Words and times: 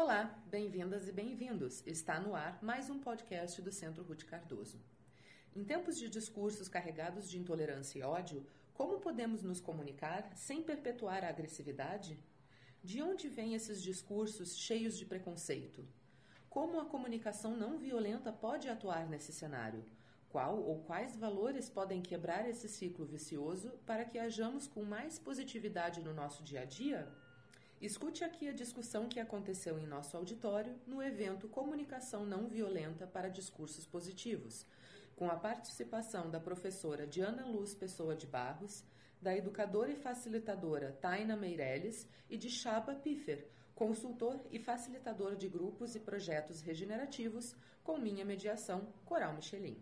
Olá, 0.00 0.40
bem-vindas 0.46 1.08
e 1.08 1.12
bem-vindos. 1.12 1.82
Está 1.84 2.20
no 2.20 2.32
ar 2.32 2.62
mais 2.62 2.88
um 2.88 3.00
podcast 3.00 3.60
do 3.60 3.72
Centro 3.72 4.04
Ruth 4.04 4.22
Cardoso. 4.22 4.80
Em 5.56 5.64
tempos 5.64 5.98
de 5.98 6.08
discursos 6.08 6.68
carregados 6.68 7.28
de 7.28 7.36
intolerância 7.36 7.98
e 7.98 8.02
ódio, 8.04 8.46
como 8.72 9.00
podemos 9.00 9.42
nos 9.42 9.60
comunicar 9.60 10.30
sem 10.36 10.62
perpetuar 10.62 11.24
a 11.24 11.28
agressividade? 11.28 12.16
De 12.80 13.02
onde 13.02 13.28
vêm 13.28 13.54
esses 13.54 13.82
discursos 13.82 14.56
cheios 14.56 14.96
de 14.96 15.04
preconceito? 15.04 15.84
Como 16.48 16.78
a 16.78 16.84
comunicação 16.84 17.56
não 17.56 17.76
violenta 17.76 18.30
pode 18.30 18.68
atuar 18.68 19.08
nesse 19.08 19.32
cenário? 19.32 19.84
Qual 20.28 20.62
ou 20.62 20.78
quais 20.84 21.16
valores 21.16 21.68
podem 21.68 22.00
quebrar 22.00 22.48
esse 22.48 22.68
ciclo 22.68 23.04
vicioso 23.04 23.72
para 23.84 24.04
que 24.04 24.16
hajamos 24.16 24.68
com 24.68 24.84
mais 24.84 25.18
positividade 25.18 26.00
no 26.00 26.14
nosso 26.14 26.44
dia 26.44 26.60
a 26.60 26.64
dia? 26.64 27.12
Escute 27.80 28.24
aqui 28.24 28.48
a 28.48 28.52
discussão 28.52 29.08
que 29.08 29.20
aconteceu 29.20 29.78
em 29.78 29.86
nosso 29.86 30.16
auditório 30.16 30.74
no 30.84 31.00
evento 31.00 31.46
Comunicação 31.46 32.26
Não 32.26 32.48
Violenta 32.48 33.06
para 33.06 33.28
Discursos 33.28 33.86
Positivos, 33.86 34.66
com 35.14 35.30
a 35.30 35.36
participação 35.36 36.28
da 36.28 36.40
professora 36.40 37.06
Diana 37.06 37.46
Luz 37.46 37.76
Pessoa 37.76 38.16
de 38.16 38.26
Barros, 38.26 38.82
da 39.22 39.36
educadora 39.36 39.92
e 39.92 39.96
facilitadora 39.96 40.98
Taina 41.00 41.36
Meirelles 41.36 42.08
e 42.28 42.36
de 42.36 42.50
Chaba 42.50 42.96
Piffer, 42.96 43.48
consultor 43.76 44.40
e 44.50 44.58
facilitador 44.58 45.36
de 45.36 45.48
grupos 45.48 45.94
e 45.94 46.00
projetos 46.00 46.60
regenerativos, 46.60 47.54
com 47.84 47.96
minha 47.96 48.24
mediação, 48.24 48.92
Coral 49.04 49.34
Michelin. 49.34 49.80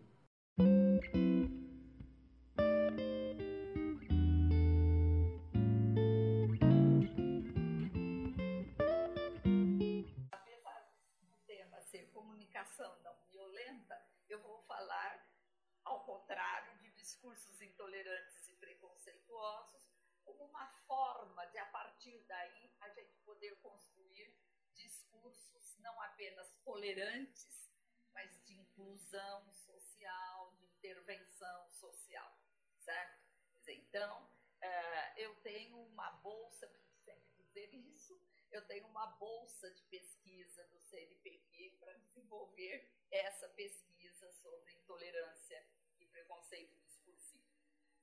Discursos 17.27 17.61
intolerantes 17.61 18.47
e 18.47 18.53
preconceituosos, 18.53 19.89
como 20.23 20.45
uma 20.45 20.65
forma 20.87 21.45
de, 21.47 21.57
a 21.57 21.65
partir 21.65 22.23
daí, 22.25 22.71
a 22.79 22.89
gente 22.89 23.17
poder 23.25 23.53
construir 23.57 24.33
discursos 24.73 25.77
não 25.79 26.01
apenas 26.03 26.49
tolerantes, 26.63 27.69
mas 28.13 28.31
de 28.45 28.53
inclusão 28.53 29.51
social, 29.51 30.55
de 30.57 30.65
intervenção 30.67 31.69
social, 31.71 32.37
certo? 32.79 33.21
Então, 33.67 34.29
eh, 34.61 35.13
eu 35.17 35.35
tenho 35.41 35.77
uma 35.81 36.11
bolsa, 36.11 36.71
sempre 37.03 37.29
dizer 37.35 37.73
isso, 37.73 38.17
eu 38.51 38.65
tenho 38.67 38.87
uma 38.87 39.07
bolsa 39.17 39.69
de 39.71 39.83
pesquisa 39.83 40.63
do 40.67 40.79
CNPq 40.79 41.75
para 41.77 41.91
desenvolver 41.93 42.89
essa 43.11 43.49
pesquisa 43.49 44.31
sobre 44.31 44.73
intolerância 44.75 45.67
e 45.99 46.05
preconceito. 46.05 46.86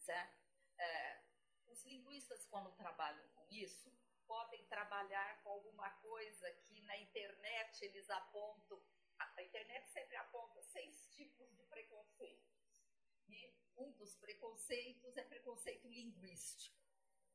Certo? 0.04 0.36
É, 0.76 1.22
os 1.66 1.82
linguistas, 1.84 2.44
quando 2.46 2.70
trabalham 2.76 3.26
com 3.30 3.46
isso, 3.50 3.90
podem 4.26 4.62
trabalhar 4.66 5.42
com 5.42 5.50
alguma 5.50 5.90
coisa 6.00 6.52
que 6.64 6.82
na 6.82 6.96
internet 6.98 7.84
eles 7.86 8.10
apontam. 8.10 8.82
A 9.18 9.42
internet 9.42 9.88
sempre 9.88 10.16
aponta 10.16 10.62
seis 10.62 11.06
tipos 11.08 11.50
de 11.56 11.62
preconceitos. 11.64 12.84
E 13.28 13.56
um 13.78 13.92
dos 13.92 14.14
preconceitos 14.16 15.16
é 15.16 15.24
preconceito 15.24 15.88
linguístico, 15.88 16.76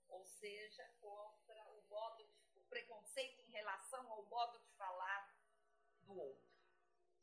ou 0.07 0.23
seja, 0.27 0.87
contra 0.99 1.71
o 1.71 1.81
modo 1.89 2.23
de 2.53 2.61
preconceito 2.61 3.41
em 3.41 3.49
relação 3.49 4.11
ao 4.11 4.25
modo 4.25 4.59
de 4.59 4.69
falar 4.73 5.35
do 6.03 6.15
outro, 6.15 6.53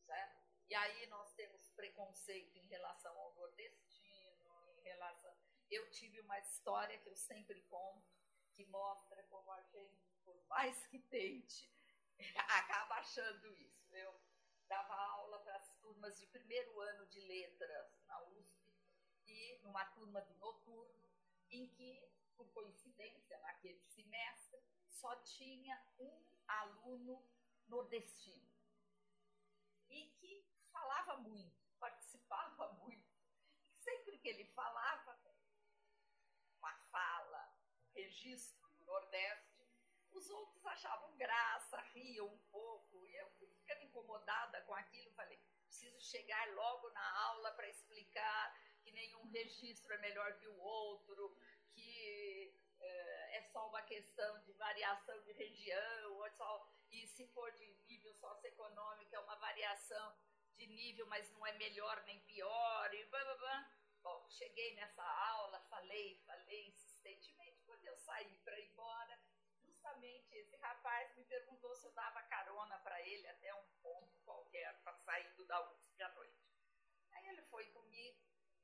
certo? 0.05 0.45
E 0.69 0.75
aí 0.75 1.07
nós 1.07 1.33
temos 1.35 1.71
preconceito 1.71 2.57
em 2.57 2.67
relação 2.67 3.17
ao 3.17 3.33
nordestino, 3.35 4.69
em 4.73 4.81
relação... 4.81 5.36
Eu 5.71 5.91
tive 5.91 6.21
uma 6.21 6.39
história 6.39 6.99
que 6.99 7.09
eu 7.09 7.17
sempre 7.17 7.61
conto, 7.63 8.07
que 8.55 8.65
mostra 8.67 9.23
como 9.25 9.51
a 9.53 9.63
gente, 9.63 10.15
por 10.25 10.41
mais 10.47 10.87
que 10.87 10.99
tente, 10.99 11.71
acaba 12.37 12.97
achando 12.97 13.55
isso. 13.57 13.95
Eu 13.95 14.21
dava 14.69 14.95
aula 14.95 15.41
para 15.41 15.57
as 15.57 15.75
turmas 15.77 16.19
de 16.19 16.27
primeiro 16.27 16.81
ano 16.81 17.07
de 17.07 17.21
letras 17.21 17.99
na 18.07 18.21
USP 18.23 18.75
e 19.27 19.59
numa 19.63 19.85
turma 19.87 20.21
do 20.21 20.35
noturno, 20.37 21.09
em 21.51 21.69
que, 21.69 22.09
por 22.37 22.49
coincidência, 22.53 23.39
naquele 23.41 23.83
semestre, 23.85 24.61
só 24.89 25.15
tinha 25.17 25.81
um 25.99 26.25
aluno 26.47 27.25
nordestino 27.69 28.47
e 29.89 30.07
que 30.19 30.47
falava 30.73 31.17
muito, 31.19 31.57
participava 31.79 32.73
muito. 32.75 33.07
E 33.69 33.79
sempre 33.79 34.19
que 34.19 34.29
ele 34.29 34.45
falava, 34.47 35.19
uma 36.59 36.75
fala, 36.91 37.55
do 38.25 38.85
Nordeste, 38.87 39.63
os 40.11 40.31
outros 40.31 40.65
achavam 40.65 41.15
graça, 41.17 41.79
riam 41.93 42.27
um 42.27 42.39
pouco, 42.51 43.05
e 43.07 43.15
eu 43.15 43.29
ficando 43.33 43.83
incomodada 43.83 44.63
com 44.63 44.75
aquilo, 44.75 45.13
falei, 45.13 45.39
preciso 45.67 46.01
chegar 46.01 46.49
logo 46.55 46.89
na 46.91 47.27
aula 47.27 47.53
para 47.53 47.69
explicar 47.69 48.59
que 48.83 48.91
nenhum 48.91 49.27
registro 49.27 49.93
é 49.93 49.99
melhor 49.99 50.39
que 50.39 50.49
o 50.49 50.59
outro, 50.59 51.37
que 51.75 52.55
é, 52.81 53.37
é 53.37 53.43
só 53.43 53.69
uma 53.69 53.83
questão 53.83 54.43
de 54.45 54.53
variação 54.55 55.23
de 55.23 55.33
região, 55.33 56.15
ou 56.15 56.31
só, 56.31 56.67
e 56.91 57.07
se 57.07 57.27
for 57.29 57.53
de 57.53 57.67
nível 57.87 58.15
socioeconômico, 58.15 59.15
é 59.15 59.21
uma 59.21 59.37
variação 59.37 60.17
de 60.57 60.67
nível, 60.69 61.07
mas 61.07 61.31
não 61.33 61.47
é 61.47 61.53
melhor 61.59 62.03
nem 62.05 62.19
pior, 62.21 62.95
e 62.95 63.05
blá, 63.05 63.23
blá, 63.25 63.35
blá. 63.37 63.73
Bom, 64.03 64.27
cheguei 64.31 64.75
nessa 64.77 65.03
aula, 65.03 65.61
falei, 65.69 66.23
falei 66.25 66.73
saí 68.07 68.39
para 68.45 68.59
ir 68.61 68.69
embora, 68.71 69.21
justamente 69.65 70.33
esse 70.37 70.57
rapaz 70.57 71.15
me 71.17 71.25
perguntou 71.25 71.75
se 71.75 71.87
eu 71.87 71.93
dava 71.93 72.23
carona 72.23 72.79
para 72.79 73.01
ele 73.03 73.27
até 73.27 73.53
um 73.55 73.67
ponto 73.83 74.19
qualquer, 74.21 74.81
para 74.83 74.97
saindo 74.99 75.45
da 75.47 75.59
USP 75.73 76.03
à 76.03 76.13
noite. 76.15 76.47
Aí 77.13 77.27
ele 77.29 77.43
foi 77.43 77.65
comigo, 77.73 78.21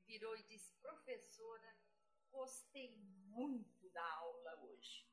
virou 0.06 0.36
e 0.36 0.42
disse, 0.44 0.72
professora, 0.80 1.76
gostei 2.30 2.96
muito 3.36 3.90
da 3.90 4.06
aula 4.14 4.60
hoje. 4.62 5.08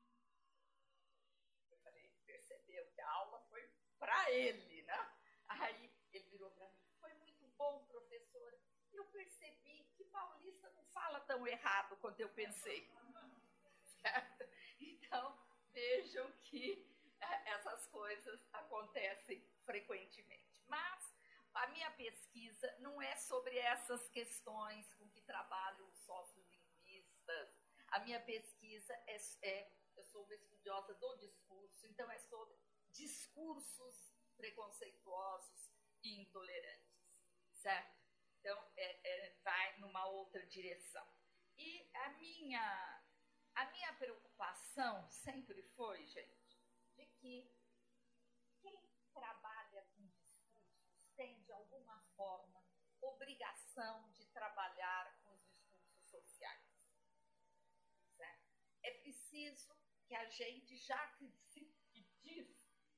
Eu 1.70 1.78
falei, 1.78 2.08
percebeu 2.24 2.86
que 2.92 3.00
a 3.00 3.10
aula 3.10 3.40
foi 3.48 3.68
para 3.98 4.30
ele, 4.30 4.82
né? 4.82 5.00
Aí 5.48 5.92
ele 6.12 6.28
virou 6.28 6.50
para 6.52 6.68
mim, 6.68 6.88
foi 7.00 7.12
muito 7.14 7.48
bom, 7.56 7.84
professora. 7.86 8.60
Eu 8.92 9.04
percebi 9.06 9.84
que 9.96 10.04
paulista 10.04 10.70
não 10.70 10.84
fala 10.86 11.20
tão 11.20 11.46
errado 11.46 11.96
quanto 11.96 12.20
eu 12.20 12.28
pensei. 12.30 12.88
Certo? 14.02 14.48
Então, 14.80 15.38
vejam 15.72 16.30
que 16.42 16.86
é, 17.20 17.50
essas 17.50 17.86
coisas 17.88 18.40
acontecem 18.52 19.44
frequentemente. 19.64 20.62
Mas 20.66 21.14
a 21.54 21.66
minha 21.68 21.90
pesquisa 21.92 22.74
não 22.78 23.00
é 23.02 23.16
sobre 23.16 23.58
essas 23.58 24.08
questões 24.08 24.92
com 24.94 25.08
que 25.10 25.20
trabalham 25.22 25.86
os 25.88 25.98
sociolinguistas 25.98 26.60
a 27.90 27.98
minha 28.00 28.20
pesquisa 28.20 28.94
é, 29.06 29.16
é, 29.42 29.72
eu 29.96 30.04
sou 30.04 30.24
uma 30.24 30.34
estudiosa 30.34 30.94
do 30.94 31.16
discurso, 31.16 31.86
então 31.88 32.10
é 32.10 32.18
sobre 32.18 32.56
discursos 32.90 34.14
preconceituosos 34.36 35.72
e 36.02 36.20
intolerantes, 36.20 36.96
certo? 37.52 38.00
Então, 38.38 38.58
é, 38.76 39.00
é, 39.04 39.34
vai 39.42 39.76
numa 39.78 40.06
outra 40.06 40.46
direção. 40.46 41.06
E 41.58 41.90
a 41.94 42.10
minha, 42.10 42.99
a 43.60 43.70
minha 43.72 43.92
preocupação 43.92 45.06
sempre 45.10 45.62
foi, 45.76 46.06
gente, 46.06 46.58
de 46.96 47.04
que 47.18 47.54
quem 48.62 48.88
trabalha 49.12 49.82
com 49.94 50.06
discursos 50.06 51.04
tem, 51.14 51.42
de 51.42 51.52
alguma 51.52 52.00
forma, 52.16 52.64
obrigação 53.02 54.10
de 54.12 54.24
trabalhar 54.28 55.14
com 55.22 55.34
os 55.34 55.44
discursos 55.44 56.08
sociais. 56.08 56.70
É 58.82 58.92
preciso 58.92 59.76
que 60.06 60.14
a 60.14 60.26
gente, 60.30 60.78
já 60.78 61.06
que, 61.18 61.30
se, 61.30 61.66
que 61.90 62.00
diz 62.22 62.48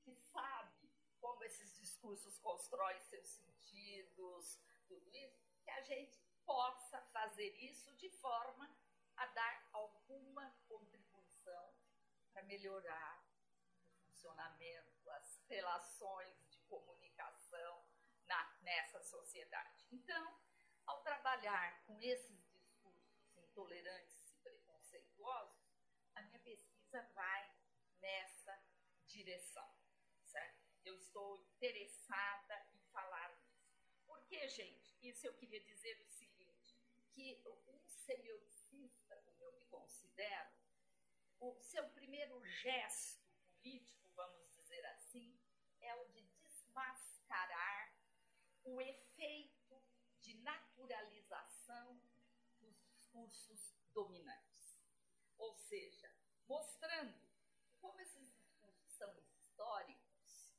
que 0.04 0.14
sabe 0.14 0.88
como 1.20 1.42
esses 1.42 1.76
discursos 1.76 2.38
constroem 2.38 3.00
seus 3.00 3.28
sentidos, 3.28 4.60
tudo 4.86 5.12
isso, 5.12 5.42
que 5.64 5.70
a 5.70 5.82
gente 5.82 6.16
possa 6.46 7.00
fazer 7.12 7.50
isso 7.58 7.92
de 7.96 8.08
forma 8.10 8.72
a 9.22 9.26
dar 9.26 9.68
alguma 9.72 10.50
contribuição 10.66 11.72
para 12.32 12.42
melhorar 12.42 13.24
o 13.80 13.84
funcionamento, 14.04 15.10
as 15.10 15.40
relações 15.48 16.50
de 16.50 16.58
comunicação 16.62 17.86
na, 18.26 18.58
nessa 18.62 19.00
sociedade. 19.00 19.86
Então, 19.92 20.40
ao 20.86 21.02
trabalhar 21.02 21.84
com 21.84 22.00
esses 22.00 22.44
discursos 22.50 23.36
intolerantes 23.36 24.32
e 24.32 24.36
preconceituosos, 24.38 25.70
a 26.16 26.22
minha 26.22 26.40
pesquisa 26.40 27.02
vai 27.14 27.54
nessa 28.00 28.60
direção, 29.06 29.72
certo? 30.24 30.60
estou 30.96 31.46
interessada 31.54 32.66
em 32.74 32.80
falar 32.90 33.30
nisso. 33.36 33.70
Porque, 34.04 34.48
gente, 34.48 34.98
isso 35.00 35.24
eu 35.28 35.34
queria 35.34 35.60
dizer 35.60 36.00
o 36.00 36.08
seguinte, 36.08 36.76
que 37.12 37.40
um 37.46 37.72
como 38.02 38.26
eu 38.26 38.40
me 38.40 38.48
considero, 39.72 40.52
o 41.40 41.58
seu 41.62 41.88
primeiro 41.90 42.44
gesto 42.44 43.20
político, 43.56 44.08
vamos 44.14 44.48
dizer 44.52 44.84
assim, 44.86 45.40
é 45.80 45.94
o 45.96 46.04
de 46.10 46.22
desmascarar 46.22 47.96
o 48.64 48.80
efeito 48.80 49.82
de 50.20 50.34
naturalização 50.42 52.00
dos 52.60 52.78
discursos 52.84 53.74
dominantes. 53.92 54.78
Ou 55.38 55.56
seja, 55.56 56.14
mostrando 56.46 57.28
como 57.80 57.98
esses 58.00 58.30
discursos 58.30 58.92
são 58.92 59.12
históricos, 59.18 60.54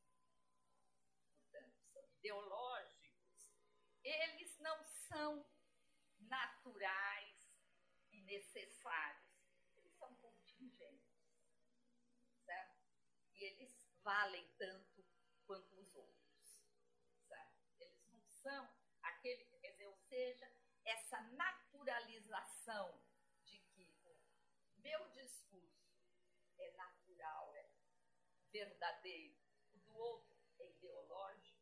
portanto, 1.38 1.80
são 1.94 2.04
ideológicos, 2.18 3.54
eles 4.04 4.57
não 4.57 4.83
são 4.83 5.45
naturais 6.19 7.12
necessários, 8.33 9.24
eles 9.75 9.94
são 9.94 10.13
contingentes, 10.15 11.13
certo? 12.45 12.81
E 13.33 13.44
eles 13.44 13.77
valem 14.01 14.47
tanto 14.57 15.06
quanto 15.45 15.80
os 15.80 15.95
outros, 15.95 16.62
certo? 17.27 17.62
Eles 17.80 18.06
não 18.07 18.21
são 18.25 18.69
aquele, 19.03 19.45
quer 19.59 19.71
dizer, 19.71 19.88
ou 19.88 19.97
seja, 19.97 20.51
essa 20.83 21.21
naturalização 21.21 23.00
de 23.44 23.59
que 23.59 23.95
o 24.03 24.81
meu 24.81 25.09
discurso 25.09 25.94
é 26.57 26.71
natural, 26.71 27.56
é 27.56 27.69
verdadeiro, 28.51 29.38
o 29.71 29.77
do 29.77 29.95
outro 29.95 30.36
é 30.59 30.69
ideológico, 30.69 31.62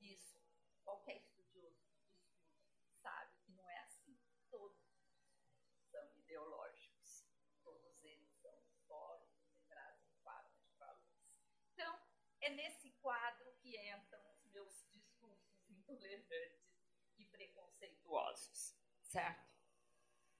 isso 0.00 0.38
qualquer 0.82 1.16
estudioso 1.16 1.80
do 1.80 1.94
discurso 1.94 2.92
sabe 2.92 3.32
que 3.42 3.52
não 3.52 3.68
é 3.70 3.78
assim. 3.78 4.18
Todos 4.50 4.84
são 5.94 6.16
ideológicos, 6.16 7.24
todos 7.62 8.02
eles 8.02 8.32
são 8.42 8.52
históricos 8.64 9.48
e 9.52 9.60
trazem 9.68 10.10
quadros 10.22 10.60
de 10.64 10.74
valores. 10.74 11.22
Então, 11.72 11.98
é 12.40 12.50
nesse 12.50 12.90
quadro 13.02 13.52
que 13.60 13.76
entram 13.78 14.20
os 14.32 14.44
meus 14.46 14.84
discursos 14.90 15.68
intolerantes 15.68 16.74
e 17.16 17.24
preconceituosos, 17.84 18.74
certo? 19.02 19.44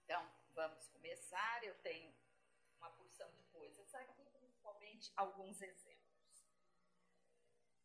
Então, 0.05 0.31
vamos 0.55 0.89
começar. 0.89 1.65
Eu 1.65 1.75
tenho 1.83 2.15
uma 2.79 2.91
porção 2.91 3.31
de 3.33 3.43
coisas 3.45 3.95
aqui, 3.95 4.25
principalmente 4.33 5.13
alguns 5.17 5.61
exemplos. 5.61 6.49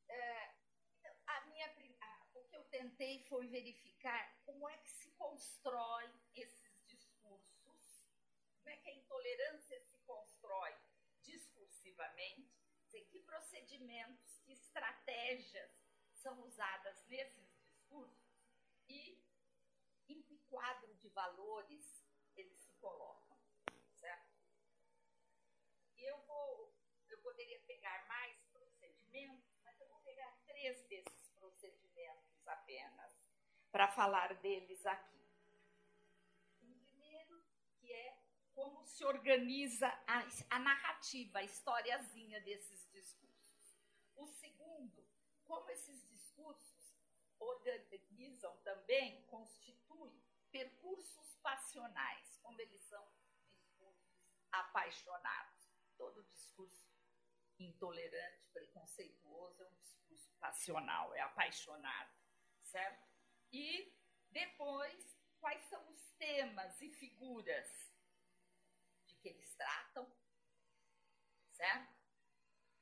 É, 0.07 0.55
então, 0.99 1.15
a 1.27 1.41
minha, 1.45 1.67
a, 2.01 2.27
o 2.35 2.43
que 2.45 2.55
eu 2.55 2.63
tentei 2.65 3.25
foi 3.25 3.47
verificar 3.47 4.41
como 4.45 4.67
é 4.69 4.77
que 4.77 4.89
se 4.89 5.11
constrói 5.11 6.09
esses 6.33 6.83
discursos, 6.85 8.05
como 8.57 8.69
é 8.69 8.77
que 8.77 8.89
a 8.89 8.93
intolerância 8.93 9.79
se 9.81 9.97
constrói 9.99 10.75
discursivamente, 11.21 12.49
dizer, 12.85 13.05
que 13.05 13.19
procedimentos, 13.19 14.39
que 14.39 14.53
estratégias 14.53 15.71
são 16.13 16.41
usadas 16.43 17.05
nesses 17.07 17.47
discursos 17.53 18.29
e 18.87 19.18
quadro 20.49 20.93
de 20.95 21.09
valores 21.09 22.03
eles 22.35 22.57
se 22.57 22.73
colocam, 22.73 23.37
certo? 23.93 24.29
E 25.95 26.03
eu 26.03 26.17
vou, 26.25 26.73
eu 27.09 27.17
poderia 27.19 27.59
pegar 27.61 28.05
mais 28.07 28.37
procedimentos, 28.51 29.59
mas 29.63 29.79
eu 29.79 29.87
vou 29.87 29.99
pegar 29.99 30.31
três 30.45 30.81
desses 30.87 31.29
procedimentos 31.37 32.47
apenas 32.47 33.13
para 33.71 33.87
falar 33.87 34.33
deles 34.35 34.85
aqui. 34.85 35.27
Um 36.61 36.79
primeiro 36.79 37.43
que 37.77 37.91
é 37.91 38.17
como 38.53 38.83
se 38.85 39.03
organiza 39.05 39.87
a, 40.07 40.25
a 40.49 40.59
narrativa, 40.59 41.39
a 41.39 41.43
historiazinha 41.43 42.41
desses 42.41 42.89
discursos. 42.91 43.77
O 44.15 44.25
segundo, 44.27 45.05
como 45.45 45.69
esses 45.69 46.05
discursos 46.09 46.95
organizam 47.39 48.55
também, 48.57 49.23
constituem 49.27 49.78
percursos 50.51 51.35
passionais, 51.41 52.37
como 52.41 52.59
eles 52.61 52.81
são 52.83 53.03
discursos 53.53 54.19
apaixonados. 54.51 55.69
Todo 55.97 56.23
discurso 56.23 56.89
intolerante, 57.59 58.47
preconceituoso 58.53 59.63
é 59.63 59.67
um 59.67 59.75
discurso 59.75 60.31
passional, 60.39 61.13
é 61.13 61.21
apaixonado, 61.21 62.13
certo? 62.63 63.07
E 63.51 63.93
depois, 64.31 65.17
quais 65.39 65.61
são 65.65 65.85
os 65.89 66.11
temas 66.13 66.81
e 66.81 66.89
figuras 66.89 67.93
de 69.05 69.15
que 69.15 69.29
eles 69.29 69.53
tratam, 69.55 70.09
certo? 71.51 71.93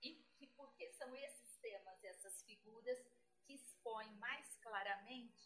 E, 0.04 0.24
e 0.40 0.48
por 0.48 0.75
que 0.75 0.92
são 0.92 1.16
esses 1.16 1.58
temas, 1.58 2.04
essas 2.04 2.44
figuras 2.44 3.00
que 3.46 3.54
expõem 3.54 4.14
mais 4.18 4.56
claramente 4.58 5.37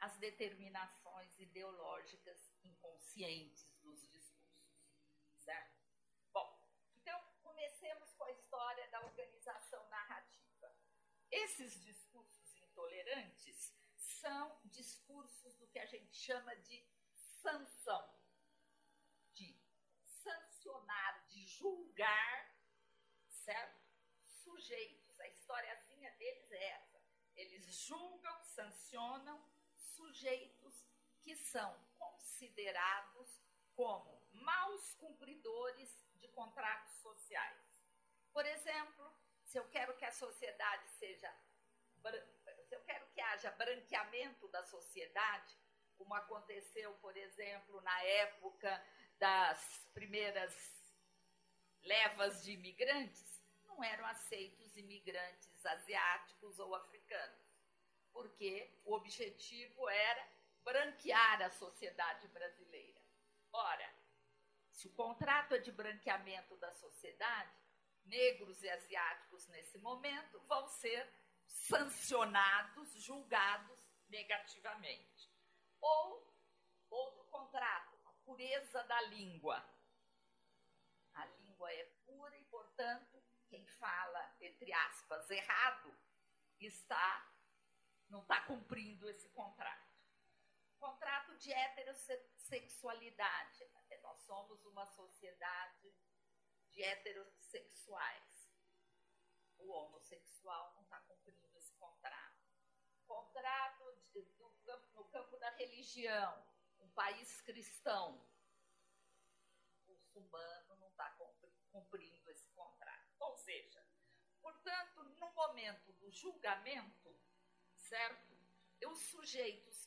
as 0.00 0.16
determinações 0.18 1.38
ideológicas 1.38 2.52
inconscientes 2.64 3.72
dos 3.80 4.08
discursos, 4.08 4.84
certo? 5.36 5.78
Bom, 6.32 6.58
então 6.96 7.20
comecemos 7.42 8.12
com 8.14 8.24
a 8.24 8.30
história 8.30 8.88
da 8.88 9.00
organização 9.02 9.86
narrativa. 9.88 10.74
Esses 11.30 11.80
discursos 11.82 12.54
intolerantes 12.56 13.74
são 13.96 14.60
discursos 14.64 15.54
do 15.56 15.66
que 15.68 15.78
a 15.78 15.86
gente 15.86 16.14
chama 16.16 16.54
de 16.56 16.84
sanção, 17.14 18.14
de 19.32 19.58
sancionar, 20.02 21.26
de 21.28 21.46
julgar, 21.46 22.56
certo? 23.28 23.80
Sujeitos. 24.26 25.20
A 25.20 25.28
historiazinha 25.28 26.10
deles 26.12 26.50
é 26.50 26.64
essa 26.70 27.00
eles 27.40 27.74
julgam, 27.74 28.42
sancionam 28.44 29.42
sujeitos 30.00 30.74
que 31.22 31.36
são 31.36 31.70
considerados 31.98 33.28
como 33.74 34.10
maus 34.32 34.94
cumpridores 34.94 35.90
de 36.14 36.28
contratos 36.28 36.94
sociais. 36.96 37.60
Por 38.32 38.46
exemplo, 38.46 39.04
se 39.44 39.58
eu 39.58 39.68
quero 39.68 39.96
que 39.96 40.04
a 40.04 40.12
sociedade 40.12 40.88
seja. 40.90 41.30
Se 42.68 42.74
eu 42.74 42.82
quero 42.84 43.06
que 43.10 43.20
haja 43.20 43.50
branqueamento 43.50 44.48
da 44.48 44.62
sociedade, 44.64 45.54
como 45.98 46.14
aconteceu, 46.14 46.94
por 46.94 47.14
exemplo, 47.16 47.80
na 47.82 48.02
época 48.04 48.70
das 49.18 49.86
primeiras 49.92 50.54
levas 51.82 52.42
de 52.42 52.52
imigrantes, 52.52 53.42
não 53.64 53.84
eram 53.84 54.06
aceitos 54.06 54.76
imigrantes 54.76 55.66
asiáticos 55.66 56.58
ou 56.58 56.74
africanos, 56.74 57.49
porque 58.12 58.80
o 58.84 58.94
objetivo 58.94 59.88
era 59.88 60.28
branquear 60.64 61.42
a 61.42 61.50
sociedade 61.50 62.28
brasileira. 62.28 63.00
Ora, 63.52 63.94
se 64.70 64.86
o 64.86 64.92
contrato 64.94 65.54
é 65.54 65.58
de 65.58 65.72
branqueamento 65.72 66.56
da 66.56 66.72
sociedade, 66.72 67.52
negros 68.04 68.62
e 68.62 68.70
asiáticos 68.70 69.46
nesse 69.48 69.78
momento 69.78 70.40
vão 70.40 70.66
ser 70.68 71.12
sancionados, 71.46 72.92
julgados 72.94 73.78
negativamente. 74.08 75.30
Ou 75.80 76.34
outro 76.88 77.24
contrato, 77.24 77.96
a 78.06 78.12
pureza 78.24 78.82
da 78.84 79.00
língua. 79.02 79.64
A 81.14 81.26
língua 81.26 81.72
é 81.72 81.84
pura 82.06 82.36
e, 82.38 82.44
portanto, 82.44 83.22
quem 83.48 83.66
fala, 83.66 84.36
entre 84.40 84.72
aspas, 84.72 85.28
errado, 85.30 85.94
está 86.58 87.29
não 88.10 88.20
está 88.22 88.40
cumprindo 88.42 89.08
esse 89.08 89.28
contrato. 89.30 89.90
Contrato 90.78 91.34
de 91.36 91.52
heterossexualidade. 91.52 93.68
Nós 94.02 94.20
somos 94.22 94.64
uma 94.66 94.84
sociedade 94.86 95.92
de 96.70 96.82
heterossexuais. 96.82 98.50
O 99.58 99.70
homossexual 99.70 100.72
não 100.74 100.82
está 100.82 100.98
cumprindo 101.00 101.56
esse 101.56 101.72
contrato. 101.74 102.40
Contrato 103.06 103.84
de, 104.12 104.22
do, 104.22 104.52
no 104.94 105.04
campo 105.04 105.36
da 105.36 105.50
religião. 105.50 106.44
Um 106.80 106.88
país 106.90 107.40
cristão. 107.42 108.26
O 109.86 109.92
muçulmano 109.92 110.74
não 110.76 110.88
está 110.88 111.10
cumprindo 111.70 112.28
esse 112.30 112.48
contrato. 112.50 113.14
Ou 113.20 113.36
seja, 113.36 113.84
portanto, 114.40 115.04
no 115.04 115.30
momento 115.32 115.92
do 115.94 116.10
julgamento, 116.10 117.09
certo? 117.90 118.30
Os 118.86 118.98
sujeitos 119.02 119.86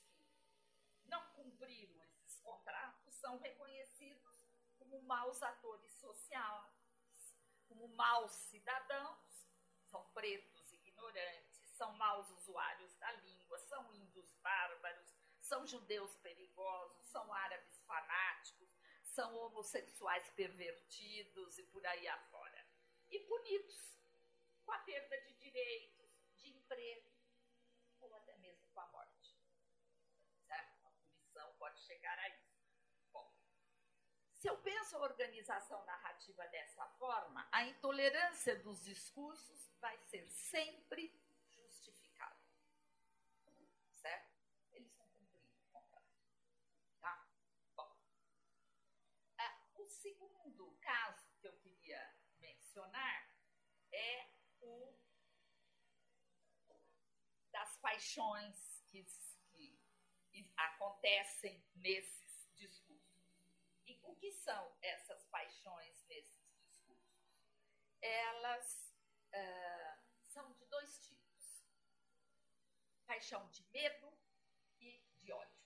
que 0.99 1.09
não 1.09 1.25
cumpriram 1.31 1.99
esses 2.03 2.37
contratos 2.39 3.15
são 3.15 3.37
reconhecidos 3.37 4.45
como 4.77 5.01
maus 5.01 5.41
atores 5.41 5.91
sociais, 5.93 7.35
como 7.67 7.87
maus 7.89 8.31
cidadãos, 8.31 9.49
são 9.89 10.05
pretos 10.13 10.71
ignorantes 10.73 11.63
maus 12.03 12.29
usuários 12.31 12.93
da 12.95 13.11
língua, 13.11 13.57
são 13.59 13.93
índios 13.95 14.33
bárbaros, 14.35 15.13
são 15.39 15.65
judeus 15.65 16.15
perigosos, 16.17 17.05
são 17.07 17.33
árabes 17.33 17.79
fanáticos, 17.85 18.69
são 19.01 19.35
homossexuais 19.37 20.29
pervertidos 20.31 21.57
e 21.57 21.63
por 21.63 21.85
aí 21.85 22.07
afora. 22.07 22.67
E 23.09 23.19
punidos 23.19 23.97
com 24.65 24.71
a 24.71 24.79
perda 24.79 25.21
de 25.21 25.33
direitos, 25.35 26.11
de 26.37 26.49
emprego 26.49 27.11
ou 28.01 28.13
até 28.15 28.35
mesmo 28.37 28.67
com 28.73 28.79
a 28.79 28.87
morte. 28.87 29.37
Certo? 30.47 30.87
A 30.87 30.91
punição 30.91 31.53
pode 31.55 31.79
chegar 32.03 32.19
a 32.19 32.29
isso. 32.29 32.51
Bom, 33.13 33.33
se 34.33 34.47
eu 34.49 34.57
penso 34.57 34.97
a 34.97 35.01
organização 35.01 35.85
narrativa 35.85 36.45
dessa 36.47 36.85
forma, 36.99 37.47
a 37.49 37.63
intolerância 37.63 38.59
dos 38.59 38.83
discursos 38.83 39.71
vai 39.79 39.97
ser 39.99 40.27
sempre 40.29 41.17
justificada. 41.49 42.43
Certo? 43.93 44.33
Eles 44.73 44.93
vão 44.97 45.07
cumprir 45.11 45.45
o 45.45 45.71
contrato. 45.71 46.11
Tá? 46.99 47.25
Bom. 47.73 47.95
Ah, 49.37 49.61
o 49.75 49.87
segundo 49.87 50.77
caso 50.81 51.25
que 51.39 51.47
eu 51.47 51.53
queria 51.59 52.13
mencionar 52.39 53.33
é 53.93 54.27
o 54.59 54.93
das 57.49 57.77
paixões 57.77 58.83
que, 58.89 59.05
acontecem 60.55 61.63
nesses 61.75 62.49
discursos. 62.55 63.03
E 63.85 63.99
o 64.03 64.15
que 64.15 64.31
são 64.31 64.75
essas 64.81 65.25
paixões 65.25 66.03
nesses 66.05 66.53
discursos? 66.61 67.27
Elas 68.01 68.93
uh, 69.33 70.03
são 70.21 70.51
de 70.53 70.65
dois 70.65 70.99
tipos: 70.99 71.65
paixão 73.05 73.47
de 73.49 73.63
medo 73.71 74.17
e 74.79 75.03
de 75.19 75.31
ódio. 75.31 75.63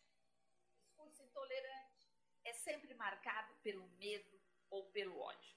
O 0.69 0.79
discurso 0.79 1.23
intolerante 1.23 2.11
é 2.43 2.53
sempre 2.53 2.93
marcado 2.93 3.55
pelo 3.57 3.87
medo 3.97 4.41
ou 4.69 4.89
pelo 4.91 5.19
ódio. 5.19 5.56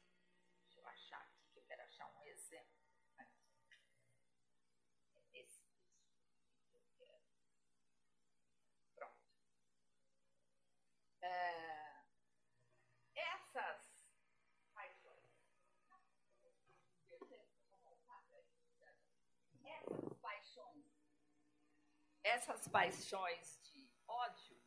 Essas. 22.40 22.66
Paixões. 22.68 23.60
De 23.64 23.90
ódio 24.06 24.60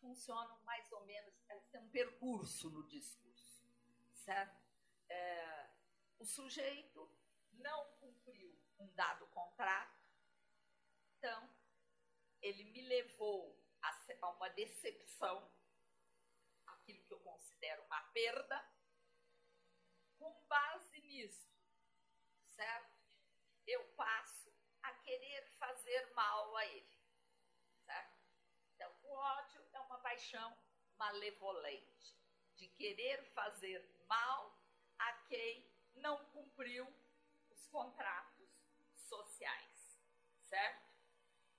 funcionam 0.00 0.58
mais 0.64 0.90
ou 0.92 1.04
menos, 1.04 1.34
elas 1.48 1.66
têm 1.68 1.80
um 1.80 1.90
percurso 1.90 2.70
no 2.70 2.86
discurso, 2.88 3.68
certo? 4.14 4.58
É, 5.08 5.70
o 6.18 6.24
sujeito 6.24 7.10
não 7.52 7.84
cumpriu 8.00 8.58
um 8.78 8.86
dado 8.94 9.26
contrato, 9.28 10.00
então 11.18 11.50
ele 12.40 12.64
me 12.64 12.80
levou 12.80 13.59
a, 13.82 14.28
uma 14.30 14.48
decepção, 14.50 15.50
aquilo 16.66 17.02
que 17.04 17.12
eu 17.12 17.20
considero 17.20 17.82
uma 17.84 18.02
perda, 18.12 18.70
com 20.18 20.32
base 20.46 21.00
nisso, 21.00 21.50
certo? 22.48 22.90
Eu 23.66 23.82
passo 23.94 24.52
a 24.82 24.92
querer 24.92 25.46
fazer 25.58 26.12
mal 26.14 26.56
a 26.56 26.66
ele. 26.66 27.00
Certo? 27.84 28.18
Então, 28.74 28.94
o 29.02 29.12
ódio 29.12 29.66
é 29.72 29.80
uma 29.80 29.98
paixão 29.98 30.56
malevolente, 30.96 32.18
de 32.56 32.68
querer 32.68 33.24
fazer 33.32 33.80
mal 34.06 34.62
a 34.98 35.12
quem 35.28 35.66
não 35.94 36.24
cumpriu 36.26 36.86
os 37.50 37.66
contratos 37.68 38.50
sociais. 38.94 39.98
Certo? 40.42 40.90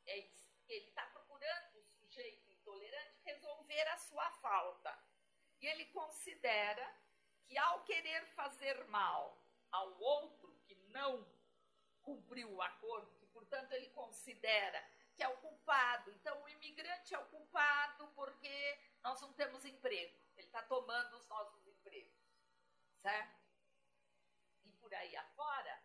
É 0.05 0.17
isso. 0.19 0.51
Ele 0.67 0.87
está 0.87 1.05
procurando 1.07 1.79
o 1.79 1.83
sujeito 1.83 2.51
intolerante 2.51 3.01
resolver 3.23 3.87
a 3.89 3.97
sua 3.97 4.29
falta. 4.41 4.97
E 5.59 5.67
ele 5.67 5.85
considera 5.85 6.87
que 7.45 7.57
ao 7.57 7.83
querer 7.83 8.25
fazer 8.27 8.83
mal 8.85 9.41
ao 9.71 9.99
outro 9.99 10.53
que 10.65 10.75
não 10.89 11.25
cumpriu 12.01 12.51
o 12.51 12.61
acordo, 12.61 13.15
que, 13.17 13.25
portanto, 13.27 13.71
ele 13.73 13.89
considera 13.89 14.83
que 15.15 15.23
é 15.23 15.27
o 15.27 15.37
culpado. 15.37 16.11
Então, 16.11 16.41
o 16.41 16.49
imigrante 16.49 17.13
é 17.13 17.19
o 17.19 17.29
culpado 17.29 18.07
porque 18.15 18.79
nós 19.03 19.21
não 19.21 19.33
temos 19.33 19.63
emprego. 19.65 20.17
Ele 20.35 20.47
está 20.47 20.63
tomando 20.63 21.15
os 21.17 21.27
nossos 21.27 21.65
empregos. 21.67 22.19
Certo? 23.01 23.39
E 24.65 24.71
por 24.73 24.93
aí 24.93 25.15
afora, 25.15 25.83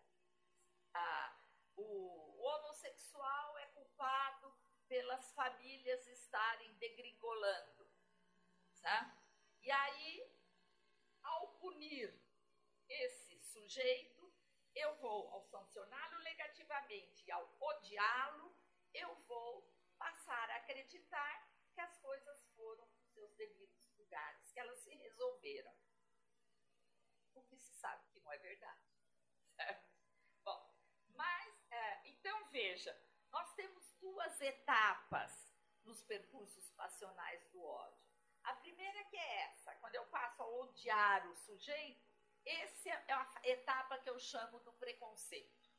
a, 0.95 1.37
o, 1.77 2.27
homossexual 2.43 3.59
é 3.59 3.67
culpado 3.67 4.56
pelas 4.89 5.33
famílias 5.33 6.07
estarem 6.07 6.73
degringolando. 6.75 7.91
Certo? 8.73 9.27
E 9.63 9.71
aí, 9.71 10.31
ao 11.23 11.49
punir 11.59 12.15
esse 12.89 13.39
sujeito, 13.41 14.33
eu 14.75 14.95
vou, 14.97 15.29
ao 15.31 15.43
sancioná-lo 15.45 16.19
negativamente 16.21 17.25
e 17.27 17.33
ao 17.33 17.57
odiá-lo, 17.61 18.55
eu 18.93 19.15
vou 19.27 19.75
passar 19.99 20.51
a 20.51 20.57
acreditar 20.57 21.51
que 21.73 21.81
as 21.81 21.99
coisas 21.99 22.47
foram 22.55 22.87
nos 22.87 23.07
seus 23.13 23.35
devidos 23.35 23.91
lugares, 23.97 24.51
que 24.53 24.61
elas 24.61 24.79
se 24.81 24.95
resolveram. 24.95 25.75
O 27.35 27.43
que 27.43 27.57
se 27.57 27.75
sabe 27.75 28.07
que 28.11 28.21
não 28.21 28.33
é 28.33 28.39
verdade. 28.39 28.81
Certo? 29.55 29.89
Bom, 30.43 30.75
mas, 31.09 31.67
é, 31.71 32.09
então 32.09 32.49
veja, 32.51 32.97
duas 34.17 34.41
etapas 34.41 35.31
nos 35.85 36.03
percursos 36.03 36.71
passionais 36.71 37.47
do 37.53 37.63
ódio. 37.63 38.07
A 38.45 38.55
primeira 38.55 39.05
que 39.05 39.17
é 39.17 39.43
essa, 39.43 39.75
quando 39.77 39.95
eu 39.95 40.07
passo 40.07 40.43
a 40.43 40.47
odiar 40.47 41.27
o 41.29 41.37
sujeito, 41.37 42.03
essa 42.47 42.89
é 42.89 43.13
a 43.13 43.31
etapa 43.45 43.99
que 43.99 44.09
eu 44.09 44.19
chamo 44.19 44.59
do 44.61 44.73
preconceito. 44.73 45.71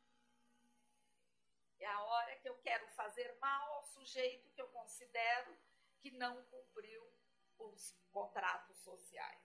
É 1.80 1.88
a 1.88 2.04
hora 2.04 2.36
que 2.38 2.48
eu 2.48 2.56
quero 2.60 2.88
fazer 2.90 3.36
mal 3.40 3.74
ao 3.74 3.84
sujeito 3.86 4.52
que 4.52 4.62
eu 4.62 4.68
considero 4.68 5.58
que 6.00 6.12
não 6.12 6.44
cumpriu 6.46 7.12
os 7.58 7.92
contratos 8.12 8.78
sociais. 8.78 9.42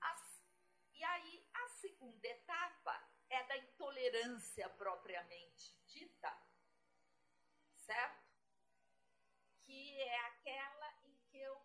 As, 0.00 0.44
e 0.92 1.02
aí, 1.02 1.48
a 1.52 1.68
segunda 1.68 2.28
etapa 2.28 3.10
é 3.28 3.42
da 3.44 3.56
intolerância 3.56 4.68
propriamente 4.70 5.74
dita, 5.86 6.36
certo? 7.76 8.19
É 10.02 10.18
aquela 10.20 10.94
em 11.04 11.14
que 11.30 11.38
eu 11.38 11.56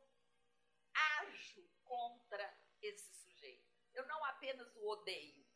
ajo 0.94 1.70
contra 1.84 2.46
esse 2.82 3.16
eu 3.96 4.06
não 4.08 4.26
apenas 4.26 4.76
o 4.76 4.88
odeio, 4.90 5.48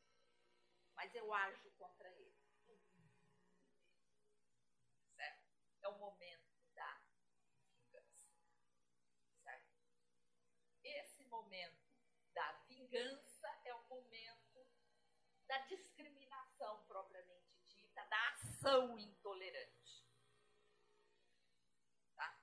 mas 0.96 1.14
eu 1.14 1.32
ajo 1.34 1.70
contra 1.72 2.10
ele. 2.10 2.40
Certo? 5.14 5.46
É 5.82 5.88
o 5.90 5.98
momento 6.00 6.58
da 6.74 7.02
vingança. 7.82 8.32
Certo? 9.44 9.76
Esse 10.86 11.26
momento 11.26 11.86
da 12.34 12.52
vingança 12.70 13.48
é 13.66 13.74
o 13.74 13.84
momento 13.90 14.66
da 15.46 15.58
discriminação 15.66 16.86
propriamente 16.86 17.60
dita, 17.66 18.06
da 18.06 18.30
ação 18.30 18.98
intolerante. 18.98 20.08
Tá? 22.16 22.42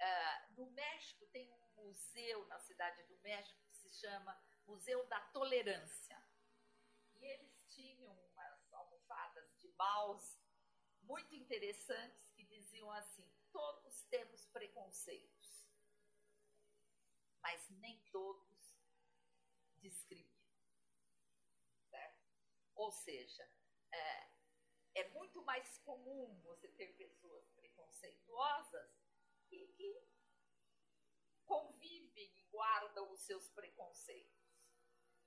Uh, 0.00 0.52
no 0.54 0.70
México 0.72 1.24
tem 1.26 1.52
um 1.76 1.85
museu 1.96 2.46
na 2.46 2.58
cidade 2.60 3.02
do 3.04 3.16
México 3.20 3.58
que 3.68 3.76
se 3.76 3.88
chama 4.00 4.38
Museu 4.66 5.06
da 5.06 5.20
Tolerância. 5.32 6.22
E 7.14 7.24
eles 7.24 7.64
tinham 7.68 8.12
umas 8.12 8.72
almofadas 8.72 9.56
de 9.58 9.68
baus 9.68 10.38
muito 11.02 11.34
interessantes 11.34 12.30
que 12.32 12.44
diziam 12.44 12.90
assim: 12.92 13.26
todos 13.50 14.04
temos 14.04 14.44
preconceitos, 14.46 15.70
mas 17.40 17.66
nem 17.70 17.98
todos 18.12 18.76
discriminam. 19.78 20.36
Certo? 21.88 22.22
Ou 22.74 22.92
seja, 22.92 23.50
é, 23.90 24.30
é 24.96 25.08
muito 25.10 25.42
mais 25.42 25.78
comum 25.78 26.38
você 26.42 26.68
ter 26.68 26.94
pessoas 26.96 27.48
preconceituosas 27.52 28.90
e 29.50 29.66
que 29.68 30.15
convivem 31.46 32.32
e 32.36 32.42
guardam 32.44 33.10
os 33.12 33.20
seus 33.20 33.48
preconceitos. 33.50 34.36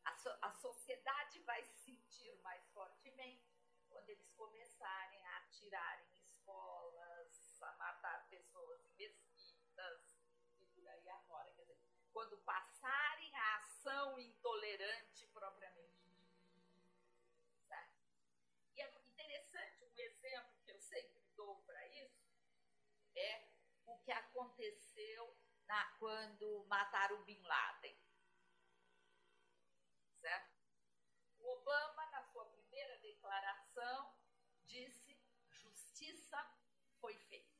A, 0.04 0.16
so, 0.16 0.30
a 0.42 0.52
sociedade 0.52 1.40
vai 1.42 1.64
se 1.64 1.78
sentir 1.78 2.36
mais 2.42 2.68
fortemente 2.70 3.58
quando 3.90 4.10
eles 4.10 4.30
começarem 4.32 5.26
a 5.26 5.38
atirar 5.38 6.02
em 6.02 6.20
escolas, 6.20 7.62
a 7.62 7.74
matar 7.74 8.28
pessoas 8.30 8.86
em 8.86 8.94
mesquitas 8.96 10.18
e 10.60 10.66
por 10.68 10.88
aí 10.88 11.10
afora. 11.10 11.52
Quer 11.54 11.62
dizer, 11.64 11.80
quando 12.12 12.38
passarem 12.40 13.36
a 13.36 13.58
ação 13.58 14.20
intolerante 14.20 15.28
propriamente. 15.28 16.00
dita. 17.66 17.90
E 18.76 18.82
é 18.82 18.88
interessante 18.88 19.84
um 19.84 20.00
exemplo 20.00 20.60
que 20.64 20.72
eu 20.72 20.80
sempre 20.80 21.22
dou 21.36 21.62
para 21.64 21.88
isso 21.88 22.30
é 23.16 23.50
o 23.86 23.98
que 24.00 24.12
aconteceu 24.12 24.89
na, 25.70 25.86
quando 26.00 26.66
mataram 26.66 27.22
o 27.22 27.24
Bin 27.24 27.42
Laden. 27.44 27.96
Certo? 30.20 30.58
O 31.38 31.48
Obama, 31.54 32.06
na 32.08 32.24
sua 32.24 32.46
primeira 32.46 32.98
declaração, 32.98 34.14
disse: 34.66 35.16
justiça 35.52 36.44
foi 37.00 37.16
feita. 37.30 37.56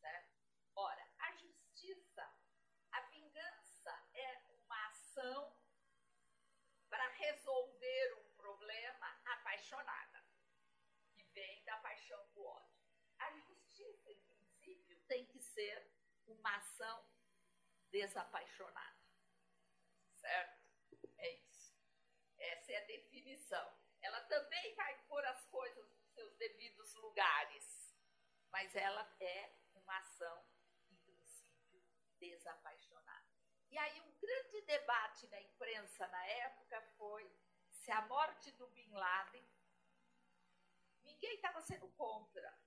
Certo? 0.00 0.34
Ora, 0.74 1.06
a 1.18 1.32
justiça, 1.32 2.26
a 2.92 3.00
vingança 3.02 4.08
é 4.14 4.42
uma 4.48 4.88
ação 4.88 5.54
para 6.88 7.06
resolver 7.08 8.14
um 8.22 8.32
problema 8.36 9.20
apaixonada, 9.26 10.24
que 11.12 11.22
vem 11.24 11.62
da 11.64 11.76
paixão 11.78 12.26
do 12.32 12.42
ódio. 12.42 12.74
A 13.18 13.30
justiça, 13.32 14.10
em 14.10 14.20
princípio, 14.20 14.98
tem 15.02 15.26
que 15.26 15.40
ser 15.40 15.95
uma 16.28 16.56
ação 16.56 17.06
desapaixonada. 17.90 18.96
Certo? 20.14 20.66
É 21.18 21.30
isso. 21.30 21.74
Essa 22.38 22.72
é 22.72 22.76
a 22.76 22.86
definição. 22.86 23.78
Ela 24.02 24.20
também 24.22 24.74
vai 24.74 24.98
pôr 25.04 25.24
as 25.24 25.44
coisas 25.46 25.90
nos 25.90 26.06
seus 26.12 26.36
devidos 26.36 26.94
lugares, 26.94 27.94
mas 28.50 28.74
ela 28.74 29.14
é 29.20 29.52
uma 29.74 29.98
ação, 29.98 30.46
em 30.90 30.96
princípio, 30.96 31.82
desapaixonada. 32.18 33.26
E 33.68 33.78
aí, 33.78 34.00
um 34.00 34.18
grande 34.18 34.60
debate 34.62 35.26
na 35.28 35.40
imprensa 35.40 36.06
na 36.08 36.26
época 36.26 36.80
foi 36.96 37.30
se 37.70 37.90
a 37.90 38.02
morte 38.06 38.50
do 38.52 38.68
Bin 38.68 38.90
Laden. 38.92 39.46
Ninguém 41.04 41.34
estava 41.34 41.60
sendo 41.60 41.88
contra 41.90 42.58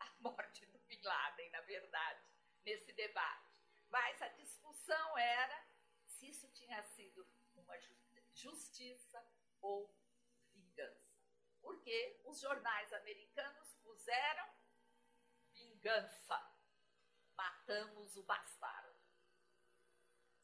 a 0.00 0.10
morte 0.20 0.66
do 0.66 0.78
Bin 0.80 1.00
Laden, 1.02 1.50
na 1.50 1.60
verdade, 1.62 2.33
nesse 2.64 2.92
debate. 2.92 3.52
Mas 3.88 4.20
a 4.22 4.28
discussão 4.28 5.18
era 5.18 5.66
se 6.06 6.28
isso 6.28 6.48
tinha 6.48 6.82
sido 6.82 7.26
uma 7.54 7.78
justiça 8.32 9.24
ou 9.60 9.94
vingança. 10.52 11.14
Porque 11.60 12.20
os 12.24 12.40
jornais 12.40 12.92
americanos 12.92 13.74
puseram 13.82 14.48
vingança. 15.52 16.52
Matamos 17.36 18.16
o 18.16 18.22
bastardo. 18.24 19.00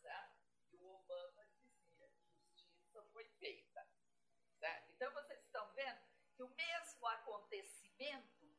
Certo? 0.00 0.36
E 0.72 0.76
o 0.76 0.86
Obama 0.86 1.44
dizia: 1.58 2.10
justiça 2.54 3.02
foi 3.12 3.24
feita. 3.38 3.86
Certo? 4.58 4.90
Então 4.92 5.12
vocês 5.12 5.40
estão 5.44 5.72
vendo 5.72 6.00
que 6.34 6.42
o 6.42 6.48
mesmo 6.48 7.06
acontecimento 7.06 8.56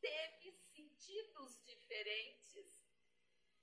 teve 0.00 0.52
sentidos 0.52 1.60
diferentes 1.64 2.37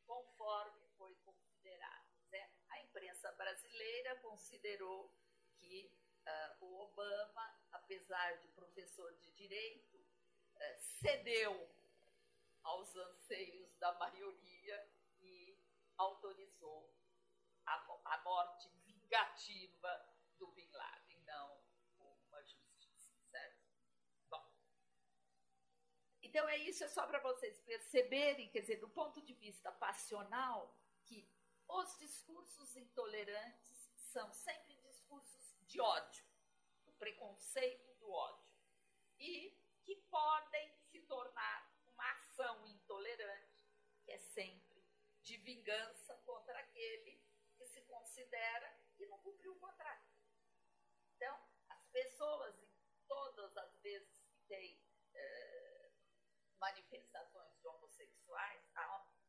conforme 0.06 0.88
foi 0.98 1.14
considerado. 1.16 2.06
Né? 2.32 2.50
A 2.70 2.82
imprensa 2.82 3.32
brasileira 3.34 4.16
considerou 4.18 5.14
que 5.58 5.92
uh, 6.28 6.66
o 6.66 6.80
Obama, 6.82 7.60
apesar 7.72 8.38
de 8.38 8.48
professor 8.50 9.14
de 9.18 9.32
direito, 9.32 9.98
uh, 9.98 10.80
cedeu 10.80 11.70
aos 12.64 12.96
anseios 12.96 13.76
da 13.78 13.94
maioria 13.94 14.90
e 15.22 15.58
autorizou 15.98 16.94
a, 17.66 18.00
a 18.06 18.22
morte 18.24 18.70
vingativa 18.86 20.16
do 20.38 20.48
Bin 20.52 20.70
Laden, 20.72 21.20
não 21.26 21.64
uma 22.00 22.44
justiça, 22.44 23.12
certo? 23.32 23.64
Bom, 24.30 24.52
então 26.36 26.50
é 26.50 26.58
isso, 26.58 26.84
é 26.84 26.90
só 26.90 27.08
para 27.08 27.20
vocês 27.20 27.62
perceberem, 27.62 28.50
quer 28.50 28.60
dizer, 28.60 28.76
do 28.82 28.90
ponto 28.90 29.22
de 29.22 29.34
vista 29.36 29.72
passional, 29.72 30.78
que 31.06 31.26
os 31.66 31.98
discursos 31.98 32.76
intolerantes 32.76 33.90
são 34.12 34.30
sempre 34.34 34.76
discursos 34.82 35.56
de 35.62 35.80
ódio, 35.80 36.26
do 36.84 36.92
preconceito 36.92 37.96
do 38.02 38.12
ódio, 38.12 38.52
e 39.18 39.58
que 39.86 39.96
podem 40.12 40.76
se 40.92 41.00
tornar 41.04 41.74
uma 41.88 42.12
ação 42.12 42.68
intolerante, 42.68 43.56
que 44.04 44.12
é 44.12 44.18
sempre 44.18 44.86
de 45.22 45.38
vingança 45.38 46.18
contra 46.26 46.60
aquele 46.60 47.24
que 47.56 47.66
se 47.66 47.80
considera 47.84 48.78
que 48.98 49.06
não 49.06 49.20
cumpriu 49.20 49.54
o 49.54 49.60
contrato. 49.60 50.12
Então, 51.16 51.40
as 51.70 51.86
pessoas, 51.86 52.58
todas 53.08 53.56
as 53.56 53.78
vezes 53.78 54.26
que 54.46 54.54
eh, 54.54 54.85
manifestações 56.60 57.58
de 57.60 57.68
homossexuais, 57.68 58.64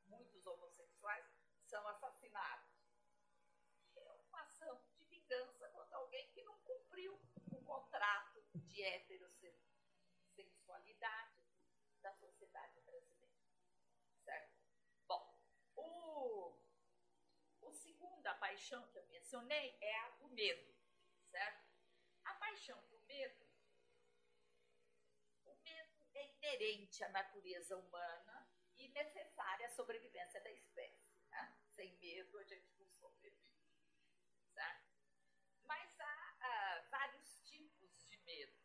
muitos 0.07 0.47
homossexuais 0.47 1.27
são 1.65 1.87
assassinados. 1.89 2.77
É 3.97 4.13
uma 4.13 4.43
ação 4.43 4.81
de 4.95 5.05
vingança 5.05 5.69
contra 5.71 5.97
alguém 5.97 6.31
que 6.33 6.43
não 6.43 6.59
cumpriu 6.61 7.19
o 7.53 7.63
contrato 7.63 8.45
de 8.55 8.83
heterossexualidade 8.83 11.43
da 12.01 12.13
sociedade 12.15 12.81
brasileira. 12.83 13.35
Certo? 14.23 14.55
Bom, 15.07 15.37
o, 15.75 16.55
o 17.63 17.73
segunda 17.73 18.35
paixão 18.35 18.87
que 18.89 18.99
eu 18.99 19.07
mencionei 19.07 19.79
é 19.81 19.99
a 20.01 20.11
do 20.11 20.29
medo, 20.29 20.77
certo? 21.31 21.65
A 22.25 22.35
paixão 22.35 22.79
do 22.89 23.01
medo, 23.01 23.47
o 25.45 25.55
medo 25.57 26.07
é 26.15 26.25
inerente 26.47 27.03
à 27.03 27.09
natureza 27.09 27.77
humana 27.77 28.49
e 28.79 28.89
necessária 28.89 29.67
à 29.67 29.71
sobrevivência 29.71 30.41
da 30.41 30.51
espécie. 30.53 31.19
Né? 31.31 31.57
Sem 31.71 31.97
medo 31.97 32.39
a 32.39 32.45
gente 32.45 32.73
não 32.79 32.89
sobrevive? 32.93 33.37
Mas 35.65 36.01
há, 36.01 36.37
há 36.41 36.81
vários 36.91 37.41
tipos 37.41 38.07
de 38.09 38.19
medo? 38.19 38.57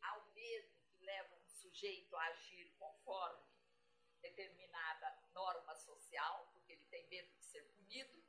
Há 0.00 0.18
o 0.18 0.32
medo 0.32 0.74
que 0.90 1.04
leva 1.04 1.34
um 1.36 1.48
sujeito 1.48 2.16
a 2.16 2.24
agir 2.28 2.72
conforme 2.78 3.46
determinada 4.22 5.22
norma 5.34 5.74
social, 5.76 6.48
porque 6.52 6.72
ele 6.72 6.84
tem 6.86 7.06
medo 7.08 7.30
de 7.36 7.44
ser 7.44 7.62
punido, 7.74 8.24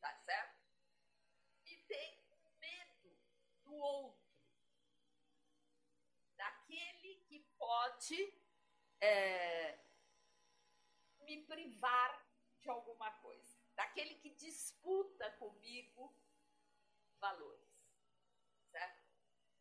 tá 0.00 0.14
certo? 0.24 0.64
E 1.64 1.76
tem 1.88 2.24
medo 2.60 3.18
do 3.64 3.74
outro, 3.74 4.26
daquele 6.36 7.16
que 7.26 7.40
pode 7.76 8.32
é, 9.00 9.78
me 11.20 11.42
privar 11.44 12.26
de 12.62 12.70
alguma 12.70 13.10
coisa, 13.18 13.54
daquele 13.74 14.14
que 14.14 14.30
disputa 14.30 15.30
comigo 15.32 16.10
valores, 17.18 17.68
certo? 18.70 19.04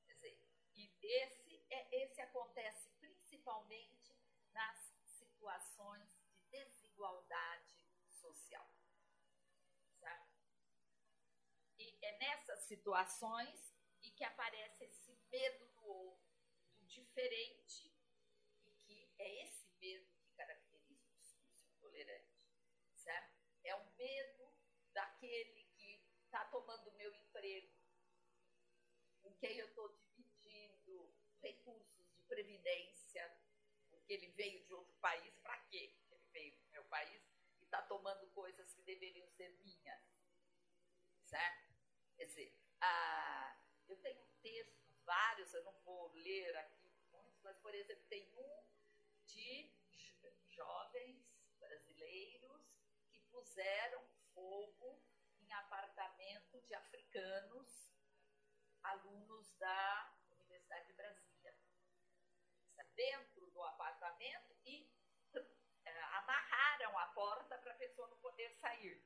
Quer 0.06 0.14
dizer, 0.14 0.40
e 0.76 0.94
esse, 1.02 1.66
é, 1.70 2.04
esse 2.04 2.22
acontece 2.22 2.90
principalmente 3.02 4.18
nas 4.54 4.80
situações 5.06 6.10
de 6.50 6.64
desigualdade 6.64 7.86
social, 8.10 8.70
certo? 10.00 10.32
E 11.78 11.98
é 12.02 12.18
nessas 12.18 12.62
situações 12.62 13.76
em 14.02 14.12
que 14.12 14.24
aparece 14.24 14.86
esse 14.86 15.12
medo 15.30 15.68
do 15.74 15.86
outro, 15.86 16.34
do 16.76 16.86
diferente, 16.86 17.92
e 17.92 17.95
é 19.26 19.44
esse 19.44 19.68
medo 19.80 20.06
que 20.22 20.30
caracteriza 20.38 21.04
o 21.10 21.18
discurso 21.18 21.68
intolerante, 21.68 22.30
certo? 22.96 23.34
É 23.64 23.76
o 23.76 23.92
medo 23.96 24.54
daquele 24.94 25.64
que 25.76 26.06
está 26.24 26.46
tomando 26.46 26.92
meu 26.94 27.14
emprego, 27.14 27.74
com 29.24 29.34
quem 29.38 29.58
eu 29.58 29.68
estou 29.68 29.90
dividindo 29.98 31.12
recursos 31.42 32.08
de 32.14 32.22
previdência, 32.28 33.36
porque 33.90 34.14
ele 34.14 34.28
veio 34.34 34.64
de 34.64 34.74
outro 34.74 34.96
país, 34.98 35.36
para 35.40 35.58
quê? 35.70 35.98
Ele 36.12 36.26
veio 36.32 36.56
do 36.58 36.70
meu 36.70 36.84
país 36.86 37.22
e 37.60 37.64
está 37.64 37.82
tomando 37.82 38.28
coisas 38.28 38.72
que 38.74 38.84
deveriam 38.84 39.28
ser 39.32 39.50
minhas, 39.64 40.04
certo? 41.24 41.74
Quer 42.16 42.26
dizer, 42.26 42.56
ah, 42.80 43.58
eu 43.88 43.98
tenho 43.98 44.24
textos, 44.44 45.00
vários, 45.04 45.52
eu 45.54 45.64
não 45.64 45.74
vou 45.82 46.12
ler 46.14 46.56
aqui 46.58 46.92
muitos, 47.12 47.42
mas, 47.42 47.58
por 47.58 47.74
exemplo, 47.74 48.06
tem 48.08 48.32
um 48.36 48.75
de 49.46 49.72
jovens 50.50 51.24
brasileiros 51.60 52.82
que 53.12 53.20
puseram 53.32 54.04
fogo 54.34 55.00
em 55.40 55.54
apartamento 55.54 56.60
de 56.62 56.74
africanos, 56.74 57.94
alunos 58.84 59.54
da 59.58 60.14
Universidade 60.32 60.88
de 60.88 60.94
Brasília. 60.94 61.56
Dentro 62.96 63.46
do 63.52 63.62
apartamento 63.62 64.56
e 64.66 64.90
uh, 65.36 65.46
amarraram 66.16 66.98
a 66.98 67.08
porta 67.08 67.58
para 67.58 67.72
a 67.72 67.76
pessoa 67.78 68.08
não 68.08 68.18
poder 68.18 68.50
sair. 68.56 69.06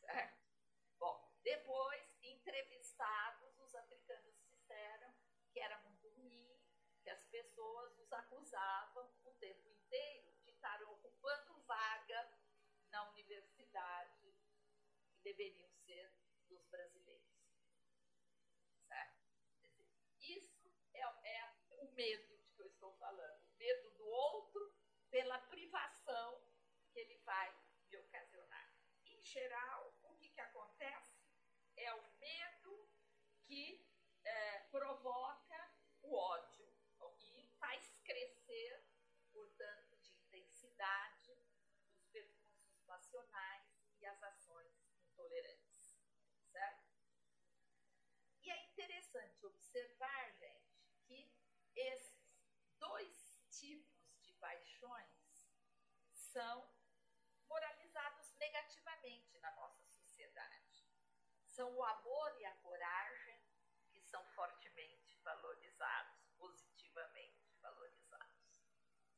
Certo? 0.00 0.42
Bom, 0.98 1.32
depois, 1.42 2.18
entrevistados, 2.22 3.33
acusavam 8.14 9.10
o 9.24 9.32
tempo 9.34 9.68
inteiro 9.68 10.34
de 10.42 10.50
estar 10.50 10.82
ocupando 10.82 11.62
vaga 11.62 12.30
na 12.90 13.08
universidade 13.10 14.34
que 15.08 15.20
deveriam 15.22 15.70
ser 15.70 16.12
dos 16.48 16.64
brasileiros. 16.66 17.34
Certo? 18.86 19.22
Isso 20.20 20.72
é, 20.94 21.00
é 21.00 21.54
o 21.78 21.92
medo 21.92 22.38
de 22.38 22.50
que 22.52 22.62
eu 22.62 22.66
estou 22.66 22.92
falando. 22.94 23.42
O 23.48 23.56
medo 23.56 23.90
do 23.90 24.04
outro 24.04 24.74
pela 25.10 25.38
privação 25.38 26.42
que 26.92 26.98
ele 26.98 27.16
vai 27.18 27.56
me 27.88 27.96
ocasionar. 27.96 28.74
Em 29.06 29.22
geral, 29.22 29.94
o 30.02 30.14
que, 30.16 30.28
que 30.28 30.40
acontece 30.40 31.24
é 31.76 31.94
o 31.94 32.12
medo 32.18 32.88
que 33.44 33.88
é, 34.24 34.58
provoca 34.70 35.70
o 36.02 36.14
ódio 36.14 36.74
e 37.18 37.46
faz 37.58 37.88
crescer, 38.04 38.84
portanto, 39.32 39.96
de 39.98 40.10
intensidade 40.12 41.30
os 41.32 42.04
percursos 42.10 42.80
passionais 42.86 43.68
e 44.00 44.06
as 44.06 44.22
ações 44.22 44.74
intolerantes. 45.00 45.96
Certo? 46.50 46.84
E 48.42 48.50
é 48.50 48.64
interessante 49.14 49.46
observar, 49.46 50.32
gente, 50.32 50.74
que 51.06 51.32
esses 51.76 52.34
dois 52.78 53.40
tipos 53.50 54.20
de 54.22 54.32
paixões 54.32 55.48
são 56.12 56.68
moralizados 57.46 58.34
negativamente 58.34 59.38
na 59.38 59.52
nossa 59.52 59.84
sociedade. 59.86 60.84
São 61.46 61.72
o 61.76 61.84
amor 61.84 62.40
e 62.40 62.44
a 62.44 62.54
coragem 62.56 63.40
que 63.92 64.00
são 64.00 64.24
fortemente 64.34 65.16
valorizados, 65.22 66.26
positivamente 66.36 67.54
valorizados. 67.60 68.66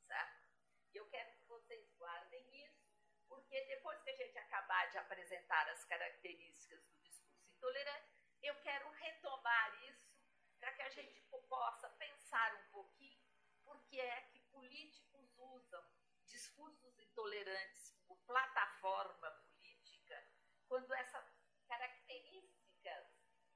Certo? 0.06 0.46
E 0.92 0.96
eu 0.98 1.08
quero 1.08 1.32
que 1.38 1.44
vocês 1.46 1.90
guardem 1.96 2.66
isso, 2.66 2.86
porque 3.26 3.64
depois 3.64 4.02
que 4.02 4.10
a 4.10 4.16
gente 4.16 4.36
acabar 4.38 4.90
de 4.90 4.98
apresentar 4.98 5.66
as 5.70 5.84
características 5.86 6.84
do 6.84 6.98
discurso 6.98 7.48
intolerante, 7.48 8.15
eu 8.46 8.54
quero 8.62 8.88
retomar 8.90 9.74
isso 9.84 10.16
para 10.58 10.72
que 10.72 10.82
a 10.82 10.88
gente 10.88 11.20
possa 11.48 11.88
pensar 11.90 12.54
um 12.54 12.70
pouquinho 12.70 13.26
por 13.64 13.84
que 13.86 14.00
é 14.00 14.20
que 14.22 14.40
políticos 14.50 15.36
usam 15.36 15.84
discursos 16.24 16.98
intolerantes 16.98 17.90
como 18.06 18.20
plataforma 18.24 19.30
política, 19.48 20.24
quando 20.68 20.92
essas 20.94 21.24
características 21.66 23.06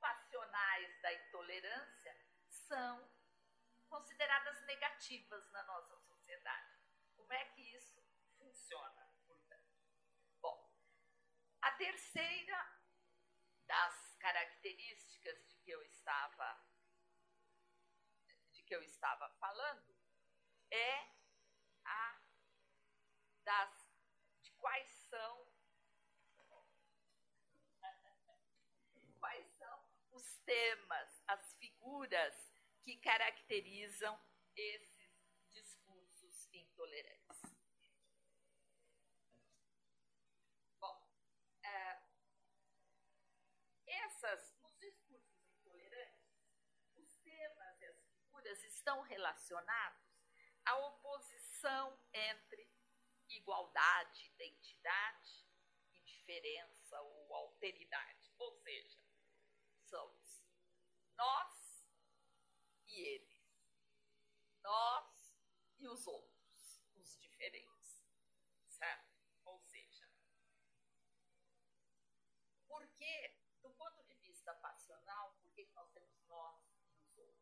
passionais 0.00 1.00
da 1.03 1.12
intolerância 1.12 2.16
são 2.48 3.09
consideradas 3.88 4.61
negativas 4.66 5.50
na 5.50 5.62
nossa 5.64 5.96
sociedade. 5.98 6.81
Como 7.16 7.33
é 7.33 7.44
que 7.46 7.62
isso 7.74 8.03
funciona, 8.38 9.07
portanto? 9.26 9.70
Bom, 10.40 10.72
a 11.62 11.72
terceira 11.72 12.81
das 13.66 13.99
características 14.20 15.37
de 15.48 15.56
que 15.56 15.70
eu 15.70 15.83
estava 15.83 16.48
de 18.52 18.62
que 18.62 18.74
eu 18.74 18.83
estava 18.83 19.28
falando 19.40 19.96
é 20.70 21.09
a 21.85 22.20
das 23.44 23.74
de 24.42 24.52
quais 24.52 24.88
são 25.09 25.50
quais 29.18 29.46
são 29.59 29.85
os 30.12 30.38
temas, 30.40 31.22
as 31.26 31.54
figuras 31.54 32.35
que 32.83 32.96
caracterizam 32.96 34.18
esses 34.56 35.11
discursos 35.50 36.48
intolerantes. 36.52 37.42
Bom, 40.78 41.06
é, 41.62 42.02
essas 43.87 44.54
nos 44.62 44.76
discursos 44.78 45.44
intolerantes, 45.44 46.24
os 46.96 47.14
temas 47.18 47.80
e 47.80 47.85
as 47.85 48.00
figuras 48.09 48.62
estão 48.90 49.03
relacionados 49.03 50.03
à 50.64 50.76
oposição 50.76 51.96
entre 52.12 52.68
igualdade, 53.29 54.26
identidade 54.35 55.46
e 55.92 56.00
diferença 56.00 57.00
ou 57.00 57.37
alteridade. 57.37 58.33
Ou 58.37 58.53
seja, 58.53 58.98
somos 59.85 60.44
nós 61.16 61.87
e 62.88 63.00
eles, 63.00 63.48
nós 64.61 65.37
e 65.79 65.87
os 65.87 66.05
outros, 66.09 66.83
os 66.96 67.16
diferentes, 67.20 68.05
certo? 68.68 69.09
Ou 69.44 69.61
seja, 69.61 70.11
porque, 72.66 73.37
do 73.62 73.70
ponto 73.70 74.03
de 74.03 74.16
vista 74.16 74.53
passional, 74.57 75.38
por 75.40 75.53
que 75.53 75.64
nós 75.74 75.88
temos 75.92 76.24
nós 76.26 76.61
e 76.72 76.98
os 76.98 77.16
outros? 77.16 77.40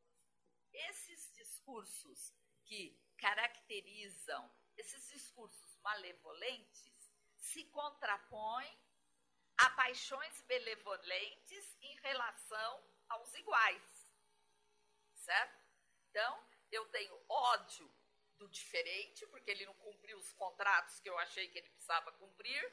Esses 0.73 1.29
discursos 1.69 2.33
que 2.65 2.99
caracterizam, 3.19 4.51
esses 4.77 5.07
discursos 5.09 5.77
malevolentes, 5.83 7.11
se 7.37 7.65
contrapõem 7.65 8.79
a 9.59 9.71
paixões 9.71 10.41
benevolentes 10.43 11.77
em 11.83 11.95
relação 11.97 12.83
aos 13.09 13.35
iguais. 13.35 14.11
Certo? 15.15 15.59
Então, 16.09 16.43
eu 16.73 16.87
tenho 16.89 17.23
ódio 17.29 17.93
do 18.39 18.49
diferente, 18.49 19.27
porque 19.27 19.51
ele 19.51 19.67
não 19.67 19.75
cumpriu 19.75 20.17
os 20.19 20.33
contratos 20.33 21.01
que 21.01 21.09
eu 21.09 21.19
achei 21.19 21.49
que 21.49 21.59
ele 21.59 21.69
precisava 21.69 22.13
cumprir, 22.13 22.73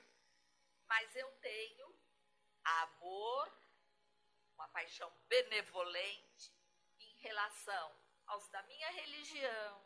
mas 0.88 1.14
eu 1.16 1.30
tenho 1.42 2.00
amor, 2.64 3.52
uma 4.54 4.68
paixão 4.70 5.12
benevolente 5.28 6.54
em 7.00 7.16
relação 7.18 8.05
aos 8.28 8.48
da 8.50 8.62
minha 8.64 8.90
religião, 8.92 9.86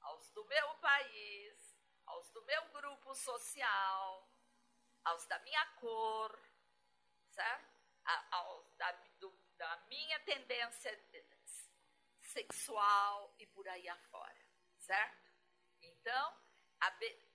aos 0.00 0.30
do 0.30 0.44
meu 0.44 0.74
país, 0.76 1.76
aos 2.06 2.30
do 2.30 2.42
meu 2.42 2.64
grupo 2.70 3.14
social, 3.14 4.30
aos 5.04 5.26
da 5.26 5.38
minha 5.40 5.66
cor, 5.76 6.40
certo? 7.28 7.80
A, 8.04 8.36
aos 8.36 8.72
da, 8.74 8.92
do, 9.20 9.30
da 9.56 9.76
minha 9.88 10.18
tendência 10.20 10.92
sexual 12.22 13.34
e 13.38 13.46
por 13.46 13.66
aí 13.68 13.88
afora, 13.88 14.46
certo? 14.78 15.30
Então, 15.82 16.36
be, 16.98 17.30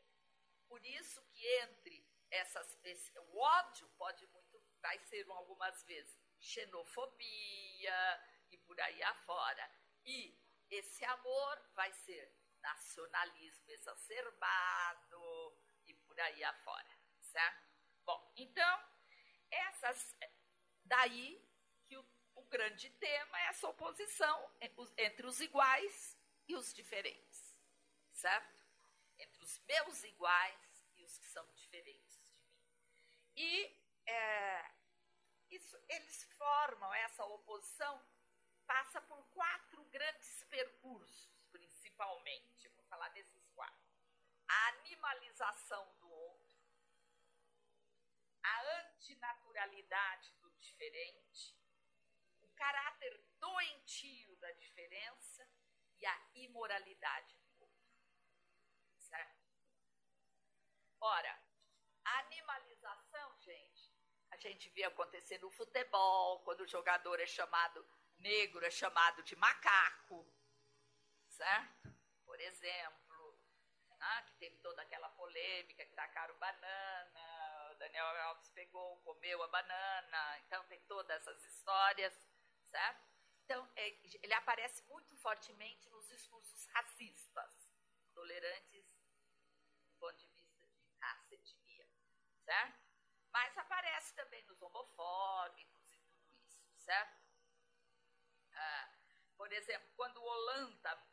por 0.68 0.84
isso 0.86 1.24
que 1.32 1.46
entre 1.62 2.06
essas, 2.32 2.78
esse, 2.84 3.18
o 3.20 3.38
ódio 3.38 3.88
pode 3.98 4.26
muito, 4.28 4.62
vai 4.82 4.98
ser 5.00 5.30
algumas 5.30 5.84
vezes 5.84 6.20
xenofobia 6.40 8.24
e 8.52 8.58
por 8.58 8.80
aí 8.80 9.04
afora. 9.04 9.72
E 10.06 10.38
esse 10.70 11.04
amor 11.06 11.70
vai 11.74 11.92
ser 11.92 12.34
nacionalismo 12.62 13.70
exacerbado 13.70 15.58
e 15.86 15.94
por 15.94 16.20
aí 16.20 16.44
afora, 16.44 17.00
certo? 17.22 17.66
Bom, 18.04 18.34
então, 18.36 18.90
essas 19.52 20.16
daí 20.84 21.44
que 21.86 21.98
o, 21.98 22.06
o 22.36 22.44
grande 22.44 22.90
tema 22.92 23.40
é 23.42 23.48
essa 23.48 23.68
oposição 23.68 24.52
entre 24.98 25.26
os 25.28 25.40
iguais 25.40 26.18
e 26.48 26.56
os 26.56 26.74
diferentes, 26.74 27.56
certo? 28.12 28.66
Entre 29.18 29.44
os 29.44 29.60
meus 29.60 30.04
iguais 30.04 30.88
e 30.96 31.04
os 31.04 31.18
que 31.18 31.28
são 31.28 31.46
diferentes 31.54 32.20
de 32.20 32.24
mim. 32.24 32.46
E 33.36 33.86
é, 34.06 34.72
isso, 35.50 35.78
eles 35.90 36.24
formam 36.38 36.94
essa 36.94 37.24
oposição, 37.26 38.04
passa 38.66 39.02
por 39.02 39.24
quatro 39.30 39.75
grandes 39.96 40.44
percursos, 40.50 41.32
principalmente. 41.54 42.68
Vou 42.76 42.84
falar 42.84 43.08
desses 43.10 43.48
quatro. 43.56 43.90
A 44.46 44.68
animalização 44.68 45.84
do 46.00 46.10
outro, 46.12 46.58
a 48.44 48.56
antinaturalidade 48.82 50.34
do 50.42 50.52
diferente, 50.66 51.58
o 52.42 52.50
caráter 52.50 53.14
doentio 53.40 54.36
da 54.36 54.52
diferença 54.52 55.48
e 55.98 56.06
a 56.06 56.22
imoralidade 56.36 57.38
do 57.38 57.62
outro. 57.62 57.96
Certo? 58.98 59.48
Ora, 61.00 61.42
a 62.04 62.20
animalização, 62.20 63.40
gente, 63.40 63.90
a 64.30 64.38
gente 64.38 64.70
vê 64.72 64.84
acontecer 64.84 65.38
no 65.38 65.50
futebol, 65.50 66.42
quando 66.42 66.62
o 66.62 66.68
jogador 66.68 67.18
é 67.22 67.26
chamado 67.26 67.88
negro, 68.20 68.66
é 68.66 68.72
chamado 68.72 69.24
de 69.24 69.36
macaco, 69.36 70.26
certo? 71.28 71.94
Por 72.26 72.40
exemplo, 72.40 73.40
ah, 74.00 74.24
que 74.24 74.34
teve 74.36 74.58
toda 74.58 74.82
aquela 74.82 75.10
polêmica, 75.10 75.86
que 75.86 75.94
tacaram 75.94 76.38
banana, 76.38 77.72
o 77.72 77.76
Daniel 77.76 78.06
Alves 78.06 78.50
pegou, 78.52 79.02
comeu 79.02 79.42
a 79.44 79.48
banana, 79.48 80.40
então 80.40 80.64
tem 80.66 80.80
todas 80.82 81.10
essas 81.22 81.44
histórias, 81.46 82.14
certo? 82.66 83.06
Então, 83.44 83.72
é, 83.76 84.00
ele 84.24 84.34
aparece 84.34 84.84
muito 84.84 85.16
fortemente 85.18 85.90
nos 85.90 86.08
discursos 86.08 86.66
racistas, 86.68 87.70
tolerantes 88.14 88.86
do 89.84 89.94
ponto 90.00 90.18
de 90.18 90.28
vista 90.30 90.66
de 90.66 90.90
raça, 91.00 91.36
etnia, 91.36 91.88
certo? 92.44 92.86
Mas 93.32 93.58
aparece 93.58 94.16
também 94.16 94.44
nos 94.46 94.62
homofóbicos 94.62 95.92
e 95.92 95.98
tudo 96.00 96.34
isso, 96.44 96.64
certo? 96.78 97.25
Ah, 98.56 98.92
por 99.38 99.52
exemplo, 99.52 99.90
quando 99.96 100.24
Holanda, 100.24 101.04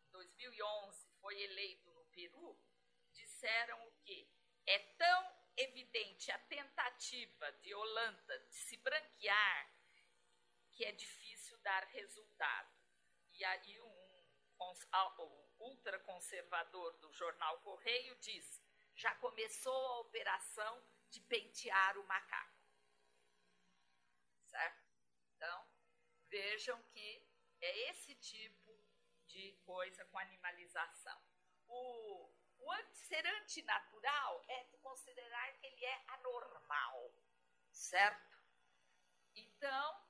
em 0.00 0.10
2011, 0.10 1.08
foi 1.20 1.40
eleito 1.42 1.90
no 1.92 2.04
Peru, 2.06 2.58
disseram 3.12 3.86
o 3.86 3.92
quê? 4.04 4.28
É 4.66 4.78
tão 4.78 5.34
evidente 5.56 6.30
a 6.32 6.38
tentativa 6.38 7.52
de 7.52 7.74
Holanda 7.74 8.38
de 8.40 8.54
se 8.54 8.76
branquear 8.78 9.74
que 10.74 10.84
é 10.84 10.92
difícil 10.92 11.56
dar 11.58 11.84
resultado. 11.84 12.72
E 13.32 13.44
aí 13.44 13.80
um, 13.80 14.24
um 14.60 15.54
ultraconservador 15.60 16.98
do 16.98 17.12
jornal 17.12 17.58
Correio 17.60 18.16
diz: 18.16 18.62
já 18.94 19.14
começou 19.16 19.86
a 19.88 20.00
operação 20.00 20.82
de 21.10 21.20
pentear 21.20 21.96
o 21.98 22.06
macaco. 22.06 22.54
Certo? 24.46 24.83
Vejam 26.34 26.82
que 26.92 27.08
é 27.60 27.90
esse 27.90 28.14
tipo 28.16 28.76
de 29.26 29.52
coisa 29.64 30.04
com 30.06 30.18
animalização. 30.18 31.18
O, 31.68 32.28
o 32.58 32.74
ser 32.92 33.24
antinatural 33.38 34.44
é 34.48 34.64
considerar 34.82 35.52
que 35.58 35.66
ele 35.66 35.84
é 35.84 36.04
anormal, 36.08 37.12
certo? 37.70 38.38
Então, 39.34 40.00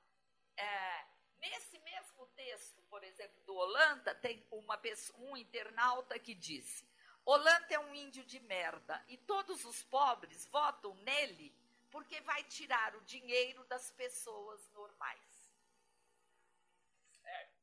é, 0.57 1.05
nesse 1.37 1.79
mesmo 1.79 2.27
texto, 2.35 2.81
por 2.83 3.03
exemplo, 3.03 3.41
do 3.43 3.55
Holanda, 3.55 4.13
tem 4.15 4.45
uma 4.51 4.77
pessoa, 4.77 5.19
um 5.19 5.37
internauta 5.37 6.19
que 6.19 6.35
disse: 6.35 6.87
Holanda 7.23 7.73
é 7.73 7.79
um 7.79 7.95
índio 7.95 8.23
de 8.25 8.39
merda 8.41 9.03
e 9.07 9.17
todos 9.17 9.63
os 9.63 9.83
pobres 9.83 10.45
votam 10.47 10.93
nele 10.95 11.55
porque 11.89 12.19
vai 12.21 12.43
tirar 12.43 12.95
o 12.95 13.01
dinheiro 13.05 13.63
das 13.65 13.89
pessoas 13.91 14.69
normais. 14.71 15.35
Certo? 17.23 17.55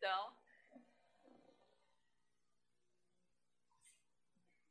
Então, 0.00 0.34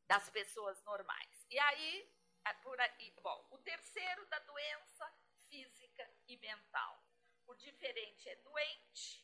das 0.07 0.27
pessoas 0.31 0.81
normais. 0.83 1.45
E 1.51 1.59
aí, 1.59 2.11
é 2.47 2.53
por 2.63 2.81
aí, 2.81 3.13
bom, 3.21 3.47
o 3.51 3.59
terceiro 3.59 4.25
da 4.25 4.39
doença 4.39 5.05
física 5.47 6.09
e 6.27 6.35
mental. 6.37 7.03
O 7.45 7.53
diferente 7.53 8.27
é 8.27 8.35
doente, 8.37 9.23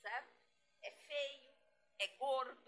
certo? 0.00 0.34
É 0.82 0.90
feio, 0.90 1.54
é 2.00 2.08
gordo, 2.16 2.65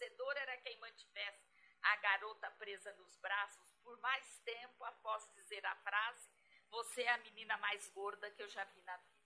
vencedor 0.00 0.36
era 0.36 0.56
quem 0.58 0.78
mantivesse 0.78 1.50
a 1.82 1.96
garota 1.96 2.50
presa 2.52 2.92
nos 2.94 3.16
braços 3.16 3.74
por 3.82 3.98
mais 4.00 4.38
tempo 4.40 4.84
após 4.84 5.28
dizer 5.34 5.64
a 5.66 5.76
frase: 5.76 6.28
Você 6.70 7.02
é 7.02 7.10
a 7.10 7.18
menina 7.18 7.56
mais 7.58 7.88
gorda 7.90 8.30
que 8.30 8.42
eu 8.42 8.48
já 8.48 8.64
vi 8.64 8.80
na 8.82 8.96
vida. 8.96 9.20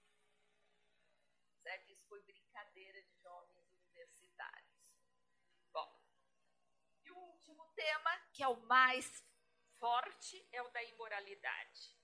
Certo? 1.62 1.92
Isso 1.92 2.06
foi 2.08 2.20
brincadeira 2.22 3.02
de 3.02 3.16
jovens 3.22 3.72
universitários. 3.72 4.74
E 7.04 7.10
o 7.10 7.16
último 7.16 7.64
tema, 7.74 8.18
que 8.32 8.42
é 8.42 8.48
o 8.48 8.60
mais 8.62 9.24
forte, 9.78 10.46
é 10.52 10.62
o 10.62 10.68
da 10.70 10.82
imoralidade. 10.82 11.96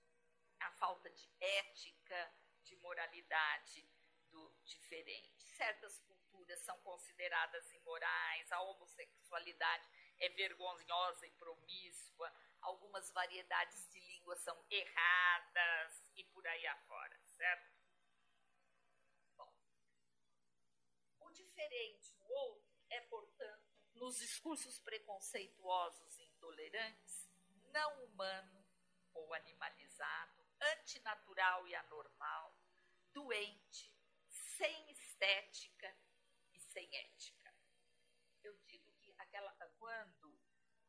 A 0.59 0.71
falta 0.71 1.09
de 1.09 1.29
ética, 1.39 2.33
de 2.63 2.75
moralidade 2.77 3.87
do 4.29 4.49
diferente. 4.63 5.43
Certas 5.55 5.99
culturas 5.99 6.20
são 6.57 6.77
consideradas 6.79 7.71
imorais, 7.71 8.51
a 8.51 8.61
homossexualidade 8.61 9.87
é 10.19 10.29
vergonhosa 10.29 11.25
e 11.25 11.31
promíscua, 11.31 12.31
algumas 12.61 13.11
variedades 13.11 13.89
de 13.89 13.99
língua 13.99 14.35
são 14.35 14.65
erradas 14.69 16.03
e 16.15 16.23
por 16.25 16.45
aí 16.45 16.67
afora, 16.67 17.19
certo? 17.25 17.71
Bom, 19.35 19.53
o 21.21 21.31
diferente, 21.31 22.15
o 22.19 22.33
outro, 22.33 22.71
é, 22.89 23.01
portanto, 23.01 23.71
nos 23.95 24.17
discursos 24.17 24.79
preconceituosos 24.79 26.17
e 26.19 26.23
intolerantes, 26.23 27.29
não 27.71 28.03
humano 28.05 28.65
ou 29.13 29.33
animalizado, 29.33 30.45
antinatural 30.59 31.67
e 31.67 31.75
anormal, 31.75 32.55
doente, 33.13 33.91
sem 34.27 34.91
estética 34.91 35.95
sem 36.71 36.89
ética. 36.95 37.53
Eu 38.43 38.57
digo 38.65 38.91
que 39.01 39.13
aquela 39.17 39.51
quando 39.77 40.39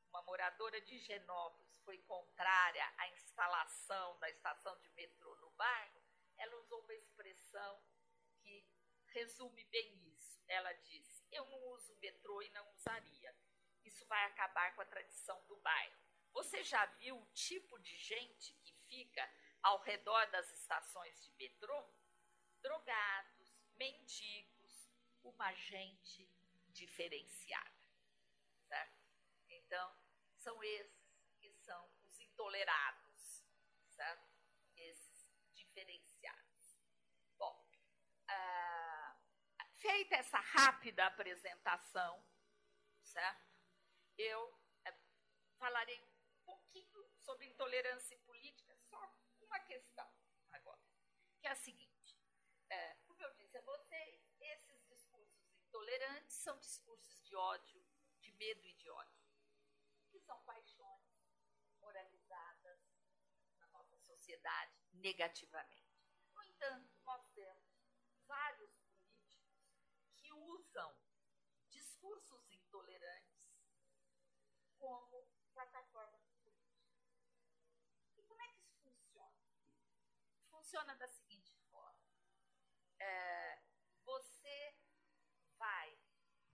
uma 0.09 0.23
moradora 0.23 0.81
de 0.83 0.99
Genópolis 0.99 1.81
foi 1.85 1.99
contrária 2.03 2.87
à 2.99 3.09
instalação 3.09 4.19
da 4.19 4.31
estação 4.31 4.79
de 4.81 4.89
metrô 4.91 5.35
no 5.37 5.51
bairro, 5.53 6.03
ela 6.37 6.57
usou 6.57 6.81
uma 6.83 6.95
expressão 6.95 7.83
que 8.41 8.65
resume 9.09 9.65
bem 9.65 9.91
isso. 10.15 10.41
Ela 10.47 10.73
disse: 10.75 11.27
eu 11.33 11.45
não 11.47 11.61
uso 11.69 11.97
metrô 11.97 12.43
e 12.43 12.51
não 12.51 12.71
usaria. 12.75 13.35
Isso 13.85 14.07
vai 14.07 14.25
acabar 14.27 14.75
com 14.75 14.83
a 14.83 14.87
tradição 14.87 15.43
do 15.47 15.57
bairro. 15.57 15.97
Você 16.33 16.63
já 16.63 16.85
viu 17.01 17.19
o 17.19 17.27
tipo 17.33 17.79
de 17.81 17.97
gente 17.97 18.55
que 18.65 18.75
fica 18.87 19.29
ao 19.63 19.81
redor 19.81 20.27
das 20.31 20.51
estações 20.53 21.21
de 21.23 21.33
metrô? 21.33 21.85
Drogados, 22.61 23.57
mendigos, 23.77 24.62
uma 25.23 25.53
gente 25.55 26.29
diferenciada. 26.69 27.71
Certo? 28.67 29.03
Então, 29.49 29.97
são 30.37 30.63
esses 30.63 31.03
que 31.39 31.51
são 31.51 31.91
os 32.05 32.19
intolerados, 32.21 33.45
certo? 33.89 34.29
Esses 34.77 35.29
diferenciados. 35.53 36.79
Bom, 37.37 37.67
uh, 38.31 38.83
Feita 39.83 40.15
essa 40.15 40.39
rápida 40.39 41.05
apresentação, 41.07 42.25
certo? 43.03 43.51
Eu 44.17 44.57
é, 44.85 44.97
falarei 45.59 46.01
um 46.01 46.45
pouquinho 46.45 47.05
sobre 47.19 47.47
intolerância 47.47 48.17
política, 48.19 48.77
só 48.77 49.13
uma 49.41 49.59
questão 49.59 50.09
agora, 50.53 50.81
que 51.41 51.49
é 51.49 51.51
a 51.51 51.57
seguinte: 51.57 52.17
é, 52.71 52.95
como 53.09 53.21
eu 53.25 53.35
disse 53.35 53.59
a 53.59 53.63
vocês, 53.63 54.21
esses 54.41 54.87
discursos 54.87 55.51
intolerantes 55.83 56.37
são 56.37 56.57
discursos 56.59 57.21
de 57.25 57.35
ódio, 57.35 57.85
de 58.21 58.31
medo 58.33 58.65
e 58.65 58.75
de 58.75 58.89
ódio, 58.89 59.27
que 60.11 60.21
são 60.21 60.41
paixões 60.43 61.03
moralizadas 61.81 62.81
na 63.59 63.67
nossa 63.69 63.99
sociedade 63.99 64.73
negativamente. 64.93 65.93
No 66.35 66.43
entanto, 66.45 66.89
nós 67.05 67.27
temos 67.35 67.65
vários 68.27 68.71
usam 70.35 70.97
discursos 71.69 72.51
intolerantes 72.51 73.53
como 74.79 75.29
plataforma 75.53 76.19
política. 76.43 76.89
E 78.17 78.23
como 78.23 78.41
é 78.41 78.49
que 78.49 78.61
isso 78.63 78.79
funciona? 78.81 79.37
Funciona 80.49 80.95
da 80.95 81.09
seguinte 81.09 81.55
forma: 81.71 82.01
é, 82.99 83.63
você 84.05 84.75
vai 85.63 85.97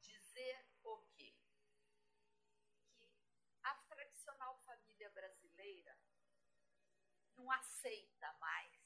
dizer 0.01 0.67
o 0.83 0.99
quê? 1.17 1.35
Que 2.99 3.11
a 3.63 3.75
tradicional 3.89 4.59
família 4.67 5.09
brasileira 5.11 5.99
aceita 7.53 8.33
mais 8.35 8.79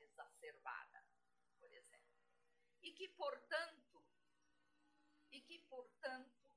exacerbada, 0.00 1.04
por 1.58 1.72
exemplo. 1.72 2.14
E 2.82 2.92
que, 2.92 3.08
portanto, 3.08 4.04
e 5.30 5.40
que, 5.40 5.58
portanto, 5.60 6.56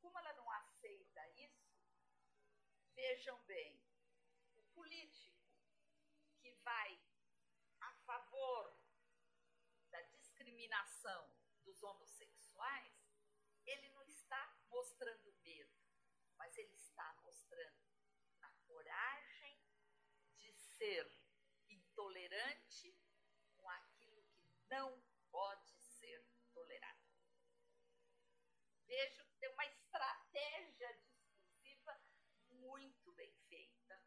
como 0.00 0.18
ela 0.18 0.32
não 0.34 0.50
aceita 0.50 1.28
isso, 1.36 1.74
vejam 2.94 3.38
bem, 3.44 3.82
o 4.54 4.62
político 4.74 5.44
que 6.40 6.52
vai 6.62 7.00
a 7.80 7.92
favor 8.06 8.74
da 9.90 10.00
relação 10.96 11.30
dos 11.64 11.82
homossexuais, 11.82 12.94
ele 13.66 13.88
não 13.90 14.02
está 14.08 14.56
mostrando 14.68 15.32
medo, 15.42 15.76
mas 16.36 16.56
ele 16.56 16.74
está 16.74 17.14
mostrando 17.22 17.84
a 18.42 18.50
coragem 18.66 19.60
de 20.36 20.52
ser 20.76 21.10
intolerante 21.68 22.94
com 23.56 23.68
aquilo 23.68 24.22
que 24.34 24.46
não 24.70 25.02
pode 25.30 25.70
ser 25.80 26.26
tolerado. 26.52 27.00
Vejo 28.86 29.24
que 29.26 29.36
tem 29.38 29.48
uma 29.50 29.66
estratégia 29.66 30.92
discursiva 30.94 32.00
muito 32.50 33.12
bem 33.14 33.34
feita 33.48 34.00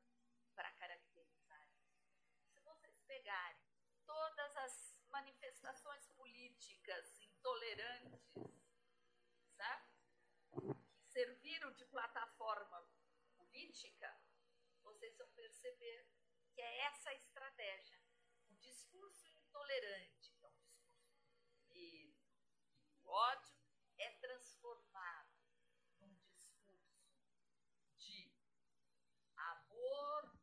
para 0.56 0.72
caracterizar 0.74 1.70
isso. 1.72 2.00
Se 2.52 2.60
vocês 2.62 3.00
pegarem 3.08 3.62
todas 4.06 4.56
as 4.58 4.96
manifestações 5.10 6.08
políticas 6.10 7.20
intolerantes, 7.20 8.32
sabe? 9.56 9.90
que 10.94 11.04
serviram 11.08 11.72
de 11.74 11.86
plataforma 11.86 12.88
política, 13.36 14.19
que 16.60 16.64
é 16.64 16.80
essa 16.88 17.10
a 17.10 17.16
estratégia. 17.16 17.98
O 18.50 18.56
discurso 18.56 19.32
intolerante, 19.32 20.34
que 20.34 20.44
é 20.44 20.50
um 20.50 20.60
discurso 20.60 21.08
de 21.40 21.64
medo 21.70 22.20
e 23.00 23.06
ódio, 23.06 23.56
é 23.98 24.10
transformado 24.18 25.40
num 26.02 26.14
discurso 26.18 27.16
de 27.96 28.36
amor 29.38 30.38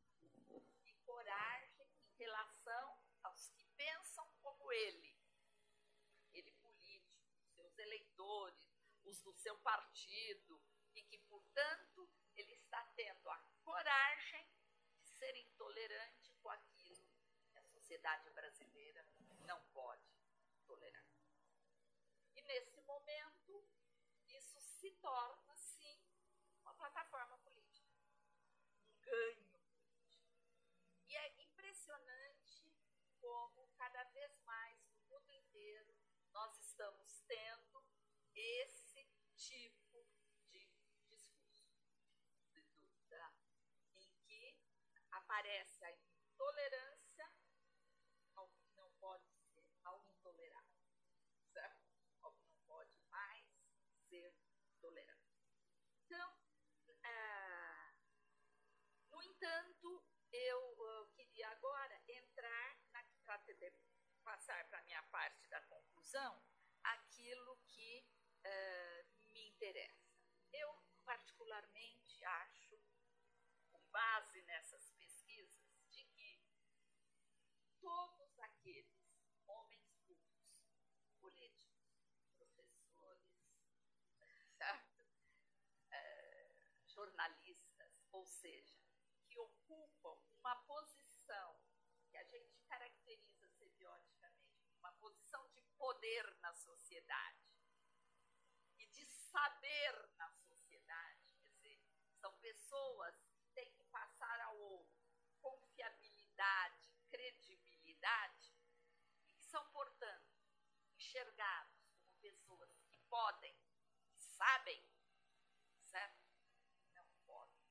e 0.87 0.94
coragem 1.05 1.87
em 2.07 2.16
relação 2.16 2.98
aos 3.22 3.50
que 3.50 3.66
pensam 3.76 4.26
como 4.40 4.72
ele. 4.72 5.14
Ele 6.33 6.52
político, 6.52 7.29
seus 7.55 7.76
eleitores, 7.76 8.72
os 9.05 9.20
do 9.20 9.35
seu 9.35 9.59
partido, 9.59 10.64
e 10.94 11.02
que, 11.02 11.18
portanto, 11.18 12.09
ele 12.35 12.55
está 12.55 12.83
tendo 12.96 13.29
a 13.29 13.38
coragem 13.62 14.57
de 14.96 15.07
ser 15.18 15.37
intolerante 15.37 16.33
com 16.42 16.50
aquilo 16.50 17.07
que 17.50 17.57
a 17.57 17.62
sociedade 17.87 18.29
brasileira 18.31 19.07
não 19.46 19.62
pode 19.66 20.03
tolerar. 20.66 21.07
E 22.35 22.42
nesse 22.42 22.81
momento, 22.81 23.64
isso 24.27 24.61
se 24.61 24.90
torna, 24.96 25.55
sim, 25.55 25.96
uma 26.62 26.75
plataforma 26.75 27.38
política, 27.38 27.94
um 28.83 29.01
ganho 29.01 29.44
político. 29.44 30.27
E 31.07 31.14
é 31.14 31.42
impressionante 31.42 32.75
como, 33.20 33.68
cada 33.79 34.03
vez 34.11 34.37
mais, 34.40 34.85
no 34.88 34.99
mundo 35.05 35.31
inteiro, 35.31 35.94
nós 36.33 36.59
estamos 36.59 37.20
tendo 37.29 37.87
esse 38.35 39.09
tipo 39.37 40.05
de 40.51 40.66
discurso, 41.07 41.70
de 42.51 42.61
dúvida, 42.62 43.33
em 43.94 44.11
que 44.27 44.59
aparece 45.12 45.85
a 45.85 45.92
intolerância 45.92 47.07
ao 48.37 48.49
que 48.51 48.68
não 48.77 48.90
pode 49.01 49.27
ser, 49.33 49.64
ao 49.85 50.05
intolerável, 50.07 50.87
certo? 51.53 51.83
Ao 52.22 52.33
que 52.33 52.44
não 52.46 52.59
pode 52.66 52.94
mais 53.11 53.46
ser 54.09 54.35
tolerado. 54.81 55.27
Então, 56.05 56.38
ah, 57.03 57.94
no 59.11 59.22
entanto, 59.22 60.05
eu, 60.33 60.77
eu 60.79 61.07
queria 61.09 61.49
agora 61.49 62.01
entrar 62.09 62.77
para 62.90 63.07
passar 64.22 64.68
para 64.68 64.79
a 64.79 64.83
minha 64.83 65.03
parte 65.16 65.48
da 65.48 65.62
conclusão 65.62 66.42
aquilo 66.83 67.57
que 67.68 68.07
uh, 68.44 69.33
me 69.33 69.48
interessa. 69.48 70.12
Eu, 70.52 70.68
particularmente, 71.07 72.22
acho, 72.22 72.79
com 73.70 73.81
base 73.88 74.42
nessas 74.42 74.90
pesquisas, 74.90 75.72
de 75.88 76.05
que 76.05 76.38
todos 77.81 78.38
aqueles 78.40 78.92
homens 79.46 79.90
públicos, 80.05 80.68
políticos, 81.18 81.96
professores, 82.37 83.33
certo? 84.59 85.02
Uh, 85.92 86.61
jornalistas, 86.85 88.05
ou 88.12 88.26
seja, 88.26 88.76
que 89.31 89.38
ocupam 89.38 90.20
uma 90.40 90.57
posição 90.66 91.59
que 92.11 92.18
a 92.18 92.24
gente 92.24 92.61
caracteriza 92.68 93.48
semioticamente, 93.48 94.46
uma 94.79 94.92
posição 94.92 95.48
poder 96.06 96.36
na 96.40 96.52
sociedade 96.54 97.42
e 98.78 98.86
de 98.86 99.04
saber 99.06 100.08
na 100.16 100.30
sociedade. 100.30 101.34
Quer 101.42 101.50
dizer, 101.50 101.80
são 102.20 102.32
pessoas 102.38 103.24
que 103.34 103.44
têm 103.54 103.72
que 103.72 103.82
passar 103.84 104.40
ao 104.42 104.56
outro 104.58 105.04
confiabilidade, 105.40 106.80
credibilidade, 107.08 108.54
e 109.26 109.32
que 109.32 109.44
são, 109.44 109.64
portanto, 109.70 110.32
enxergados 110.94 111.74
como 111.88 112.14
pessoas 112.20 112.72
que 112.88 112.98
podem, 113.08 113.56
que 114.08 114.20
sabem, 114.20 114.82
certo? 115.82 116.24
Não 116.94 117.06
podem 117.24 117.66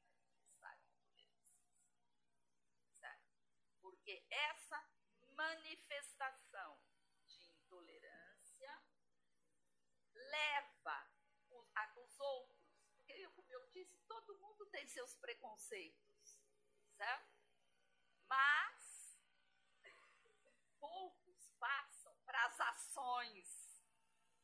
certo? 2.92 3.34
Porque 3.82 4.26
essa 4.30 4.82
manifestação 5.36 6.80
de 7.28 7.52
intolerância 7.76 8.26
leva 10.36 10.98
os, 11.50 11.72
a, 11.76 11.84
os 12.00 12.20
outros, 12.20 12.64
porque, 12.94 13.28
como 13.30 13.52
eu 13.52 13.66
disse, 13.68 13.98
todo 14.08 14.38
mundo 14.40 14.66
tem 14.68 14.86
seus 14.88 15.16
preconceitos, 15.18 16.40
certo? 16.98 17.36
Mas 18.28 18.86
poucos 20.80 21.52
passam 21.60 22.16
para 22.26 22.46
as 22.46 22.60
ações 22.60 23.50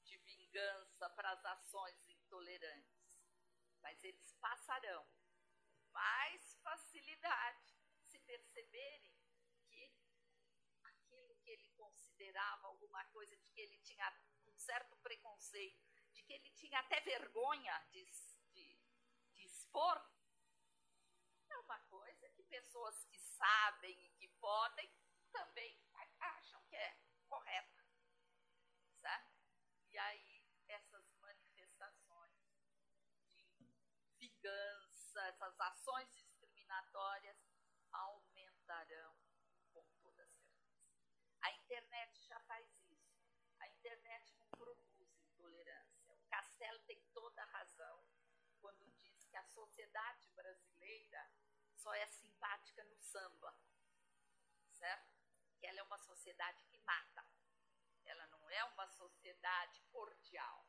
de 0.03 0.17
vingança, 0.17 1.09
para 1.11 1.31
as 1.31 1.45
ações 1.45 1.97
intolerantes, 2.07 3.21
mas 3.81 4.03
eles 4.03 4.33
passarão 4.35 5.05
mais 5.91 6.55
facilidade 6.63 7.75
se 8.03 8.19
perceberem 8.19 9.15
que 9.67 9.93
aquilo 10.83 11.35
que 11.37 11.49
ele 11.51 11.69
considerava 11.71 12.67
alguma 12.67 13.03
coisa 13.05 13.35
de 13.37 13.49
que 13.51 13.61
ele 13.61 13.77
tinha 13.79 14.07
certo 14.61 14.95
preconceito, 14.97 15.83
de 16.13 16.21
que 16.23 16.33
ele 16.33 16.49
tinha 16.51 16.79
até 16.79 16.99
vergonha 17.01 17.77
de, 17.91 18.03
de, 18.53 18.79
de 19.33 19.43
expor, 19.43 19.97
é 21.49 21.57
uma 21.59 21.79
coisa 21.81 22.29
que 22.29 22.43
pessoas 22.43 23.03
que 23.05 23.19
sabem 23.19 24.05
e 24.05 24.09
que 24.11 24.27
podem 24.39 24.89
também 25.31 25.81
acham 26.19 26.61
que 26.65 26.75
é 26.75 26.97
correta. 27.27 27.85
Certo? 28.99 29.31
E 29.89 29.97
aí, 29.97 30.45
essas 30.67 31.11
manifestações 31.15 32.37
de 33.29 33.75
vingança, 34.19 35.21
essas 35.27 35.59
ações 35.59 36.13
discriminatórias 36.13 37.37
aumentarão 37.91 39.17
com 39.73 39.85
toda 40.01 40.25
certeza. 40.27 40.51
A 41.41 41.51
internet 41.51 42.21
já 42.23 42.39
faz 42.41 42.67
isso. 42.87 43.11
A 43.59 43.67
internet 43.69 44.35
não 44.37 44.47
produz 44.49 45.17
intolerância. 45.41 46.13
O 46.13 46.17
Castelo 46.29 46.79
tem 46.81 47.01
toda 47.13 47.41
a 47.41 47.45
razão 47.45 48.05
quando 48.59 48.89
diz 48.91 49.25
que 49.25 49.35
a 49.35 49.43
sociedade 49.91 50.29
brasileira 50.29 51.31
só 51.75 51.93
é 51.93 52.07
simpática 52.07 52.81
no 52.85 52.97
samba, 52.97 53.53
certo? 54.71 55.11
Que 55.59 55.67
ela 55.67 55.79
é 55.79 55.83
uma 55.83 55.97
sociedade 55.97 56.63
que 56.63 56.77
mata. 56.79 57.25
Ela 58.05 58.25
não 58.27 58.49
é 58.49 58.63
uma 58.65 58.87
sociedade 58.87 59.81
cordial. 59.91 60.65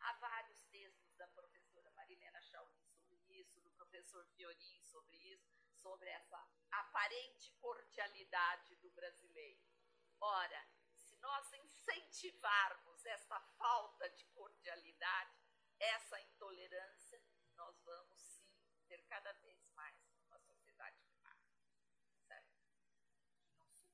Há 0.00 0.14
vários 0.14 0.64
textos 0.64 1.14
da 1.16 1.28
professora 1.28 1.90
Marilena 1.90 2.40
Chauri 2.40 2.82
sobre 3.06 3.34
isso, 3.34 3.60
do 3.60 3.70
professor 3.72 4.24
Fiorin 4.28 4.82
sobre 4.84 5.16
isso, 5.16 5.52
sobre 5.76 6.08
essa 6.08 6.42
aparente 6.70 7.52
cordialidade 7.60 8.74
do 8.76 8.90
brasileiro. 8.92 9.62
Ora, 10.18 10.66
se 10.94 11.14
nós 11.16 11.52
incentivarmos 11.52 13.04
essa 13.04 13.38
falta 13.58 14.08
de 14.10 14.24
cordialidade, 14.28 15.42
essa 15.78 16.20
intolerância, 16.22 17.01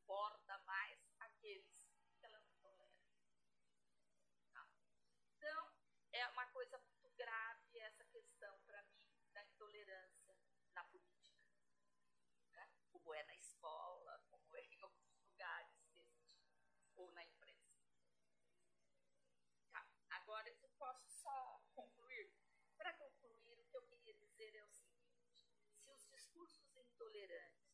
suporta 0.09 0.57
mais 0.61 0.99
aqueles 1.21 1.87
que 2.19 2.25
ela 2.25 2.41
não 2.41 2.55
tolera. 2.63 2.97
Tá? 4.55 4.67
Então, 5.37 5.73
é 6.13 6.27
uma 6.29 6.47
coisa 6.47 6.79
muito 6.79 7.11
grave 7.11 7.79
essa 7.81 8.07
questão 8.07 8.59
para 8.63 8.83
mim 8.85 9.07
da 9.35 9.45
intolerância 9.45 10.35
na 10.73 10.83
política. 10.85 11.45
Né? 12.53 12.71
Como 12.91 13.13
é 13.13 13.23
na 13.25 13.37
escola, 13.37 14.19
como 14.31 14.57
é 14.57 14.65
em 14.73 14.81
alguns 14.81 15.21
lugares 15.21 15.77
desse 15.93 16.23
tipo, 16.23 16.57
ou 16.97 17.13
na 17.13 17.23
imprensa. 17.27 17.77
Tá, 19.71 19.87
agora 20.09 20.49
eu 20.49 20.71
posso 20.79 21.07
só 21.11 21.63
concluir. 21.75 22.33
Para 22.79 22.95
concluir, 22.95 23.61
o 23.61 23.67
que 23.67 23.77
eu 23.77 23.83
queria 23.83 24.15
dizer 24.15 24.55
é 24.55 24.65
o 24.65 24.71
seguinte: 24.71 25.53
se 25.77 25.91
os 25.91 26.07
discursos 26.07 26.75
intolerantes 26.77 27.69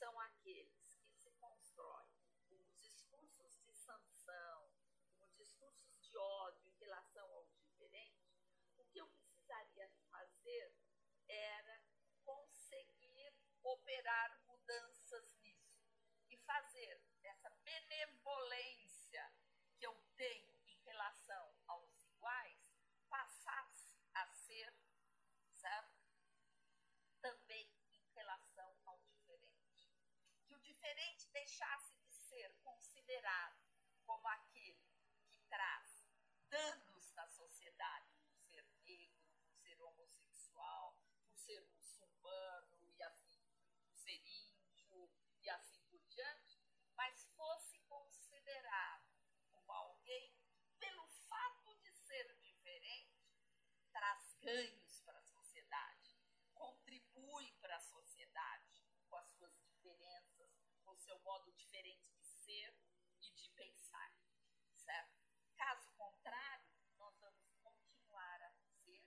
são 0.00 0.18
aqueles 0.18 0.39
operar 13.72 14.38
mudanças 14.46 15.32
nisso 15.42 15.80
e 16.28 16.36
fazer 16.38 17.02
essa 17.22 17.50
benevolência 17.64 19.32
que 19.76 19.86
eu 19.86 19.94
tenho 20.16 20.60
em 20.66 20.78
relação 20.82 21.54
aos 21.66 22.02
iguais 22.02 22.70
passasse 23.08 23.98
a 24.14 24.26
ser, 24.28 24.72
certo? 25.52 26.00
Também 27.20 27.68
em 27.92 28.06
relação 28.14 28.76
ao 28.84 28.98
diferente. 29.00 29.90
Que 30.46 30.54
o 30.54 30.60
diferente 30.60 31.28
deixasse 31.30 31.94
de 31.98 32.12
ser 32.12 32.54
considerado 32.62 33.60
como 34.04 34.26
aquele 34.28 34.84
que 35.28 35.38
traz 35.48 36.04
danos 36.48 37.12
na 37.12 37.26
sociedade, 37.28 38.12
por 38.24 38.36
ser 38.40 38.64
negro, 38.84 39.30
por 39.38 39.52
ser 39.54 39.80
homossexual, 39.80 40.98
por 41.22 41.36
ser 41.36 41.60
muçulmano 41.68 42.90
e 42.92 43.02
assim, 43.02 43.44
por 43.82 43.94
ser 43.94 44.20
índio 44.26 45.10
e 45.40 45.48
assim 45.50 45.82
por 45.84 46.00
diante, 46.06 46.58
mas 46.96 47.24
fosse 47.36 47.78
considerado 47.80 49.08
como 49.50 49.72
alguém 49.72 50.34
que, 50.58 50.68
pelo 50.78 51.06
fato 51.28 51.74
de 51.76 51.92
ser 51.92 52.36
diferente, 52.40 53.30
traz 53.92 54.34
ganhos 54.40 55.00
para 55.02 55.18
a 55.18 55.22
sociedade, 55.22 56.16
contribui 56.54 57.52
para 57.60 57.76
a 57.76 57.80
sociedade 57.80 58.80
com 59.08 59.16
as 59.16 59.28
suas 59.30 59.56
diferenças, 59.62 60.50
com 60.84 60.92
o 60.92 60.98
seu 60.98 61.18
modo 61.20 61.52
diferente 61.52 62.10
de 62.12 62.24
ser 62.24 62.74
e 63.20 63.30
de 63.30 63.48
pensar, 63.50 64.12
certo? 64.76 65.20
Caso 65.56 65.90
contrário, 65.92 66.70
nós 66.98 67.18
vamos 67.18 67.54
continuar 67.62 68.42
a 68.42 68.50
ser 68.52 69.04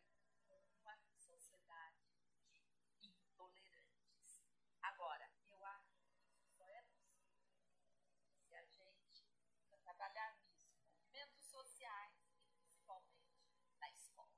uma 0.48 0.98
sociedade 1.18 2.06
de 3.00 3.10
intolerantes. 3.10 4.44
Agora, 4.82 5.30
eu 5.50 5.66
acho 5.66 5.98
que 6.02 6.12
isso 6.22 6.46
só 6.58 6.68
é 6.70 6.82
possível 6.84 7.54
se 8.44 8.54
a 8.56 8.64
gente 8.64 9.14
trabalhar 9.82 10.36
nisso, 10.38 10.72
movimentos 10.86 11.46
sociais 11.46 12.14
e 12.28 12.34
principalmente 12.52 13.42
na 13.80 13.90
escola. 13.92 14.30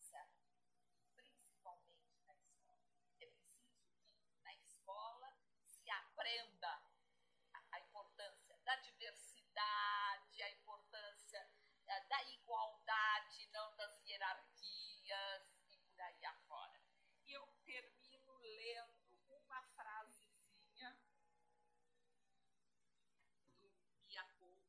Certo? 0.00 0.40
Principalmente 1.14 2.22
na 2.26 2.34
escola. 2.34 2.80
É 3.20 3.26
preciso 3.26 3.74
que 3.84 4.42
na 4.42 4.54
escola 4.54 5.36
se 5.64 5.88
aprenda 5.90 6.68
a, 7.54 7.76
a 7.76 7.80
importância 7.80 8.56
da 8.64 8.76
diversidade, 8.76 10.42
a 10.42 10.50
importância 10.50 11.50
eh, 11.86 12.00
da 12.08 12.22
igualdade, 12.24 13.46
não 13.52 13.74
das 13.76 14.04
hierarquias 14.04 15.42
e 15.68 15.78
por 15.78 16.00
aí 16.00 16.24
afora. 16.24 16.80
E 17.24 17.32
eu 17.32 17.46
termino 17.64 18.36
lendo 18.38 19.18
uma 19.28 19.62
frasezinha 19.74 20.96
do 23.60 23.70
Miyakoto. 24.06 24.66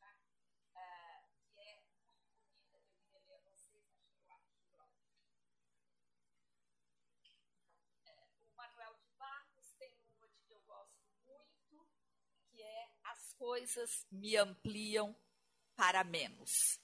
Ah, 0.00 1.24
que 1.52 1.60
é 1.60 1.80
muito 1.80 2.10
bonita, 2.10 2.68
que 2.68 2.76
eu 2.76 2.80
queria 2.82 3.20
ler 3.20 3.34
a 3.34 3.38
vocês, 3.40 3.86
mas 4.26 4.44
que 4.48 4.62
eu 4.66 4.82
acho 4.82 4.96
próprio. 5.02 5.08
É, 8.06 8.28
o 8.40 8.46
Manuel 8.56 8.94
de 8.96 9.08
Barros 9.18 9.74
tem 9.78 9.96
uma 10.16 10.28
de 10.28 10.40
que 10.42 10.52
eu 10.52 10.60
gosto 10.60 11.10
muito, 11.24 11.88
que 12.50 12.62
é 12.62 12.92
As 13.04 13.31
coisas 13.42 14.06
me 14.08 14.36
ampliam 14.36 15.12
para 15.74 16.04
menos, 16.04 16.80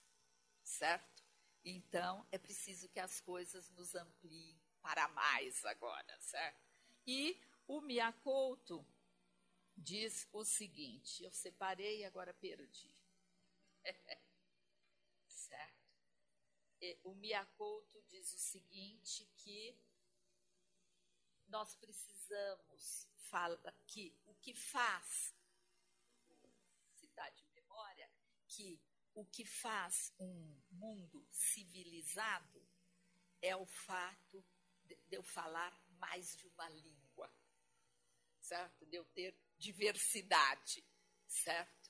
certo? 0.65 1.23
Então, 1.65 2.27
é 2.33 2.37
preciso 2.37 2.89
que 2.89 2.99
as 2.99 3.21
coisas 3.21 3.71
nos 3.71 3.95
ampliem 3.95 4.61
para 4.83 5.07
mais 5.07 5.65
agora, 5.65 6.21
certo? 6.21 6.61
E 7.07 7.41
o 7.65 7.81
Miyakoto 7.81 8.85
diz 9.77 10.29
o 10.33 10.45
seguinte, 10.45 11.23
eu 11.23 11.31
separei 11.31 12.01
e 12.01 12.05
agora 12.05 12.35
perdi. 12.35 12.93
certo? 15.29 15.87
E 16.81 16.99
o 17.05 17.15
Miyakoto 17.15 18.03
diz 18.09 18.35
o 18.35 18.39
seguinte, 18.39 19.25
que 19.37 19.81
nós 21.47 21.77
precisamos 21.77 23.07
falar 23.31 23.73
que 23.87 24.13
o 24.27 24.35
que 24.35 24.55
faz, 24.55 25.38
que 28.59 28.83
o 29.15 29.25
que 29.25 29.45
faz 29.45 30.13
um 30.19 30.61
mundo 30.73 31.25
civilizado 31.31 32.61
é 33.41 33.55
o 33.55 33.65
fato 33.65 34.45
de, 34.85 34.99
eu 35.13 35.23
falar 35.23 35.73
mais 35.91 36.37
de 36.37 36.45
uma 36.49 36.69
língua, 36.71 37.33
certo? 38.41 38.85
De 38.87 38.97
eu 38.97 39.05
ter 39.05 39.39
diversidade, 39.57 40.85
certo? 41.29 41.89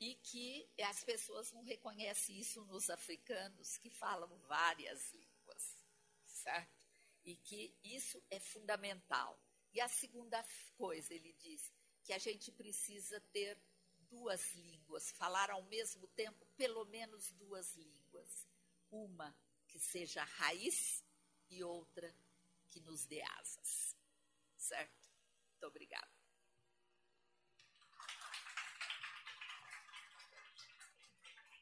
E 0.00 0.14
que 0.14 0.66
as 0.82 1.04
pessoas 1.04 1.52
não 1.52 1.62
reconhecem 1.62 2.38
isso 2.38 2.64
nos 2.64 2.88
africanos 2.88 3.76
que 3.76 3.90
falam 3.90 4.34
várias 4.40 5.12
línguas, 5.12 5.76
certo? 6.24 6.88
E 7.22 7.36
que 7.36 7.76
isso 7.84 8.22
é 8.30 8.40
fundamental. 8.40 9.38
E 9.74 9.80
a 9.80 9.88
segunda 9.88 10.42
coisa, 10.74 11.12
ele 11.12 11.34
diz, 11.34 11.70
que 12.02 12.14
a 12.14 12.18
gente 12.18 12.50
precisa 12.50 13.20
ter 13.32 13.62
duas 14.12 14.52
línguas, 14.54 15.10
falar 15.12 15.50
ao 15.50 15.62
mesmo 15.62 16.06
tempo 16.08 16.44
pelo 16.54 16.84
menos 16.84 17.32
duas 17.32 17.74
línguas. 17.74 18.46
Uma 18.90 19.34
que 19.66 19.80
seja 19.80 20.22
raiz 20.22 21.02
e 21.48 21.64
outra 21.64 22.14
que 22.70 22.78
nos 22.80 23.06
dê 23.06 23.22
asas. 23.40 23.96
Certo? 24.58 25.08
Muito 25.50 25.66
obrigada. 25.66 26.12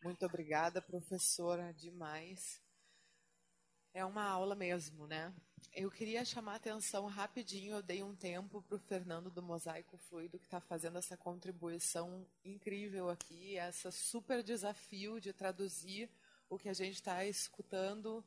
Muito 0.02 0.26
obrigada, 0.26 0.82
professora, 0.82 1.72
demais. 1.72 2.60
É 3.92 4.04
uma 4.04 4.22
aula 4.22 4.54
mesmo, 4.54 5.06
né? 5.06 5.32
Eu 5.72 5.90
queria 5.90 6.24
chamar 6.24 6.52
a 6.52 6.56
atenção 6.56 7.06
rapidinho, 7.06 7.74
eu 7.74 7.82
dei 7.82 8.02
um 8.02 8.14
tempo 8.14 8.62
para 8.62 8.76
o 8.76 8.78
Fernando 8.78 9.30
do 9.30 9.42
Mosaico 9.42 9.96
Fluido, 9.96 10.38
que 10.38 10.44
está 10.44 10.60
fazendo 10.60 10.98
essa 10.98 11.16
contribuição 11.16 12.26
incrível 12.44 13.10
aqui, 13.10 13.56
esse 13.56 13.90
super 13.90 14.42
desafio 14.42 15.20
de 15.20 15.32
traduzir 15.32 16.08
o 16.48 16.58
que 16.58 16.68
a 16.68 16.72
gente 16.72 16.94
está 16.94 17.24
escutando 17.24 18.24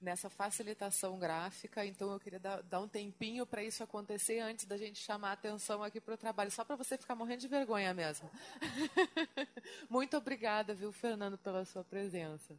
nessa 0.00 0.28
facilitação 0.28 1.18
gráfica. 1.18 1.84
Então, 1.86 2.12
eu 2.12 2.18
queria 2.20 2.40
dar, 2.40 2.62
dar 2.62 2.80
um 2.80 2.88
tempinho 2.88 3.46
para 3.46 3.62
isso 3.62 3.82
acontecer 3.82 4.40
antes 4.40 4.64
da 4.64 4.76
gente 4.76 4.98
chamar 4.98 5.30
a 5.30 5.32
atenção 5.32 5.82
aqui 5.82 6.00
para 6.00 6.14
o 6.14 6.18
trabalho, 6.18 6.50
só 6.50 6.64
para 6.64 6.76
você 6.76 6.98
ficar 6.98 7.14
morrendo 7.14 7.40
de 7.40 7.48
vergonha 7.48 7.94
mesmo. 7.94 8.30
Muito 9.88 10.16
obrigada, 10.16 10.74
viu, 10.74 10.92
Fernando, 10.92 11.38
pela 11.38 11.64
sua 11.64 11.84
presença. 11.84 12.56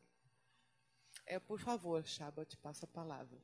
É, 1.26 1.40
por 1.40 1.60
favor, 1.60 2.04
Chaba, 2.06 2.46
te 2.46 2.56
passo 2.58 2.86
a 2.86 2.88
palavra. 2.88 3.42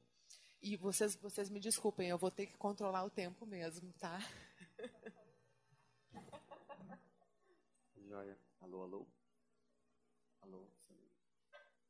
E 0.62 0.78
vocês, 0.78 1.16
vocês 1.16 1.50
me 1.50 1.60
desculpem, 1.60 2.08
eu 2.10 2.18
vou 2.18 2.30
ter 2.30 2.46
que 2.46 2.56
controlar 2.58 3.04
o 3.04 3.10
tempo 3.10 3.46
mesmo, 3.46 3.92
tá? 3.94 4.20
Joia. 7.98 8.38
Alô, 8.60 8.84
alô? 8.84 9.08
Alô? 10.42 10.68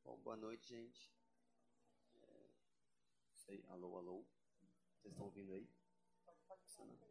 Bom, 0.06 0.18
boa 0.20 0.38
noite, 0.38 0.70
gente. 0.70 1.12
É, 2.24 2.50
sei, 3.36 3.66
alô, 3.68 3.98
alô? 3.98 4.26
Vocês 4.96 5.12
estão 5.12 5.26
ouvindo 5.26 5.52
aí? 5.52 5.70
Funcionando? 6.64 7.06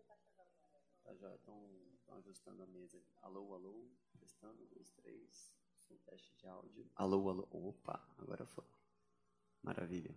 Tá, 1.02 1.14
já 1.16 1.34
estão 1.34 1.68
ajustando 2.12 2.62
a 2.62 2.66
mesa. 2.66 3.02
Alô, 3.20 3.52
alô? 3.52 3.90
Testando, 4.18 4.66
dois, 4.68 4.90
três. 4.92 5.59
Som, 5.90 5.96
teste 6.06 6.32
de 6.36 6.46
áudio. 6.46 6.86
Alô, 6.94 7.28
alô? 7.28 7.48
Opa, 7.50 8.00
agora 8.16 8.46
foi. 8.46 8.64
Maravilha. 9.60 10.14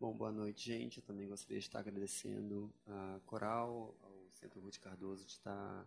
Bom, 0.00 0.12
boa 0.16 0.32
noite, 0.32 0.66
gente. 0.66 0.96
Eu 0.98 1.04
também 1.04 1.28
gostaria 1.28 1.60
de 1.60 1.66
estar 1.66 1.78
agradecendo 1.78 2.74
a 2.88 3.20
Coral, 3.24 3.96
ao 4.02 4.28
Centro 4.32 4.60
Ruth 4.60 4.78
Cardoso 4.78 5.24
de 5.24 5.30
estar 5.30 5.86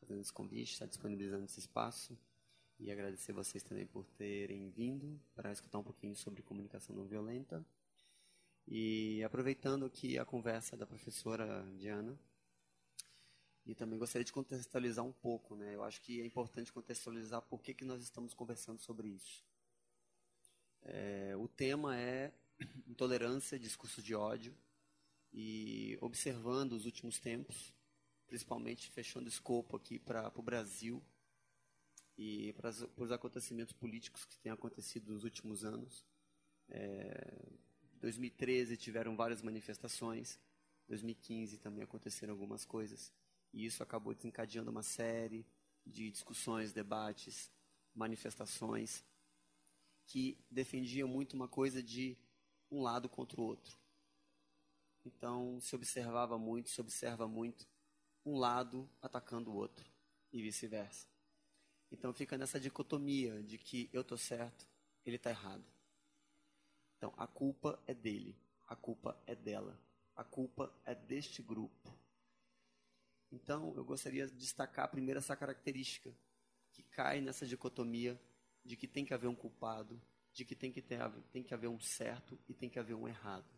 fazendo 0.00 0.20
esse 0.20 0.32
convite, 0.32 0.72
estar 0.72 0.86
disponibilizando 0.86 1.44
esse 1.44 1.60
espaço. 1.60 2.18
E 2.80 2.90
agradecer 2.90 3.32
vocês 3.32 3.62
também 3.62 3.86
por 3.86 4.04
terem 4.08 4.70
vindo 4.70 5.20
para 5.36 5.52
escutar 5.52 5.78
um 5.78 5.84
pouquinho 5.84 6.16
sobre 6.16 6.42
comunicação 6.42 6.96
não 6.96 7.06
violenta. 7.06 7.64
E 8.66 9.22
aproveitando 9.22 9.84
aqui 9.84 10.18
a 10.18 10.24
conversa 10.24 10.76
da 10.76 10.86
professora 10.86 11.64
Diana, 11.76 12.18
E 13.68 13.74
também 13.74 13.98
gostaria 13.98 14.24
de 14.24 14.32
contextualizar 14.32 15.04
um 15.04 15.12
pouco, 15.12 15.54
né? 15.54 15.74
Eu 15.74 15.84
acho 15.84 16.00
que 16.00 16.22
é 16.22 16.24
importante 16.24 16.72
contextualizar 16.72 17.42
por 17.42 17.62
que, 17.62 17.74
que 17.74 17.84
nós 17.84 18.02
estamos 18.02 18.32
conversando 18.32 18.80
sobre 18.80 19.08
isso. 19.08 19.44
É, 20.80 21.36
o 21.36 21.46
tema 21.46 21.94
é 21.94 22.32
intolerância, 22.88 23.58
discurso 23.58 24.00
de 24.00 24.14
ódio, 24.14 24.56
e 25.34 25.98
observando 26.00 26.72
os 26.72 26.86
últimos 26.86 27.18
tempos, 27.18 27.74
principalmente 28.26 28.90
fechando 28.90 29.28
escopo 29.28 29.76
aqui 29.76 29.98
para 29.98 30.32
o 30.34 30.42
Brasil 30.42 31.04
e 32.16 32.54
para 32.54 32.70
os 32.70 33.12
acontecimentos 33.12 33.74
políticos 33.74 34.24
que 34.24 34.38
têm 34.38 34.50
acontecido 34.50 35.12
nos 35.12 35.24
últimos 35.24 35.62
anos. 35.62 36.06
É, 36.70 37.36
2013 38.00 38.78
tiveram 38.78 39.14
várias 39.14 39.42
manifestações, 39.42 40.40
2015 40.88 41.58
também 41.58 41.84
aconteceram 41.84 42.32
algumas 42.32 42.64
coisas, 42.64 43.12
e 43.52 43.64
isso 43.64 43.82
acabou 43.82 44.14
desencadeando 44.14 44.70
uma 44.70 44.82
série 44.82 45.46
de 45.86 46.10
discussões, 46.10 46.72
debates, 46.72 47.50
manifestações 47.94 49.04
que 50.06 50.38
defendiam 50.50 51.08
muito 51.08 51.34
uma 51.34 51.48
coisa 51.48 51.82
de 51.82 52.16
um 52.70 52.82
lado 52.82 53.08
contra 53.08 53.40
o 53.40 53.44
outro. 53.44 53.76
Então 55.04 55.60
se 55.60 55.74
observava 55.74 56.38
muito, 56.38 56.70
se 56.70 56.80
observa 56.80 57.26
muito 57.26 57.66
um 58.24 58.36
lado 58.36 58.88
atacando 59.00 59.50
o 59.50 59.54
outro 59.54 59.90
e 60.32 60.42
vice-versa. 60.42 61.06
Então 61.90 62.12
fica 62.12 62.36
nessa 62.36 62.60
dicotomia 62.60 63.42
de 63.42 63.56
que 63.56 63.88
eu 63.92 64.02
estou 64.02 64.18
certo, 64.18 64.66
ele 65.04 65.16
está 65.16 65.30
errado. 65.30 65.64
Então 66.96 67.12
a 67.16 67.26
culpa 67.26 67.82
é 67.86 67.94
dele, 67.94 68.36
a 68.66 68.76
culpa 68.76 69.18
é 69.26 69.34
dela, 69.34 69.78
a 70.14 70.24
culpa 70.24 70.72
é 70.84 70.94
deste 70.94 71.40
grupo. 71.42 71.97
Então 73.30 73.74
eu 73.76 73.84
gostaria 73.84 74.26
de 74.26 74.34
destacar 74.34 74.88
primeiro 74.90 75.18
essa 75.18 75.36
característica 75.36 76.14
que 76.72 76.82
cai 76.82 77.20
nessa 77.20 77.46
dicotomia 77.46 78.20
de 78.64 78.76
que 78.76 78.86
tem 78.86 79.04
que 79.04 79.14
haver 79.14 79.28
um 79.28 79.34
culpado, 79.34 80.00
de 80.32 80.44
que 80.44 80.54
tem 80.54 80.70
que, 80.70 80.80
ter, 80.80 80.98
tem 81.32 81.42
que 81.42 81.54
haver 81.54 81.68
um 81.68 81.80
certo 81.80 82.38
e 82.48 82.54
tem 82.54 82.68
que 82.68 82.78
haver 82.78 82.94
um 82.94 83.08
errado. 83.08 83.48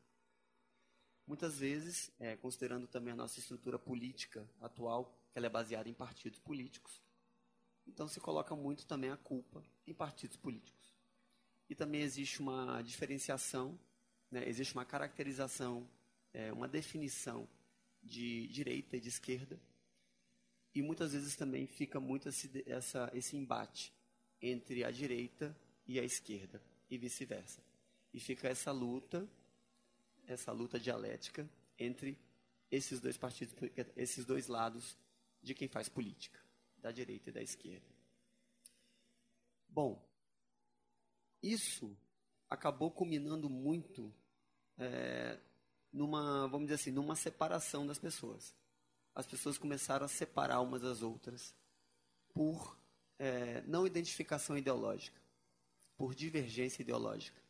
Muitas 1.26 1.58
vezes, 1.58 2.10
é, 2.18 2.36
considerando 2.36 2.86
também 2.86 3.12
a 3.12 3.16
nossa 3.16 3.38
estrutura 3.38 3.78
política 3.78 4.48
atual, 4.60 5.16
que 5.30 5.38
ela 5.38 5.46
é 5.46 5.50
baseada 5.50 5.88
em 5.88 5.94
partidos 5.94 6.38
políticos, 6.40 7.02
então 7.86 8.08
se 8.08 8.20
coloca 8.20 8.54
muito 8.56 8.86
também 8.86 9.10
a 9.10 9.16
culpa 9.16 9.62
em 9.86 9.94
partidos 9.94 10.36
políticos. 10.36 10.92
E 11.68 11.74
também 11.74 12.02
existe 12.02 12.40
uma 12.40 12.82
diferenciação, 12.82 13.78
né, 14.30 14.48
existe 14.48 14.74
uma 14.74 14.84
caracterização, 14.84 15.88
é, 16.32 16.52
uma 16.52 16.66
definição 16.66 17.48
de 18.02 18.46
direita 18.48 18.96
e 18.96 19.00
de 19.00 19.08
esquerda. 19.08 19.60
E 20.74 20.82
muitas 20.82 21.12
vezes 21.12 21.36
também 21.36 21.66
fica 21.66 21.98
muito 21.98 22.28
esse, 22.28 22.62
essa, 22.66 23.10
esse 23.14 23.36
embate 23.36 23.92
entre 24.40 24.84
a 24.84 24.90
direita 24.90 25.56
e 25.86 25.98
a 25.98 26.04
esquerda, 26.04 26.62
e 26.88 26.96
vice-versa. 26.96 27.62
E 28.12 28.20
fica 28.20 28.48
essa 28.48 28.70
luta, 28.70 29.28
essa 30.26 30.52
luta 30.52 30.78
dialética 30.78 31.48
entre 31.78 32.18
esses 32.70 33.00
dois 33.00 33.16
partidos, 33.16 33.54
esses 33.96 34.24
dois 34.24 34.46
lados 34.46 34.96
de 35.42 35.54
quem 35.54 35.68
faz 35.68 35.88
política 35.88 36.38
da 36.78 36.92
direita 36.92 37.30
e 37.30 37.32
da 37.32 37.42
esquerda. 37.42 37.90
Bom, 39.68 40.04
isso 41.42 41.96
acabou 42.48 42.90
culminando 42.90 43.48
muito 43.48 44.12
é, 44.76 45.38
numa, 45.92 46.46
vamos 46.48 46.66
dizer 46.68 46.74
assim, 46.74 46.90
numa 46.90 47.16
separação 47.16 47.86
das 47.86 47.98
pessoas. 47.98 48.54
As 49.14 49.26
pessoas 49.26 49.58
começaram 49.58 50.06
a 50.06 50.08
separar 50.08 50.60
umas 50.60 50.82
das 50.82 51.02
outras 51.02 51.54
por 52.32 52.78
é, 53.18 53.62
não 53.66 53.86
identificação 53.86 54.56
ideológica, 54.56 55.20
por 55.96 56.14
divergência 56.14 56.82
ideológica. 56.82 57.40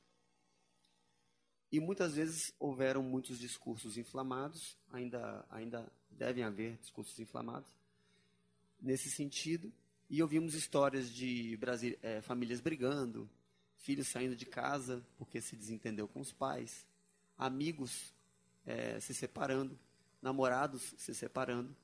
E 1.70 1.78
muitas 1.78 2.14
vezes 2.14 2.52
houveram 2.58 3.02
muitos 3.02 3.38
discursos 3.38 3.96
inflamados, 3.96 4.76
ainda, 4.90 5.46
ainda 5.48 5.86
devem 6.10 6.42
haver 6.42 6.76
discursos 6.78 7.18
inflamados, 7.20 7.70
nesse 8.80 9.08
sentido. 9.10 9.72
E 10.08 10.20
ouvimos 10.20 10.54
histórias 10.54 11.08
de 11.08 11.56
Brasil, 11.58 11.96
é, 12.02 12.20
famílias 12.20 12.60
brigando, 12.60 13.30
filhos 13.76 14.08
saindo 14.08 14.34
de 14.34 14.44
casa 14.44 15.06
porque 15.16 15.40
se 15.40 15.54
desentendeu 15.54 16.08
com 16.08 16.20
os 16.20 16.32
pais, 16.32 16.84
amigos 17.38 18.12
é, 18.64 18.98
se 19.00 19.14
separando, 19.14 19.78
namorados 20.20 20.94
se 20.96 21.14
separando, 21.14 21.74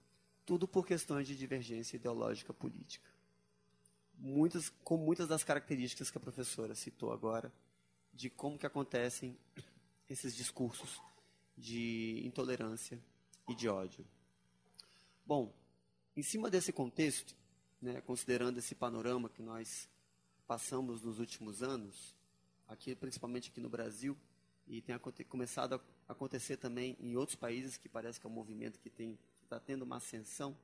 tudo 0.44 0.68
por 0.68 0.86
questões 0.86 1.26
de 1.26 1.36
divergência 1.36 1.96
ideológica 1.96 2.52
política. 2.52 3.10
Muitas, 4.18 4.68
com 4.68 4.96
muitas 4.96 5.28
das 5.28 5.44
características 5.44 6.10
que 6.10 6.18
a 6.18 6.20
professora 6.20 6.74
citou 6.74 7.12
agora, 7.12 7.52
de 8.12 8.30
como 8.30 8.58
que 8.58 8.66
acontecem 8.66 9.36
esses 10.08 10.34
discursos 10.34 11.00
de 11.56 12.22
intolerância 12.24 12.98
e 13.48 13.54
de 13.54 13.68
ódio. 13.68 14.06
Bom, 15.26 15.52
em 16.16 16.22
cima 16.22 16.48
desse 16.48 16.72
contexto, 16.72 17.34
né, 17.80 18.00
considerando 18.00 18.58
esse 18.58 18.74
panorama 18.74 19.28
que 19.28 19.42
nós 19.42 19.88
passamos 20.46 21.02
nos 21.02 21.18
últimos 21.18 21.62
anos, 21.62 22.14
aqui 22.68 22.94
principalmente 22.94 23.50
aqui 23.50 23.60
no 23.60 23.68
Brasil, 23.68 24.16
e 24.66 24.80
tem 24.80 24.96
começado 25.28 25.74
a 25.74 25.80
acontecer 26.08 26.56
também 26.56 26.96
em 27.00 27.16
outros 27.16 27.36
países, 27.36 27.76
que 27.76 27.88
parece 27.88 28.20
que 28.20 28.26
é 28.26 28.30
um 28.30 28.32
movimento 28.32 28.78
que 28.78 28.90
está 29.42 29.58
tendo 29.58 29.82
uma 29.82 29.96
ascensão 29.96 30.56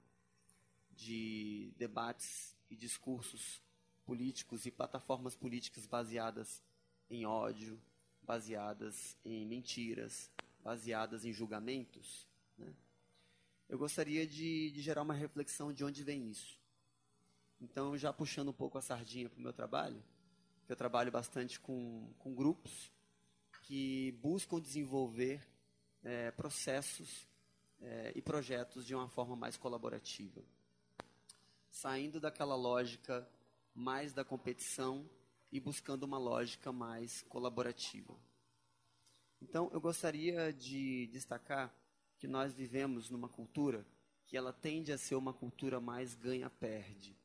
de 0.94 1.72
debates 1.76 2.54
e 2.70 2.76
discursos 2.76 3.60
políticos 4.04 4.66
e 4.66 4.70
plataformas 4.70 5.34
políticas 5.34 5.86
baseadas 5.86 6.62
em 7.10 7.24
ódio, 7.26 7.80
baseadas 8.22 9.16
em 9.24 9.46
mentiras, 9.46 10.30
baseadas 10.62 11.24
em 11.24 11.32
julgamentos. 11.32 12.26
Né? 12.56 12.72
eu 13.72 13.78
gostaria 13.78 14.26
de, 14.26 14.70
de 14.70 14.82
gerar 14.82 15.00
uma 15.00 15.14
reflexão 15.14 15.72
de 15.72 15.82
onde 15.82 16.04
vem 16.04 16.28
isso. 16.28 16.60
Então, 17.58 17.96
já 17.96 18.12
puxando 18.12 18.48
um 18.48 18.52
pouco 18.52 18.76
a 18.76 18.82
sardinha 18.82 19.30
para 19.30 19.38
o 19.38 19.42
meu 19.42 19.52
trabalho, 19.52 20.02
eu 20.68 20.76
trabalho 20.76 21.10
bastante 21.10 21.58
com, 21.58 22.12
com 22.18 22.34
grupos 22.34 22.92
que 23.62 24.12
buscam 24.20 24.60
desenvolver 24.60 25.46
é, 26.02 26.30
processos 26.32 27.28
é, 27.80 28.12
e 28.14 28.20
projetos 28.20 28.86
de 28.86 28.94
uma 28.94 29.08
forma 29.08 29.34
mais 29.34 29.56
colaborativa, 29.56 30.42
saindo 31.70 32.20
daquela 32.20 32.54
lógica 32.54 33.28
mais 33.74 34.12
da 34.12 34.24
competição 34.24 35.08
e 35.50 35.58
buscando 35.58 36.04
uma 36.04 36.18
lógica 36.18 36.72
mais 36.72 37.22
colaborativa. 37.22 38.14
Então, 39.40 39.70
eu 39.72 39.80
gostaria 39.80 40.52
de 40.52 41.06
destacar 41.08 41.74
que 42.18 42.28
nós 42.28 42.52
vivemos 42.52 43.10
numa 43.10 43.28
cultura 43.28 43.84
que 44.26 44.36
ela 44.36 44.52
tende 44.52 44.92
a 44.92 44.98
ser 44.98 45.14
uma 45.14 45.32
cultura 45.32 45.80
mais 45.80 46.14
ganha-perde. 46.14 47.16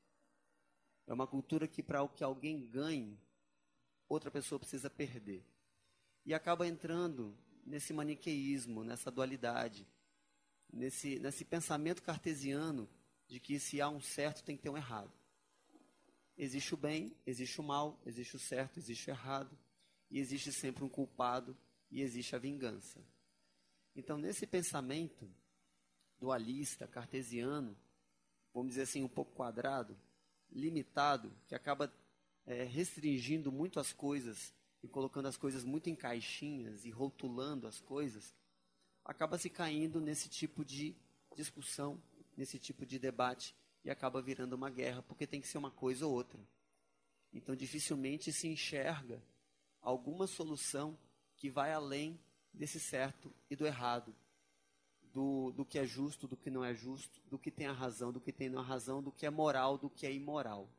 É 1.06 1.14
uma 1.14 1.28
cultura 1.28 1.68
que 1.68 1.84
para 1.84 2.02
o 2.02 2.10
que 2.10 2.24
alguém 2.24 2.66
ganhe, 2.66 3.18
outra 4.10 4.32
pessoa 4.32 4.60
precisa 4.60 4.90
perder. 4.90 5.46
E 6.28 6.34
acaba 6.34 6.68
entrando 6.68 7.34
nesse 7.66 7.94
maniqueísmo, 7.94 8.84
nessa 8.84 9.10
dualidade, 9.10 9.88
nesse, 10.70 11.18
nesse 11.20 11.46
pensamento 11.46 12.04
cartesiano 12.04 12.90
de 13.30 13.40
que 13.40 13.58
se 13.58 13.80
há 13.80 13.88
um 13.88 14.02
certo 14.02 14.44
tem 14.44 14.58
que 14.58 14.64
ter 14.64 14.70
um 14.70 14.76
errado. 14.76 15.14
Existe 16.38 16.74
o 16.74 16.78
bem, 16.78 17.16
existe 17.26 17.62
o 17.62 17.64
mal, 17.64 17.98
existe 18.06 18.36
o 18.36 18.40
certo, 18.40 18.78
existe 18.78 19.10
o 19.10 19.14
errado, 19.14 19.58
e 20.12 20.20
existe 20.20 20.52
sempre 20.52 20.84
um 20.84 20.90
culpado 20.90 21.56
e 21.90 22.02
existe 22.02 22.36
a 22.36 22.40
vingança. 22.40 23.02
Então, 23.96 24.18
nesse 24.18 24.46
pensamento 24.46 25.34
dualista, 26.20 26.90
cartesiano, 26.90 27.74
vamos 28.54 28.72
dizer 28.72 28.82
assim, 28.82 29.02
um 29.02 29.08
pouco 29.08 29.32
quadrado, 29.32 29.98
limitado, 30.52 31.32
que 31.48 31.56
acaba 31.56 31.90
é, 32.46 32.66
restringindo 32.66 33.50
muito 33.50 33.80
as 33.80 33.94
coisas 33.94 34.57
e 34.84 34.88
colocando 34.88 35.28
as 35.28 35.38
coisas 35.38 35.64
muito 35.64 35.90
em 35.90 35.96
caixinhas 35.96 36.86
e 36.86 36.90
rotulando 36.90 37.68
as 37.68 37.80
coisas, 37.80 38.36
acaba 39.04 39.38
se 39.38 39.50
caindo 39.50 40.00
nesse 40.00 40.30
tipo 40.30 40.64
de 40.64 40.96
discussão, 41.36 42.02
nesse 42.36 42.60
tipo 42.60 42.86
de 42.86 43.00
debate 43.00 43.56
e 43.84 43.90
acaba 43.90 44.22
virando 44.22 44.54
uma 44.54 44.70
guerra, 44.70 45.02
porque 45.04 45.26
tem 45.26 45.40
que 45.40 45.48
ser 45.48 45.58
uma 45.58 45.72
coisa 45.72 46.06
ou 46.06 46.14
outra. 46.14 46.40
Então, 47.34 47.56
dificilmente 47.56 48.32
se 48.32 48.48
enxerga 48.48 49.22
alguma 49.82 50.28
solução 50.28 50.98
que 51.36 51.50
vai 51.50 51.72
além 51.72 52.20
desse 52.54 52.80
certo 52.80 53.32
e 53.50 53.56
do 53.56 53.66
errado, 53.66 54.14
do, 55.14 55.52
do 55.52 55.66
que 55.66 55.80
é 55.80 55.86
justo, 55.86 56.28
do 56.28 56.36
que 56.36 56.50
não 56.50 56.64
é 56.64 56.74
justo, 56.74 57.22
do 57.30 57.40
que 57.40 57.50
tem 57.50 57.68
a 57.68 57.72
razão, 57.72 58.12
do 58.12 58.20
que 58.20 58.32
tem 58.32 58.54
a 58.56 58.62
razão, 58.62 59.02
do 59.02 59.12
que 59.12 59.26
é 59.26 59.30
moral, 59.30 59.78
do 59.78 59.90
que 59.90 60.06
é 60.06 60.14
imoral. 60.14 60.70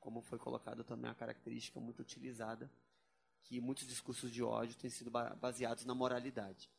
Como 0.00 0.20
foi 0.22 0.38
colocado 0.38 0.84
também 0.84 1.10
a 1.10 1.14
característica 1.14 1.78
muito 1.78 2.00
utilizada, 2.00 2.70
que 3.42 3.60
muitos 3.60 3.86
discursos 3.86 4.30
de 4.30 4.42
ódio 4.42 4.76
têm 4.76 4.90
sido 4.90 5.10
baseados 5.10 5.84
na 5.84 5.94
moralidade. 5.94 6.70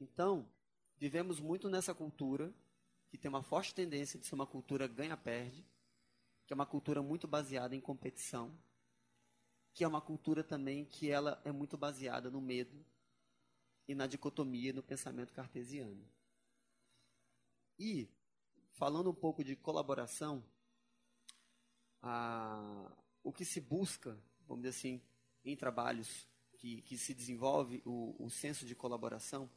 Então, 0.00 0.48
vivemos 0.96 1.40
muito 1.40 1.68
nessa 1.68 1.94
cultura 1.94 2.52
que 3.08 3.18
tem 3.18 3.28
uma 3.28 3.42
forte 3.42 3.74
tendência 3.74 4.18
de 4.18 4.26
ser 4.26 4.34
uma 4.34 4.46
cultura 4.46 4.86
ganha-perde, 4.86 5.66
que 6.46 6.52
é 6.52 6.54
uma 6.54 6.66
cultura 6.66 7.02
muito 7.02 7.26
baseada 7.26 7.74
em 7.74 7.80
competição, 7.80 8.56
que 9.74 9.84
é 9.84 9.88
uma 9.88 10.00
cultura 10.00 10.42
também 10.42 10.84
que 10.84 11.10
ela 11.10 11.40
é 11.44 11.52
muito 11.52 11.76
baseada 11.76 12.30
no 12.30 12.40
medo 12.40 12.84
e 13.86 13.94
na 13.94 14.06
dicotomia 14.06 14.72
no 14.72 14.82
pensamento 14.82 15.32
cartesiano. 15.32 16.06
E 17.78 18.08
falando 18.72 19.10
um 19.10 19.14
pouco 19.14 19.42
de 19.42 19.56
colaboração, 19.56 20.44
a, 22.02 22.92
o 23.22 23.32
que 23.32 23.44
se 23.44 23.60
busca, 23.60 24.18
vamos 24.48 24.62
dizer 24.62 24.76
assim, 24.76 25.02
em 25.44 25.54
trabalhos 25.54 26.26
que, 26.56 26.82
que 26.82 26.98
se 26.98 27.14
desenvolve 27.14 27.82
o, 27.84 28.16
o 28.18 28.28
senso 28.30 28.66
de 28.66 28.74
colaboração 28.74 29.48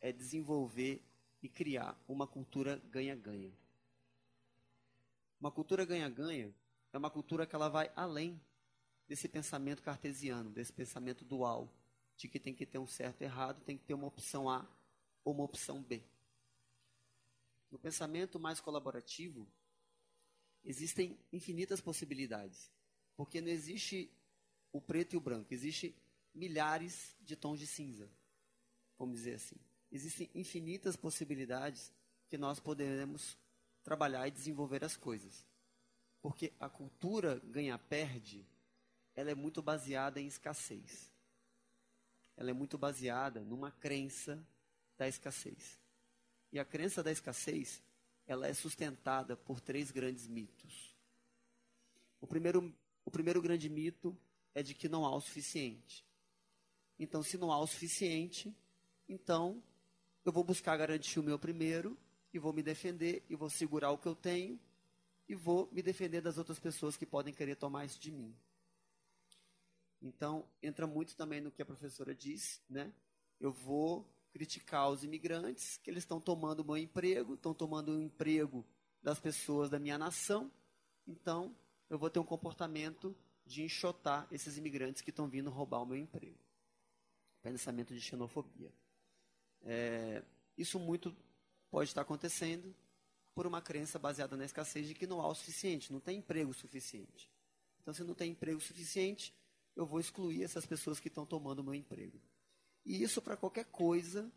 é 0.00 0.12
desenvolver 0.12 1.02
e 1.42 1.48
criar 1.48 1.98
uma 2.06 2.26
cultura 2.26 2.80
ganha-ganha. 2.90 3.52
Uma 5.40 5.50
cultura 5.50 5.84
ganha-ganha 5.84 6.54
é 6.92 6.98
uma 6.98 7.10
cultura 7.10 7.46
que 7.46 7.54
ela 7.54 7.68
vai 7.68 7.90
além 7.96 8.40
desse 9.08 9.28
pensamento 9.28 9.82
cartesiano, 9.82 10.50
desse 10.50 10.72
pensamento 10.72 11.24
dual, 11.24 11.68
de 12.16 12.28
que 12.28 12.38
tem 12.38 12.54
que 12.54 12.64
ter 12.64 12.78
um 12.78 12.86
certo 12.86 13.22
e 13.22 13.24
errado, 13.24 13.62
tem 13.64 13.76
que 13.76 13.84
ter 13.84 13.94
uma 13.94 14.06
opção 14.06 14.48
A 14.48 14.66
ou 15.24 15.34
uma 15.34 15.44
opção 15.44 15.82
B. 15.82 16.02
No 17.70 17.78
pensamento 17.78 18.38
mais 18.38 18.60
colaborativo, 18.60 19.46
existem 20.64 21.18
infinitas 21.32 21.80
possibilidades, 21.80 22.70
porque 23.16 23.40
não 23.40 23.48
existe 23.48 24.10
o 24.74 24.80
preto 24.80 25.12
e 25.12 25.16
o 25.16 25.20
branco, 25.20 25.54
existe 25.54 25.94
milhares 26.34 27.16
de 27.20 27.36
tons 27.36 27.60
de 27.60 27.66
cinza, 27.66 28.10
vamos 28.98 29.18
dizer 29.18 29.34
assim. 29.34 29.54
Existem 29.90 30.28
infinitas 30.34 30.96
possibilidades 30.96 31.92
que 32.28 32.36
nós 32.36 32.58
poderemos 32.58 33.38
trabalhar 33.84 34.26
e 34.26 34.32
desenvolver 34.32 34.84
as 34.84 34.96
coisas. 34.96 35.46
Porque 36.20 36.52
a 36.58 36.68
cultura 36.68 37.40
ganha-perde, 37.44 38.44
ela 39.14 39.30
é 39.30 39.34
muito 39.34 39.62
baseada 39.62 40.20
em 40.20 40.26
escassez. 40.26 41.08
Ela 42.36 42.50
é 42.50 42.52
muito 42.52 42.76
baseada 42.76 43.44
numa 43.44 43.70
crença 43.70 44.44
da 44.98 45.06
escassez. 45.06 45.78
E 46.50 46.58
a 46.58 46.64
crença 46.64 47.00
da 47.00 47.12
escassez, 47.12 47.80
ela 48.26 48.48
é 48.48 48.52
sustentada 48.52 49.36
por 49.36 49.60
três 49.60 49.92
grandes 49.92 50.26
mitos. 50.26 50.96
O 52.20 52.26
primeiro, 52.26 52.74
o 53.04 53.10
primeiro 53.10 53.40
grande 53.40 53.68
mito 53.68 54.18
é 54.54 54.62
de 54.62 54.74
que 54.74 54.88
não 54.88 55.04
há 55.04 55.14
o 55.14 55.20
suficiente. 55.20 56.04
Então, 56.98 57.22
se 57.22 57.36
não 57.36 57.50
há 57.50 57.58
o 57.58 57.66
suficiente, 57.66 58.54
então 59.08 59.62
eu 60.24 60.32
vou 60.32 60.44
buscar 60.44 60.76
garantir 60.76 61.18
o 61.18 61.22
meu 61.22 61.38
primeiro 61.38 61.98
e 62.32 62.38
vou 62.38 62.52
me 62.52 62.62
defender 62.62 63.24
e 63.28 63.34
vou 63.34 63.50
segurar 63.50 63.90
o 63.90 63.98
que 63.98 64.06
eu 64.06 64.14
tenho 64.14 64.58
e 65.28 65.34
vou 65.34 65.68
me 65.72 65.82
defender 65.82 66.20
das 66.20 66.38
outras 66.38 66.58
pessoas 66.58 66.96
que 66.96 67.06
podem 67.06 67.34
querer 67.34 67.56
tomar 67.56 67.84
isso 67.84 67.98
de 67.98 68.10
mim. 68.10 68.34
Então, 70.00 70.46
entra 70.62 70.86
muito 70.86 71.16
também 71.16 71.40
no 71.40 71.50
que 71.50 71.62
a 71.62 71.66
professora 71.66 72.14
disse, 72.14 72.60
né? 72.68 72.92
Eu 73.40 73.50
vou 73.52 74.06
criticar 74.32 74.90
os 74.90 75.02
imigrantes, 75.02 75.78
que 75.78 75.90
eles 75.90 76.02
estão 76.02 76.20
tomando 76.20 76.60
o 76.60 76.64
meu 76.64 76.76
emprego, 76.76 77.34
estão 77.34 77.54
tomando 77.54 77.92
o 77.92 78.02
emprego 78.02 78.64
das 79.02 79.18
pessoas 79.18 79.70
da 79.70 79.78
minha 79.78 79.96
nação. 79.96 80.50
Então, 81.06 81.56
eu 81.88 81.98
vou 81.98 82.10
ter 82.10 82.18
um 82.18 82.24
comportamento 82.24 83.16
de 83.44 83.62
enxotar 83.62 84.26
esses 84.30 84.56
imigrantes 84.56 85.02
que 85.02 85.10
estão 85.10 85.28
vindo 85.28 85.50
roubar 85.50 85.82
o 85.82 85.86
meu 85.86 85.96
emprego 85.96 86.38
pensamento 87.44 87.92
de 87.92 88.00
xenofobia. 88.00 88.72
É, 89.62 90.22
isso 90.56 90.78
muito 90.78 91.14
pode 91.70 91.90
estar 91.90 92.00
acontecendo 92.00 92.74
por 93.34 93.46
uma 93.46 93.60
crença 93.60 93.98
baseada 93.98 94.34
na 94.34 94.46
escassez 94.46 94.88
de 94.88 94.94
que 94.94 95.06
não 95.06 95.20
há 95.20 95.28
o 95.28 95.34
suficiente, 95.34 95.92
não 95.92 96.00
tem 96.00 96.18
emprego 96.18 96.54
suficiente. 96.54 97.30
Então, 97.80 97.92
se 97.92 98.02
não 98.02 98.14
tem 98.14 98.30
emprego 98.30 98.60
suficiente, 98.60 99.34
eu 99.76 99.84
vou 99.84 100.00
excluir 100.00 100.42
essas 100.42 100.64
pessoas 100.64 100.98
que 100.98 101.08
estão 101.08 101.26
tomando 101.26 101.58
o 101.58 101.64
meu 101.64 101.74
emprego. 101.74 102.18
E 102.86 103.02
isso 103.02 103.20
para 103.20 103.36
qualquer 103.36 103.66
coisa 103.66 104.32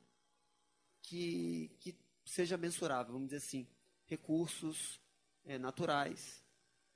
que, 1.01 1.71
que 1.79 1.95
seja 2.25 2.57
mensurável, 2.57 3.13
vamos 3.13 3.29
dizer 3.29 3.37
assim, 3.37 3.67
recursos 4.05 4.99
é, 5.45 5.57
naturais, 5.57 6.43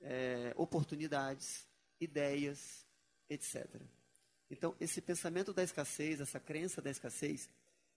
é, 0.00 0.52
oportunidades, 0.56 1.66
ideias, 2.02 2.86
etc. 3.28 3.80
Então, 4.50 4.76
esse 4.80 5.00
pensamento 5.00 5.52
da 5.52 5.62
escassez, 5.62 6.20
essa 6.20 6.38
crença 6.38 6.82
da 6.82 6.90
escassez, 6.90 7.48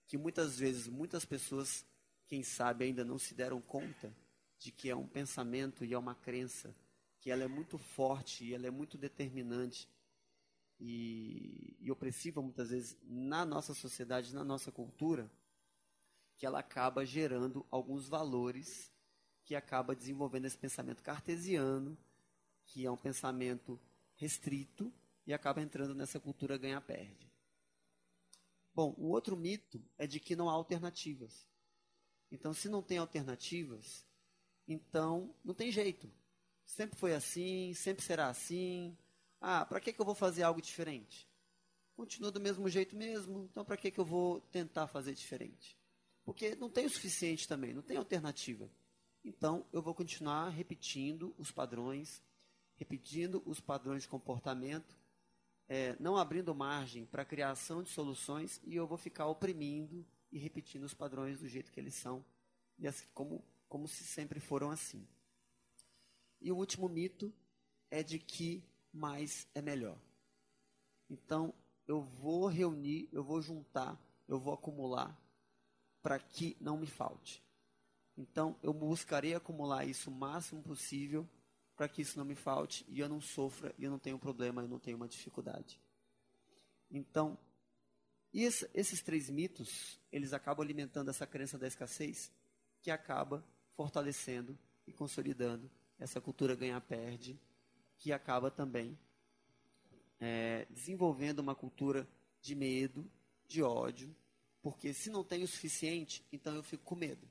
que 0.06 0.16
muitas 0.16 0.58
vezes 0.58 0.86
muitas 0.86 1.24
pessoas, 1.24 1.84
quem 2.26 2.42
sabe, 2.42 2.84
ainda 2.84 3.04
não 3.04 3.18
se 3.18 3.34
deram 3.34 3.60
conta 3.60 4.14
de 4.58 4.70
que 4.70 4.88
é 4.88 4.96
um 4.96 5.06
pensamento 5.06 5.84
e 5.84 5.92
é 5.92 5.98
uma 5.98 6.14
crença, 6.14 6.74
que 7.20 7.30
ela 7.30 7.44
é 7.44 7.48
muito 7.48 7.76
forte 7.76 8.44
e 8.44 8.54
ela 8.54 8.66
é 8.66 8.70
muito 8.70 8.96
determinante 8.96 9.88
e, 10.78 11.76
e 11.80 11.90
opressiva 11.90 12.40
muitas 12.40 12.70
vezes 12.70 12.96
na 13.02 13.44
nossa 13.44 13.74
sociedade, 13.74 14.34
na 14.34 14.44
nossa 14.44 14.70
cultura, 14.70 15.30
que 16.36 16.46
ela 16.46 16.60
acaba 16.60 17.04
gerando 17.04 17.66
alguns 17.70 18.08
valores 18.08 18.92
que 19.44 19.54
acaba 19.54 19.94
desenvolvendo 19.94 20.44
esse 20.46 20.58
pensamento 20.58 21.02
cartesiano, 21.02 21.96
que 22.64 22.84
é 22.84 22.90
um 22.90 22.96
pensamento 22.96 23.80
restrito, 24.16 24.92
e 25.26 25.32
acaba 25.32 25.60
entrando 25.60 25.94
nessa 25.94 26.20
cultura 26.20 26.56
ganha-perde. 26.56 27.30
Bom, 28.74 28.94
o 28.96 29.08
outro 29.08 29.36
mito 29.36 29.82
é 29.98 30.06
de 30.06 30.20
que 30.20 30.36
não 30.36 30.48
há 30.48 30.52
alternativas. 30.52 31.46
Então, 32.30 32.52
se 32.52 32.68
não 32.68 32.82
tem 32.82 32.98
alternativas, 32.98 34.06
então 34.68 35.34
não 35.44 35.54
tem 35.54 35.72
jeito. 35.72 36.10
Sempre 36.64 36.98
foi 36.98 37.14
assim, 37.14 37.72
sempre 37.74 38.04
será 38.04 38.28
assim. 38.28 38.96
Ah, 39.40 39.64
para 39.64 39.80
que, 39.80 39.92
que 39.92 40.00
eu 40.00 40.04
vou 40.04 40.14
fazer 40.14 40.42
algo 40.42 40.60
diferente? 40.60 41.28
Continua 41.96 42.30
do 42.30 42.40
mesmo 42.40 42.68
jeito 42.68 42.94
mesmo, 42.94 43.48
então 43.50 43.64
para 43.64 43.76
que, 43.76 43.90
que 43.90 43.98
eu 43.98 44.04
vou 44.04 44.40
tentar 44.52 44.86
fazer 44.86 45.14
diferente? 45.14 45.78
Porque 46.24 46.54
não 46.56 46.68
tem 46.68 46.84
o 46.84 46.90
suficiente 46.90 47.48
também, 47.48 47.72
não 47.72 47.82
tem 47.82 47.96
alternativa. 47.96 48.70
Então, 49.24 49.66
eu 49.72 49.80
vou 49.80 49.94
continuar 49.94 50.50
repetindo 50.50 51.34
os 51.38 51.50
padrões, 51.50 52.22
repetindo 52.76 53.42
os 53.44 53.60
padrões 53.60 54.02
de 54.02 54.08
comportamento, 54.08 54.96
é, 55.68 55.96
não 55.98 56.16
abrindo 56.16 56.54
margem 56.54 57.04
para 57.04 57.22
a 57.22 57.26
criação 57.26 57.82
de 57.82 57.88
soluções 57.88 58.60
e 58.64 58.76
eu 58.76 58.86
vou 58.86 58.96
ficar 58.96 59.26
oprimindo 59.26 60.06
e 60.30 60.38
repetindo 60.38 60.84
os 60.84 60.94
padrões 60.94 61.40
do 61.40 61.48
jeito 61.48 61.72
que 61.72 61.80
eles 61.80 61.94
são, 61.94 62.24
e 62.78 62.86
assim, 62.86 63.06
como, 63.14 63.44
como 63.68 63.88
se 63.88 64.04
sempre 64.04 64.38
foram 64.38 64.70
assim. 64.70 65.06
E 66.40 66.52
o 66.52 66.56
último 66.56 66.88
mito 66.88 67.32
é 67.90 68.02
de 68.02 68.18
que 68.18 68.62
mais 68.92 69.48
é 69.54 69.62
melhor. 69.62 69.98
Então, 71.08 71.54
eu 71.86 72.02
vou 72.02 72.46
reunir, 72.46 73.08
eu 73.12 73.22
vou 73.22 73.40
juntar, 73.40 73.98
eu 74.28 74.38
vou 74.38 74.52
acumular 74.52 75.16
para 76.02 76.18
que 76.18 76.56
não 76.60 76.76
me 76.76 76.86
falte. 76.86 77.42
Então, 78.16 78.56
eu 78.62 78.72
buscarei 78.72 79.34
acumular 79.34 79.84
isso 79.84 80.10
o 80.10 80.14
máximo 80.14 80.62
possível 80.62 81.28
para 81.76 81.88
que 81.88 82.00
isso 82.00 82.18
não 82.18 82.24
me 82.24 82.34
falte 82.34 82.84
e 82.88 83.00
eu 83.00 83.08
não 83.08 83.20
sofra 83.20 83.74
e 83.78 83.84
eu 83.84 83.90
não 83.90 83.98
tenha 83.98 84.16
um 84.16 84.18
problema, 84.18 84.62
eu 84.62 84.68
não 84.68 84.78
tenha 84.78 84.96
uma 84.96 85.06
dificuldade. 85.06 85.80
Então, 86.90 87.38
esses 88.32 89.02
três 89.02 89.28
mitos, 89.28 90.00
eles 90.10 90.32
acabam 90.32 90.64
alimentando 90.64 91.10
essa 91.10 91.26
crença 91.26 91.58
da 91.58 91.66
escassez, 91.66 92.32
que 92.80 92.90
acaba 92.90 93.44
fortalecendo 93.74 94.58
e 94.86 94.92
consolidando 94.92 95.70
essa 95.98 96.20
cultura 96.20 96.54
ganha-perde, 96.54 97.38
que 97.98 98.12
acaba 98.12 98.50
também 98.50 98.98
é, 100.20 100.66
desenvolvendo 100.70 101.40
uma 101.40 101.54
cultura 101.54 102.08
de 102.40 102.54
medo, 102.54 103.10
de 103.46 103.62
ódio, 103.62 104.14
porque 104.62 104.92
se 104.92 105.10
não 105.10 105.24
tenho 105.24 105.44
o 105.44 105.48
suficiente, 105.48 106.24
então 106.32 106.54
eu 106.54 106.62
fico 106.62 106.84
com 106.84 106.94
medo. 106.94 107.28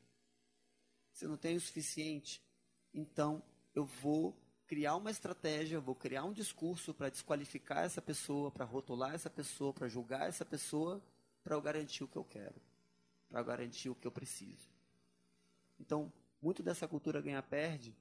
Se 1.12 1.26
não 1.28 1.38
tenho 1.38 1.58
o 1.58 1.62
suficiente, 1.62 2.42
então 2.94 3.44
eu 3.76 3.86
vou 3.86 4.36
criar 4.66 4.96
uma 4.96 5.12
estratégia, 5.12 5.80
vou 5.80 5.94
criar 5.94 6.24
um 6.24 6.34
discurso 6.34 6.94
para 6.94 7.10
desqualificar 7.10 7.84
essa 7.84 8.02
pessoa, 8.02 8.50
para 8.50 8.66
rotular 8.66 9.14
essa 9.14 9.30
pessoa, 9.30 9.74
para 9.74 9.88
julgar 9.88 10.28
essa 10.28 10.46
pessoa, 10.46 11.04
para 11.44 11.56
eu 11.56 11.62
garantir 11.62 12.04
o 12.04 12.08
que 12.08 12.18
eu 12.18 12.24
quero, 12.24 12.56
para 13.30 13.44
garantir 13.44 13.90
o 13.90 13.96
que 13.96 14.08
eu 14.08 14.12
preciso. 14.12 14.70
Então, 15.80 16.12
muito 16.42 16.64
dessa 16.64 16.88
cultura 16.88 17.22
ganha-perde, 17.22 17.96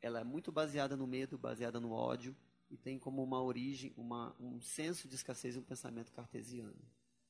ela 0.00 0.20
é 0.20 0.24
muito 0.24 0.52
baseada 0.52 0.96
no 0.96 1.06
medo, 1.06 1.36
baseada 1.36 1.80
no 1.80 1.92
ódio, 1.92 2.34
e 2.70 2.76
tem 2.76 2.98
como 2.98 3.22
uma 3.22 3.42
origem 3.42 3.92
uma, 3.96 4.34
um 4.40 4.60
senso 4.60 5.06
de 5.08 5.14
escassez 5.14 5.54
e 5.54 5.58
um 5.58 5.62
pensamento 5.62 6.12
cartesiano. 6.12 6.74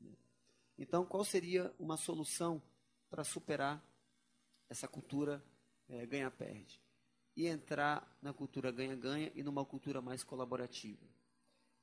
Né? 0.01 0.13
Então, 0.79 1.05
qual 1.05 1.25
seria 1.25 1.75
uma 1.79 1.97
solução 1.97 2.63
para 3.11 3.25
superar 3.25 3.83
essa 4.69 4.87
cultura 4.87 5.43
é, 5.89 6.07
ganha-perde? 6.07 6.81
E 7.37 7.47
entrar 7.47 8.19
na 8.23 8.33
cultura 8.33 8.73
ganha-ganha 8.73 9.31
e 9.35 9.43
numa 9.43 9.65
cultura 9.65 10.01
mais 10.01 10.25
colaborativa. 10.25 11.07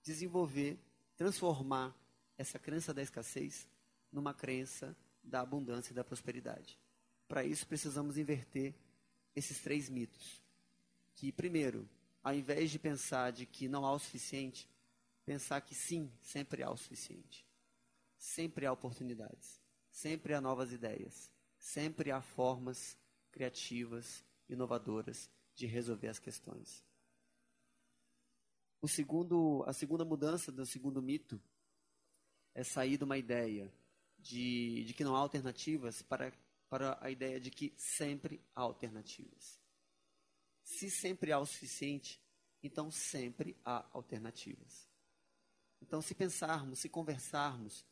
Desenvolver, 0.01 0.79
transformar 1.15 1.95
essa 2.37 2.57
crença 2.57 2.93
da 2.93 3.03
escassez 3.03 3.67
numa 4.11 4.33
crença 4.33 4.97
da 5.23 5.41
abundância 5.41 5.91
e 5.91 5.95
da 5.95 6.03
prosperidade. 6.03 6.79
Para 7.27 7.45
isso, 7.45 7.67
precisamos 7.67 8.17
inverter 8.17 8.73
esses 9.35 9.59
três 9.59 9.89
mitos. 9.89 10.41
Que, 11.15 11.31
primeiro, 11.31 11.87
ao 12.23 12.33
invés 12.33 12.71
de 12.71 12.79
pensar 12.79 13.31
de 13.31 13.45
que 13.45 13.67
não 13.67 13.85
há 13.85 13.93
o 13.93 13.99
suficiente, 13.99 14.67
pensar 15.23 15.61
que 15.61 15.75
sim, 15.75 16.11
sempre 16.19 16.63
há 16.63 16.71
o 16.71 16.77
suficiente. 16.77 17.45
Sempre 18.17 18.65
há 18.65 18.71
oportunidades, 18.71 19.61
sempre 19.91 20.33
há 20.33 20.41
novas 20.41 20.71
ideias, 20.71 21.29
sempre 21.57 22.09
há 22.09 22.21
formas 22.21 22.97
criativas, 23.31 24.23
inovadoras 24.49 25.29
de 25.55 25.65
resolver 25.65 26.07
as 26.07 26.19
questões. 26.19 26.83
O 28.81 28.87
segundo, 28.87 29.63
a 29.65 29.73
segunda 29.73 30.03
mudança 30.03 30.51
do 30.51 30.65
segundo 30.65 31.01
mito 31.01 31.41
é 32.53 32.63
sair 32.63 32.97
de 32.97 33.03
uma 33.03 33.17
ideia 33.17 33.73
de, 34.19 34.83
de 34.85 34.93
que 34.93 35.03
não 35.03 35.15
há 35.15 35.19
alternativas 35.19 36.01
para, 36.01 36.33
para 36.69 36.97
a 37.01 37.09
ideia 37.09 37.39
de 37.39 37.49
que 37.49 37.73
sempre 37.77 38.41
há 38.55 38.61
alternativas. 38.61 39.59
Se 40.63 40.89
sempre 40.89 41.31
há 41.31 41.39
o 41.39 41.45
suficiente, 41.45 42.21
então 42.61 42.89
sempre 42.89 43.57
há 43.63 43.85
alternativas. 43.91 44.87
Então, 45.81 46.01
se 46.01 46.15
pensarmos, 46.15 46.79
se 46.79 46.87
conversarmos, 46.87 47.85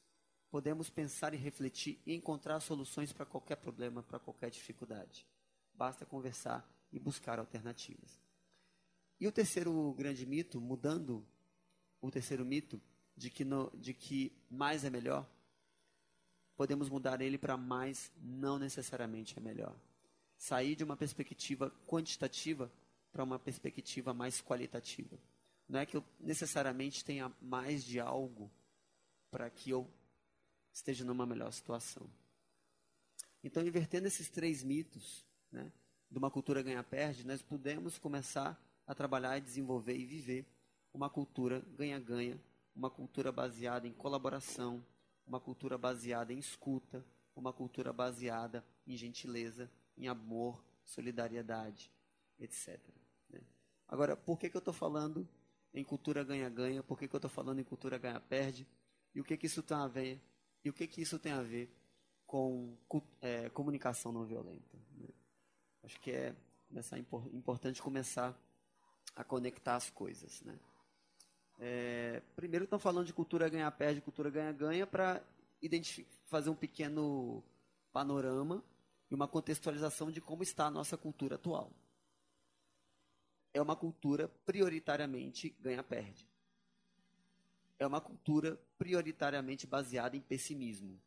podemos 0.50 0.90
pensar 0.90 1.34
e 1.34 1.38
refletir 1.38 2.02
e 2.06 2.14
encontrar 2.14 2.60
soluções 2.62 3.12
para 3.12 3.26
qualquer 3.26 3.58
problema, 3.58 4.02
para 4.04 4.20
qualquer 4.20 4.50
dificuldade. 4.50 5.28
Basta 5.74 6.06
conversar 6.06 6.70
e 6.92 7.00
buscar 7.00 7.40
alternativas. 7.40 8.20
E 9.20 9.28
o 9.28 9.32
terceiro 9.32 9.94
grande 9.94 10.26
mito, 10.26 10.60
mudando 10.60 11.26
o 12.02 12.10
terceiro 12.10 12.44
mito, 12.44 12.82
de 13.16 13.30
que, 13.30 13.46
no, 13.46 13.72
de 13.76 13.94
que 13.94 14.32
mais 14.50 14.84
é 14.84 14.90
melhor, 14.90 15.30
podemos 16.56 16.90
mudar 16.90 17.22
ele 17.22 17.38
para 17.38 17.56
mais 17.56 18.12
não 18.18 18.58
necessariamente 18.58 19.38
é 19.38 19.42
melhor. 19.42 19.76
Sair 20.38 20.76
de 20.76 20.84
uma 20.84 20.98
perspectiva 20.98 21.70
quantitativa 21.86 22.72
para 23.12 23.24
uma 23.24 23.38
perspectiva 23.38 24.14
mais 24.14 24.42
qualitativa. 24.42 25.20
Não 25.68 25.80
é 25.80 25.86
que 25.86 25.96
eu 25.96 26.04
necessariamente 26.20 27.06
tenha 27.06 27.32
mais 27.42 27.84
de 27.84 28.00
algo 28.00 28.52
para 29.30 29.50
que 29.50 29.70
eu 29.70 29.88
esteja 30.74 31.06
numa 31.06 31.26
melhor 31.26 31.52
situação. 31.52 32.10
Então, 33.44 33.66
invertendo 33.66 34.08
esses 34.08 34.30
três 34.30 34.64
mitos, 34.64 35.26
né, 35.52 35.72
de 36.12 36.18
uma 36.18 36.30
cultura 36.30 36.62
ganha-perde, 36.62 37.26
nós 37.26 37.42
podemos 37.42 37.98
começar 37.98 38.62
a 38.86 38.94
trabalhar 38.94 39.40
desenvolver 39.40 39.96
e 39.96 40.06
viver 40.06 40.46
uma 40.94 41.10
cultura 41.10 41.62
ganha-ganha, 41.78 42.38
uma 42.76 42.90
cultura 42.90 43.32
baseada 43.32 43.88
em 43.88 43.94
colaboração, 43.94 44.86
uma 45.26 45.40
cultura 45.40 45.78
baseada 45.78 46.34
em 46.34 46.38
escuta, 46.38 47.06
uma 47.34 47.54
cultura 47.54 47.94
baseada 47.94 48.66
em 48.86 48.98
gentileza, 48.98 49.72
em 49.98 50.10
amor, 50.10 50.62
solidariedade, 50.84 51.90
etc. 52.38 52.78
Né? 53.30 53.40
Agora, 53.88 54.18
por 54.18 54.38
que, 54.38 54.50
que 54.50 54.58
eu 54.58 54.60
estou 54.60 54.74
falando 54.74 55.26
em 55.74 55.84
cultura 55.84 56.26
ganha-ganha? 56.26 56.84
Por 56.84 57.00
que, 57.00 57.08
que 57.08 57.16
eu 57.16 57.20
estou 57.20 57.32
falando 57.32 57.60
em 57.60 57.64
cultura 57.64 57.98
ganha-perde? 57.98 58.68
E 59.16 59.22
o 59.22 59.24
que, 59.24 59.38
que 59.38 59.46
isso 59.46 59.64
tem 59.64 59.78
a 59.78 59.88
ver? 59.88 60.22
E 60.64 60.70
o 60.70 60.74
que, 60.74 60.86
que 60.88 61.02
isso 61.02 61.18
tem 61.18 61.32
a 61.32 61.42
ver 61.42 61.74
com 62.26 62.76
é, 63.22 63.50
comunicação 63.50 64.12
não 64.12 64.26
violenta? 64.26 64.78
Né? 64.98 65.08
Acho 65.84 66.00
que 66.00 66.12
é 66.12 66.36
começar, 66.68 66.98
importante 66.98 67.82
começar 67.82 68.38
a 69.16 69.24
conectar 69.24 69.76
as 69.76 69.90
coisas, 69.90 70.42
né? 70.42 70.58
É, 71.60 72.22
primeiro 72.36 72.66
estão 72.66 72.80
falando 72.80 73.06
de 73.06 73.14
cultura 73.14 73.48
ganha-perde, 73.48 74.02
cultura 74.02 74.30
ganha-ganha, 74.30 74.88
para 74.88 75.22
fazer 76.26 76.50
um 76.50 76.56
pequeno 76.56 77.44
panorama 77.94 78.64
e 79.10 79.14
uma 79.14 79.28
contextualização 79.28 80.10
de 80.10 80.22
como 80.22 80.42
está 80.42 80.66
a 80.66 80.72
nossa 80.72 80.98
cultura 80.98 81.36
atual. 81.36 81.72
É 83.54 83.62
uma 83.62 83.76
cultura 83.76 84.28
prioritariamente 84.46 85.56
ganha-perde. 85.60 86.28
É 87.78 87.86
uma 87.86 88.00
cultura 88.00 88.60
prioritariamente 88.78 89.68
baseada 89.68 90.16
em 90.16 90.22
pessimismo. 90.22 91.00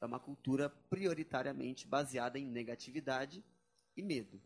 É 0.00 0.06
uma 0.06 0.18
cultura 0.18 0.70
prioritariamente 0.90 1.86
baseada 1.86 2.38
em 2.38 2.46
negatividade 2.46 3.44
e 3.96 4.02
medo. 4.02 4.40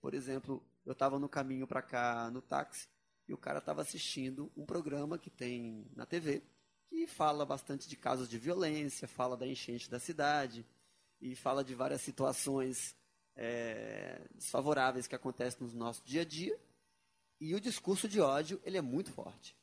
Por 0.00 0.14
exemplo, 0.14 0.64
eu 0.84 0.92
estava 0.92 1.18
no 1.18 1.28
caminho 1.28 1.66
para 1.66 1.82
cá 1.82 2.30
no 2.30 2.40
táxi 2.40 2.88
e 3.26 3.34
o 3.34 3.38
cara 3.38 3.58
estava 3.58 3.82
assistindo 3.82 4.50
um 4.56 4.64
programa 4.64 5.18
que 5.18 5.30
tem 5.30 5.86
na 5.94 6.06
TV 6.06 6.42
que 6.88 7.06
fala 7.06 7.44
bastante 7.44 7.88
de 7.88 7.96
casos 7.96 8.28
de 8.28 8.38
violência, 8.38 9.06
fala 9.06 9.36
da 9.36 9.46
enchente 9.46 9.90
da 9.90 10.00
cidade 10.00 10.66
e 11.20 11.36
fala 11.36 11.62
de 11.62 11.74
várias 11.74 12.00
situações 12.00 12.96
é, 13.36 14.26
desfavoráveis 14.34 15.06
que 15.06 15.14
acontecem 15.14 15.66
no 15.66 15.72
nosso 15.74 16.02
dia 16.04 16.22
a 16.22 16.24
dia. 16.24 16.58
E 17.40 17.54
o 17.54 17.60
discurso 17.60 18.08
de 18.08 18.20
ódio 18.20 18.60
ele 18.64 18.78
é 18.78 18.82
muito 18.82 19.12
forte. 19.12 19.54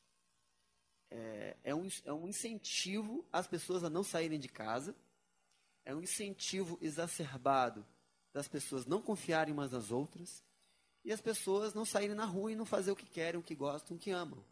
É, 1.09 1.57
é, 1.63 1.75
um, 1.75 1.87
é 2.03 2.13
um 2.13 2.27
incentivo 2.27 3.25
às 3.31 3.47
pessoas 3.47 3.83
a 3.83 3.89
não 3.89 4.03
saírem 4.03 4.39
de 4.39 4.47
casa, 4.47 4.95
é 5.83 5.93
um 5.95 6.01
incentivo 6.01 6.77
exacerbado 6.81 7.85
das 8.35 8.49
pessoas 8.49 8.85
não 8.85 9.01
confiarem 9.01 9.53
umas 9.53 9.71
nas 9.71 9.91
outras 9.91 10.43
e 11.05 11.13
as 11.13 11.21
pessoas 11.21 11.73
não 11.73 11.85
saírem 11.85 12.13
na 12.13 12.25
rua 12.25 12.51
e 12.51 12.55
não 12.55 12.65
fazer 12.65 12.91
o 12.91 12.95
que 12.95 13.05
querem, 13.05 13.39
o 13.39 13.43
que 13.43 13.55
gostam, 13.55 13.95
o 13.95 13.99
que 13.99 14.11
amam. 14.11 14.43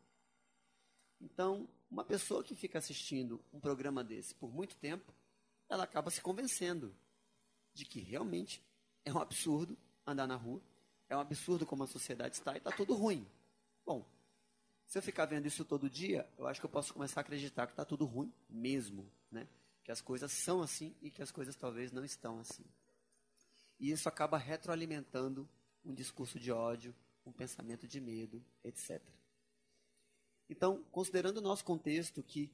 Então, 1.20 1.68
uma 1.92 2.06
pessoa 2.06 2.42
que 2.46 2.56
fica 2.56 2.78
assistindo 2.78 3.44
um 3.52 3.60
programa 3.60 4.02
desse 4.02 4.34
por 4.36 4.50
muito 4.50 4.74
tempo, 4.78 5.14
ela 5.68 5.84
acaba 5.84 6.10
se 6.10 6.22
convencendo 6.22 6.96
de 7.74 7.84
que 7.84 8.00
realmente 8.00 8.64
é 9.04 9.12
um 9.12 9.20
absurdo 9.20 9.78
andar 10.08 10.28
na 10.28 10.38
rua, 10.38 10.62
é 11.10 11.18
um 11.18 11.20
absurdo 11.20 11.66
como 11.66 11.84
a 11.84 11.88
sociedade 11.88 12.36
está 12.36 12.54
e 12.54 12.60
está 12.60 12.72
tudo 12.72 12.94
ruim. 12.94 13.28
Bom, 13.86 14.06
se 14.86 14.98
eu 14.98 15.02
ficar 15.02 15.26
vendo 15.26 15.46
isso 15.46 15.66
todo 15.66 15.90
dia, 15.90 16.26
eu 16.38 16.48
acho 16.48 16.62
que 16.62 16.66
eu 16.66 16.70
posso 16.70 16.94
começar 16.94 17.20
a 17.20 17.24
acreditar 17.24 17.68
que 17.68 17.74
está 17.74 17.84
tudo 17.84 18.06
ruim 18.06 18.32
mesmo, 18.50 19.12
né? 19.30 19.46
Que 19.84 19.92
as 19.92 20.00
coisas 20.00 20.32
são 20.32 20.62
assim 20.62 20.96
e 21.02 21.12
que 21.12 21.22
as 21.22 21.32
coisas 21.32 21.54
talvez 21.54 21.92
não 21.92 22.06
estão 22.06 22.40
assim. 22.40 22.64
E 23.84 23.92
isso 23.92 24.08
acaba 24.08 24.38
retroalimentando 24.38 25.46
um 25.84 25.94
discurso 25.94 26.40
de 26.40 26.54
ódio, 26.54 26.96
um 27.26 27.34
pensamento 27.34 27.86
de 27.86 28.00
medo, 28.00 28.42
etc. 28.64 29.02
Então, 30.50 30.82
considerando 30.90 31.40
o 31.40 31.42
nosso 31.42 31.66
contexto 31.66 32.24
que, 32.24 32.50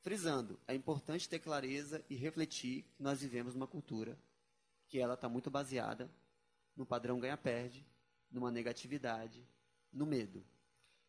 frisando, 0.00 0.58
é 0.66 0.74
importante 0.74 1.28
ter 1.28 1.38
clareza 1.38 2.02
e 2.08 2.16
refletir 2.16 2.84
que 2.96 3.02
nós 3.02 3.20
vivemos 3.20 3.54
uma 3.54 3.66
cultura 3.66 4.18
que 4.86 4.98
ela 4.98 5.12
está 5.12 5.28
muito 5.28 5.50
baseada 5.50 6.10
no 6.74 6.86
padrão 6.86 7.20
ganha-perde, 7.20 7.86
numa 8.30 8.50
negatividade, 8.50 9.46
no 9.92 10.06
medo. 10.06 10.42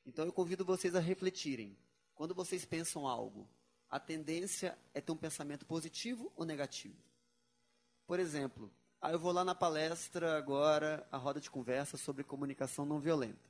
Então 0.05 0.25
eu 0.25 0.33
convido 0.33 0.65
vocês 0.65 0.95
a 0.95 0.99
refletirem. 0.99 1.77
Quando 2.13 2.35
vocês 2.35 2.65
pensam 2.65 3.07
algo, 3.07 3.47
a 3.89 4.01
tendência 4.01 4.77
é 4.93 4.99
ter 4.99 5.13
um 5.13 5.17
pensamento 5.17 5.65
positivo 5.65 6.29
ou 6.35 6.43
negativo? 6.43 7.01
Por 8.05 8.19
exemplo, 8.19 8.69
ah, 9.01 9.11
eu 9.11 9.19
vou 9.19 9.31
lá 9.31 9.45
na 9.45 9.55
palestra 9.55 10.37
agora, 10.37 11.07
a 11.09 11.17
roda 11.17 11.39
de 11.39 11.49
conversa 11.49 11.95
sobre 11.95 12.23
comunicação 12.23 12.85
não 12.85 12.99
violenta. 12.99 13.49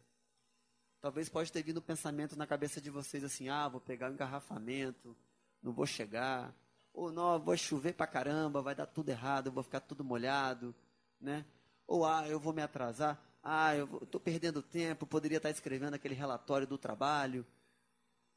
Talvez 1.02 1.28
pode 1.28 1.52
ter 1.52 1.64
vindo 1.64 1.80
um 1.80 1.82
pensamento 1.82 2.38
na 2.38 2.46
cabeça 2.46 2.80
de 2.80 2.90
vocês 2.90 3.24
assim, 3.24 3.50
ah, 3.50 3.68
vou 3.68 3.82
pegar 3.82 4.10
um 4.10 4.14
engarrafamento, 4.14 5.18
não 5.62 5.72
vou 5.72 5.88
chegar, 5.88 6.54
ou 6.94 7.12
não, 7.12 7.40
vou 7.40 7.58
chover 7.58 7.94
pra 7.94 8.06
caramba, 8.06 8.62
vai 8.62 8.76
dar 8.76 8.86
tudo 8.86 9.10
errado, 9.10 9.52
vou 9.52 9.64
ficar 9.64 9.80
tudo 9.80 10.04
molhado, 10.04 10.76
né? 11.20 11.44
Ou 11.88 12.06
ah, 12.06 12.28
eu 12.28 12.40
vou 12.40 12.54
me 12.54 12.62
atrasar, 12.62 13.20
ah, 13.42 13.76
eu 13.76 14.04
estou 14.04 14.22
perdendo 14.22 14.62
tempo, 14.62 15.08
poderia 15.08 15.38
estar 15.38 15.50
escrevendo 15.50 15.96
aquele 15.96 16.14
relatório 16.14 16.68
do 16.68 16.78
trabalho, 16.78 17.44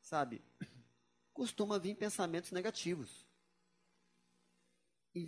sabe? 0.01 0.41
Costuma 1.35 1.79
vir 1.79 1.95
pensamentos 1.95 2.53
negativos 2.53 3.27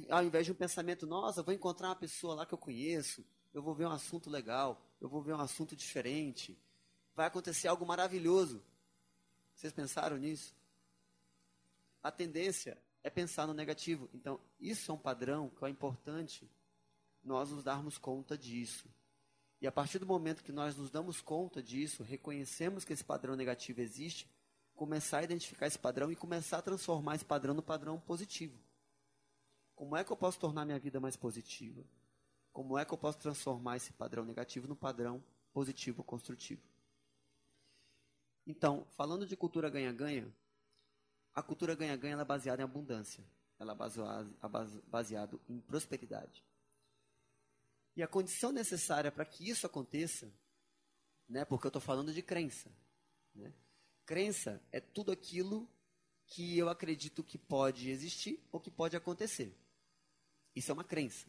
ao 0.09 0.25
invés 0.25 0.47
de 0.47 0.53
um 0.53 0.55
pensamento, 0.55 1.07
nossa, 1.07 1.43
vou 1.43 1.53
encontrar 1.53 1.89
uma 1.89 1.97
pessoa 1.97 2.35
lá 2.35 2.47
que 2.47 2.55
eu 2.55 2.59
conheço, 2.59 3.25
eu 3.53 3.63
vou 3.63 3.75
ver 3.75 3.87
um 3.87 3.91
assunto 3.91 4.31
legal, 4.31 4.81
eu 5.01 5.09
vou 5.09 5.23
ver 5.23 5.35
um 5.35 5.41
assunto 5.41 5.77
diferente, 5.77 6.59
vai 7.15 7.27
acontecer 7.27 7.69
algo 7.69 7.87
maravilhoso. 7.87 8.63
Vocês 9.55 9.73
pensaram 9.73 10.17
nisso? 10.17 10.55
A 12.03 12.11
tendência 12.11 12.77
é 13.03 13.11
pensar 13.11 13.47
no 13.47 13.55
negativo. 13.55 14.09
Então, 14.13 14.41
isso 14.59 14.91
é 14.91 14.95
um 14.95 14.99
padrão 14.99 15.51
que 15.51 15.65
é 15.65 15.69
importante 15.69 16.51
nós 17.23 17.51
nos 17.51 17.63
darmos 17.63 17.99
conta 17.99 18.37
disso. 18.37 18.89
E 19.61 19.67
a 19.67 19.73
partir 19.73 19.99
do 19.99 20.07
momento 20.07 20.43
que 20.43 20.53
nós 20.53 20.77
nos 20.77 20.91
damos 20.91 21.21
conta 21.21 21.63
disso, 21.63 22.03
reconhecemos 22.03 22.85
que 22.85 22.93
esse 22.93 23.05
padrão 23.05 23.37
negativo 23.37 23.81
existe, 23.81 24.29
começar 24.75 25.19
a 25.19 25.25
identificar 25.25 25.67
esse 25.67 25.79
padrão 25.79 26.11
e 26.11 26.17
começar 26.17 26.59
a 26.59 26.63
transformar 26.63 27.15
esse 27.15 27.25
padrão 27.25 27.55
no 27.55 27.63
padrão 27.63 27.99
positivo. 28.01 28.59
Como 29.85 29.99
é 29.99 30.03
que 30.03 30.11
eu 30.11 30.17
posso 30.17 30.41
tornar 30.41 30.65
minha 30.65 30.79
vida 30.79 30.99
mais 30.99 31.15
positiva? 31.15 31.85
Como 32.55 32.79
é 32.79 32.87
que 32.87 32.95
eu 32.95 32.97
posso 32.97 33.19
transformar 33.19 33.77
esse 33.77 33.93
padrão 33.93 34.25
negativo 34.25 34.67
no 34.67 34.75
padrão 34.75 35.23
positivo 35.53 36.03
construtivo? 36.03 36.63
Então, 38.47 38.87
falando 38.97 39.27
de 39.27 39.37
cultura 39.37 39.69
ganha-ganha, 39.69 40.35
a 41.35 41.43
cultura 41.43 41.75
ganha-ganha 41.75 42.19
é 42.19 42.25
baseada 42.25 42.63
em 42.63 42.65
abundância. 42.65 43.23
ela 43.59 43.75
é 43.75 44.81
baseado 44.89 45.39
em 45.47 45.61
prosperidade. 45.61 46.43
E 47.95 48.03
a 48.03 48.09
condição 48.09 48.53
necessária 48.53 49.13
para 49.13 49.27
que 49.27 49.47
isso 49.47 49.67
aconteça, 49.67 50.33
né, 51.29 51.45
porque 51.45 51.67
eu 51.67 51.69
estou 51.69 51.83
falando 51.83 52.11
de 52.11 52.23
crença. 52.23 52.73
Né? 53.35 53.53
Crença 54.07 54.63
é 54.73 54.81
tudo 54.81 55.13
aquilo 55.13 55.69
que 56.27 56.57
eu 56.57 56.71
acredito 56.71 57.23
que 57.23 57.37
pode 57.37 57.91
existir 57.91 58.43
ou 58.51 58.59
que 58.59 58.71
pode 58.71 58.97
acontecer. 58.97 59.55
Isso 60.55 60.71
é 60.71 60.75
uma 60.75 60.85
crença. 60.85 61.27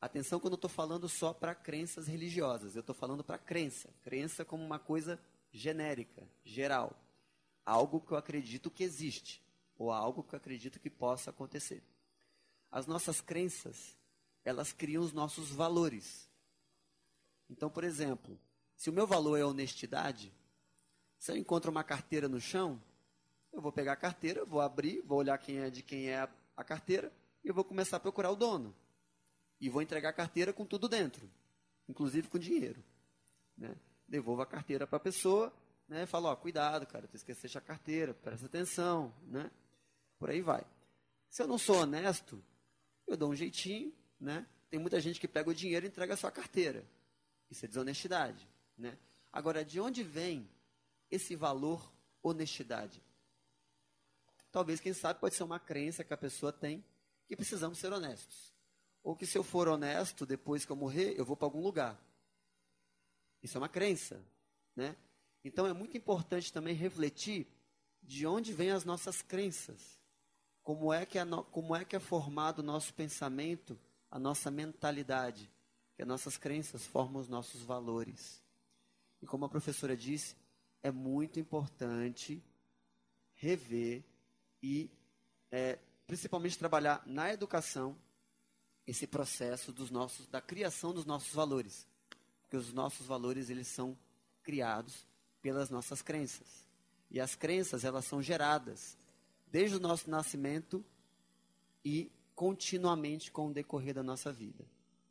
Atenção 0.00 0.40
quando 0.40 0.54
eu 0.54 0.56
estou 0.56 0.70
falando 0.70 1.08
só 1.08 1.32
para 1.32 1.54
crenças 1.54 2.08
religiosas. 2.08 2.74
Eu 2.74 2.80
estou 2.80 2.94
falando 2.94 3.22
para 3.22 3.38
crença. 3.38 3.88
Crença 4.02 4.44
como 4.44 4.64
uma 4.64 4.78
coisa 4.78 5.20
genérica, 5.52 6.26
geral. 6.44 6.96
Algo 7.64 8.00
que 8.00 8.12
eu 8.12 8.16
acredito 8.16 8.70
que 8.70 8.82
existe. 8.82 9.40
Ou 9.78 9.92
algo 9.92 10.24
que 10.24 10.34
eu 10.34 10.38
acredito 10.38 10.80
que 10.80 10.90
possa 10.90 11.30
acontecer. 11.30 11.82
As 12.70 12.86
nossas 12.86 13.20
crenças, 13.20 13.96
elas 14.44 14.72
criam 14.72 15.02
os 15.02 15.12
nossos 15.12 15.50
valores. 15.50 16.28
Então, 17.48 17.70
por 17.70 17.84
exemplo, 17.84 18.38
se 18.76 18.90
o 18.90 18.92
meu 18.92 19.06
valor 19.06 19.36
é 19.38 19.44
honestidade, 19.44 20.32
se 21.18 21.30
eu 21.30 21.36
encontro 21.36 21.70
uma 21.70 21.84
carteira 21.84 22.28
no 22.28 22.40
chão, 22.40 22.82
eu 23.52 23.60
vou 23.60 23.70
pegar 23.70 23.92
a 23.92 23.96
carteira, 23.96 24.44
vou 24.44 24.60
abrir, 24.60 25.02
vou 25.02 25.18
olhar 25.18 25.38
quem 25.38 25.58
é 25.58 25.70
de 25.70 25.82
quem 25.82 26.08
é 26.08 26.28
a, 26.56 26.64
carteira 26.64 27.12
eu 27.48 27.54
vou 27.54 27.64
começar 27.64 27.96
a 27.96 28.00
procurar 28.00 28.30
o 28.30 28.36
dono 28.36 28.74
e 29.60 29.68
vou 29.68 29.82
entregar 29.82 30.10
a 30.10 30.12
carteira 30.12 30.52
com 30.52 30.64
tudo 30.66 30.88
dentro, 30.88 31.30
inclusive 31.88 32.28
com 32.28 32.38
dinheiro. 32.38 32.82
Né? 33.56 33.74
Devolvo 34.08 34.42
a 34.42 34.46
carteira 34.46 34.86
para 34.86 34.96
a 34.96 35.00
pessoa, 35.00 35.52
né? 35.88 36.06
falo, 36.06 36.28
ó, 36.28 36.36
cuidado, 36.36 36.86
cara, 36.86 37.06
tu 37.06 37.16
esqueceste 37.16 37.58
a 37.58 37.60
carteira, 37.60 38.14
presta 38.14 38.46
atenção, 38.46 39.14
né? 39.26 39.50
Por 40.18 40.30
aí 40.30 40.40
vai. 40.40 40.64
Se 41.28 41.42
eu 41.42 41.48
não 41.48 41.58
sou 41.58 41.76
honesto, 41.76 42.42
eu 43.06 43.16
dou 43.16 43.30
um 43.30 43.36
jeitinho, 43.36 43.92
né? 44.20 44.46
Tem 44.70 44.78
muita 44.78 45.00
gente 45.00 45.20
que 45.20 45.28
pega 45.28 45.50
o 45.50 45.54
dinheiro 45.54 45.86
e 45.86 45.88
entrega 45.88 46.14
a 46.14 46.16
sua 46.16 46.30
carteira. 46.30 46.84
Isso 47.50 47.64
é 47.64 47.68
desonestidade, 47.68 48.48
né? 48.76 48.96
Agora, 49.32 49.64
de 49.64 49.80
onde 49.80 50.02
vem 50.02 50.48
esse 51.10 51.36
valor 51.36 51.92
honestidade? 52.22 53.02
Talvez, 54.50 54.80
quem 54.80 54.92
sabe, 54.92 55.20
pode 55.20 55.34
ser 55.34 55.44
uma 55.44 55.58
crença 55.58 56.04
que 56.04 56.12
a 56.12 56.16
pessoa 56.16 56.52
tem 56.52 56.84
que 57.26 57.36
precisamos 57.36 57.78
ser 57.78 57.92
honestos. 57.92 58.52
Ou 59.02 59.16
que 59.16 59.26
se 59.26 59.36
eu 59.36 59.42
for 59.42 59.68
honesto, 59.68 60.24
depois 60.24 60.64
que 60.64 60.72
eu 60.72 60.76
morrer, 60.76 61.14
eu 61.18 61.24
vou 61.24 61.36
para 61.36 61.46
algum 61.46 61.60
lugar. 61.60 62.00
Isso 63.42 63.56
é 63.56 63.60
uma 63.60 63.68
crença, 63.68 64.22
né? 64.76 64.96
Então 65.44 65.66
é 65.66 65.72
muito 65.72 65.96
importante 65.96 66.52
também 66.52 66.74
refletir 66.74 67.48
de 68.00 68.26
onde 68.26 68.52
vêm 68.52 68.70
as 68.70 68.84
nossas 68.84 69.22
crenças. 69.22 69.98
Como 70.62 70.92
é 70.92 71.04
que 71.04 71.18
é, 71.18 71.24
como 71.50 71.74
é, 71.74 71.84
que 71.84 71.96
é 71.96 72.00
formado 72.00 72.60
o 72.60 72.62
nosso 72.62 72.94
pensamento, 72.94 73.78
a 74.10 74.18
nossa 74.18 74.50
mentalidade. 74.50 75.50
Que 75.96 76.02
as 76.02 76.08
nossas 76.08 76.36
crenças 76.36 76.86
formam 76.86 77.20
os 77.20 77.28
nossos 77.28 77.62
valores. 77.62 78.42
E 79.20 79.26
como 79.26 79.44
a 79.44 79.48
professora 79.48 79.96
disse, 79.96 80.36
é 80.82 80.90
muito 80.90 81.40
importante 81.40 82.42
rever 83.34 84.04
e 84.62 84.88
é, 85.50 85.78
principalmente 86.06 86.58
trabalhar 86.58 87.02
na 87.06 87.32
educação 87.32 87.96
esse 88.86 89.06
processo 89.06 89.72
dos 89.72 89.90
nossos, 89.90 90.26
da 90.26 90.40
criação 90.40 90.92
dos 90.92 91.04
nossos 91.04 91.32
valores. 91.32 91.86
Porque 92.42 92.56
os 92.56 92.72
nossos 92.72 93.06
valores, 93.06 93.48
eles 93.48 93.68
são 93.68 93.96
criados 94.42 95.06
pelas 95.40 95.70
nossas 95.70 96.02
crenças. 96.02 96.66
E 97.10 97.20
as 97.20 97.34
crenças, 97.34 97.84
elas 97.84 98.04
são 98.04 98.22
geradas 98.22 98.96
desde 99.46 99.76
o 99.76 99.80
nosso 99.80 100.10
nascimento 100.10 100.84
e 101.84 102.10
continuamente 102.34 103.30
com 103.30 103.48
o 103.48 103.52
decorrer 103.52 103.94
da 103.94 104.02
nossa 104.02 104.32
vida. 104.32 104.64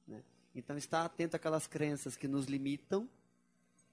Né? 0.07 0.23
Então, 0.55 0.77
estar 0.77 1.05
atento 1.05 1.35
àquelas 1.35 1.67
crenças 1.67 2.15
que 2.15 2.27
nos 2.27 2.45
limitam, 2.45 3.07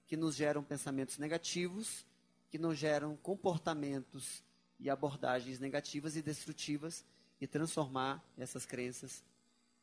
que 0.07 0.17
nos 0.17 0.35
geram 0.35 0.63
pensamentos 0.63 1.17
negativos, 1.17 2.05
que 2.49 2.57
nos 2.57 2.77
geram 2.77 3.15
comportamentos 3.17 4.43
e 4.79 4.89
abordagens 4.89 5.59
negativas 5.59 6.15
e 6.15 6.21
destrutivas, 6.21 7.03
e 7.41 7.47
transformar 7.47 8.23
essas 8.37 8.65
crenças 8.65 9.23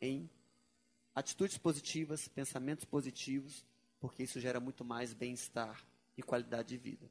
em 0.01 0.29
atitudes 1.15 1.57
positivas, 1.57 2.29
pensamentos 2.29 2.85
positivos, 2.85 3.65
porque 4.01 4.23
isso 4.23 4.39
gera 4.41 4.61
muito 4.61 4.85
mais 4.85 5.15
bem-estar 5.15 5.83
e 6.17 6.23
qualidade 6.23 6.69
de 6.69 6.77
vida. 6.77 7.11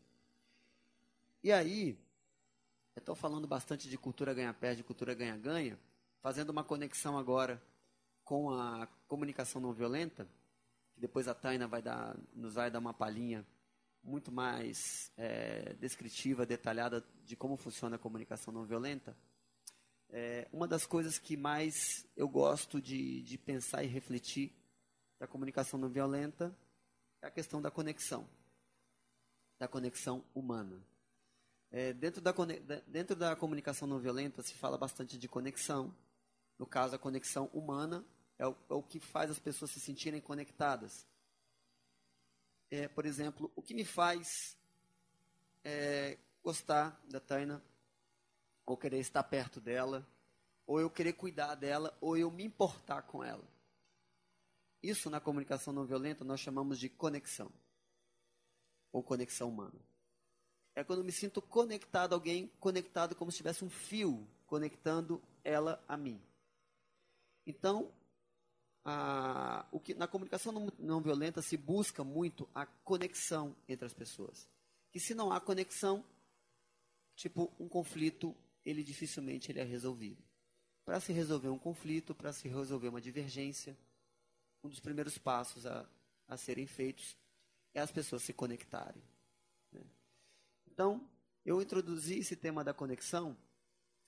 E 1.43 1.51
aí, 1.51 1.97
eu 2.95 2.99
estou 2.99 3.15
falando 3.15 3.47
bastante 3.47 3.89
de 3.89 3.97
cultura 3.97 4.33
ganha-perde, 4.33 4.83
cultura 4.83 5.13
ganha-ganha, 5.13 5.79
fazendo 6.21 6.49
uma 6.49 6.63
conexão 6.63 7.17
agora 7.17 7.61
com 8.23 8.49
a 8.51 8.87
comunicação 9.07 9.61
não 9.61 9.73
violenta, 9.73 10.27
que 10.93 11.01
depois 11.01 11.27
a 11.27 11.33
Taina 11.33 11.67
vai 11.67 11.81
dar, 11.81 12.15
nos 12.33 12.53
vai 12.55 12.71
dar 12.71 12.79
uma 12.79 12.93
palhinha 12.93 13.45
muito 14.05 14.31
mais 14.31 15.11
é, 15.17 15.73
descritiva, 15.73 16.45
detalhada 16.45 17.03
de 17.25 17.35
como 17.35 17.57
funciona 17.57 17.95
a 17.95 17.99
comunicação 17.99 18.53
não 18.53 18.63
violenta. 18.63 19.17
É, 20.09 20.47
uma 20.53 20.67
das 20.67 20.85
coisas 20.85 21.17
que 21.17 21.35
mais 21.35 22.05
eu 22.15 22.27
gosto 22.29 22.79
de, 22.79 23.23
de 23.23 23.37
pensar 23.37 23.83
e 23.83 23.87
refletir 23.87 24.53
da 25.19 25.27
comunicação 25.27 25.79
não 25.79 25.89
violenta 25.89 26.55
é 27.21 27.27
a 27.27 27.31
questão 27.31 27.61
da 27.61 27.71
conexão, 27.71 28.29
da 29.57 29.67
conexão 29.67 30.23
humana. 30.33 30.81
É, 31.71 31.91
dentro, 31.91 32.21
da, 32.21 32.33
dentro 32.87 33.15
da 33.15 33.35
comunicação 33.35 33.87
não 33.87 33.99
violenta 33.99 34.43
se 34.43 34.53
fala 34.53 34.77
bastante 34.77 35.17
de 35.17 35.27
conexão. 35.27 35.93
No 36.57 36.65
caso, 36.65 36.95
a 36.95 36.99
conexão 36.99 37.49
humana 37.53 38.05
é 38.37 38.47
o, 38.47 38.55
é 38.69 38.73
o 38.73 38.83
que 38.83 38.99
faz 38.99 39.31
as 39.31 39.39
pessoas 39.39 39.71
se 39.71 39.79
sentirem 39.79 40.21
conectadas. 40.21 41.05
É, 42.69 42.87
por 42.87 43.05
exemplo, 43.05 43.51
o 43.55 43.61
que 43.61 43.73
me 43.73 43.85
faz 43.85 44.57
é, 45.63 46.17
gostar 46.43 46.99
da 47.09 47.19
Taina 47.19 47.63
ou 48.65 48.75
querer 48.75 48.99
estar 48.99 49.23
perto 49.23 49.61
dela, 49.61 50.07
ou 50.65 50.79
eu 50.79 50.89
querer 50.89 51.13
cuidar 51.13 51.53
dela, 51.55 51.95
ou 52.01 52.17
eu 52.17 52.31
me 52.31 52.43
importar 52.43 53.03
com 53.03 53.23
ela. 53.23 53.43
Isso 54.81 55.09
na 55.09 55.19
comunicação 55.19 55.71
não 55.71 55.85
violenta 55.85 56.23
nós 56.23 56.39
chamamos 56.39 56.79
de 56.79 56.89
conexão, 56.89 57.51
ou 58.91 59.03
conexão 59.03 59.49
humana. 59.49 59.79
É 60.73 60.83
quando 60.83 60.99
eu 60.99 61.05
me 61.05 61.11
sinto 61.11 61.41
conectado 61.41 62.13
a 62.13 62.15
alguém, 62.15 62.47
conectado 62.59 63.15
como 63.15 63.31
se 63.31 63.37
tivesse 63.37 63.63
um 63.63 63.69
fio 63.69 64.27
conectando 64.45 65.21
ela 65.43 65.83
a 65.87 65.95
mim. 65.95 66.21
Então, 67.45 67.91
a, 68.85 69.65
o 69.71 69.79
que, 69.79 69.95
na 69.95 70.07
comunicação 70.07 70.51
não, 70.51 70.71
não 70.77 71.01
violenta 71.01 71.41
se 71.41 71.57
busca 71.57 72.03
muito 72.03 72.47
a 72.53 72.67
conexão 72.67 73.55
entre 73.67 73.85
as 73.85 73.93
pessoas. 73.93 74.47
Que 74.91 74.99
se 74.99 75.15
não 75.15 75.31
há 75.31 75.41
conexão, 75.41 76.05
tipo 77.15 77.51
um 77.59 77.67
conflito 77.67 78.35
ele 78.63 78.83
dificilmente 78.83 79.51
ele 79.51 79.59
é 79.59 79.63
resolvido. 79.63 80.23
Para 80.85 80.99
se 80.99 81.11
resolver 81.11 81.49
um 81.49 81.57
conflito, 81.57 82.13
para 82.13 82.31
se 82.31 82.47
resolver 82.47 82.89
uma 82.89 83.01
divergência, 83.01 83.75
um 84.63 84.69
dos 84.69 84.79
primeiros 84.79 85.17
passos 85.17 85.65
a, 85.65 85.87
a 86.27 86.37
serem 86.37 86.67
feitos 86.67 87.17
é 87.73 87.81
as 87.81 87.91
pessoas 87.91 88.21
se 88.21 88.33
conectarem. 88.33 89.01
Né? 89.71 89.81
Então, 90.67 91.09
eu 91.43 91.61
introduzi 91.61 92.19
esse 92.19 92.35
tema 92.35 92.63
da 92.63 92.73
conexão 92.73 93.35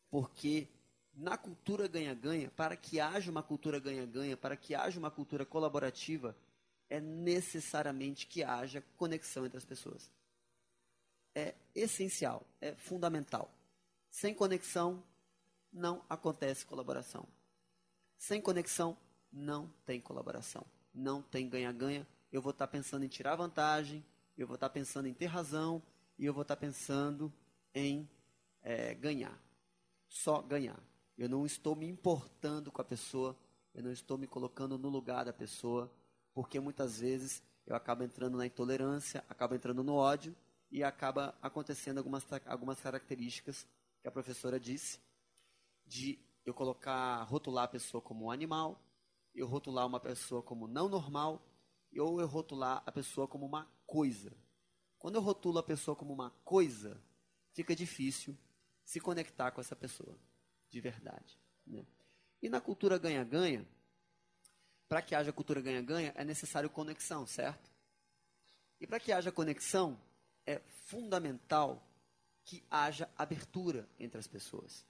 porque 0.10 0.68
na 1.18 1.36
cultura 1.36 1.88
ganha-ganha, 1.88 2.52
para 2.52 2.78
que 2.78 3.00
haja 3.00 3.32
uma 3.32 3.42
cultura 3.42 3.80
ganha-ganha, 3.80 4.38
para 4.38 4.56
que 4.56 4.76
haja 4.76 5.00
uma 5.00 5.10
cultura 5.10 5.44
colaborativa, 5.46 6.38
é 6.88 7.00
necessariamente 7.00 8.28
que 8.28 8.44
haja 8.44 8.84
conexão 8.96 9.46
entre 9.46 9.58
as 9.58 9.66
pessoas. 9.66 10.12
É 11.34 11.56
essencial, 11.74 12.46
é 12.62 12.76
fundamental. 12.76 13.52
Sem 14.12 14.34
conexão, 14.34 15.04
não 15.74 16.04
acontece 16.08 16.66
colaboração. 16.66 17.28
Sem 18.18 18.40
conexão, 18.40 18.96
não 19.32 19.72
tem 19.86 20.00
colaboração. 20.00 20.66
Não 20.94 21.22
tem 21.22 21.50
ganha-ganha. 21.50 22.08
Eu 22.32 22.42
vou 22.42 22.52
estar 22.52 22.68
pensando 22.68 23.04
em 23.04 23.10
tirar 23.10 23.36
vantagem, 23.36 24.06
eu 24.38 24.46
vou 24.46 24.56
estar 24.56 24.70
pensando 24.70 25.08
em 25.08 25.14
ter 25.14 25.26
razão, 25.26 25.82
e 26.18 26.26
eu 26.26 26.34
vou 26.34 26.44
estar 26.44 26.56
pensando 26.56 27.34
em 27.74 28.08
é, 28.62 28.94
ganhar. 28.94 29.38
Só 30.08 30.42
ganhar. 30.42 30.80
Eu 31.18 31.28
não 31.28 31.46
estou 31.46 31.76
me 31.76 31.88
importando 31.88 32.72
com 32.72 32.82
a 32.82 32.86
pessoa, 32.86 33.36
eu 33.74 33.84
não 33.84 33.92
estou 33.92 34.18
me 34.18 34.28
colocando 34.28 34.78
no 34.78 34.90
lugar 34.90 35.26
da 35.26 35.34
pessoa, 35.34 35.92
porque 36.34 36.60
muitas 36.60 37.00
vezes 37.00 37.42
eu 37.66 37.76
acabo 37.76 38.04
entrando 38.04 38.38
na 38.38 38.46
intolerância, 38.46 39.24
acabo 39.28 39.56
entrando 39.56 39.84
no 39.84 39.96
ódio 39.96 40.36
e 40.70 40.84
acaba 40.84 41.36
acontecendo 41.42 41.98
algumas, 41.98 42.26
algumas 42.46 42.80
características 42.80 43.66
que 44.02 44.08
a 44.08 44.12
professora 44.12 44.60
disse, 44.60 45.00
de 45.86 46.20
eu 46.46 46.54
colocar, 46.54 47.24
rotular 47.24 47.66
a 47.66 47.68
pessoa 47.68 48.02
como 48.02 48.26
um 48.26 48.32
animal, 48.32 48.80
eu 49.34 49.48
rotular 49.48 49.86
uma 49.86 50.00
pessoa 50.00 50.42
como 50.42 50.68
não 50.68 50.88
normal, 50.88 51.42
ou 51.98 52.22
eu 52.22 52.28
rotular 52.28 52.84
a 52.86 52.92
pessoa 52.92 53.28
como 53.28 53.46
uma 53.46 53.68
coisa. 53.86 54.32
Quando 55.00 55.16
eu 55.16 55.22
rotulo 55.22 55.58
a 55.58 55.64
pessoa 55.64 55.96
como 55.96 56.14
uma 56.14 56.30
coisa, 56.44 57.02
fica 57.54 57.76
difícil 57.76 58.38
se 58.84 59.00
conectar 59.00 59.52
com 59.52 59.62
essa 59.62 59.76
pessoa. 59.76 60.18
De 60.70 60.82
verdade. 60.82 61.40
Né? 61.66 61.86
E 62.42 62.50
na 62.50 62.62
cultura 62.62 62.98
ganha-ganha, 62.98 63.66
para 64.88 65.02
que 65.02 65.16
haja 65.16 65.34
cultura 65.34 65.62
ganha-ganha, 65.62 66.14
é 66.16 66.24
necessário 66.24 66.70
conexão, 66.70 67.26
certo? 67.26 67.72
E 68.80 68.88
para 68.88 69.00
que 69.00 69.12
haja 69.12 69.32
conexão, 69.32 70.00
é 70.46 70.60
fundamental 70.86 71.84
que 72.46 72.64
haja 72.70 73.10
abertura 73.18 73.88
entre 74.00 74.20
as 74.20 74.28
pessoas. 74.28 74.86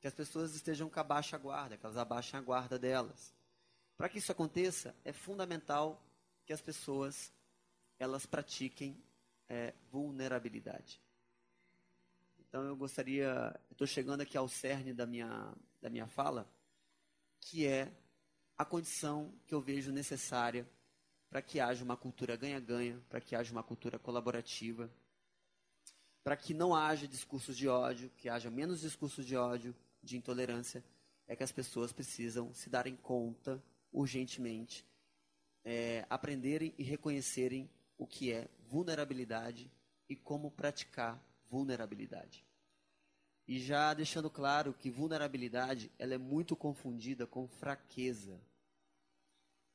Que 0.00 0.06
as 0.06 0.14
pessoas 0.14 0.54
estejam 0.54 0.90
com 0.90 1.00
a 1.00 1.04
baixa 1.04 1.38
guarda, 1.38 1.76
que 1.76 1.86
elas 1.86 1.96
abaixem 1.96 2.38
a 2.38 2.42
guarda 2.42 2.78
delas. 2.78 3.34
Para 3.96 4.08
que 4.08 4.18
isso 4.18 4.32
aconteça, 4.32 4.94
é 5.04 5.12
fundamental 5.12 6.02
que 6.44 6.52
as 6.52 6.60
pessoas 6.60 7.32
elas 7.98 8.24
pratiquem 8.24 8.96
é, 9.48 9.74
vulnerabilidade. 9.90 11.00
Então 12.50 12.64
eu 12.64 12.74
gostaria, 12.74 13.54
estou 13.70 13.86
chegando 13.86 14.22
aqui 14.22 14.36
ao 14.36 14.48
cerne 14.48 14.92
da 14.92 15.06
minha, 15.06 15.54
da 15.80 15.88
minha 15.88 16.08
fala, 16.08 16.52
que 17.38 17.64
é 17.64 17.92
a 18.58 18.64
condição 18.64 19.32
que 19.46 19.54
eu 19.54 19.60
vejo 19.60 19.92
necessária 19.92 20.68
para 21.30 21.40
que 21.40 21.60
haja 21.60 21.84
uma 21.84 21.96
cultura 21.96 22.34
ganha-ganha, 22.34 23.00
para 23.08 23.20
que 23.20 23.36
haja 23.36 23.52
uma 23.52 23.62
cultura 23.62 24.00
colaborativa, 24.00 24.90
para 26.24 26.36
que 26.36 26.52
não 26.52 26.74
haja 26.74 27.06
discursos 27.06 27.56
de 27.56 27.68
ódio, 27.68 28.10
que 28.16 28.28
haja 28.28 28.50
menos 28.50 28.80
discursos 28.80 29.24
de 29.24 29.36
ódio, 29.36 29.72
de 30.02 30.16
intolerância, 30.16 30.82
é 31.28 31.36
que 31.36 31.44
as 31.44 31.52
pessoas 31.52 31.92
precisam 31.92 32.52
se 32.52 32.68
darem 32.68 32.96
conta 32.96 33.62
urgentemente, 33.92 34.84
é, 35.64 36.04
aprenderem 36.10 36.74
e 36.76 36.82
reconhecerem 36.82 37.70
o 37.96 38.08
que 38.08 38.32
é 38.32 38.48
vulnerabilidade 38.66 39.70
e 40.08 40.16
como 40.16 40.50
praticar 40.50 41.29
vulnerabilidade. 41.50 42.44
E 43.46 43.58
já 43.58 43.92
deixando 43.92 44.30
claro 44.30 44.72
que 44.72 44.90
vulnerabilidade 44.90 45.90
ela 45.98 46.14
é 46.14 46.18
muito 46.18 46.54
confundida 46.54 47.26
com 47.26 47.48
fraqueza. 47.48 48.40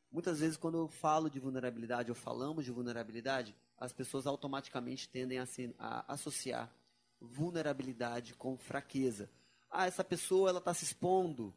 Muitas 0.09 0.39
vezes 0.39 0.55
quando 0.55 0.77
eu 0.77 0.87
falo 0.87 1.29
de 1.29 1.39
vulnerabilidade 1.39 2.09
ou 2.09 2.15
falamos 2.15 2.63
de 2.63 2.71
vulnerabilidade, 2.71 3.53
as 3.77 3.91
pessoas 3.91 4.25
automaticamente 4.25 5.09
tendem 5.09 5.39
a, 5.39 5.45
se, 5.45 5.75
a 5.77 6.13
associar 6.13 6.71
vulnerabilidade 7.19 8.33
com 8.35 8.57
fraqueza. 8.57 9.29
Ah, 9.69 9.85
essa 9.85 10.05
pessoa 10.05 10.49
ela 10.49 10.59
está 10.59 10.73
se 10.73 10.85
expondo, 10.85 11.53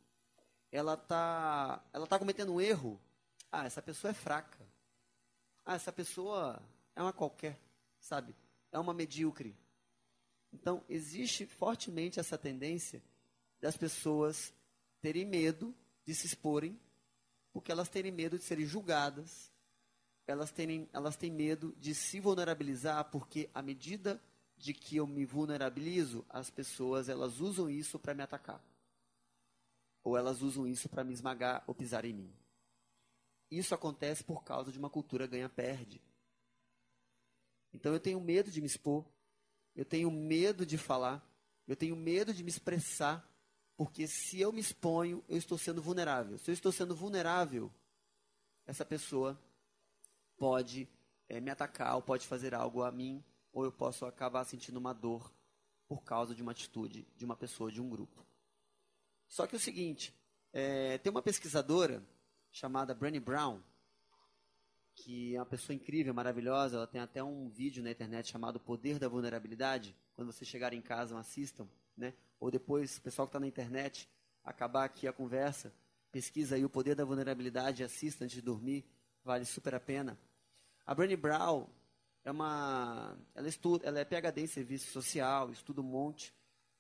ela 0.73 0.95
está 0.95 1.85
ela 1.93 2.07
tá 2.07 2.19
cometendo 2.19 2.53
um 2.55 2.61
erro. 2.61 3.01
Ah, 3.53 3.64
essa 3.64 3.81
pessoa 3.81 4.11
é 4.11 4.14
fraca. 4.14 4.66
Ah, 5.64 5.75
essa 5.75 5.93
pessoa 5.93 6.61
é 6.97 7.03
uma 7.03 7.12
qualquer, 7.12 7.61
sabe? 8.01 8.35
É 8.73 8.79
uma 8.79 8.93
medíocre. 8.93 9.57
Então, 10.53 10.83
existe 10.89 11.47
fortemente 11.47 12.19
essa 12.19 12.39
tendência 12.39 13.03
das 13.61 13.77
pessoas 13.77 14.53
terem 15.01 15.25
medo 15.25 15.75
de 16.05 16.15
se 16.15 16.27
exporem, 16.27 16.79
porque 17.53 17.71
elas 17.71 17.89
têm 17.89 18.11
medo 18.11 18.39
de 18.39 18.45
serem 18.45 18.67
julgadas, 18.67 19.53
elas 20.27 20.51
têm, 20.51 20.89
elas 20.93 21.17
têm 21.17 21.31
medo 21.31 21.75
de 21.79 21.95
se 21.95 22.21
vulnerabilizar, 22.21 23.05
porque 23.11 23.49
à 23.55 23.63
medida 23.63 24.21
de 24.57 24.75
que 24.75 24.97
eu 24.97 25.07
me 25.07 25.25
vulnerabilizo, 25.25 26.25
as 26.29 26.51
pessoas 26.51 27.09
elas 27.09 27.41
usam 27.41 27.71
isso 27.71 27.99
para 27.99 28.15
me 28.15 28.23
atacar. 28.23 28.63
Ou 30.03 30.17
elas 30.17 30.43
usam 30.43 30.67
isso 30.67 30.89
para 30.89 31.05
me 31.05 31.13
esmagar 31.13 31.63
ou 31.67 31.75
pisar 31.75 32.05
em 32.05 32.13
mim. 32.13 32.33
Isso 33.51 33.75
acontece 33.75 34.23
por 34.23 34.45
causa 34.45 34.71
de 34.71 34.79
uma 34.79 34.91
cultura 34.91 35.27
ganha-perde. 35.27 36.03
Então 37.73 37.93
eu 37.93 38.01
tenho 38.01 38.21
medo 38.21 38.51
de 38.51 38.61
me 38.61 38.67
expor, 38.67 39.05
eu 39.79 39.85
tenho 39.85 40.11
medo 40.11 40.66
de 40.66 40.76
falar, 40.76 41.24
eu 41.64 41.76
tenho 41.76 41.95
medo 41.95 42.35
de 42.35 42.43
me 42.43 42.51
expressar, 42.51 43.24
porque 43.76 44.09
se 44.09 44.41
eu 44.41 44.53
me 44.53 44.61
exponho, 44.61 45.22
eu 45.29 45.39
estou 45.39 45.57
sendo 45.57 45.81
vulnerável. 45.81 46.37
Se 46.37 46.51
eu 46.51 46.53
estou 46.53 46.72
sendo 46.72 46.97
vulnerável, 46.97 47.72
essa 48.66 48.85
pessoa 48.85 49.41
pode 50.37 50.89
é, 51.29 51.41
me 51.41 51.49
atacar 51.49 51.95
ou 51.95 52.03
pode 52.03 52.26
fazer 52.26 52.57
algo 52.57 52.83
a 52.83 52.91
mim, 52.91 53.22
ou 53.53 53.64
eu 53.64 53.70
posso 53.70 54.05
acabar 54.05 54.45
sentindo 54.45 54.79
uma 54.79 54.93
dor 54.93 55.33
por 55.87 56.03
causa 56.03 56.35
de 56.35 56.43
uma 56.43 56.51
atitude 56.51 57.07
de 57.16 57.24
uma 57.24 57.37
pessoa, 57.37 57.70
de 57.70 57.81
um 57.81 57.89
grupo. 57.89 58.26
Só 59.29 59.47
que 59.47 59.55
é 59.55 59.59
o 59.59 59.61
seguinte, 59.61 60.12
é, 60.53 60.99
tem 60.99 61.09
uma 61.12 61.22
pesquisadora 61.22 62.03
chamada 62.51 62.97
Brené 62.97 63.20
Brown, 63.20 63.62
que 65.03 65.35
é 65.35 65.39
uma 65.39 65.47
pessoa 65.47 65.75
incrível, 65.75 66.13
maravilhosa. 66.13 66.77
Ela 66.77 66.87
tem 66.87 67.01
até 67.01 67.23
um 67.23 67.49
vídeo 67.49 67.83
na 67.83 67.91
internet 67.91 68.31
chamado 68.31 68.59
Poder 68.59 68.99
da 68.99 69.09
Vulnerabilidade. 69.09 69.95
Quando 70.15 70.33
vocês 70.33 70.49
chegarem 70.49 70.79
em 70.79 70.83
casa, 70.83 71.19
assistam, 71.19 71.69
né? 71.97 72.15
Ou 72.41 72.51
depois, 72.51 72.99
o 72.99 73.03
pessoal 73.03 73.27
que 73.27 73.31
está 73.31 73.41
na 73.41 73.47
internet, 73.47 74.09
acabar 74.45 74.85
aqui 74.85 75.07
a 75.07 75.13
conversa, 75.13 75.73
pesquisa 76.11 76.57
aí 76.57 76.65
o 76.65 76.71
Poder 76.71 76.95
da 76.95 77.05
Vulnerabilidade 77.05 77.83
e 77.83 77.85
assista 77.85 78.25
antes 78.25 78.35
de 78.35 78.43
dormir. 78.43 78.85
Vale 79.25 79.45
super 79.45 79.75
a 79.75 79.81
pena. 79.81 80.19
A 80.85 80.95
Brené 80.95 81.17
Brown 81.17 81.67
é 82.25 82.31
uma, 82.31 83.17
ela 83.35 83.49
estuda, 83.49 83.87
ela 83.87 84.01
é 84.01 84.05
PhD 84.05 84.43
em 84.43 84.47
serviço 84.47 84.91
social, 84.91 85.51
estuda 85.51 85.81
um 85.81 85.85
monte, 85.85 86.35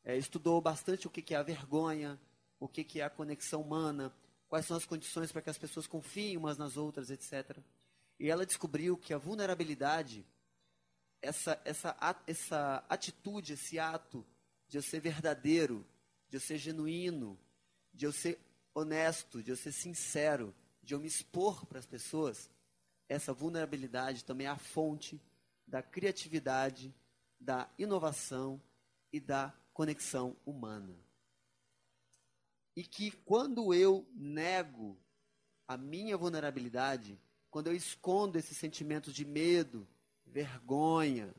é, 0.04 0.16
estudou 0.16 0.60
bastante 0.60 1.06
o 1.06 1.10
que, 1.10 1.22
que 1.22 1.34
é 1.34 1.36
a 1.36 1.42
vergonha, 1.42 2.18
o 2.58 2.66
que, 2.66 2.82
que 2.82 3.00
é 3.00 3.04
a 3.04 3.10
conexão 3.10 3.60
humana, 3.60 4.12
quais 4.48 4.66
são 4.66 4.76
as 4.76 4.86
condições 4.86 5.30
para 5.30 5.42
que 5.42 5.50
as 5.50 5.58
pessoas 5.58 5.86
confiem 5.86 6.36
umas 6.36 6.58
nas 6.58 6.76
outras, 6.76 7.10
etc. 7.10 7.58
E 8.18 8.28
ela 8.28 8.44
descobriu 8.44 8.96
que 8.96 9.14
a 9.14 9.18
vulnerabilidade, 9.18 10.26
essa, 11.22 11.60
essa, 11.64 11.96
essa 12.26 12.84
atitude, 12.88 13.52
esse 13.52 13.78
ato 13.78 14.26
de 14.66 14.76
eu 14.78 14.82
ser 14.82 15.00
verdadeiro, 15.00 15.86
de 16.28 16.36
eu 16.36 16.40
ser 16.40 16.58
genuíno, 16.58 17.38
de 17.92 18.06
eu 18.06 18.12
ser 18.12 18.38
honesto, 18.74 19.42
de 19.42 19.50
eu 19.50 19.56
ser 19.56 19.72
sincero, 19.72 20.54
de 20.82 20.94
eu 20.94 21.00
me 21.00 21.06
expor 21.06 21.64
para 21.66 21.78
as 21.78 21.86
pessoas, 21.86 22.50
essa 23.08 23.32
vulnerabilidade 23.32 24.24
também 24.24 24.46
é 24.46 24.50
a 24.50 24.58
fonte 24.58 25.20
da 25.66 25.82
criatividade, 25.82 26.94
da 27.40 27.68
inovação 27.78 28.60
e 29.12 29.20
da 29.20 29.54
conexão 29.72 30.36
humana. 30.44 30.94
E 32.76 32.82
que 32.82 33.10
quando 33.10 33.72
eu 33.72 34.06
nego 34.12 34.98
a 35.66 35.76
minha 35.76 36.16
vulnerabilidade, 36.16 37.18
quando 37.58 37.66
eu 37.66 37.74
escondo 37.74 38.38
esses 38.38 38.56
sentimentos 38.56 39.12
de 39.12 39.24
medo, 39.24 39.84
vergonha, 40.24 41.34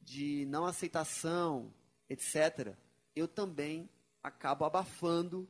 de 0.00 0.46
não 0.46 0.64
aceitação, 0.64 1.70
etc., 2.08 2.74
eu 3.14 3.28
também 3.28 3.86
acabo 4.22 4.64
abafando 4.64 5.46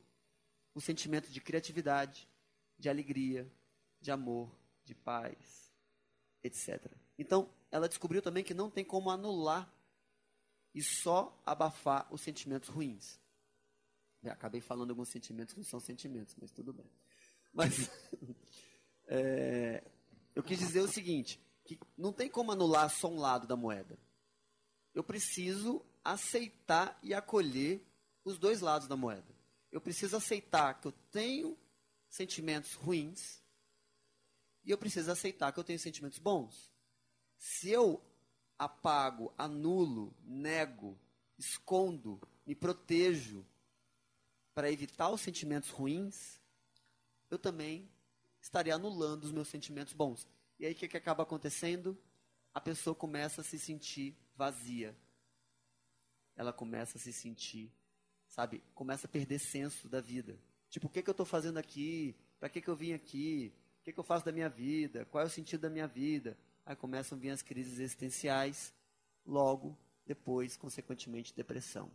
o 0.74 0.80
sentimento 0.80 1.30
de 1.30 1.40
criatividade, 1.40 2.28
de 2.76 2.88
alegria, 2.88 3.48
de 4.00 4.10
amor, 4.10 4.50
de 4.84 4.92
paz, 4.92 5.72
etc. 6.42 6.84
Então, 7.16 7.48
ela 7.70 7.88
descobriu 7.88 8.20
também 8.20 8.42
que 8.42 8.54
não 8.54 8.68
tem 8.68 8.84
como 8.84 9.08
anular 9.08 9.72
e 10.74 10.82
só 10.82 11.40
abafar 11.46 12.12
os 12.12 12.22
sentimentos 12.22 12.68
ruins. 12.68 13.20
Eu 14.20 14.32
acabei 14.32 14.60
falando 14.60 14.90
alguns 14.90 15.10
sentimentos 15.10 15.54
que 15.54 15.60
não 15.60 15.64
são 15.64 15.78
sentimentos, 15.78 16.34
mas 16.40 16.50
tudo 16.50 16.72
bem. 16.72 16.90
Mas 17.52 17.88
é, 19.06 19.82
eu 20.34 20.42
quis 20.42 20.58
dizer 20.58 20.80
o 20.80 20.88
seguinte, 20.88 21.40
que 21.64 21.78
não 21.96 22.12
tem 22.12 22.28
como 22.28 22.52
anular 22.52 22.88
só 22.90 23.08
um 23.08 23.18
lado 23.18 23.46
da 23.46 23.56
moeda. 23.56 23.98
Eu 24.94 25.02
preciso 25.02 25.84
aceitar 26.04 26.98
e 27.02 27.14
acolher 27.14 27.86
os 28.24 28.38
dois 28.38 28.60
lados 28.60 28.88
da 28.88 28.96
moeda. 28.96 29.34
Eu 29.70 29.80
preciso 29.80 30.16
aceitar 30.16 30.80
que 30.80 30.88
eu 30.88 30.92
tenho 31.10 31.58
sentimentos 32.08 32.74
ruins 32.74 33.42
e 34.64 34.70
eu 34.70 34.78
preciso 34.78 35.10
aceitar 35.10 35.52
que 35.52 35.58
eu 35.58 35.64
tenho 35.64 35.78
sentimentos 35.78 36.18
bons. 36.18 36.70
Se 37.38 37.70
eu 37.70 38.02
apago, 38.58 39.32
anulo, 39.36 40.14
nego, 40.22 40.98
escondo, 41.38 42.20
me 42.46 42.54
protejo 42.54 43.44
para 44.54 44.70
evitar 44.70 45.10
os 45.10 45.20
sentimentos 45.20 45.70
ruins, 45.70 46.40
eu 47.30 47.38
também 47.38 47.90
estaria 48.42 48.74
anulando 48.74 49.24
os 49.24 49.32
meus 49.32 49.48
sentimentos 49.48 49.92
bons. 49.92 50.26
E 50.58 50.66
aí 50.66 50.72
o 50.72 50.74
que, 50.74 50.88
que 50.88 50.96
acaba 50.96 51.22
acontecendo? 51.22 51.96
A 52.52 52.60
pessoa 52.60 52.94
começa 52.94 53.40
a 53.40 53.44
se 53.44 53.58
sentir 53.58 54.16
vazia. 54.34 54.94
Ela 56.36 56.52
começa 56.52 56.98
a 56.98 57.00
se 57.00 57.12
sentir, 57.12 57.72
sabe, 58.26 58.62
começa 58.74 59.06
a 59.06 59.10
perder 59.10 59.38
senso 59.38 59.88
da 59.88 60.00
vida. 60.00 60.38
Tipo, 60.68 60.88
o 60.88 60.90
que, 60.90 61.02
que 61.02 61.08
eu 61.08 61.12
estou 61.12 61.26
fazendo 61.26 61.58
aqui? 61.58 62.16
Para 62.40 62.48
que, 62.48 62.60
que 62.60 62.68
eu 62.68 62.76
vim 62.76 62.92
aqui? 62.92 63.52
O 63.80 63.84
que, 63.84 63.92
que 63.92 64.00
eu 64.00 64.04
faço 64.04 64.24
da 64.24 64.32
minha 64.32 64.48
vida? 64.48 65.04
Qual 65.06 65.22
é 65.22 65.26
o 65.26 65.30
sentido 65.30 65.60
da 65.60 65.70
minha 65.70 65.86
vida? 65.86 66.36
Aí 66.64 66.74
começam 66.74 67.16
a 67.16 67.20
vir 67.20 67.30
as 67.30 67.42
crises 67.42 67.78
existenciais, 67.78 68.72
logo 69.24 69.76
depois, 70.04 70.56
consequentemente, 70.56 71.34
depressão. 71.34 71.90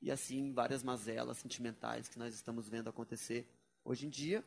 E 0.00 0.10
assim, 0.10 0.52
várias 0.52 0.82
mazelas 0.82 1.38
sentimentais 1.38 2.08
que 2.08 2.18
nós 2.18 2.34
estamos 2.34 2.68
vendo 2.68 2.88
acontecer 2.88 3.48
hoje 3.84 4.06
em 4.06 4.10
dia, 4.10 4.44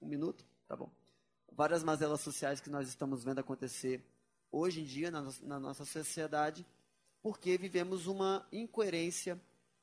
um 0.00 0.06
minuto? 0.06 0.44
Tá 0.66 0.76
bom. 0.76 0.90
Várias 1.52 1.82
mazelas 1.82 2.20
sociais 2.20 2.60
que 2.60 2.70
nós 2.70 2.88
estamos 2.88 3.24
vendo 3.24 3.38
acontecer 3.38 4.04
hoje 4.50 4.80
em 4.80 4.84
dia 4.84 5.10
na, 5.10 5.28
na 5.42 5.58
nossa 5.58 5.84
sociedade, 5.84 6.66
porque 7.22 7.58
vivemos 7.58 8.06
uma 8.06 8.46
incoerência, 8.52 9.40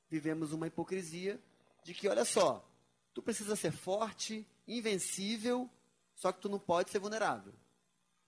vivemos 0.10 0.54
uma 0.54 0.68
hipocrisia 0.68 1.40
de 1.84 1.94
que, 1.94 2.08
olha 2.08 2.26
só, 2.26 2.68
tu 3.14 3.22
precisa 3.22 3.56
ser 3.56 3.72
forte, 3.72 4.48
invencível, 4.68 5.70
só 6.16 6.32
que 6.32 6.42
tu 6.42 6.50
não 6.50 6.60
pode 6.60 6.90
ser 6.90 7.00
vulnerável. 7.00 7.54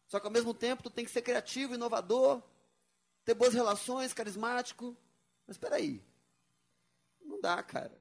Só 0.07 0.19
que 0.19 0.27
ao 0.27 0.31
mesmo 0.31 0.53
tempo 0.53 0.83
tu 0.83 0.89
tem 0.89 1.05
que 1.05 1.11
ser 1.11 1.21
criativo, 1.21 1.75
inovador, 1.75 2.41
ter 3.25 3.33
boas 3.33 3.53
relações, 3.53 4.13
carismático. 4.13 4.95
Mas 5.45 5.55
espera 5.55 5.75
aí. 5.75 6.01
Não 7.21 7.41
dá, 7.41 7.61
cara. 7.61 7.97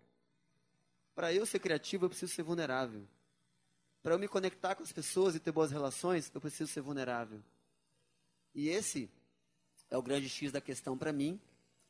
Para 1.15 1.33
eu 1.33 1.45
ser 1.47 1.59
criativo, 1.59 2.05
eu 2.05 2.09
preciso 2.09 2.33
ser 2.33 2.43
vulnerável. 2.43 3.07
Para 4.07 4.15
eu 4.15 4.21
me 4.21 4.29
conectar 4.29 4.77
com 4.77 4.85
as 4.85 4.93
pessoas 4.93 5.35
e 5.35 5.41
ter 5.41 5.51
boas 5.51 5.73
relações, 5.73 6.31
eu 6.33 6.41
preciso 6.41 6.71
ser 6.71 6.81
vulnerável. 6.81 7.43
E 8.55 8.69
esse 8.69 9.11
é 9.91 9.99
o 9.99 10.01
grande 10.01 10.29
X 10.29 10.53
da 10.53 10.61
questão 10.61 10.97
para 10.97 11.13
mim, 11.13 11.41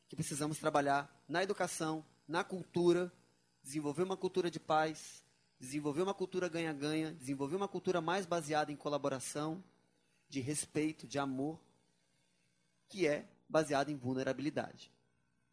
que 0.07 0.15
precisamos 0.15 0.57
trabalhar 0.57 1.15
na 1.27 1.43
educação, 1.43 2.03
na 2.27 2.43
cultura, 2.43 3.13
desenvolver 3.61 4.01
uma 4.01 4.17
cultura 4.17 4.49
de 4.49 4.59
paz, 4.59 5.23
desenvolver 5.59 6.01
uma 6.01 6.13
cultura 6.15 6.49
ganha-ganha, 6.49 7.13
desenvolver 7.13 7.55
uma 7.55 7.67
cultura 7.67 8.01
mais 8.01 8.25
baseada 8.25 8.71
em 8.71 8.75
colaboração, 8.75 9.63
de 10.27 10.39
respeito, 10.39 11.05
de 11.05 11.19
amor, 11.19 11.61
que 12.89 13.05
é 13.05 13.29
baseada 13.47 13.91
em 13.91 13.95
vulnerabilidade. 13.95 14.91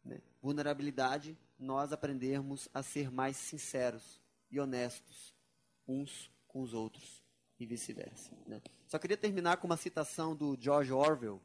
Né? 0.03 0.19
Vulnerabilidade, 0.41 1.37
nós 1.59 1.93
aprendermos 1.93 2.67
a 2.73 2.81
ser 2.81 3.11
mais 3.11 3.37
sinceros 3.37 4.19
e 4.49 4.59
honestos 4.59 5.35
uns 5.87 6.33
com 6.55 6.61
os 6.61 6.73
outros 6.73 7.21
e 7.59 7.65
vice-versa. 7.65 8.31
Né? 8.47 8.61
Só 8.87 8.97
queria 8.97 9.17
terminar 9.17 9.57
com 9.57 9.67
uma 9.67 9.75
citação 9.75 10.33
do 10.33 10.55
George 10.57 10.93
Orwell, 10.93 11.41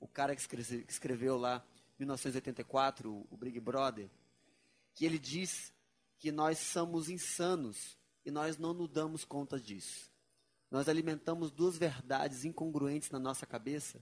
o 0.00 0.08
cara 0.08 0.34
que 0.34 0.40
escreveu 0.88 1.36
lá 1.36 1.62
1984, 1.98 3.26
o 3.30 3.36
Big 3.36 3.60
Brother, 3.60 4.08
que 4.94 5.04
ele 5.04 5.18
diz 5.18 5.70
que 6.16 6.32
nós 6.32 6.58
somos 6.60 7.10
insanos 7.10 7.98
e 8.24 8.30
nós 8.30 8.56
não 8.56 8.72
nos 8.72 8.88
damos 8.88 9.22
conta 9.22 9.60
disso. 9.60 10.10
Nós 10.70 10.88
alimentamos 10.88 11.50
duas 11.50 11.76
verdades 11.76 12.46
incongruentes 12.46 13.10
na 13.10 13.18
nossa 13.18 13.44
cabeça, 13.44 14.00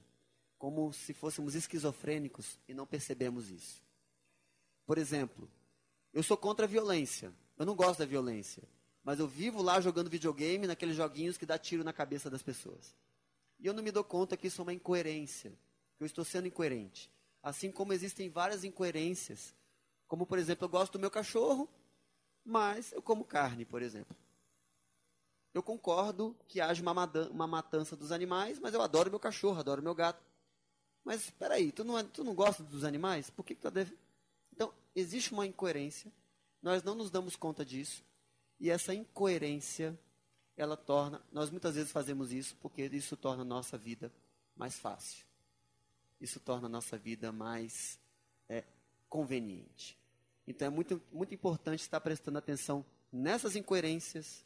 como 0.59 0.93
se 0.93 1.13
fôssemos 1.13 1.57
esquizofrênicos 1.57 2.57
e 2.69 2.73
não 2.73 2.87
percebemos 2.87 3.51
isso. 3.51 3.83
Por 4.87 4.97
exemplo, 4.97 5.51
eu 6.13 6.23
sou 6.23 6.37
contra 6.37 6.67
a 6.67 6.69
violência. 6.69 7.33
Eu 7.59 7.67
não 7.67 7.75
gosto 7.75 7.99
da 7.99 8.07
violência. 8.07 8.63
Mas 9.05 9.19
eu 9.19 9.27
vivo 9.27 9.61
lá 9.63 9.81
jogando 9.81 10.09
videogame, 10.09 10.67
naqueles 10.67 10.97
joguinhos 10.97 11.37
que 11.37 11.47
dá 11.47 11.59
tiro 11.59 11.83
na 11.83 11.93
cabeça 11.93 12.31
das 12.31 12.43
pessoas. 12.43 12.95
E 13.59 13.67
eu 13.67 13.73
não 13.73 13.83
me 13.83 13.91
dou 13.91 14.05
conta 14.05 14.37
que 14.37 14.47
isso 14.47 14.61
é 14.61 14.65
uma 14.65 14.73
incoerência. 14.73 15.53
Que 15.97 16.05
eu 16.05 16.07
estou 16.07 16.25
sendo 16.25 16.47
incoerente. 16.47 17.11
Assim 17.43 17.71
como 17.71 17.93
existem 17.93 18.29
várias 18.29 18.65
incoerências. 18.65 19.55
Como, 20.07 20.27
por 20.27 20.39
exemplo, 20.39 20.65
eu 20.65 20.69
gosto 20.69 20.93
do 20.93 20.99
meu 20.99 21.11
cachorro, 21.11 21.69
mas 22.45 22.93
eu 22.93 23.03
como 23.03 23.25
carne, 23.25 23.65
por 23.65 23.83
exemplo. 23.83 24.17
Eu 25.53 25.63
concordo 25.63 26.37
que 26.49 26.61
haja 26.61 26.81
uma, 26.81 26.93
uma 27.31 27.47
matança 27.47 27.97
dos 27.97 28.13
animais, 28.13 28.59
mas 28.59 28.73
eu 28.73 28.81
adoro 28.81 29.11
meu 29.11 29.21
cachorro, 29.21 29.59
adoro 29.59 29.83
meu 29.83 29.95
gato. 29.95 30.23
Mas 31.05 31.25
espera 31.25 31.55
aí, 31.55 31.73
tu 31.73 31.85
não, 31.85 31.99
é, 31.99 32.05
tu 32.05 32.23
não 32.23 32.35
gosta 32.35 32.63
dos 32.63 32.85
animais? 32.85 33.29
Por 33.29 33.45
que, 33.45 33.55
que 33.55 33.61
tu 33.61 33.71
deve... 33.71 33.97
Então, 34.53 34.73
existe 34.95 35.33
uma 35.33 35.47
incoerência. 35.47 36.13
Nós 36.63 36.83
não 36.83 36.95
nos 36.95 37.11
damos 37.11 37.35
conta 37.35 37.65
disso. 37.65 38.05
E 38.63 38.71
essa 38.71 38.95
incoerência, 38.95 39.99
ela 40.57 40.77
torna... 40.77 41.21
Nós 41.33 41.51
muitas 41.51 41.75
vezes 41.75 41.91
fazemos 41.91 42.33
isso 42.33 42.57
porque 42.63 42.83
isso 42.87 43.17
torna 43.17 43.43
a 43.43 43.45
nossa 43.45 43.77
vida 43.77 44.13
mais 44.55 44.79
fácil. 44.79 45.27
Isso 46.21 46.39
torna 46.39 46.67
a 46.67 46.69
nossa 46.69 46.97
vida 46.97 47.33
mais 47.33 47.99
é, 48.49 48.63
conveniente. 49.09 49.99
Então, 50.47 50.69
é 50.69 50.71
muito, 50.71 51.03
muito 51.13 51.35
importante 51.35 51.81
estar 51.81 52.01
prestando 52.01 52.39
atenção 52.39 52.87
nessas 53.11 53.57
incoerências, 53.57 54.45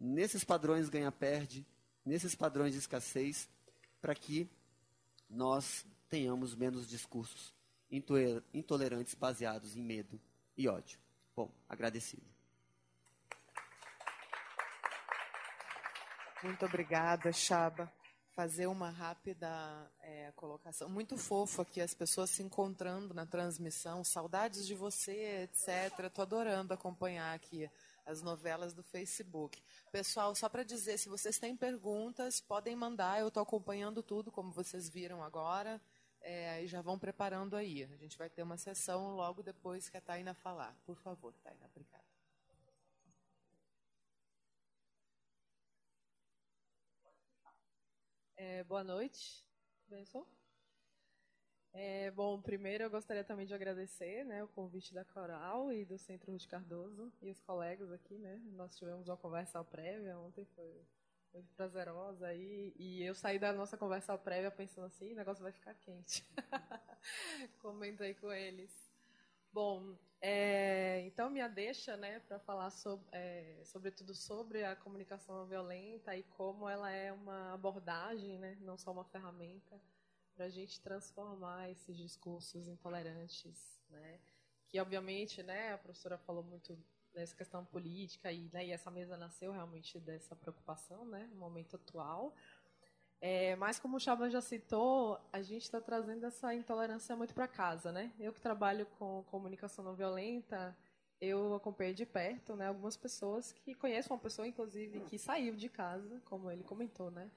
nesses 0.00 0.42
padrões 0.42 0.88
ganha-perde, 0.88 1.66
nesses 2.02 2.34
padrões 2.34 2.72
de 2.72 2.78
escassez, 2.78 3.46
para 4.00 4.14
que 4.14 4.48
nós 5.28 5.84
tenhamos 6.08 6.54
menos 6.54 6.88
discursos 6.88 7.54
intolerantes 8.54 9.14
baseados 9.14 9.76
em 9.76 9.82
medo 9.82 10.18
e 10.56 10.66
ódio. 10.66 10.98
Bom, 11.36 11.52
agradecido. 11.68 12.39
Muito 16.42 16.64
obrigada, 16.64 17.30
Chaba. 17.32 17.92
Fazer 18.34 18.66
uma 18.66 18.88
rápida 18.88 19.46
é, 20.00 20.32
colocação. 20.34 20.88
Muito 20.88 21.18
fofo 21.18 21.60
aqui, 21.60 21.82
as 21.82 21.92
pessoas 21.92 22.30
se 22.30 22.42
encontrando 22.42 23.12
na 23.12 23.26
transmissão. 23.26 24.02
Saudades 24.02 24.66
de 24.66 24.74
você, 24.74 25.42
etc. 25.42 26.06
Estou 26.06 26.22
adorando 26.22 26.72
acompanhar 26.72 27.34
aqui 27.34 27.68
as 28.06 28.22
novelas 28.22 28.72
do 28.72 28.82
Facebook. 28.82 29.62
Pessoal, 29.92 30.34
só 30.34 30.48
para 30.48 30.62
dizer, 30.62 30.98
se 30.98 31.10
vocês 31.10 31.38
têm 31.38 31.54
perguntas, 31.54 32.40
podem 32.40 32.74
mandar. 32.74 33.20
Eu 33.20 33.28
estou 33.28 33.42
acompanhando 33.42 34.02
tudo, 34.02 34.32
como 34.32 34.50
vocês 34.50 34.88
viram 34.88 35.22
agora. 35.22 35.78
É, 36.22 36.62
e 36.62 36.66
já 36.66 36.80
vão 36.80 36.98
preparando 36.98 37.54
aí. 37.54 37.84
A 37.84 37.96
gente 37.96 38.16
vai 38.16 38.30
ter 38.30 38.42
uma 38.42 38.56
sessão 38.56 39.14
logo 39.14 39.42
depois 39.42 39.90
que 39.90 39.96
a 39.98 40.00
Taina 40.00 40.32
falar. 40.32 40.74
Por 40.86 40.96
favor, 40.96 41.34
Taina, 41.42 41.66
obrigada. 41.66 42.09
É, 48.42 48.64
boa 48.64 48.82
noite, 48.82 49.44
Benção. 49.86 50.26
É, 51.74 52.10
bom, 52.12 52.40
primeiro 52.40 52.84
eu 52.84 52.90
gostaria 52.90 53.22
também 53.22 53.44
de 53.44 53.52
agradecer 53.52 54.24
né, 54.24 54.42
o 54.42 54.48
convite 54.48 54.94
da 54.94 55.04
Coral 55.04 55.70
e 55.70 55.84
do 55.84 55.98
Centro 55.98 56.32
Ruth 56.32 56.46
Cardoso 56.46 57.12
e 57.20 57.28
os 57.28 57.38
colegas 57.42 57.92
aqui. 57.92 58.16
Né? 58.16 58.40
Nós 58.54 58.74
tivemos 58.78 59.08
uma 59.08 59.16
conversa 59.18 59.62
prévia 59.62 60.18
ontem, 60.18 60.46
foi 60.56 60.82
muito 61.34 61.52
prazerosa. 61.52 62.32
E, 62.32 62.72
e 62.78 63.02
eu 63.02 63.14
saí 63.14 63.38
da 63.38 63.52
nossa 63.52 63.76
conversa 63.76 64.16
prévia 64.16 64.50
pensando 64.50 64.86
assim: 64.86 65.12
o 65.12 65.16
negócio 65.16 65.42
vai 65.42 65.52
ficar 65.52 65.74
quente. 65.74 66.26
Comentei 67.60 68.14
com 68.14 68.32
eles. 68.32 68.89
Bom, 69.52 69.98
é, 70.20 71.00
então 71.06 71.28
minha 71.28 71.48
deixa 71.48 71.96
né, 71.96 72.20
para 72.20 72.38
falar 72.38 72.70
sobre, 72.70 73.06
é, 73.12 73.62
sobretudo 73.64 74.14
sobre 74.14 74.64
a 74.64 74.76
comunicação 74.76 75.36
não 75.36 75.46
violenta 75.46 76.14
e 76.16 76.22
como 76.22 76.68
ela 76.68 76.90
é 76.90 77.12
uma 77.12 77.52
abordagem, 77.54 78.38
né, 78.38 78.56
não 78.60 78.78
só 78.78 78.92
uma 78.92 79.04
ferramenta 79.04 79.80
para 80.34 80.44
a 80.46 80.48
gente 80.50 80.80
transformar 80.80 81.68
esses 81.70 81.96
discursos 81.96 82.68
intolerantes, 82.68 83.82
né? 83.90 84.20
Que 84.68 84.80
obviamente, 84.80 85.42
né, 85.42 85.72
a 85.72 85.78
professora 85.78 86.16
falou 86.16 86.44
muito 86.44 86.78
dessa 87.12 87.34
questão 87.36 87.64
política 87.64 88.32
e, 88.32 88.48
né, 88.50 88.66
e 88.66 88.70
essa 88.70 88.90
mesa 88.90 89.16
nasceu 89.16 89.52
realmente 89.52 89.98
dessa 89.98 90.36
preocupação, 90.36 91.04
né, 91.04 91.26
no 91.26 91.36
momento 91.36 91.76
atual. 91.76 92.34
É, 93.20 93.54
mas 93.56 93.78
como 93.78 93.96
o 93.96 94.00
Chaba 94.00 94.30
já 94.30 94.40
citou, 94.40 95.20
a 95.32 95.42
gente 95.42 95.62
está 95.62 95.80
trazendo 95.80 96.24
essa 96.24 96.54
intolerância 96.54 97.14
muito 97.14 97.34
para 97.34 97.46
casa, 97.46 97.92
né? 97.92 98.12
Eu 98.18 98.32
que 98.32 98.40
trabalho 98.40 98.86
com 98.98 99.22
comunicação 99.24 99.84
não 99.84 99.94
violenta, 99.94 100.76
eu 101.20 101.54
acompanhei 101.54 101.92
de 101.92 102.06
perto, 102.06 102.56
né, 102.56 102.68
algumas 102.68 102.96
pessoas 102.96 103.52
que 103.52 103.74
conheço 103.74 104.10
uma 104.12 104.18
pessoa, 104.18 104.48
inclusive, 104.48 105.00
que 105.02 105.18
saiu 105.18 105.54
de 105.54 105.68
casa, 105.68 106.20
como 106.24 106.50
ele 106.50 106.64
comentou, 106.64 107.10
né? 107.10 107.30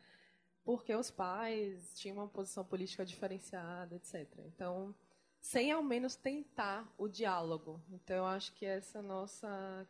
porque 0.64 0.96
os 0.96 1.12
pais 1.12 1.94
tinham 1.96 2.18
uma 2.18 2.28
posição 2.28 2.64
política 2.64 3.06
diferenciada, 3.06 3.96
etc. 3.96 4.28
Então, 4.46 4.96
sem 5.40 5.72
ao 5.72 5.84
menos 5.84 6.16
tentar 6.16 6.92
o 6.98 7.08
diálogo. 7.08 7.82
Então, 7.92 8.16
eu 8.16 8.26
acho 8.26 8.54
que 8.54 8.66
essa 8.66 9.02
nossa 9.02 9.88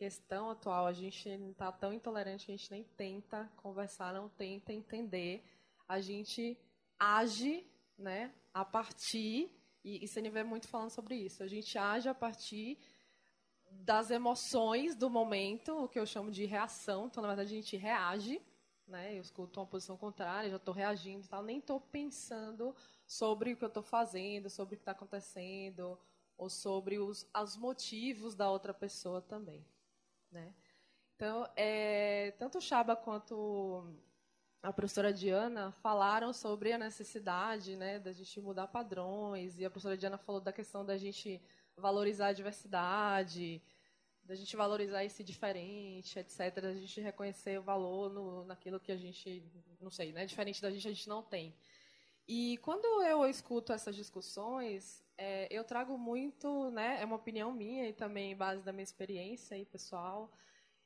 questão 0.00 0.48
atual, 0.48 0.86
a 0.86 0.94
gente 0.94 1.28
está 1.28 1.70
tão 1.70 1.92
intolerante 1.92 2.46
que 2.46 2.52
a 2.52 2.56
gente 2.56 2.70
nem 2.70 2.84
tenta 2.96 3.52
conversar, 3.58 4.14
não 4.14 4.30
tenta 4.30 4.72
entender. 4.72 5.44
A 5.86 6.00
gente 6.00 6.58
age 6.98 7.66
né, 7.98 8.32
a 8.54 8.64
partir, 8.64 9.54
e, 9.84 10.02
e 10.02 10.08
CNV 10.08 10.38
é 10.38 10.44
muito 10.44 10.68
falando 10.68 10.88
sobre 10.88 11.16
isso, 11.16 11.42
a 11.42 11.46
gente 11.46 11.76
age 11.76 12.08
a 12.08 12.14
partir 12.14 12.78
das 13.70 14.10
emoções 14.10 14.96
do 14.96 15.10
momento, 15.10 15.84
o 15.84 15.88
que 15.88 15.98
eu 15.98 16.06
chamo 16.06 16.30
de 16.30 16.46
reação. 16.46 17.06
Então, 17.06 17.20
na 17.20 17.28
verdade, 17.28 17.52
a 17.52 17.56
gente 17.56 17.76
reage 17.76 18.40
né? 18.90 19.16
Eu 19.16 19.20
escuto 19.20 19.60
uma 19.60 19.66
posição 19.66 19.96
contrária, 19.96 20.50
já 20.50 20.56
estou 20.56 20.74
reagindo, 20.74 21.28
tal, 21.28 21.44
nem 21.44 21.58
estou 21.58 21.80
pensando 21.80 22.74
sobre 23.06 23.52
o 23.52 23.56
que 23.56 23.64
eu 23.64 23.68
estou 23.68 23.84
fazendo, 23.84 24.50
sobre 24.50 24.74
o 24.74 24.76
que 24.76 24.82
está 24.82 24.90
acontecendo, 24.90 25.96
ou 26.36 26.50
sobre 26.50 26.98
os, 26.98 27.24
os 27.32 27.56
motivos 27.56 28.34
da 28.34 28.50
outra 28.50 28.74
pessoa 28.74 29.22
também, 29.22 29.64
né? 30.30 30.54
Então, 31.16 31.46
é, 31.56 32.32
tanto 32.38 32.58
o 32.58 32.60
Chaba 32.60 32.96
quanto 32.96 33.84
a 34.62 34.72
professora 34.72 35.12
Diana 35.12 35.72
falaram 35.82 36.32
sobre 36.32 36.72
a 36.72 36.78
necessidade, 36.78 37.76
né, 37.76 37.98
da 37.98 38.12
gente 38.12 38.40
mudar 38.40 38.66
padrões, 38.68 39.58
e 39.58 39.64
a 39.64 39.70
professora 39.70 39.96
Diana 39.96 40.18
falou 40.18 40.40
da 40.40 40.52
questão 40.52 40.84
da 40.84 40.96
gente 40.96 41.42
valorizar 41.76 42.28
a 42.28 42.32
diversidade, 42.32 43.62
da 44.22 44.34
gente 44.34 44.54
valorizar 44.54 45.04
esse 45.04 45.24
diferente, 45.24 46.18
etc. 46.18 46.60
Da 46.60 46.74
gente 46.74 47.00
reconhecer 47.00 47.58
o 47.58 47.62
valor 47.62 48.10
no, 48.10 48.44
naquilo 48.44 48.78
que 48.78 48.92
a 48.92 48.96
gente, 48.96 49.42
não 49.80 49.90
sei, 49.90 50.12
né? 50.12 50.26
Diferente 50.26 50.60
da 50.62 50.70
gente, 50.70 50.86
a 50.86 50.92
gente 50.92 51.08
não 51.08 51.22
tem. 51.22 51.54
E 52.32 52.58
quando 52.58 53.02
eu 53.02 53.26
escuto 53.26 53.72
essas 53.72 53.96
discussões, 53.96 55.02
é, 55.18 55.48
eu 55.50 55.64
trago 55.64 55.98
muito, 55.98 56.70
né, 56.70 57.02
é 57.02 57.04
uma 57.04 57.16
opinião 57.16 57.50
minha 57.50 57.88
e 57.88 57.92
também 57.92 58.36
base 58.36 58.62
da 58.62 58.72
minha 58.72 58.84
experiência 58.84 59.56
aí, 59.56 59.64
pessoal. 59.64 60.30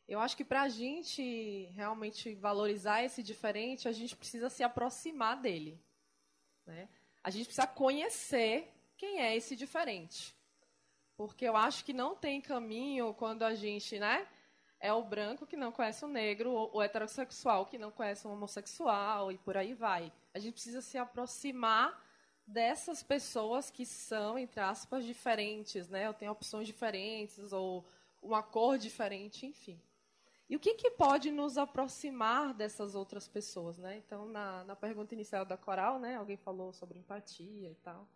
Eu 0.08 0.20
acho 0.20 0.38
que 0.38 0.42
para 0.42 0.62
a 0.62 0.70
gente 0.70 1.66
realmente 1.74 2.34
valorizar 2.36 3.04
esse 3.04 3.22
diferente, 3.22 3.86
a 3.86 3.92
gente 3.92 4.16
precisa 4.16 4.48
se 4.48 4.62
aproximar 4.62 5.38
dele. 5.38 5.78
Né? 6.64 6.88
A 7.22 7.28
gente 7.28 7.44
precisa 7.44 7.66
conhecer 7.66 8.72
quem 8.96 9.20
é 9.20 9.36
esse 9.36 9.54
diferente. 9.54 10.34
Porque 11.14 11.44
eu 11.44 11.58
acho 11.58 11.84
que 11.84 11.92
não 11.92 12.16
tem 12.16 12.40
caminho 12.40 13.12
quando 13.12 13.42
a 13.42 13.54
gente, 13.54 13.98
né? 13.98 14.26
É 14.80 14.94
o 14.94 15.04
branco 15.04 15.46
que 15.46 15.58
não 15.58 15.70
conhece 15.70 16.06
o 16.06 16.08
negro, 16.08 16.52
ou 16.52 16.76
o 16.76 16.82
heterossexual 16.82 17.66
que 17.66 17.76
não 17.76 17.90
conhece 17.90 18.26
o 18.26 18.30
homossexual, 18.30 19.30
e 19.30 19.36
por 19.36 19.58
aí 19.58 19.74
vai. 19.74 20.10
A 20.34 20.38
gente 20.38 20.54
precisa 20.54 20.82
se 20.82 20.98
aproximar 20.98 22.02
dessas 22.46 23.02
pessoas 23.02 23.70
que 23.70 23.86
são, 23.86 24.38
entre 24.38 24.60
aspas, 24.60 25.04
diferentes, 25.04 25.88
né? 25.88 26.08
Ou 26.08 26.14
têm 26.14 26.28
opções 26.28 26.66
diferentes, 26.66 27.52
ou 27.52 27.88
uma 28.20 28.42
cor 28.42 28.76
diferente, 28.76 29.46
enfim. 29.46 29.80
E 30.48 30.56
o 30.56 30.60
que, 30.60 30.74
que 30.74 30.90
pode 30.90 31.30
nos 31.30 31.56
aproximar 31.56 32.52
dessas 32.52 32.94
outras 32.94 33.26
pessoas, 33.26 33.78
né? 33.78 33.96
Então, 33.96 34.26
na, 34.26 34.64
na 34.64 34.76
pergunta 34.76 35.14
inicial 35.14 35.44
da 35.44 35.56
Coral, 35.56 35.98
né, 35.98 36.16
alguém 36.16 36.36
falou 36.36 36.72
sobre 36.72 36.98
empatia 36.98 37.70
e 37.70 37.74
tal. 37.76 38.06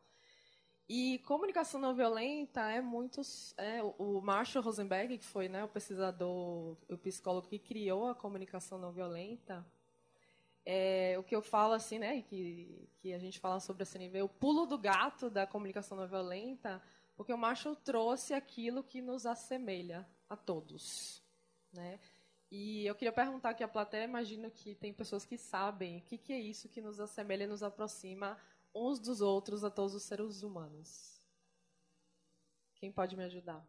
E 0.88 1.18
comunicação 1.20 1.80
não 1.80 1.94
violenta 1.94 2.62
é 2.70 2.80
muito. 2.80 3.20
É, 3.56 3.82
o 3.82 4.20
Marshall 4.22 4.64
Rosenberg, 4.64 5.18
que 5.18 5.24
foi 5.24 5.48
né, 5.48 5.64
o 5.64 5.68
pesquisador, 5.68 6.76
o 6.88 6.98
psicólogo 6.98 7.48
que 7.48 7.58
criou 7.58 8.08
a 8.08 8.14
comunicação 8.14 8.78
não 8.78 8.90
violenta, 8.90 9.66
é, 10.70 11.18
o 11.18 11.22
que 11.22 11.34
eu 11.34 11.40
falo 11.40 11.72
assim, 11.72 11.98
né, 11.98 12.20
que, 12.20 12.86
que 12.98 13.14
a 13.14 13.18
gente 13.18 13.40
fala 13.40 13.58
sobre 13.58 13.84
esse 13.84 13.98
nível, 13.98 14.26
o 14.26 14.28
pulo 14.28 14.66
do 14.66 14.76
gato 14.76 15.30
da 15.30 15.46
comunicação 15.46 15.96
não 15.96 16.06
violenta, 16.06 16.82
porque 17.16 17.32
o 17.32 17.38
Marshall 17.38 17.74
trouxe 17.74 18.34
aquilo 18.34 18.84
que 18.84 19.00
nos 19.00 19.24
assemelha 19.24 20.06
a 20.28 20.36
todos, 20.36 21.22
né? 21.72 21.98
E 22.50 22.84
eu 22.84 22.94
queria 22.94 23.12
perguntar 23.12 23.50
aqui 23.50 23.64
à 23.64 23.68
plateia, 23.68 24.04
imagino 24.04 24.50
que 24.50 24.74
tem 24.74 24.92
pessoas 24.92 25.24
que 25.24 25.38
sabem 25.38 25.98
o 25.98 26.02
que, 26.02 26.18
que 26.18 26.34
é 26.34 26.38
isso 26.38 26.68
que 26.68 26.82
nos 26.82 27.00
assemelha 27.00 27.44
e 27.44 27.46
nos 27.46 27.62
aproxima 27.62 28.38
uns 28.74 28.98
dos 28.98 29.22
outros 29.22 29.64
a 29.64 29.70
todos 29.70 29.94
os 29.94 30.02
seres 30.02 30.42
humanos. 30.42 31.18
Quem 32.74 32.92
pode 32.92 33.16
me 33.16 33.24
ajudar? 33.24 33.66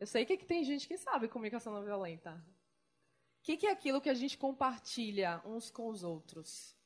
Eu 0.00 0.06
sei 0.08 0.26
que, 0.26 0.36
que 0.36 0.44
tem 0.44 0.64
gente 0.64 0.88
que 0.88 0.98
sabe 0.98 1.28
comunicação 1.28 1.72
não 1.72 1.84
violenta. 1.84 2.44
O 3.40 3.42
que, 3.42 3.56
que 3.56 3.66
é 3.66 3.70
aquilo 3.70 4.02
que 4.02 4.10
a 4.10 4.14
gente 4.14 4.36
compartilha 4.36 5.40
uns 5.46 5.70
com 5.70 5.88
os 5.88 6.04
outros? 6.04 6.76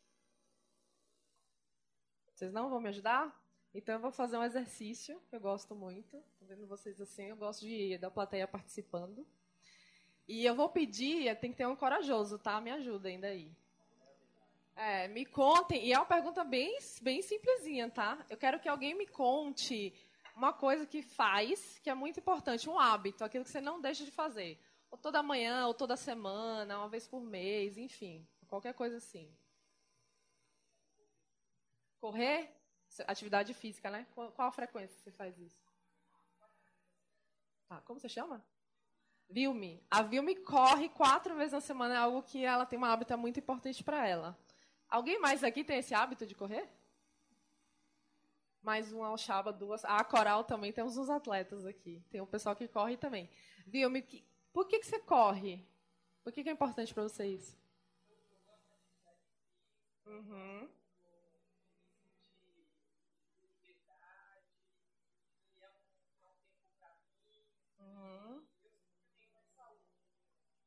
Vocês 2.32 2.52
não 2.52 2.70
vão 2.70 2.80
me 2.80 2.88
ajudar? 2.88 3.34
Então 3.74 3.96
eu 3.96 4.00
vou 4.00 4.12
fazer 4.12 4.36
um 4.36 4.44
exercício 4.44 5.20
que 5.28 5.34
eu 5.34 5.40
gosto 5.40 5.74
muito. 5.74 6.16
Estou 6.16 6.46
vendo 6.46 6.64
vocês 6.66 7.00
assim, 7.00 7.24
eu 7.24 7.36
gosto 7.36 7.62
de 7.62 7.98
da 7.98 8.08
plateia 8.08 8.46
participando. 8.46 9.26
E 10.28 10.44
eu 10.44 10.54
vou 10.54 10.68
pedir, 10.68 11.36
tem 11.40 11.50
que 11.50 11.56
ter 11.56 11.66
um 11.66 11.74
corajoso, 11.74 12.38
tá? 12.38 12.60
Me 12.60 12.70
ajudem 12.70 13.18
daí. 13.18 13.50
É, 14.76 15.08
me 15.08 15.26
contem, 15.26 15.84
e 15.84 15.92
é 15.92 15.98
uma 15.98 16.06
pergunta 16.06 16.44
bem, 16.44 16.78
bem 17.02 17.20
simplesinha, 17.20 17.90
tá? 17.90 18.24
Eu 18.30 18.36
quero 18.36 18.60
que 18.60 18.68
alguém 18.68 18.94
me 18.94 19.06
conte 19.06 19.92
uma 20.36 20.52
coisa 20.52 20.86
que 20.86 21.02
faz, 21.02 21.78
que 21.80 21.90
é 21.90 21.94
muito 21.94 22.20
importante, 22.20 22.70
um 22.70 22.78
hábito, 22.78 23.24
aquilo 23.24 23.44
que 23.44 23.50
você 23.50 23.60
não 23.60 23.80
deixa 23.80 24.04
de 24.04 24.10
fazer. 24.10 24.58
Ou 24.94 24.98
toda 24.98 25.24
manhã, 25.24 25.66
ou 25.66 25.74
toda 25.74 25.96
semana, 25.96 26.78
uma 26.78 26.88
vez 26.88 27.04
por 27.04 27.20
mês, 27.20 27.76
enfim, 27.76 28.24
qualquer 28.46 28.72
coisa 28.74 28.98
assim. 28.98 29.28
Correr? 32.00 32.48
Atividade 33.04 33.52
física, 33.54 33.90
né? 33.90 34.06
Qual 34.14 34.32
a 34.38 34.52
frequência 34.52 34.96
que 34.96 35.02
você 35.02 35.10
faz 35.10 35.36
isso? 35.36 35.60
Tá, 37.66 37.80
como 37.80 37.98
você 37.98 38.08
chama? 38.08 38.40
Vilme. 39.28 39.84
A 39.90 40.00
Vilme 40.00 40.36
corre 40.36 40.88
quatro 40.90 41.34
vezes 41.34 41.54
na 41.54 41.60
semana, 41.60 41.94
é 41.94 41.96
algo 41.96 42.22
que 42.22 42.44
ela 42.44 42.64
tem 42.64 42.76
uma 42.76 42.92
hábito 42.92 43.18
muito 43.18 43.40
importante 43.40 43.82
para 43.82 44.06
ela. 44.06 44.38
Alguém 44.88 45.18
mais 45.18 45.42
aqui 45.42 45.64
tem 45.64 45.78
esse 45.78 45.92
hábito 45.92 46.24
de 46.24 46.36
correr? 46.36 46.68
Mais 48.62 48.92
um 48.92 49.02
Alchaba, 49.02 49.52
duas. 49.52 49.84
A 49.84 50.04
Coral 50.04 50.44
também 50.44 50.72
temos 50.72 50.96
uns 50.96 51.10
atletas 51.10 51.66
aqui. 51.66 52.00
Tem 52.12 52.20
um 52.20 52.26
pessoal 52.26 52.54
que 52.54 52.68
corre 52.68 52.96
também. 52.96 53.28
Viu? 53.66 53.90
Por 54.54 54.66
que, 54.66 54.78
que 54.78 54.86
você 54.86 54.98
corre? 54.98 55.62
Por 56.22 56.32
que, 56.32 56.42
que 56.42 56.48
é 56.48 56.52
importante 56.52 56.94
para 56.94 57.02
você 57.02 57.26
isso? 57.26 57.58
Uhum. 60.06 60.68
Uhum. 67.78 68.42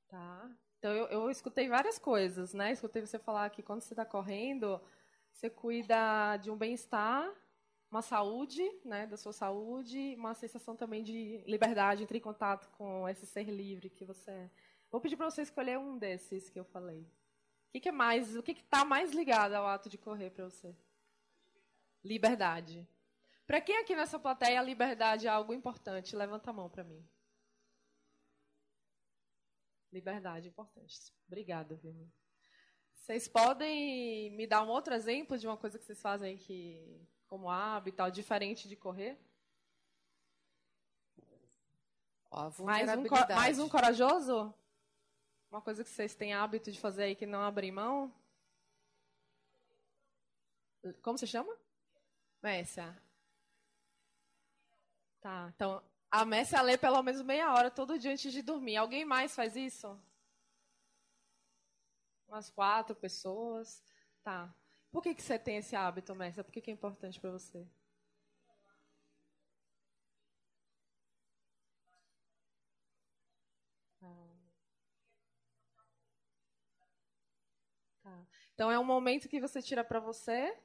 Tá. 0.07 0.49
Então, 0.79 0.91
eu, 0.93 1.05
eu 1.07 1.31
escutei 1.31 1.67
várias 1.67 1.97
coisas, 1.99 2.53
né? 2.53 2.71
Escutei 2.71 3.05
você 3.05 3.19
falar 3.19 3.49
que 3.49 3.63
quando 3.63 3.81
você 3.81 3.93
está 3.93 4.05
correndo, 4.05 4.79
você 5.31 5.49
cuida 5.49 6.37
de 6.37 6.49
um 6.51 6.57
bem-estar, 6.57 7.29
uma 7.89 8.01
saúde, 8.01 8.63
né, 8.83 9.07
da 9.07 9.17
sua 9.17 9.33
saúde, 9.33 10.15
uma 10.17 10.33
sensação 10.33 10.75
também 10.75 11.03
de 11.03 11.43
liberdade, 11.47 12.03
entrar 12.03 12.17
em 12.17 12.21
contato 12.21 12.69
com 12.77 13.07
esse 13.07 13.25
ser 13.25 13.45
livre 13.45 13.89
que 13.89 14.03
você 14.03 14.29
é. 14.31 14.49
Vou 14.91 15.01
pedir 15.01 15.15
para 15.17 15.29
você 15.29 15.41
escolher 15.41 15.77
um 15.77 15.97
desses 15.97 16.49
que 16.49 16.59
eu 16.59 16.65
falei. 16.65 17.01
O 17.01 17.71
que, 17.71 17.79
que 17.81 17.89
é 17.89 17.91
mais, 17.91 18.35
o 18.35 18.43
que 18.43 18.51
está 18.51 18.83
mais 18.85 19.11
ligado 19.11 19.53
ao 19.53 19.67
ato 19.67 19.89
de 19.89 19.97
correr 19.97 20.29
para 20.31 20.45
você? 20.45 20.75
Liberdade. 22.03 22.87
Para 23.45 23.61
quem 23.61 23.77
aqui 23.77 23.95
nessa 23.95 24.19
plateia 24.19 24.59
a 24.59 24.63
liberdade 24.63 25.27
é 25.27 25.29
algo 25.29 25.53
importante, 25.53 26.15
levanta 26.15 26.49
a 26.49 26.53
mão 26.53 26.69
para 26.69 26.83
mim. 26.83 27.05
Liberdade, 29.91 30.49
importante. 30.49 31.13
Obrigada, 31.27 31.75
viu? 31.75 31.95
Vocês 32.93 33.27
podem 33.27 34.29
me 34.31 34.45
dar 34.45 34.63
um 34.63 34.67
outro 34.67 34.93
exemplo 34.93 35.37
de 35.37 35.47
uma 35.47 35.55
coisa 35.55 35.79
que 35.79 35.85
vocês 35.85 36.01
fazem 36.01 36.37
que, 36.37 37.01
como 37.27 37.49
hábito, 37.49 38.09
diferente 38.11 38.67
de 38.67 38.75
correr? 38.75 39.17
Ó, 42.29 42.51
mais, 42.59 42.89
um, 42.89 43.03
mais 43.35 43.59
um 43.59 43.69
corajoso? 43.69 44.53
Uma 45.49 45.61
coisa 45.61 45.83
que 45.83 45.89
vocês 45.89 46.13
têm 46.13 46.33
hábito 46.33 46.71
de 46.71 46.79
fazer 46.79 47.03
aí 47.03 47.15
que 47.15 47.25
não 47.25 47.41
abrem 47.41 47.71
mão? 47.71 48.13
Como 51.01 51.17
você 51.17 51.27
chama? 51.27 51.55
Messia. 52.41 52.95
Tá, 55.21 55.51
então 55.55 55.83
a 56.09 56.23
Messia 56.25 56.61
lê 56.61 56.77
pelo 56.77 57.01
menos 57.01 57.21
meia 57.21 57.53
hora 57.53 57.71
todo 57.71 57.99
dia 57.99 58.11
antes 58.11 58.31
de 58.31 58.41
dormir. 58.41 58.77
Alguém 58.77 59.03
mais 59.03 59.35
faz 59.35 59.55
isso? 59.55 59.99
Umas 62.27 62.49
quatro 62.49 62.95
pessoas. 62.95 63.83
Tá. 64.23 64.53
Por 64.91 65.01
que, 65.03 65.13
que 65.15 65.21
você 65.23 65.37
tem 65.39 65.57
esse 65.57 65.75
hábito, 65.75 66.15
Messia? 66.15 66.43
Por 66.43 66.51
que, 66.51 66.61
que 66.61 66.71
é 66.71 66.73
importante 66.73 67.19
para 67.19 67.31
você? 67.31 67.65
Tá. 73.99 74.07
tá. 78.03 78.27
Então 78.53 78.71
é 78.71 78.79
um 78.79 78.83
momento 78.83 79.29
que 79.29 79.39
você 79.39 79.61
tira 79.61 79.83
para 79.83 79.99
você, 79.99 80.57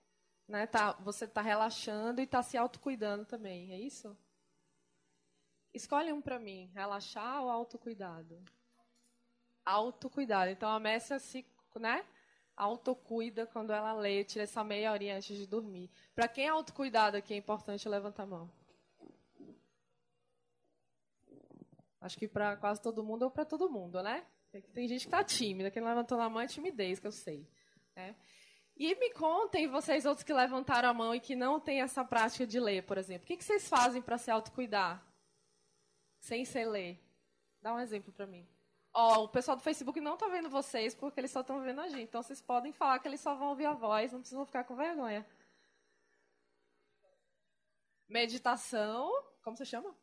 né? 0.48 0.66
Tá, 0.66 0.92
você 0.94 1.24
está 1.26 1.42
relaxando 1.42 2.20
e 2.20 2.24
está 2.24 2.42
se 2.42 2.56
autocuidando 2.56 3.24
também, 3.26 3.72
é 3.72 3.80
isso? 3.80 4.16
Escolhe 5.74 6.12
um 6.12 6.22
para 6.22 6.38
mim, 6.38 6.70
relaxar 6.74 7.42
ou 7.42 7.50
autocuidado? 7.50 8.42
Autocuidado. 9.64 10.50
Então 10.50 10.68
a 10.70 10.78
Messia 10.80 11.18
se, 11.18 11.44
né? 11.76 12.04
Autocuida 12.62 13.46
quando 13.46 13.72
ela 13.72 13.92
lê, 13.92 14.24
tira 14.24 14.44
essa 14.44 14.62
meia 14.62 14.92
horinha 14.92 15.16
antes 15.16 15.36
de 15.36 15.46
dormir. 15.46 15.90
Para 16.14 16.28
quem 16.28 16.46
é 16.46 16.48
autocuidado 16.48 17.16
aqui 17.16 17.34
é 17.34 17.36
importante 17.36 17.88
levantar 17.88 18.24
a 18.24 18.26
mão. 18.26 18.50
Acho 22.00 22.18
que 22.18 22.26
para 22.26 22.56
quase 22.56 22.80
todo 22.80 23.02
mundo 23.02 23.22
ou 23.22 23.30
para 23.30 23.44
todo 23.44 23.70
mundo, 23.70 24.02
né? 24.02 24.24
Tem 24.74 24.86
gente 24.88 25.02
que 25.02 25.06
está 25.06 25.24
tímida, 25.24 25.70
quem 25.70 25.82
levantou 25.82 26.20
a 26.20 26.28
mão 26.28 26.40
é 26.40 26.46
timidez, 26.46 26.98
que 26.98 27.06
eu 27.06 27.12
sei. 27.12 27.46
Né? 27.96 28.14
E 28.76 28.94
me 28.96 29.10
contem, 29.12 29.66
vocês 29.66 30.04
outros 30.04 30.24
que 30.24 30.32
levantaram 30.32 30.88
a 30.88 30.94
mão 30.94 31.14
e 31.14 31.20
que 31.20 31.34
não 31.34 31.58
têm 31.58 31.80
essa 31.80 32.04
prática 32.04 32.46
de 32.46 32.60
ler, 32.60 32.82
por 32.82 32.98
exemplo. 32.98 33.24
O 33.24 33.26
que, 33.26 33.36
que 33.36 33.44
vocês 33.44 33.68
fazem 33.68 34.02
para 34.02 34.18
se 34.18 34.30
autocuidar? 34.30 35.02
sem 36.22 36.44
ser 36.44 36.66
ler. 36.66 36.98
Dá 37.60 37.74
um 37.74 37.80
exemplo 37.80 38.12
para 38.12 38.26
mim. 38.26 38.46
Ó, 38.94 39.20
oh, 39.20 39.24
o 39.24 39.28
pessoal 39.28 39.56
do 39.56 39.62
Facebook 39.62 40.00
não 40.00 40.16
tá 40.16 40.28
vendo 40.28 40.50
vocês 40.50 40.94
porque 40.94 41.18
eles 41.18 41.30
só 41.30 41.40
estão 41.40 41.60
vendo 41.60 41.80
a 41.80 41.88
gente. 41.88 42.04
Então 42.04 42.22
vocês 42.22 42.42
podem 42.42 42.72
falar 42.72 42.98
que 42.98 43.08
eles 43.08 43.20
só 43.20 43.34
vão 43.34 43.48
ouvir 43.48 43.66
a 43.66 43.72
voz, 43.72 44.12
não 44.12 44.20
precisam 44.20 44.44
ficar 44.44 44.64
com 44.64 44.76
vergonha. 44.76 45.26
Meditação, 48.08 49.10
como 49.42 49.56
você 49.56 49.64
chama? 49.64 49.94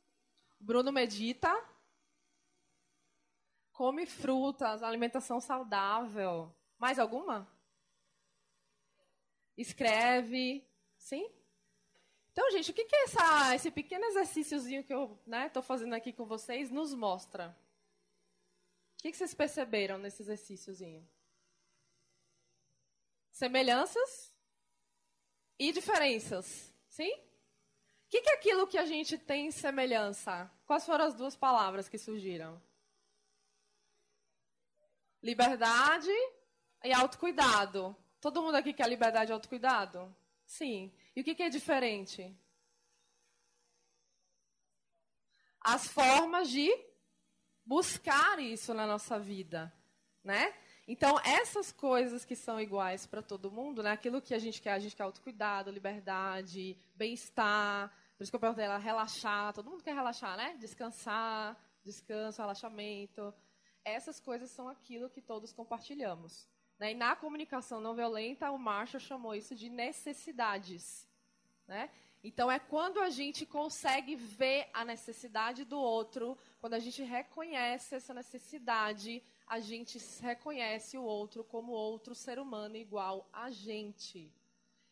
Bruno 0.59 0.91
medita. 0.91 1.53
Come 3.71 4.05
frutas, 4.05 4.81
alimentação 4.81 5.39
saudável. 5.39 6.53
Mais 6.77 6.97
alguma? 6.97 7.47
escreve, 9.61 10.65
sim? 10.97 11.29
Então, 12.31 12.49
gente, 12.51 12.71
o 12.71 12.73
que, 12.73 12.85
que 12.85 12.95
é 12.95 13.03
essa, 13.03 13.55
esse 13.55 13.69
pequeno 13.69 14.05
exercíciozinho 14.05 14.83
que 14.83 14.93
eu 14.93 15.19
estou 15.25 15.27
né, 15.27 15.51
fazendo 15.61 15.93
aqui 15.93 16.13
com 16.13 16.25
vocês 16.25 16.71
nos 16.71 16.93
mostra? 16.93 17.55
O 18.99 19.01
que, 19.01 19.13
vocês 19.13 19.33
perceberam 19.33 19.97
nesse 19.97 20.21
exercíciozinho? 20.21 21.07
Semelhanças 23.31 24.35
e 25.57 25.71
diferenças, 25.71 26.73
sim? 26.89 27.09
O 27.09 28.09
que, 28.09 28.29
é 28.29 28.33
aquilo 28.33 28.67
que 28.67 28.77
a 28.77 28.85
gente 28.85 29.17
tem 29.17 29.47
em 29.47 29.51
semelhança? 29.51 30.51
Quais 30.65 30.85
foram 30.85 31.05
as 31.05 31.13
duas 31.13 31.33
palavras 31.33 31.87
que 31.87 31.97
surgiram? 31.97 32.61
Liberdade 35.23 36.11
e 36.83 36.91
autocuidado. 36.91 37.95
Todo 38.19 38.41
mundo 38.41 38.55
aqui 38.55 38.73
quer 38.73 38.89
liberdade 38.89 39.31
e 39.31 39.33
autocuidado? 39.33 40.13
Sim. 40.45 40.93
E 41.15 41.21
o 41.21 41.23
que 41.23 41.41
é 41.41 41.47
diferente? 41.47 42.37
As 45.61 45.87
formas 45.87 46.49
de 46.49 46.69
buscar 47.69 48.39
isso 48.39 48.73
na 48.73 48.87
nossa 48.87 49.19
vida, 49.19 49.71
né? 50.23 50.55
Então, 50.87 51.19
essas 51.23 51.71
coisas 51.71 52.25
que 52.25 52.35
são 52.35 52.59
iguais 52.59 53.05
para 53.05 53.21
todo 53.21 53.51
mundo, 53.51 53.83
né? 53.83 53.91
aquilo 53.91 54.23
que 54.23 54.33
a 54.33 54.39
gente 54.39 54.59
quer, 54.59 54.73
a 54.73 54.79
gente 54.79 54.95
quer 54.95 55.03
autocuidado, 55.03 55.69
liberdade, 55.69 56.75
bem-estar. 56.95 57.93
Por 58.17 58.23
isso 58.23 58.31
que 58.31 58.35
eu 58.35 58.39
perguntei 58.39 58.65
ela, 58.65 58.79
relaxar. 58.79 59.53
Todo 59.53 59.69
mundo 59.69 59.83
quer 59.83 59.93
relaxar, 59.93 60.35
né? 60.35 60.57
Descansar, 60.59 61.55
descanso, 61.83 62.41
relaxamento. 62.41 63.31
Essas 63.85 64.19
coisas 64.19 64.49
são 64.49 64.67
aquilo 64.67 65.07
que 65.07 65.21
todos 65.21 65.53
compartilhamos. 65.53 66.49
Né? 66.79 66.93
E 66.93 66.95
na 66.95 67.15
comunicação 67.15 67.79
não 67.79 67.93
violenta, 67.93 68.49
o 68.49 68.57
Marshall 68.57 68.99
chamou 68.99 69.35
isso 69.35 69.53
de 69.53 69.69
necessidades. 69.69 71.07
Né? 71.67 71.91
Então, 72.21 72.51
é 72.51 72.59
quando 72.59 72.99
a 72.99 73.09
gente 73.09 73.45
consegue 73.45 74.15
ver 74.15 74.69
a 74.73 74.83
necessidade 74.83 75.63
do 75.63 75.79
outro, 75.79 76.37
quando 76.59 76.73
a 76.73 76.79
gente 76.79 77.01
reconhece 77.01 77.95
essa 77.95 78.13
necessidade, 78.13 79.23
a 79.47 79.59
gente 79.59 79.97
reconhece 80.21 80.97
o 80.97 81.03
outro 81.03 81.45
como 81.45 81.71
outro 81.71 82.13
ser 82.13 82.37
humano 82.37 82.75
igual 82.75 83.27
a 83.31 83.49
gente. 83.49 84.31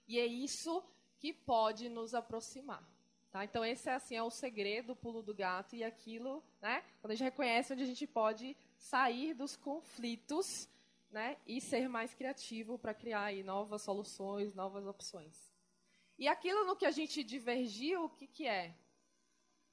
E 0.07 0.17
é 0.17 0.25
isso 0.25 0.81
que 1.19 1.33
pode 1.33 1.89
nos 1.89 2.13
aproximar. 2.13 2.83
Tá? 3.29 3.43
Então, 3.43 3.65
esse 3.65 3.89
é, 3.89 3.93
assim, 3.93 4.15
é 4.15 4.23
o 4.23 4.29
segredo, 4.29 4.93
o 4.93 4.95
pulo 4.95 5.21
do 5.21 5.33
gato 5.33 5.75
e 5.75 5.83
aquilo, 5.83 6.41
né? 6.61 6.81
quando 7.01 7.11
a 7.11 7.15
gente 7.15 7.25
reconhece 7.25 7.73
onde 7.73 7.83
a 7.83 7.87
gente 7.87 8.07
pode 8.07 8.55
sair 8.77 9.33
dos 9.33 9.57
conflitos 9.57 10.69
né? 11.11 11.35
e 11.45 11.59
ser 11.59 11.89
mais 11.89 12.13
criativo 12.13 12.79
para 12.79 12.93
criar 12.93 13.25
aí 13.25 13.43
novas 13.43 13.81
soluções, 13.81 14.55
novas 14.55 14.87
opções. 14.87 15.56
E 16.17 16.27
aquilo 16.27 16.65
no 16.65 16.75
que 16.75 16.85
a 16.85 16.91
gente 16.91 17.23
divergiu, 17.23 18.05
o 18.05 18.09
que, 18.09 18.25
que 18.25 18.47
é? 18.47 18.73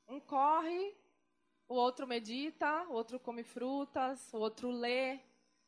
Um 0.06 0.20
corre, 0.20 0.94
o 1.66 1.74
outro 1.74 2.06
medita, 2.06 2.84
o 2.88 2.92
outro 2.92 3.18
come 3.18 3.42
frutas, 3.42 4.32
o 4.32 4.38
outro 4.38 4.70
lê, 4.70 5.18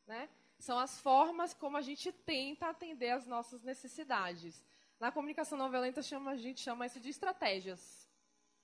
né? 0.05 0.29
São 0.59 0.77
as 0.77 0.99
formas 0.99 1.53
como 1.53 1.77
a 1.77 1.81
gente 1.81 2.11
tenta 2.11 2.67
atender 2.67 3.11
às 3.11 3.25
nossas 3.25 3.63
necessidades. 3.63 4.63
Na 4.99 5.11
comunicação 5.11 5.57
não 5.57 5.69
violenta 5.69 6.01
chama, 6.01 6.31
a 6.31 6.37
gente 6.37 6.61
chama 6.61 6.85
isso 6.85 6.99
de 6.99 7.09
estratégias, 7.09 8.07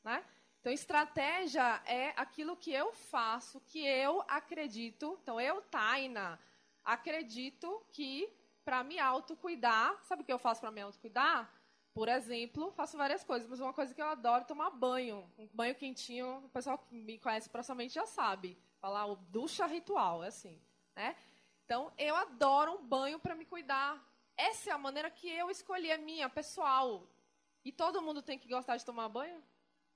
né? 0.04 0.24
Então, 0.60 0.72
estratégia 0.72 1.82
é 1.86 2.14
aquilo 2.16 2.56
que 2.56 2.72
eu 2.72 2.94
faço, 2.94 3.60
que 3.62 3.86
eu 3.86 4.24
acredito. 4.30 5.20
Então, 5.22 5.42
eu, 5.42 5.62
Taina, 5.64 6.40
acredito 6.86 7.86
que 7.92 8.32
para 8.64 8.82
me 8.82 8.98
autocuidar, 8.98 10.00
sabe 10.06 10.22
o 10.22 10.26
que 10.26 10.32
eu 10.32 10.40
faço 10.40 10.62
para 10.62 10.72
me 10.72 10.80
autocuidar? 10.80 11.53
Por 11.94 12.10
exemplo, 12.10 12.72
faço 12.72 12.98
várias 12.98 13.24
coisas, 13.24 13.48
mas 13.48 13.60
uma 13.60 13.74
coisa 13.74 13.94
que 13.94 14.02
eu 14.02 14.08
adoro 14.08 14.42
é 14.42 14.46
tomar 14.46 14.72
banho. 14.72 15.30
Um 15.38 15.48
banho 15.54 15.76
quentinho, 15.76 16.38
o 16.46 16.50
pessoal 16.50 16.78
que 16.78 16.96
me 16.96 17.20
conhece 17.20 17.50
proximamente 17.50 17.94
já 17.94 18.06
sabe. 18.06 18.58
Falar 18.82 19.06
o 19.06 19.16
ducha 19.16 19.66
ritual, 19.68 20.24
é 20.24 20.28
assim, 20.28 20.60
né? 20.96 21.16
Então, 21.66 21.94
eu 21.98 22.16
adoro 22.16 22.74
um 22.74 22.84
banho 22.84 23.20
para 23.20 23.36
me 23.36 23.46
cuidar. 23.46 24.04
Essa 24.36 24.72
é 24.72 24.74
a 24.74 24.78
maneira 24.78 25.10
que 25.12 25.30
eu 25.30 25.52
escolhi 25.52 25.92
a 25.92 25.98
minha, 25.98 26.28
pessoal. 26.28 27.08
E 27.64 27.72
todo 27.72 28.02
mundo 28.02 28.22
tem 28.22 28.40
que 28.40 28.50
gostar 28.50 28.76
de 28.76 28.84
tomar 28.84 29.08
banho? 29.08 29.42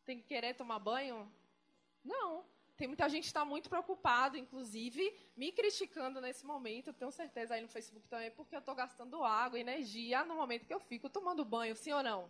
Tem 0.05 0.17
que 0.17 0.23
querer 0.23 0.53
tomar 0.53 0.79
banho? 0.79 1.29
Não. 2.03 2.45
Tem 2.77 2.87
muita 2.87 3.09
gente 3.09 3.23
que 3.23 3.29
está 3.29 3.43
muito 3.43 3.69
preocupado, 3.69 4.37
inclusive 4.37 5.11
me 5.35 5.51
criticando 5.51 6.21
nesse 6.21 6.45
momento. 6.45 6.87
Eu 6.87 6.93
tenho 6.93 7.11
certeza 7.11 7.55
aí 7.55 7.61
no 7.61 7.67
Facebook 7.67 8.07
também, 8.07 8.29
porque 8.29 8.55
eu 8.55 8.59
estou 8.59 8.75
gastando 8.75 9.23
água, 9.23 9.59
energia 9.59 10.23
no 10.23 10.35
momento 10.35 10.67
que 10.67 10.73
eu 10.73 10.79
fico 10.79 11.09
tomando 11.09 11.43
banho, 11.43 11.75
sim 11.75 11.91
ou 11.91 12.03
não? 12.03 12.29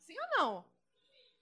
Sim 0.00 0.16
ou 0.18 0.38
não? 0.38 0.64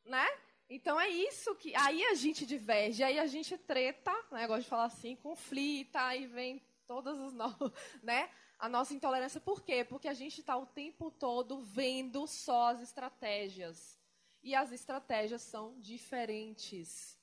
Né? 0.05 0.29
Então 0.69 1.01
é 1.01 1.09
isso 1.09 1.55
que. 1.55 1.75
Aí 1.75 2.05
a 2.05 2.15
gente 2.15 2.45
diverge, 2.45 3.03
aí 3.03 3.19
a 3.19 3.27
gente 3.27 3.57
treta, 3.57 4.12
né? 4.31 4.47
Gosto 4.47 4.65
de 4.65 4.69
falar 4.69 4.85
assim, 4.85 5.16
conflita, 5.16 6.03
aí 6.03 6.27
vem 6.27 6.62
todas 6.87 7.19
as 7.19 7.33
no... 7.33 7.73
né? 8.03 8.31
A 8.59 8.69
nossa 8.69 8.93
intolerância. 8.93 9.41
Por 9.41 9.62
quê? 9.62 9.85
Porque 9.85 10.09
a 10.09 10.12
gente 10.12 10.41
está 10.41 10.55
o 10.55 10.66
tempo 10.66 11.11
todo 11.11 11.61
vendo 11.61 12.27
só 12.27 12.69
as 12.69 12.83
estratégias. 12.83 13.99
E 14.43 14.55
as 14.55 14.70
estratégias 14.70 15.41
são 15.41 15.81
diferentes. 15.81 17.18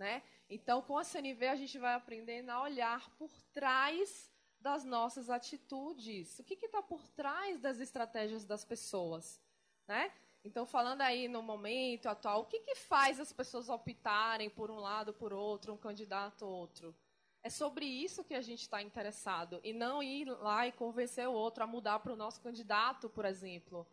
Né? 0.00 0.22
Então, 0.48 0.80
com 0.80 0.96
a 0.96 1.04
CNV, 1.04 1.46
a 1.46 1.56
gente 1.56 1.78
vai 1.78 1.92
aprendendo 1.92 2.48
a 2.48 2.62
olhar 2.62 3.10
por 3.18 3.30
trás 3.52 4.32
das 4.58 4.82
nossas 4.82 5.28
atitudes. 5.28 6.38
O 6.38 6.42
que 6.42 6.54
está 6.54 6.80
por 6.80 7.06
trás 7.08 7.60
das 7.60 7.78
estratégias 7.80 8.46
das 8.46 8.64
pessoas? 8.64 9.38
Né? 9.86 10.10
Então, 10.42 10.64
falando 10.64 11.02
aí 11.02 11.28
no 11.28 11.42
momento 11.42 12.08
atual, 12.08 12.40
o 12.40 12.44
que, 12.46 12.60
que 12.60 12.76
faz 12.76 13.20
as 13.20 13.30
pessoas 13.30 13.68
optarem 13.68 14.48
por 14.48 14.70
um 14.70 14.78
lado, 14.78 15.12
por 15.12 15.34
outro, 15.34 15.74
um 15.74 15.76
candidato 15.76 16.46
ou 16.46 16.50
outro? 16.50 16.96
É 17.42 17.50
sobre 17.50 17.84
isso 17.84 18.24
que 18.24 18.32
a 18.32 18.40
gente 18.40 18.62
está 18.62 18.80
interessado, 18.80 19.60
e 19.62 19.74
não 19.74 20.02
ir 20.02 20.30
lá 20.30 20.66
e 20.66 20.72
convencer 20.72 21.28
o 21.28 21.32
outro 21.32 21.62
a 21.62 21.66
mudar 21.66 21.98
para 21.98 22.14
o 22.14 22.16
nosso 22.16 22.40
candidato, 22.40 23.10
por 23.10 23.26
exemplo. 23.26 23.86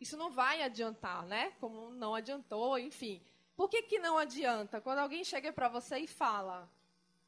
Isso 0.00 0.16
não 0.16 0.30
vai 0.30 0.62
adiantar, 0.62 1.26
né? 1.26 1.50
Como 1.58 1.90
não 1.90 2.14
adiantou, 2.14 2.78
enfim. 2.78 3.20
Por 3.60 3.68
que, 3.68 3.82
que 3.82 3.98
não 3.98 4.16
adianta? 4.16 4.80
Quando 4.80 5.00
alguém 5.00 5.22
chega 5.22 5.52
para 5.52 5.68
você 5.68 5.98
e 5.98 6.06
fala, 6.06 6.66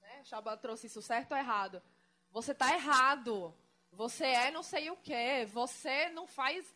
né, 0.00 0.24
Chaba 0.24 0.56
trouxe 0.56 0.86
isso 0.86 1.02
certo 1.02 1.32
ou 1.32 1.36
errado? 1.36 1.82
Você 2.30 2.52
está 2.52 2.72
errado. 2.72 3.54
Você 3.90 4.24
é 4.24 4.50
não 4.50 4.62
sei 4.62 4.88
o 4.90 4.96
quê. 4.96 5.46
Você 5.52 6.08
não 6.08 6.26
faz. 6.26 6.74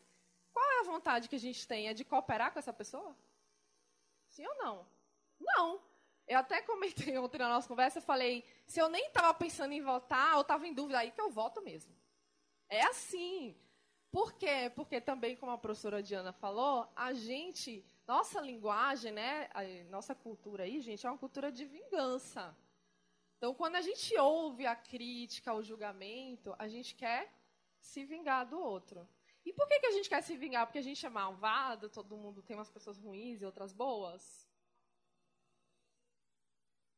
Qual 0.52 0.72
é 0.72 0.80
a 0.80 0.82
vontade 0.82 1.26
que 1.26 1.36
a 1.36 1.40
gente 1.40 1.66
tem? 1.66 1.88
É 1.88 1.94
de 1.94 2.04
cooperar 2.04 2.52
com 2.52 2.58
essa 2.58 2.70
pessoa? 2.70 3.16
Sim 4.28 4.46
ou 4.46 4.56
não? 4.56 4.86
Não. 5.40 5.80
Eu 6.28 6.38
até 6.38 6.60
comentei 6.60 7.16
ontem 7.16 7.38
na 7.38 7.48
nossa 7.48 7.66
conversa, 7.66 7.96
eu 7.96 8.02
falei, 8.02 8.44
se 8.66 8.78
eu 8.78 8.90
nem 8.90 9.06
estava 9.06 9.32
pensando 9.32 9.72
em 9.72 9.80
votar, 9.80 10.34
eu 10.34 10.42
estava 10.42 10.66
em 10.66 10.74
dúvida, 10.74 10.98
aí 10.98 11.10
que 11.10 11.20
eu 11.22 11.30
voto 11.30 11.62
mesmo. 11.62 11.96
É 12.68 12.82
assim. 12.82 13.56
Por 14.12 14.34
quê? 14.34 14.70
Porque 14.76 15.00
também, 15.00 15.34
como 15.34 15.52
a 15.52 15.56
professora 15.56 16.02
Diana 16.02 16.30
falou, 16.30 16.86
a 16.94 17.14
gente 17.14 17.82
nossa 18.06 18.40
linguagem, 18.40 19.12
né, 19.12 19.48
a 19.52 19.62
nossa 19.90 20.14
cultura 20.14 20.64
aí, 20.64 20.80
gente, 20.80 21.06
é 21.06 21.10
uma 21.10 21.18
cultura 21.18 21.50
de 21.50 21.64
vingança. 21.64 22.56
Então, 23.36 23.54
quando 23.54 23.76
a 23.76 23.82
gente 23.82 24.16
ouve 24.16 24.64
a 24.66 24.74
crítica, 24.76 25.52
o 25.52 25.62
julgamento, 25.62 26.54
a 26.58 26.68
gente 26.68 26.94
quer 26.94 27.32
se 27.78 28.04
vingar 28.04 28.46
do 28.46 28.58
outro. 28.58 29.06
E 29.44 29.52
por 29.52 29.68
que, 29.68 29.78
que 29.80 29.86
a 29.86 29.92
gente 29.92 30.08
quer 30.08 30.22
se 30.22 30.36
vingar? 30.36 30.66
Porque 30.66 30.78
a 30.78 30.82
gente 30.82 31.04
é 31.04 31.08
malvado, 31.08 31.88
todo 31.88 32.16
mundo 32.16 32.42
tem 32.42 32.56
umas 32.56 32.70
pessoas 32.70 32.98
ruins 32.98 33.40
e 33.40 33.44
outras 33.44 33.72
boas? 33.72 34.48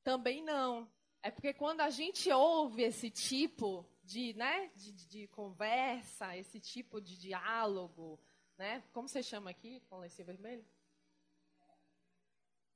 Também 0.02 0.42
não. 0.42 0.90
É 1.22 1.30
porque 1.30 1.52
quando 1.52 1.80
a 1.80 1.90
gente 1.90 2.30
ouve 2.30 2.82
esse 2.82 3.10
tipo 3.10 3.84
de, 4.02 4.32
né, 4.34 4.68
de, 4.76 4.92
de 4.92 5.26
conversa, 5.28 6.36
esse 6.36 6.60
tipo 6.60 7.00
de 7.00 7.18
diálogo, 7.18 8.18
né? 8.56 8.82
Como 8.92 9.08
você 9.08 9.22
chama 9.22 9.50
aqui 9.50 9.80
com 9.88 9.98
lencinho 9.98 10.26
vermelho? 10.26 10.64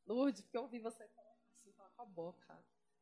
Lourdes, 0.07 0.43
porque 0.43 0.57
eu 0.57 0.63
ouvi 0.63 0.79
você 0.79 1.07
falar 1.09 1.33
assim, 1.51 1.73
falar 1.73 1.91
com 1.91 2.03
a 2.03 2.07
boca. 2.07 2.59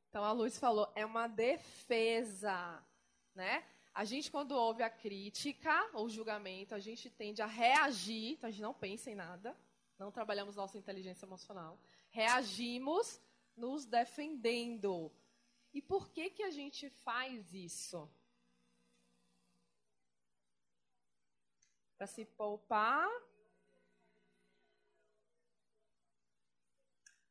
Então 0.08 0.24
a 0.24 0.32
Lourdes 0.32 0.58
falou, 0.58 0.90
é 0.94 1.04
uma 1.04 1.26
defesa, 1.26 2.84
né? 3.34 3.64
A 3.92 4.04
gente, 4.04 4.30
quando 4.30 4.52
ouve 4.52 4.82
a 4.82 4.90
crítica 4.90 5.90
ou 5.92 6.08
julgamento, 6.08 6.74
a 6.74 6.78
gente 6.78 7.10
tende 7.10 7.42
a 7.42 7.46
reagir, 7.46 8.32
então 8.32 8.48
a 8.48 8.50
gente 8.50 8.62
não 8.62 8.74
pensa 8.74 9.10
em 9.10 9.14
nada, 9.14 9.56
não 9.98 10.12
trabalhamos 10.12 10.56
nossa 10.56 10.78
inteligência 10.78 11.26
emocional, 11.26 11.78
reagimos 12.10 13.20
nos 13.56 13.84
defendendo. 13.84 15.12
E 15.72 15.82
por 15.82 16.10
que, 16.10 16.30
que 16.30 16.42
a 16.42 16.50
gente 16.50 16.88
faz 16.88 17.52
isso? 17.52 18.08
Para 21.96 22.06
se 22.06 22.24
poupar 22.24 23.08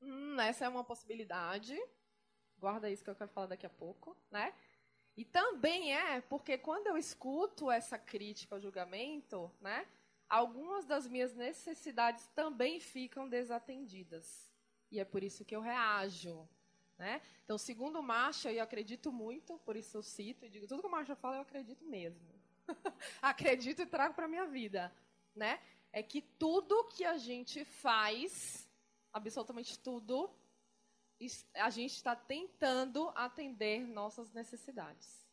Hum, 0.01 0.39
essa 0.39 0.65
é 0.65 0.69
uma 0.69 0.83
possibilidade. 0.83 1.77
Guarda 2.57 2.89
isso 2.89 3.03
que 3.03 3.09
eu 3.09 3.15
quero 3.15 3.29
falar 3.29 3.47
daqui 3.47 3.65
a 3.65 3.69
pouco, 3.69 4.15
né? 4.31 4.53
E 5.15 5.25
também 5.25 5.93
é 5.93 6.21
porque 6.21 6.57
quando 6.57 6.87
eu 6.87 6.97
escuto 6.97 7.69
essa 7.69 7.97
crítica 7.97 8.55
ao 8.55 8.61
julgamento, 8.61 9.51
né, 9.59 9.85
algumas 10.29 10.85
das 10.85 11.07
minhas 11.07 11.33
necessidades 11.33 12.25
também 12.27 12.79
ficam 12.79 13.27
desatendidas. 13.27 14.49
E 14.91 14.99
é 14.99 15.03
por 15.03 15.23
isso 15.23 15.43
que 15.43 15.55
eu 15.55 15.61
reajo. 15.61 16.47
Né? 16.97 17.21
Então, 17.43 17.57
segundo 17.57 18.01
Marcha, 18.03 18.51
eu 18.51 18.63
acredito 18.63 19.11
muito, 19.11 19.57
por 19.59 19.75
isso 19.75 19.97
eu 19.97 20.03
cito 20.03 20.45
e 20.45 20.49
digo, 20.49 20.67
tudo 20.67 20.81
que 20.81 20.87
o 20.87 20.91
Marcha 20.91 21.15
fala, 21.15 21.37
eu 21.37 21.41
acredito 21.41 21.83
mesmo. 21.85 22.29
acredito 23.21 23.81
e 23.81 23.85
trago 23.85 24.13
para 24.13 24.25
a 24.25 24.29
minha 24.29 24.45
vida. 24.45 24.93
Né? 25.35 25.59
É 25.91 26.03
que 26.03 26.21
tudo 26.21 26.83
que 26.85 27.03
a 27.03 27.17
gente 27.17 27.65
faz, 27.65 28.68
absolutamente 29.13 29.77
tudo, 29.79 30.29
a 31.55 31.69
gente 31.69 31.95
está 31.95 32.15
tentando 32.15 33.11
atender 33.15 33.85
nossas 33.87 34.31
necessidades. 34.31 35.27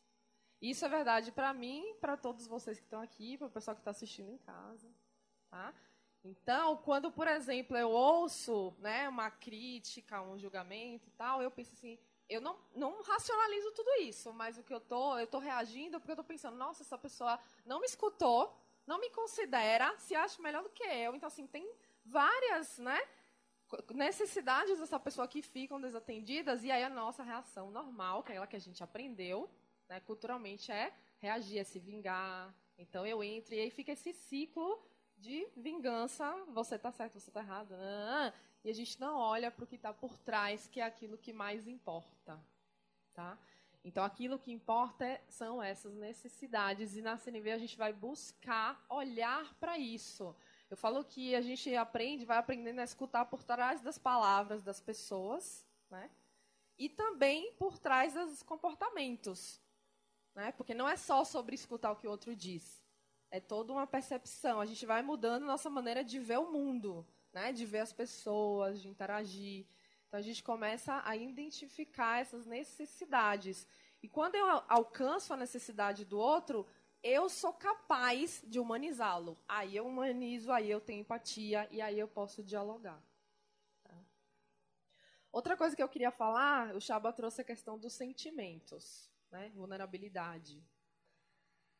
Isso 0.61 0.83
é 0.85 0.89
verdade 0.89 1.31
para 1.31 1.53
mim, 1.53 1.95
para 2.01 2.17
todos 2.17 2.47
vocês 2.47 2.79
que 2.79 2.85
estão 2.85 3.01
aqui, 3.01 3.37
para 3.37 3.47
o 3.47 3.51
pessoal 3.51 3.75
que 3.75 3.81
está 3.81 3.91
assistindo 3.91 4.31
em 4.31 4.37
casa. 4.39 4.89
Tá? 5.49 5.73
Então, 6.23 6.77
quando, 6.77 7.11
por 7.11 7.27
exemplo, 7.27 7.77
eu 7.77 7.89
ouço 7.89 8.75
né, 8.79 9.07
uma 9.07 9.29
crítica, 9.29 10.21
um 10.21 10.37
julgamento 10.37 11.07
e 11.07 11.11
tal, 11.11 11.41
eu 11.41 11.51
penso 11.51 11.73
assim, 11.73 11.97
eu 12.27 12.41
não, 12.41 12.59
não 12.75 13.01
racionalizo 13.03 13.71
tudo 13.71 13.89
isso, 14.01 14.33
mas 14.33 14.57
o 14.57 14.63
que 14.63 14.73
eu 14.73 14.81
tô, 14.81 15.17
eu 15.17 15.27
tô 15.27 15.39
reagindo 15.39 15.99
porque 15.99 16.11
eu 16.11 16.17
tô 16.17 16.23
pensando, 16.23 16.57
nossa, 16.57 16.83
essa 16.83 16.97
pessoa 16.97 17.39
não 17.65 17.79
me 17.79 17.85
escutou, 17.85 18.59
não 18.85 18.99
me 18.99 19.09
considera, 19.11 19.97
se 19.99 20.15
acha 20.15 20.41
melhor 20.41 20.63
do 20.63 20.69
que 20.69 20.83
eu. 20.83 21.15
Então, 21.15 21.27
assim, 21.27 21.47
tem 21.47 21.71
várias, 22.03 22.77
né, 22.79 22.99
necessidades 23.93 24.79
dessa 24.79 24.99
pessoa 24.99 25.27
que 25.27 25.41
ficam 25.41 25.79
desatendidas 25.79 26.63
e 26.63 26.71
aí 26.71 26.83
a 26.83 26.89
nossa 26.89 27.23
reação 27.23 27.71
normal, 27.71 28.23
que 28.23 28.31
é 28.31 28.35
aquela 28.35 28.47
que 28.47 28.55
a 28.55 28.59
gente 28.59 28.83
aprendeu, 28.83 29.49
né, 29.89 29.99
culturalmente, 29.99 30.71
é 30.71 30.93
reagir, 31.19 31.59
é 31.59 31.63
se 31.63 31.79
vingar. 31.79 32.53
Então, 32.77 33.05
eu 33.05 33.23
entro 33.23 33.55
e 33.55 33.59
aí 33.59 33.69
fica 33.69 33.91
esse 33.91 34.13
ciclo 34.13 34.81
de 35.17 35.47
vingança, 35.55 36.31
você 36.49 36.75
está 36.75 36.91
certo, 36.91 37.19
você 37.19 37.29
está 37.29 37.41
errado, 37.41 37.75
né? 37.75 38.33
e 38.63 38.69
a 38.69 38.73
gente 38.73 38.99
não 38.99 39.15
olha 39.15 39.49
para 39.49 39.63
o 39.63 39.67
que 39.67 39.75
está 39.75 39.93
por 39.93 40.17
trás, 40.19 40.67
que 40.67 40.79
é 40.79 40.83
aquilo 40.83 41.17
que 41.17 41.31
mais 41.31 41.67
importa, 41.67 42.39
tá? 43.13 43.37
Então, 43.83 44.03
aquilo 44.03 44.37
que 44.37 44.51
importa 44.51 45.05
é, 45.05 45.23
são 45.29 45.63
essas 45.63 45.95
necessidades, 45.95 46.97
e 46.97 47.01
na 47.01 47.17
CNV 47.17 47.51
a 47.51 47.57
gente 47.57 47.77
vai 47.77 47.93
buscar 47.93 48.85
olhar 48.89 49.53
para 49.55 49.77
isso. 49.77 50.35
Eu 50.69 50.77
falo 50.77 51.03
que 51.03 51.33
a 51.33 51.41
gente 51.41 51.73
aprende, 51.75 52.25
vai 52.25 52.37
aprendendo 52.37 52.79
a 52.79 52.83
escutar 52.83 53.25
por 53.25 53.43
trás 53.43 53.81
das 53.81 53.97
palavras 53.97 54.61
das 54.61 54.81
pessoas, 54.81 55.65
né? 55.89 56.09
E 56.77 56.89
também 56.89 57.53
por 57.53 57.79
trás 57.79 58.13
dos 58.13 58.43
comportamentos, 58.43 59.61
né? 60.35 60.51
Porque 60.51 60.73
não 60.73 60.87
é 60.87 60.97
só 60.97 61.23
sobre 61.23 61.55
escutar 61.55 61.91
o 61.91 61.95
que 61.95 62.07
o 62.07 62.11
outro 62.11 62.35
diz. 62.35 62.83
É 63.31 63.39
toda 63.39 63.73
uma 63.73 63.87
percepção. 63.87 64.61
A 64.61 64.65
gente 64.65 64.85
vai 64.85 65.01
mudando 65.01 65.45
nossa 65.45 65.69
maneira 65.69 66.03
de 66.03 66.19
ver 66.19 66.39
o 66.39 66.51
mundo, 66.51 67.05
né? 67.33 67.51
de 67.51 67.65
ver 67.65 67.79
as 67.79 67.93
pessoas, 67.93 68.81
de 68.81 68.87
interagir. 68.87 69.65
Então 70.07 70.19
a 70.19 70.23
gente 70.23 70.43
começa 70.43 71.01
a 71.05 71.15
identificar 71.15 72.21
essas 72.21 72.45
necessidades. 72.45 73.67
E 74.01 74.07
quando 74.07 74.35
eu 74.35 74.45
alcanço 74.67 75.33
a 75.33 75.37
necessidade 75.37 76.05
do 76.05 76.17
outro, 76.17 76.65
eu 77.07 77.29
sou 77.29 77.53
capaz 77.53 78.43
de 78.45 78.59
humanizá-lo. 78.59 79.37
Aí 79.47 79.77
eu 79.77 79.87
humanizo, 79.87 80.51
aí 80.51 80.69
eu 80.69 80.81
tenho 80.81 81.01
empatia 81.01 81.67
e 81.71 81.81
aí 81.81 81.97
eu 81.97 82.07
posso 82.07 82.43
dialogar. 82.43 83.01
Tá? 83.83 83.97
Outra 85.31 85.55
coisa 85.55 85.75
que 85.75 85.81
eu 85.81 85.87
queria 85.87 86.11
falar, 86.11 86.75
o 86.75 86.81
Chaba 86.81 87.13
trouxe 87.13 87.41
a 87.41 87.45
questão 87.45 87.79
dos 87.79 87.93
sentimentos, 87.93 89.09
né? 89.31 89.49
vulnerabilidade. 89.55 90.61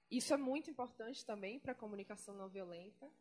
Isso 0.09 0.33
é 0.33 0.37
muito 0.37 0.71
importante 0.71 1.25
também 1.25 1.59
para 1.59 1.73
a 1.73 1.75
comunicação 1.75 2.33
não 2.33 2.47
violenta. 2.47 3.11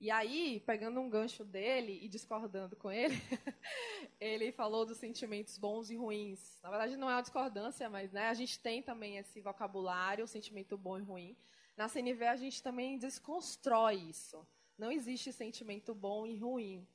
E 0.00 0.12
aí, 0.12 0.60
pegando 0.60 1.00
um 1.00 1.10
gancho 1.10 1.44
dele 1.44 1.98
e 2.00 2.08
discordando 2.08 2.76
com 2.76 2.90
ele, 2.90 3.14
ele 4.20 4.52
falou 4.52 4.86
dos 4.86 4.98
sentimentos 4.98 5.58
bons 5.58 5.90
e 5.90 5.96
ruins. 5.96 6.60
Na 6.62 6.70
verdade, 6.70 6.96
não 6.96 7.10
é 7.10 7.14
uma 7.14 7.20
discordância, 7.20 7.90
mas 7.90 8.12
né, 8.12 8.28
a 8.28 8.34
gente 8.34 8.60
tem 8.60 8.80
também 8.80 9.16
esse 9.16 9.40
vocabulário, 9.40 10.24
o 10.24 10.28
sentimento 10.28 10.78
bom 10.78 10.98
e 10.98 11.02
ruim. 11.02 11.36
Na 11.76 11.88
CNV, 11.88 12.26
a 12.26 12.36
gente 12.36 12.62
também 12.62 12.96
desconstrói 12.96 13.96
isso. 13.96 14.46
Não 14.76 14.92
existe 14.92 15.32
sentimento 15.32 15.92
bom 15.92 16.24
e 16.26 16.36
ruim. 16.36 16.86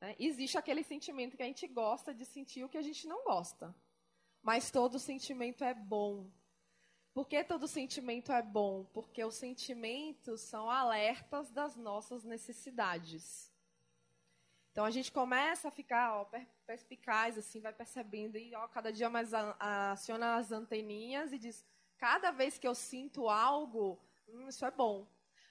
Né? 0.00 0.16
Existe 0.18 0.58
aquele 0.58 0.82
sentimento 0.82 1.36
que 1.36 1.42
a 1.42 1.46
gente 1.46 1.68
gosta 1.68 2.12
de 2.12 2.24
sentir 2.24 2.64
o 2.64 2.68
que 2.68 2.78
a 2.78 2.82
gente 2.82 3.06
não 3.06 3.22
gosta. 3.24 3.72
Mas 4.42 4.72
todo 4.72 4.98
sentimento 4.98 5.62
é 5.62 5.72
bom. 5.72 6.28
Por 7.14 7.28
que 7.28 7.44
todo 7.44 7.68
sentimento 7.68 8.32
é 8.32 8.42
bom? 8.42 8.84
Porque 8.92 9.24
os 9.24 9.36
sentimentos 9.36 10.40
são 10.40 10.68
alertas 10.68 11.48
das 11.48 11.76
nossas 11.76 12.24
necessidades. 12.24 13.54
Então 14.72 14.84
a 14.84 14.90
gente 14.90 15.12
começa 15.12 15.68
a 15.68 15.70
ficar 15.70 16.16
ó, 16.16 16.28
perspicaz, 16.66 17.38
assim, 17.38 17.60
vai 17.60 17.72
percebendo 17.72 18.36
e 18.36 18.52
ó, 18.56 18.66
cada 18.66 18.92
dia 18.92 19.08
mais 19.08 19.32
a, 19.32 19.92
aciona 19.92 20.34
as 20.34 20.50
anteninhas 20.50 21.32
e 21.32 21.38
diz: 21.38 21.64
cada 21.96 22.32
vez 22.32 22.58
que 22.58 22.66
eu 22.66 22.74
sinto 22.74 23.28
algo, 23.28 23.96
hum, 24.26 24.48
isso 24.48 24.66
é 24.66 24.70
bom. 24.72 25.06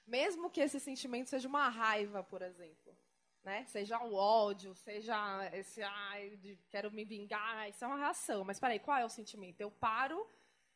Mesmo 0.06 0.50
que 0.50 0.60
esse 0.60 0.78
sentimento 0.78 1.30
seja 1.30 1.48
uma 1.48 1.70
raiva, 1.70 2.22
por 2.22 2.42
exemplo. 2.42 2.94
Né? 3.42 3.64
Seja 3.64 3.98
um 4.02 4.14
ódio, 4.14 4.74
seja 4.74 5.16
esse, 5.54 5.82
ai, 5.82 6.36
de, 6.36 6.58
quero 6.68 6.90
me 6.90 7.06
vingar, 7.06 7.70
isso 7.70 7.82
é 7.82 7.86
uma 7.86 7.96
reação. 7.96 8.44
Mas 8.44 8.60
peraí, 8.60 8.78
qual 8.78 8.98
é 8.98 9.04
o 9.06 9.08
sentimento? 9.08 9.62
Eu 9.62 9.70
paro 9.70 10.28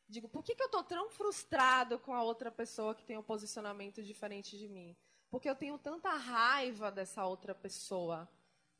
Digo, 0.09 0.29
por 0.29 0.43
que, 0.43 0.55
que 0.55 0.63
eu 0.63 0.67
estou 0.67 0.83
tão 0.83 1.11
frustrado 1.11 1.99
com 1.99 2.15
a 2.15 2.23
outra 2.23 2.51
pessoa 2.51 2.95
que 2.95 3.05
tem 3.05 3.19
um 3.19 3.23
posicionamento 3.23 4.03
diferente 4.03 4.57
de 4.57 4.67
mim? 4.67 4.97
Porque 5.29 5.51
eu 5.51 5.55
tenho 5.55 5.77
tanta 5.79 6.11
raiva 6.11 6.91
dessa 6.91 7.27
outra 7.27 7.55
pessoa, 7.55 8.27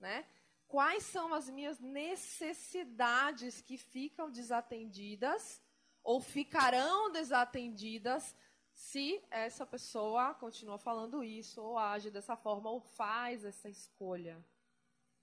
né? 0.01 0.27
Quais 0.67 1.03
são 1.03 1.35
as 1.35 1.51
minhas 1.51 1.79
necessidades 1.79 3.61
que 3.61 3.77
ficam 3.77 4.31
desatendidas 4.31 5.61
ou 6.03 6.21
ficarão 6.21 7.13
desatendidas 7.13 8.35
se 8.73 9.23
essa 9.31 9.67
pessoa 9.67 10.35
continua 10.35 10.79
falando 10.79 11.25
isso, 11.25 11.61
ou 11.61 11.77
age 11.77 12.11
dessa 12.11 12.37
forma, 12.37 12.71
ou 12.71 12.81
faz 12.81 13.45
essa 13.45 13.69
escolha. 13.69 14.43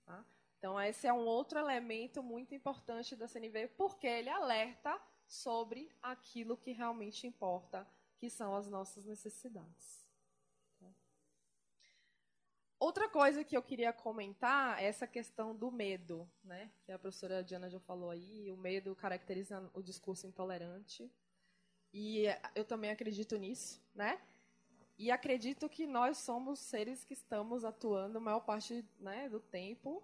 Tá? 0.04 0.24
Então, 0.58 0.80
esse 0.80 1.06
é 1.06 1.12
um 1.12 1.24
outro 1.24 1.58
elemento 1.58 2.22
muito 2.22 2.54
importante 2.54 3.16
da 3.16 3.26
CNV, 3.26 3.68
porque 3.68 4.06
ele 4.06 4.28
alerta 4.28 5.00
sobre 5.26 5.90
aquilo 6.02 6.56
que 6.56 6.72
realmente 6.72 7.26
importa, 7.26 7.86
que 8.18 8.30
são 8.30 8.54
as 8.54 8.68
nossas 8.68 9.04
necessidades. 9.04 10.06
Outra 12.78 13.08
coisa 13.08 13.42
que 13.42 13.56
eu 13.56 13.62
queria 13.62 13.90
comentar 13.90 14.82
é 14.82 14.86
essa 14.86 15.06
questão 15.06 15.56
do 15.56 15.72
medo, 15.72 16.28
né? 16.44 16.70
Que 16.84 16.92
a 16.92 16.98
professora 16.98 17.42
Diana 17.42 17.70
já 17.70 17.80
falou 17.80 18.10
aí, 18.10 18.52
o 18.52 18.56
medo 18.56 18.94
caracteriza 18.94 19.70
o 19.72 19.82
discurso 19.82 20.26
intolerante. 20.26 21.10
E 21.90 22.26
eu 22.54 22.66
também 22.66 22.90
acredito 22.90 23.34
nisso, 23.38 23.82
né? 23.94 24.20
E 24.98 25.10
acredito 25.10 25.70
que 25.70 25.86
nós 25.86 26.18
somos 26.18 26.58
seres 26.58 27.02
que 27.02 27.14
estamos 27.14 27.64
atuando 27.64 28.18
a 28.18 28.20
maior 28.20 28.40
parte 28.40 28.84
né, 28.98 29.28
do 29.28 29.40
tempo 29.40 30.02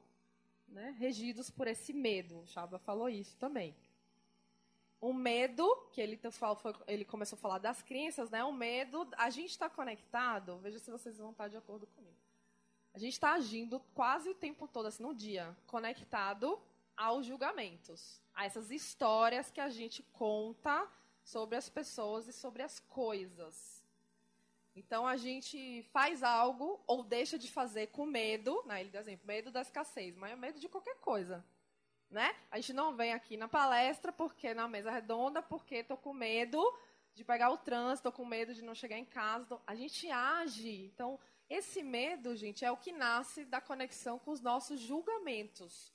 né, 0.66 0.94
regidos 0.98 1.50
por 1.50 1.66
esse 1.66 1.92
medo. 1.92 2.40
O 2.40 2.78
falou 2.78 3.08
isso 3.08 3.36
também 3.36 3.76
o 5.02 5.12
medo, 5.12 5.66
que 5.90 6.00
ele, 6.00 6.18
ele 6.86 7.04
começou 7.04 7.36
a 7.36 7.40
falar 7.40 7.58
das 7.58 7.82
crenças, 7.82 8.30
né? 8.30 8.44
O 8.44 8.52
medo, 8.52 9.08
a 9.18 9.30
gente 9.30 9.50
está 9.50 9.68
conectado, 9.68 10.58
veja 10.58 10.78
se 10.78 10.92
vocês 10.92 11.18
vão 11.18 11.32
estar 11.32 11.48
de 11.48 11.56
acordo 11.56 11.88
comigo. 11.88 12.16
A 12.94 12.98
gente 13.00 13.14
está 13.14 13.32
agindo 13.32 13.80
quase 13.94 14.28
o 14.28 14.34
tempo 14.34 14.68
todo, 14.68 14.86
assim, 14.86 15.02
no 15.02 15.12
dia, 15.12 15.56
conectado 15.66 16.56
aos 16.96 17.26
julgamentos, 17.26 18.20
a 18.32 18.44
essas 18.44 18.70
histórias 18.70 19.50
que 19.50 19.60
a 19.60 19.68
gente 19.68 20.04
conta 20.12 20.88
sobre 21.24 21.56
as 21.56 21.68
pessoas 21.68 22.28
e 22.28 22.32
sobre 22.32 22.62
as 22.62 22.78
coisas. 22.78 23.82
Então 24.76 25.04
a 25.04 25.16
gente 25.16 25.82
faz 25.92 26.22
algo 26.22 26.80
ou 26.86 27.02
deixa 27.02 27.36
de 27.36 27.50
fazer 27.50 27.88
com 27.88 28.06
medo, 28.06 28.62
né? 28.66 28.82
Ele 28.82 28.90
dá 28.90 29.00
exemplo, 29.00 29.26
medo 29.26 29.50
da 29.50 29.62
escassez, 29.62 30.16
mas 30.16 30.30
é 30.30 30.36
medo 30.36 30.60
de 30.60 30.68
qualquer 30.68 30.96
coisa 31.00 31.44
né? 32.12 32.34
A 32.50 32.56
gente 32.58 32.72
não 32.72 32.94
vem 32.94 33.12
aqui 33.12 33.36
na 33.36 33.48
palestra 33.48 34.12
porque 34.12 34.52
na 34.54 34.68
mesa 34.68 34.90
redonda, 34.90 35.42
porque 35.42 35.76
estou 35.76 35.96
com 35.96 36.12
medo 36.12 36.62
de 37.14 37.24
pegar 37.24 37.50
o 37.50 37.56
trânsito, 37.56 38.08
estou 38.08 38.12
com 38.12 38.24
medo 38.24 38.54
de 38.54 38.62
não 38.62 38.74
chegar 38.74 38.98
em 38.98 39.04
casa. 39.04 39.44
Então, 39.44 39.60
a 39.66 39.74
gente 39.74 40.10
age. 40.10 40.84
Então, 40.94 41.18
esse 41.48 41.82
medo, 41.82 42.36
gente, 42.36 42.64
é 42.64 42.70
o 42.70 42.76
que 42.76 42.92
nasce 42.92 43.44
da 43.44 43.60
conexão 43.60 44.18
com 44.18 44.30
os 44.30 44.40
nossos 44.40 44.80
julgamentos. 44.80 45.92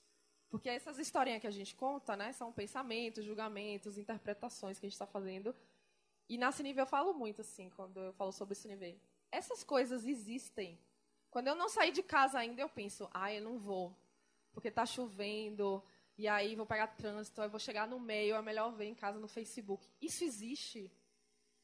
Porque 0.49 0.69
essas 0.69 0.97
historinhas 0.97 1.41
que 1.41 1.47
a 1.47 1.51
gente 1.51 1.75
conta, 1.75 2.15
né, 2.15 2.31
são 2.33 2.51
pensamentos, 2.51 3.23
julgamentos, 3.23 3.97
interpretações 3.97 4.79
que 4.79 4.85
a 4.85 4.89
gente 4.89 4.93
está 4.95 5.07
fazendo. 5.07 5.55
E 6.29 6.37
na 6.37 6.51
nível 6.61 6.83
eu 6.83 6.87
falo 6.87 7.13
muito 7.13 7.41
assim, 7.41 7.69
quando 7.69 7.99
eu 7.99 8.13
falo 8.13 8.31
sobre 8.31 8.57
nível. 8.65 8.99
Essas 9.31 9.63
coisas 9.63 10.05
existem. 10.05 10.79
Quando 11.29 11.47
eu 11.47 11.55
não 11.55 11.69
saí 11.69 11.91
de 11.91 12.01
casa 12.01 12.39
ainda, 12.39 12.61
eu 12.61 12.69
penso, 12.69 13.09
ah, 13.13 13.33
eu 13.33 13.41
não 13.41 13.57
vou, 13.57 13.95
porque 14.53 14.69
está 14.69 14.85
chovendo, 14.85 15.83
e 16.17 16.27
aí 16.27 16.55
vou 16.55 16.65
pegar 16.65 16.87
trânsito, 16.87 17.41
aí 17.41 17.47
vou 17.47 17.59
chegar 17.59 17.87
no 17.87 17.99
meio, 17.99 18.35
é 18.35 18.41
melhor 18.41 18.71
ver 18.71 18.85
em 18.85 18.95
casa 18.95 19.19
no 19.19 19.27
Facebook. 19.27 19.87
Isso 20.01 20.23
existe? 20.23 20.91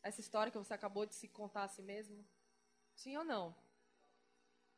Essa 0.04 0.22
história 0.22 0.52
que 0.52 0.58
você 0.58 0.74
acabou 0.74 1.06
de 1.06 1.16
se 1.16 1.28
contar 1.28 1.64
a 1.64 1.68
si 1.68 1.82
mesmo? 1.82 2.24
Sim 2.94 3.18
ou 3.18 3.24
não? 3.24 3.56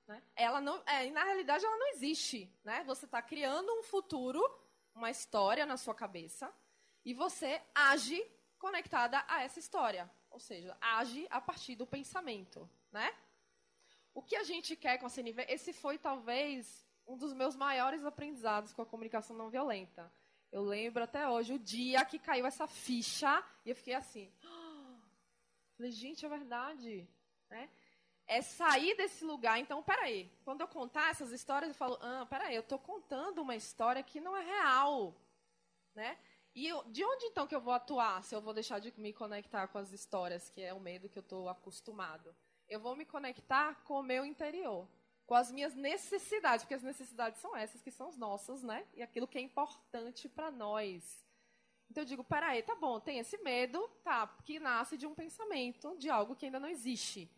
Né? 0.08 0.24
Ela 0.36 0.62
não, 0.62 0.82
é, 0.86 1.10
na 1.10 1.24
realidade, 1.24 1.66
ela 1.66 1.78
não 1.78 1.88
existe. 1.90 2.50
Né? 2.64 2.84
Você 2.86 3.06
está 3.06 3.22
criando 3.22 3.70
um 3.74 3.84
futuro, 3.84 4.42
uma 4.94 5.10
história 5.10 5.66
na 5.66 5.76
sua 5.76 5.94
cabeça, 5.94 6.54
e 7.04 7.14
você 7.14 7.62
age 7.74 8.24
conectada 8.58 9.26
a 9.28 9.44
essa 9.44 9.60
história. 9.60 10.10
Ou 10.30 10.40
seja, 10.40 10.78
age 10.80 11.28
a 11.30 11.42
partir 11.42 11.76
do 11.76 11.86
pensamento. 11.86 12.70
Né? 12.92 13.14
O 14.14 14.22
que 14.22 14.38
a 14.38 14.44
gente 14.44 14.76
quer 14.78 14.98
com 15.00 15.06
a 15.06 15.10
CNV? 15.10 15.46
Esse 15.50 15.74
foi 15.74 15.98
talvez 15.98 16.85
um 17.08 17.18
dos 17.18 17.34
meus 17.34 17.56
maiores 17.56 18.04
aprendizados 18.04 18.74
com 18.74 18.82
a 18.82 18.86
comunicação 18.86 19.36
não 19.36 19.50
violenta. 19.50 20.12
Eu 20.52 20.64
lembro 20.64 21.04
até 21.04 21.28
hoje 21.28 21.54
o 21.54 21.60
dia 21.60 22.04
que 22.06 22.18
caiu 22.18 22.46
essa 22.46 22.68
ficha 22.68 23.44
e 23.66 23.70
eu 23.70 23.76
fiquei 23.76 23.94
assim. 23.94 24.32
Falei, 25.76 25.92
gente, 25.92 26.26
é 26.26 26.30
verdade. 26.30 27.08
Né? 27.50 27.70
É 28.28 28.42
sair 28.42 28.96
desse 28.96 29.24
lugar. 29.24 29.60
Então, 29.60 29.84
peraí. 29.84 30.32
Quando 30.44 30.62
eu 30.62 30.68
contar 30.68 31.12
essas 31.12 31.32
histórias, 31.32 31.70
eu 31.70 31.76
falo, 31.76 31.98
ah, 32.02 32.26
peraí, 32.30 32.56
eu 32.56 32.62
estou 32.62 32.80
contando 32.80 33.42
uma 33.42 33.56
história 33.56 34.02
que 34.02 34.20
não 34.20 34.36
é 34.36 34.44
real. 34.44 35.14
Né? 35.94 36.18
E 36.56 36.68
eu, 36.68 36.84
de 36.86 37.04
onde 37.04 37.26
então 37.26 37.46
que 37.46 37.54
eu 37.54 37.60
vou 37.60 37.74
atuar 37.74 38.24
se 38.24 38.34
eu 38.34 38.42
vou 38.42 38.54
deixar 38.54 38.80
de 38.80 38.94
me 38.98 39.12
conectar 39.12 39.68
com 39.68 39.78
as 39.78 39.92
histórias, 39.92 40.50
que 40.50 40.62
é 40.62 40.74
o 40.74 40.80
medo 40.80 41.10
que 41.10 41.18
eu 41.18 41.22
estou 41.22 41.50
acostumado? 41.50 42.34
Eu 42.68 42.80
vou 42.80 42.96
me 42.96 43.06
conectar 43.06 43.76
com 43.84 44.00
o 44.00 44.04
meu 44.04 44.26
interior, 44.26 44.88
com 45.26 45.34
as 45.36 45.52
minhas 45.52 45.74
necessidades, 45.74 46.64
porque 46.64 46.76
as 46.76 46.84
necessidades 46.84 47.40
são 47.40 47.56
essas 47.56 47.82
que 47.82 47.92
são 47.92 48.08
as 48.08 48.18
nossas, 48.18 48.62
né? 48.62 48.86
E 48.94 49.02
aquilo 49.02 49.28
que 49.28 49.38
é 49.38 49.42
importante 49.42 50.30
para 50.30 50.52
nós. 50.52 51.26
Então 51.90 52.04
eu 52.04 52.08
digo, 52.08 52.24
peraí, 52.24 52.62
tá 52.62 52.76
bom, 52.76 53.00
tem 53.00 53.20
esse 53.20 53.38
medo, 53.40 53.88
tá, 54.04 54.28
que 54.44 54.60
nasce 54.60 54.98
de 54.98 55.08
um 55.08 55.16
pensamento, 55.16 55.96
de 55.98 56.10
algo 56.10 56.36
que 56.36 56.46
ainda 56.46 56.60
não 56.60 56.70
existe. 56.70 57.30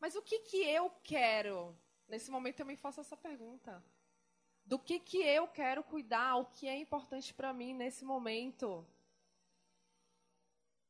Mas 0.00 0.14
o 0.14 0.22
que 0.22 0.40
que 0.40 0.58
eu 0.58 0.90
quero? 1.02 1.74
Nesse 2.08 2.30
momento 2.30 2.60
eu 2.60 2.66
me 2.66 2.76
faço 2.76 3.00
essa 3.00 3.16
pergunta. 3.16 3.82
Do 4.64 4.78
que 4.78 5.00
que 5.00 5.18
eu 5.18 5.48
quero 5.48 5.82
cuidar? 5.82 6.36
O 6.36 6.46
que 6.46 6.68
é 6.68 6.76
importante 6.76 7.32
para 7.34 7.52
mim 7.52 7.72
nesse 7.72 8.04
momento? 8.04 8.86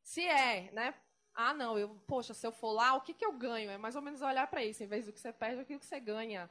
Se 0.02 0.26
é, 0.26 0.70
né? 0.72 0.94
Ah, 1.40 1.54
não, 1.54 1.78
eu, 1.78 1.88
poxa, 2.04 2.34
se 2.34 2.44
eu 2.44 2.50
for 2.50 2.72
lá, 2.72 2.94
o 2.94 3.00
que, 3.00 3.14
que 3.14 3.24
eu 3.24 3.30
ganho? 3.30 3.70
É 3.70 3.78
mais 3.78 3.94
ou 3.94 4.02
menos 4.02 4.20
olhar 4.22 4.48
para 4.48 4.64
isso, 4.64 4.82
em 4.82 4.88
vez 4.88 5.06
do 5.06 5.12
que 5.12 5.20
você 5.20 5.32
perde, 5.32 5.60
aquilo 5.60 5.78
que 5.78 5.86
você 5.86 6.00
ganha. 6.00 6.50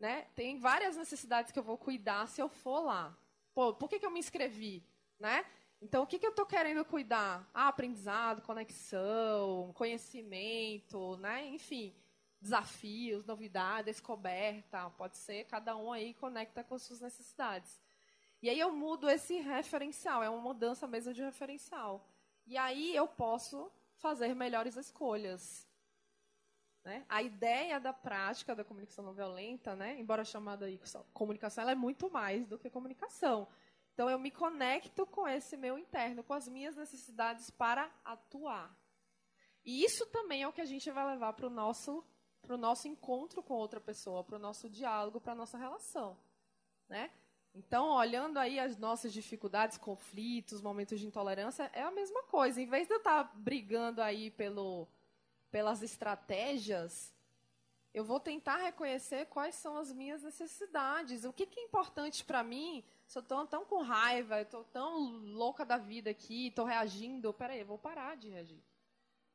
Né? 0.00 0.22
Tem 0.34 0.58
várias 0.58 0.96
necessidades 0.96 1.52
que 1.52 1.58
eu 1.60 1.62
vou 1.62 1.78
cuidar 1.78 2.26
se 2.26 2.42
eu 2.42 2.48
for 2.48 2.80
lá. 2.80 3.16
Pô, 3.54 3.72
por 3.72 3.88
que, 3.88 4.00
que 4.00 4.04
eu 4.04 4.10
me 4.10 4.18
inscrevi? 4.18 4.84
Né? 5.16 5.46
Então, 5.80 6.02
o 6.02 6.08
que, 6.08 6.18
que 6.18 6.26
eu 6.26 6.30
estou 6.30 6.44
querendo 6.44 6.84
cuidar? 6.84 7.48
Ah, 7.54 7.68
aprendizado, 7.68 8.42
conexão, 8.42 9.72
conhecimento, 9.74 11.16
né? 11.18 11.46
enfim, 11.46 11.94
desafios, 12.40 13.24
novidade, 13.24 13.92
descoberta. 13.92 14.90
Pode 14.98 15.16
ser, 15.18 15.44
cada 15.44 15.76
um 15.76 15.92
aí 15.92 16.14
conecta 16.14 16.64
com 16.64 16.74
as 16.74 16.82
suas 16.82 17.00
necessidades. 17.00 17.80
E 18.42 18.50
aí 18.50 18.58
eu 18.58 18.72
mudo 18.72 19.08
esse 19.08 19.36
referencial, 19.36 20.20
é 20.20 20.28
uma 20.28 20.42
mudança 20.42 20.84
mesmo 20.84 21.14
de 21.14 21.22
referencial. 21.22 22.04
E 22.44 22.58
aí 22.58 22.94
eu 22.96 23.06
posso 23.06 23.70
fazer 24.04 24.34
melhores 24.34 24.76
escolhas. 24.76 25.66
Né? 26.84 27.06
A 27.08 27.22
ideia 27.22 27.80
da 27.80 27.94
prática 27.94 28.54
da 28.54 28.62
comunicação 28.62 29.02
não 29.02 29.14
violenta, 29.14 29.74
né, 29.74 29.98
embora 29.98 30.22
chamada 30.26 30.66
aí 30.66 30.78
comunicação, 31.14 31.62
ela 31.62 31.72
é 31.72 31.74
muito 31.74 32.10
mais 32.10 32.46
do 32.46 32.58
que 32.58 32.68
comunicação. 32.68 33.48
Então 33.94 34.10
eu 34.10 34.18
me 34.18 34.30
conecto 34.30 35.06
com 35.06 35.26
esse 35.26 35.56
meu 35.56 35.78
interno, 35.78 36.22
com 36.22 36.34
as 36.34 36.46
minhas 36.46 36.76
necessidades 36.76 37.48
para 37.48 37.90
atuar. 38.04 38.76
E 39.64 39.82
isso 39.82 40.04
também 40.08 40.42
é 40.42 40.48
o 40.48 40.52
que 40.52 40.60
a 40.60 40.66
gente 40.66 40.90
vai 40.90 41.06
levar 41.12 41.32
para 41.32 41.46
o 41.46 41.50
nosso, 41.50 42.04
pro 42.42 42.58
nosso 42.58 42.86
encontro 42.86 43.42
com 43.42 43.54
outra 43.54 43.80
pessoa, 43.80 44.22
para 44.22 44.36
o 44.36 44.38
nosso 44.38 44.68
diálogo, 44.68 45.18
para 45.18 45.32
a 45.32 45.36
nossa 45.42 45.56
relação. 45.56 46.18
Né? 46.86 47.10
Então, 47.54 47.90
olhando 47.90 48.38
aí 48.38 48.58
as 48.58 48.76
nossas 48.76 49.12
dificuldades, 49.12 49.78
conflitos, 49.78 50.60
momentos 50.60 50.98
de 50.98 51.06
intolerância, 51.06 51.70
é 51.72 51.82
a 51.82 51.90
mesma 51.90 52.24
coisa. 52.24 52.60
Em 52.60 52.66
vez 52.66 52.88
de 52.88 52.94
eu 52.94 52.98
estar 52.98 53.30
brigando 53.36 54.02
aí 54.02 54.30
pelo, 54.32 54.88
pelas 55.52 55.80
estratégias, 55.80 57.14
eu 57.94 58.04
vou 58.04 58.18
tentar 58.18 58.56
reconhecer 58.56 59.26
quais 59.26 59.54
são 59.54 59.76
as 59.76 59.92
minhas 59.92 60.24
necessidades. 60.24 61.24
O 61.24 61.32
que, 61.32 61.46
que 61.46 61.60
é 61.60 61.62
importante 61.62 62.24
para 62.24 62.42
mim? 62.42 62.82
Se 63.06 63.18
eu 63.18 63.22
estou 63.22 63.46
tão 63.46 63.64
com 63.64 63.82
raiva, 63.82 64.40
estou 64.40 64.64
tão 64.64 64.98
louca 65.32 65.64
da 65.64 65.78
vida 65.78 66.10
aqui, 66.10 66.48
estou 66.48 66.64
reagindo, 66.64 67.32
peraí, 67.32 67.60
eu 67.60 67.66
vou 67.66 67.78
parar 67.78 68.16
de 68.16 68.30
reagir. 68.30 68.60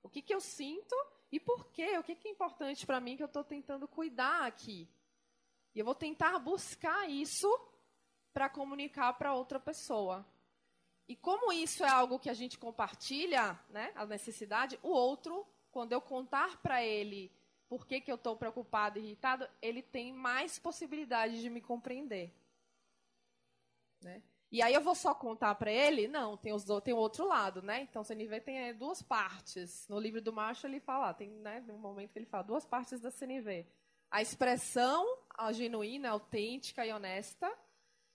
O 0.04 0.10
que, 0.10 0.22
que 0.22 0.34
eu 0.34 0.42
sinto 0.42 0.94
e 1.32 1.40
por 1.40 1.68
quê? 1.68 1.98
O 1.98 2.04
que, 2.04 2.16
que 2.16 2.28
é 2.28 2.32
importante 2.32 2.86
para 2.86 3.00
mim 3.00 3.16
que 3.16 3.24
eu 3.24 3.28
estou 3.28 3.46
tentando 3.46 3.88
cuidar 3.88 4.46
aqui? 4.46 4.90
E 5.74 5.80
eu 5.80 5.86
vou 5.86 5.96
tentar 5.96 6.38
buscar 6.40 7.10
isso 7.10 7.48
para 8.34 8.50
comunicar 8.50 9.14
para 9.14 9.34
outra 9.34 9.60
pessoa. 9.60 10.26
E 11.08 11.16
como 11.16 11.52
isso 11.52 11.84
é 11.84 11.90
algo 11.90 12.20
que 12.20 12.30
a 12.30 12.34
gente 12.34 12.58
compartilha, 12.58 13.60
né, 13.70 13.92
a 13.96 14.06
necessidade, 14.06 14.80
o 14.84 14.90
outro, 14.90 15.46
quando 15.72 15.92
eu 15.92 16.02
contar 16.02 16.62
para 16.62 16.84
ele 16.84 17.32
por 17.68 17.86
que, 17.86 18.02
que 18.02 18.12
eu 18.12 18.16
estou 18.16 18.36
preocupado 18.36 19.00
e 19.00 19.04
irritado, 19.04 19.48
ele 19.62 19.82
tem 19.82 20.12
mais 20.12 20.58
possibilidade 20.58 21.40
de 21.42 21.50
me 21.50 21.62
compreender. 21.62 22.34
Né? 24.02 24.24
E 24.52 24.62
aí 24.62 24.74
eu 24.74 24.82
vou 24.82 24.96
só 24.96 25.14
contar 25.14 25.54
para 25.56 25.72
ele? 25.72 26.08
Não, 26.08 26.36
tem, 26.36 26.52
os, 26.52 26.66
tem 26.84 26.94
o 26.94 26.98
outro 26.98 27.28
lado, 27.28 27.62
né? 27.62 27.82
Então, 27.82 28.04
CNV 28.04 28.42
tem 28.42 28.58
é, 28.58 28.74
duas 28.74 29.04
partes. 29.04 29.88
No 29.88 30.00
livro 30.00 30.20
do 30.20 30.34
Macho 30.34 30.66
ele 30.66 30.80
fala, 30.80 31.14
tem 31.14 31.30
né, 31.30 31.64
um 31.70 31.78
momento 31.78 32.12
que 32.12 32.18
ele 32.18 32.26
fala 32.26 32.44
duas 32.44 32.66
partes 32.66 33.00
da 33.00 33.12
CNV. 33.12 33.68
A 34.10 34.24
expressão 34.24 35.06
a 35.40 35.54
genuína, 35.54 36.10
autêntica 36.10 36.86
e 36.86 36.92
honesta, 36.92 37.50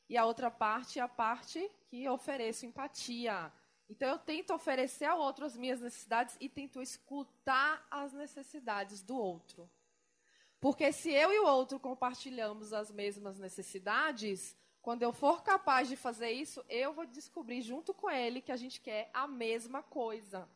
e 0.09 0.17
a 0.17 0.25
outra 0.25 0.51
parte 0.51 0.99
é 0.99 1.03
a 1.03 1.09
parte 1.09 1.71
que 1.87 2.09
ofereço 2.09 2.67
empatia. 2.67 3.53
Então 3.89 4.09
eu 4.09 4.19
tento 4.19 4.53
oferecer 4.55 5.07
ao 5.07 5.19
outro 5.19 5.45
as 5.45 5.57
minhas 5.57 5.81
necessidades 5.81 6.37
e 6.41 6.49
tento 6.49 6.81
escutar 6.81 7.87
as 7.91 8.13
necessidades 8.13 9.03
do 9.03 9.17
outro. 9.17 9.71
Porque 10.61 10.93
se 10.93 11.13
eu 11.13 11.33
e 11.33 11.39
o 11.41 11.47
outro 11.47 11.79
compartilhamos 11.79 12.73
as 12.73 12.91
mesmas 12.91 13.39
necessidades, 13.39 14.57
quando 14.81 15.03
eu 15.03 15.13
for 15.13 15.43
capaz 15.43 15.89
de 15.89 15.97
fazer 15.97 16.31
isso, 16.31 16.65
eu 16.69 16.93
vou 16.93 17.07
descobrir 17.07 17.61
junto 17.63 17.93
com 17.93 18.11
ele 18.11 18.41
que 18.41 18.53
a 18.53 18.57
gente 18.57 18.81
quer 18.81 19.11
a 19.13 19.27
mesma 19.27 19.83
coisa. 19.83 20.49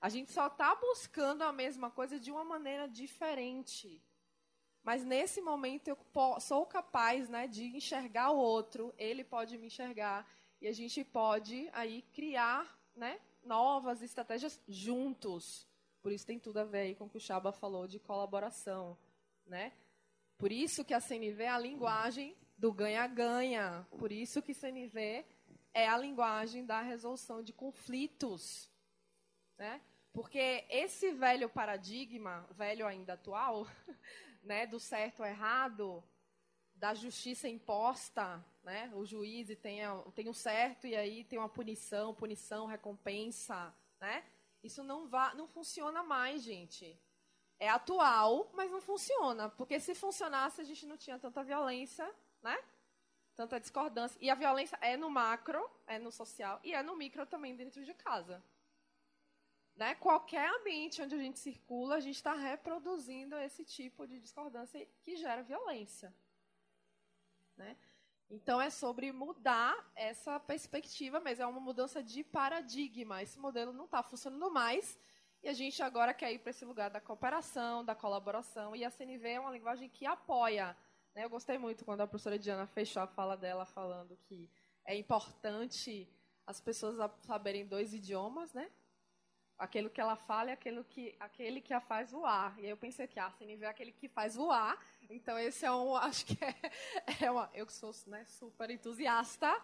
A 0.00 0.08
gente 0.08 0.32
só 0.32 0.46
está 0.46 0.74
buscando 0.74 1.42
a 1.42 1.52
mesma 1.52 1.90
coisa 1.90 2.18
de 2.18 2.30
uma 2.30 2.44
maneira 2.44 2.88
diferente. 2.88 4.02
Mas 4.82 5.04
nesse 5.04 5.40
momento 5.40 5.88
eu 5.88 5.98
sou 6.40 6.64
capaz 6.66 7.28
né, 7.28 7.46
de 7.46 7.64
enxergar 7.76 8.30
o 8.30 8.38
outro, 8.38 8.94
ele 8.96 9.22
pode 9.22 9.58
me 9.58 9.66
enxergar, 9.66 10.26
e 10.60 10.66
a 10.66 10.72
gente 10.72 11.04
pode 11.04 11.68
aí 11.72 12.02
criar 12.12 12.78
né, 12.94 13.20
novas 13.42 14.02
estratégias 14.02 14.60
juntos. 14.68 15.66
Por 16.02 16.12
isso 16.12 16.26
tem 16.26 16.38
tudo 16.38 16.58
a 16.58 16.64
ver 16.64 16.94
com 16.96 17.04
o 17.04 17.08
que 17.08 17.16
o 17.16 17.20
Chaba 17.20 17.52
falou 17.52 17.86
de 17.86 17.98
colaboração. 17.98 18.96
Né? 19.46 19.72
Por 20.38 20.50
isso 20.50 20.84
que 20.84 20.94
a 20.94 21.00
CNV 21.00 21.42
é 21.42 21.48
a 21.48 21.58
linguagem 21.58 22.36
do 22.56 22.72
ganha-ganha. 22.72 23.86
Por 23.98 24.10
isso 24.10 24.42
que 24.42 24.54
CNV 24.54 25.24
é 25.74 25.88
a 25.88 25.96
linguagem 25.96 26.64
da 26.64 26.80
resolução 26.80 27.42
de 27.42 27.52
conflitos. 27.52 28.68
Né? 29.58 29.80
Porque 30.12 30.64
esse 30.68 31.12
velho 31.12 31.48
paradigma, 31.48 32.46
velho 32.50 32.86
ainda 32.86 33.12
atual, 33.12 33.66
né, 34.42 34.66
do 34.66 34.80
certo 34.80 35.20
ou 35.20 35.26
errado, 35.26 36.02
da 36.74 36.94
justiça 36.94 37.46
imposta, 37.48 38.42
né? 38.62 38.90
O 38.94 39.04
juiz 39.04 39.48
tem, 39.58 39.80
tem 40.14 40.28
o 40.28 40.34
certo 40.34 40.86
e 40.86 40.96
aí 40.96 41.24
tem 41.24 41.38
uma 41.38 41.48
punição, 41.48 42.14
punição, 42.14 42.66
recompensa, 42.66 43.74
né? 44.00 44.24
Isso 44.62 44.82
não, 44.82 45.06
vá, 45.06 45.34
não 45.34 45.46
funciona 45.46 46.02
mais, 46.02 46.42
gente. 46.42 46.98
É 47.58 47.68
atual, 47.68 48.50
mas 48.54 48.70
não 48.70 48.80
funciona. 48.80 49.50
Porque 49.50 49.78
se 49.78 49.94
funcionasse, 49.94 50.60
a 50.60 50.64
gente 50.64 50.86
não 50.86 50.96
tinha 50.96 51.18
tanta 51.18 51.44
violência, 51.44 52.10
né? 52.42 52.58
Tanta 53.34 53.60
discordância. 53.60 54.18
E 54.20 54.30
a 54.30 54.34
violência 54.34 54.78
é 54.80 54.96
no 54.96 55.10
macro, 55.10 55.70
é 55.86 55.98
no 55.98 56.10
social, 56.10 56.58
e 56.64 56.72
é 56.74 56.82
no 56.82 56.96
micro 56.96 57.26
também 57.26 57.54
dentro 57.54 57.84
de 57.84 57.92
casa. 57.92 58.42
Né? 59.80 59.94
Qualquer 59.94 60.46
ambiente 60.56 61.00
onde 61.00 61.14
a 61.14 61.18
gente 61.18 61.38
circula, 61.38 61.94
a 61.94 62.00
gente 62.00 62.16
está 62.16 62.34
reproduzindo 62.34 63.34
esse 63.38 63.64
tipo 63.64 64.06
de 64.06 64.20
discordância 64.20 64.86
que 65.00 65.16
gera 65.16 65.42
violência. 65.42 66.14
Né? 67.56 67.74
Então, 68.28 68.60
é 68.60 68.68
sobre 68.68 69.10
mudar 69.10 69.74
essa 69.96 70.38
perspectiva, 70.38 71.18
mas 71.18 71.40
é 71.40 71.46
uma 71.46 71.60
mudança 71.60 72.02
de 72.02 72.22
paradigma. 72.22 73.22
Esse 73.22 73.38
modelo 73.38 73.72
não 73.72 73.86
está 73.86 74.02
funcionando 74.02 74.50
mais 74.50 74.98
e 75.42 75.48
a 75.48 75.54
gente 75.54 75.82
agora 75.82 76.12
quer 76.12 76.30
ir 76.30 76.40
para 76.40 76.50
esse 76.50 76.66
lugar 76.66 76.90
da 76.90 77.00
cooperação, 77.00 77.82
da 77.82 77.94
colaboração. 77.94 78.76
E 78.76 78.84
a 78.84 78.90
CNV 78.90 79.28
é 79.30 79.40
uma 79.40 79.50
linguagem 79.50 79.88
que 79.88 80.04
apoia 80.04 80.76
Né, 81.14 81.24
eu 81.24 81.30
gostei 81.30 81.56
muito 81.56 81.86
quando 81.86 82.02
a 82.02 82.06
professora 82.06 82.38
Diana 82.38 82.66
fechou 82.66 83.02
a 83.02 83.06
fala 83.06 83.34
dela 83.34 83.64
falando 83.64 84.14
que 84.28 84.50
é 84.84 84.94
importante 84.94 86.06
as 86.46 86.60
pessoas 86.60 86.96
saberem 87.22 87.66
dois 87.66 87.94
idiomas, 87.94 88.52
né? 88.52 88.70
Aquele 89.60 89.88
que 89.88 90.00
ela 90.00 90.16
fala 90.16 90.50
e 90.50 90.52
aquele 90.52 90.82
que, 90.84 91.14
aquele 91.20 91.60
que 91.60 91.72
a 91.72 91.80
faz 91.80 92.10
voar. 92.10 92.58
E 92.58 92.64
aí 92.64 92.70
eu 92.70 92.76
pensei 92.76 93.06
que 93.06 93.20
a 93.20 93.30
CNV 93.30 93.64
é 93.64 93.68
aquele 93.68 93.92
que 93.92 94.08
faz 94.08 94.34
voar. 94.34 94.78
Então 95.08 95.38
esse 95.38 95.64
é 95.64 95.70
um, 95.70 95.94
acho 96.08 96.26
que 96.26 96.36
é, 96.44 96.54
é 97.24 97.30
uma, 97.30 97.48
eu 97.54 97.66
que 97.66 97.72
sou 97.72 97.92
né, 98.06 98.24
super 98.24 98.70
entusiasta, 98.70 99.54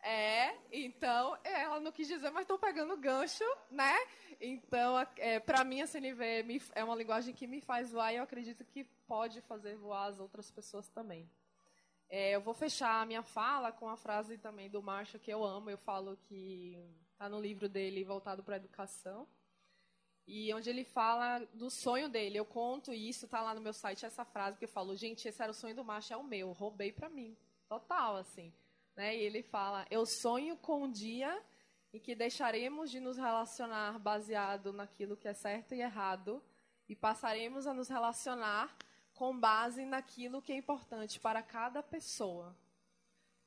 é, 0.00 0.54
então, 0.70 1.36
ela 1.42 1.80
não 1.80 1.90
quis 1.90 2.06
dizer, 2.06 2.30
mas 2.30 2.42
estou 2.42 2.58
pegando 2.58 2.96
gancho, 2.96 3.44
né? 3.70 3.94
Então, 4.40 4.94
é, 5.16 5.40
para 5.40 5.64
mim, 5.64 5.80
a 5.80 5.86
CNV 5.86 6.62
é 6.74 6.84
uma 6.84 6.94
linguagem 6.94 7.34
que 7.34 7.46
me 7.46 7.60
faz 7.60 7.90
voar 7.90 8.12
e 8.12 8.16
eu 8.16 8.22
acredito 8.22 8.64
que 8.64 8.84
pode 9.06 9.40
fazer 9.42 9.76
voar 9.76 10.06
as 10.06 10.20
outras 10.20 10.50
pessoas 10.50 10.88
também. 10.88 11.28
É, 12.08 12.30
eu 12.30 12.40
vou 12.40 12.54
fechar 12.54 13.02
a 13.02 13.06
minha 13.06 13.22
fala 13.22 13.70
com 13.72 13.88
a 13.88 13.96
frase 13.96 14.38
também 14.38 14.70
do 14.70 14.82
Marshall 14.82 15.20
que 15.20 15.30
eu 15.30 15.44
amo. 15.44 15.68
Eu 15.68 15.76
falo 15.78 16.16
que 16.28 16.78
está 17.18 17.28
no 17.28 17.40
livro 17.40 17.68
dele 17.68 18.04
voltado 18.04 18.44
para 18.44 18.54
a 18.54 18.58
educação. 18.58 19.26
E 20.24 20.54
onde 20.54 20.70
ele 20.70 20.84
fala 20.84 21.40
do 21.52 21.68
sonho 21.68 22.08
dele. 22.08 22.38
Eu 22.38 22.44
conto 22.44 22.94
isso, 22.94 23.24
está 23.24 23.40
lá 23.40 23.52
no 23.52 23.60
meu 23.60 23.72
site 23.72 24.06
essa 24.06 24.24
frase 24.24 24.56
que 24.56 24.66
eu 24.66 24.68
falo, 24.68 24.94
gente, 24.94 25.26
esse 25.26 25.42
era 25.42 25.50
o 25.50 25.54
sonho 25.54 25.74
do 25.74 25.84
Marshall, 25.84 26.20
é 26.20 26.22
o 26.22 26.26
meu, 26.26 26.52
roubei 26.52 26.92
para 26.92 27.08
mim. 27.08 27.36
Total, 27.68 28.14
assim. 28.14 28.52
Né? 28.94 29.16
E 29.16 29.20
ele 29.20 29.42
fala: 29.42 29.84
Eu 29.90 30.06
sonho 30.06 30.56
com 30.58 30.84
um 30.84 30.92
dia 30.92 31.42
em 31.92 31.98
que 31.98 32.14
deixaremos 32.14 32.88
de 32.88 33.00
nos 33.00 33.16
relacionar 33.16 33.98
baseado 33.98 34.72
naquilo 34.72 35.16
que 35.16 35.26
é 35.26 35.34
certo 35.34 35.74
e 35.74 35.80
errado 35.80 36.40
e 36.88 36.94
passaremos 36.94 37.66
a 37.66 37.74
nos 37.74 37.88
relacionar 37.88 38.76
com 39.12 39.36
base 39.36 39.84
naquilo 39.84 40.40
que 40.40 40.52
é 40.52 40.56
importante 40.56 41.18
para 41.18 41.42
cada 41.42 41.82
pessoa. 41.82 42.54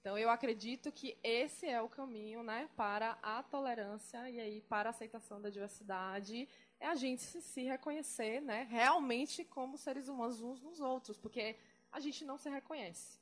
Então 0.01 0.17
eu 0.17 0.31
acredito 0.31 0.91
que 0.91 1.15
esse 1.23 1.67
é 1.67 1.79
o 1.79 1.87
caminho, 1.87 2.41
né, 2.41 2.67
para 2.75 3.19
a 3.21 3.43
tolerância 3.43 4.27
e 4.31 4.39
aí 4.39 4.59
para 4.61 4.89
a 4.89 4.91
aceitação 4.91 5.39
da 5.39 5.51
diversidade, 5.51 6.49
é 6.79 6.87
a 6.87 6.95
gente 6.95 7.21
se, 7.21 7.39
se 7.39 7.61
reconhecer, 7.61 8.41
né, 8.41 8.67
realmente 8.67 9.45
como 9.45 9.77
seres 9.77 10.07
humanos 10.07 10.41
uns 10.41 10.59
nos 10.59 10.79
outros, 10.81 11.19
porque 11.19 11.55
a 11.91 11.99
gente 11.99 12.25
não 12.25 12.35
se 12.35 12.49
reconhece. 12.49 13.19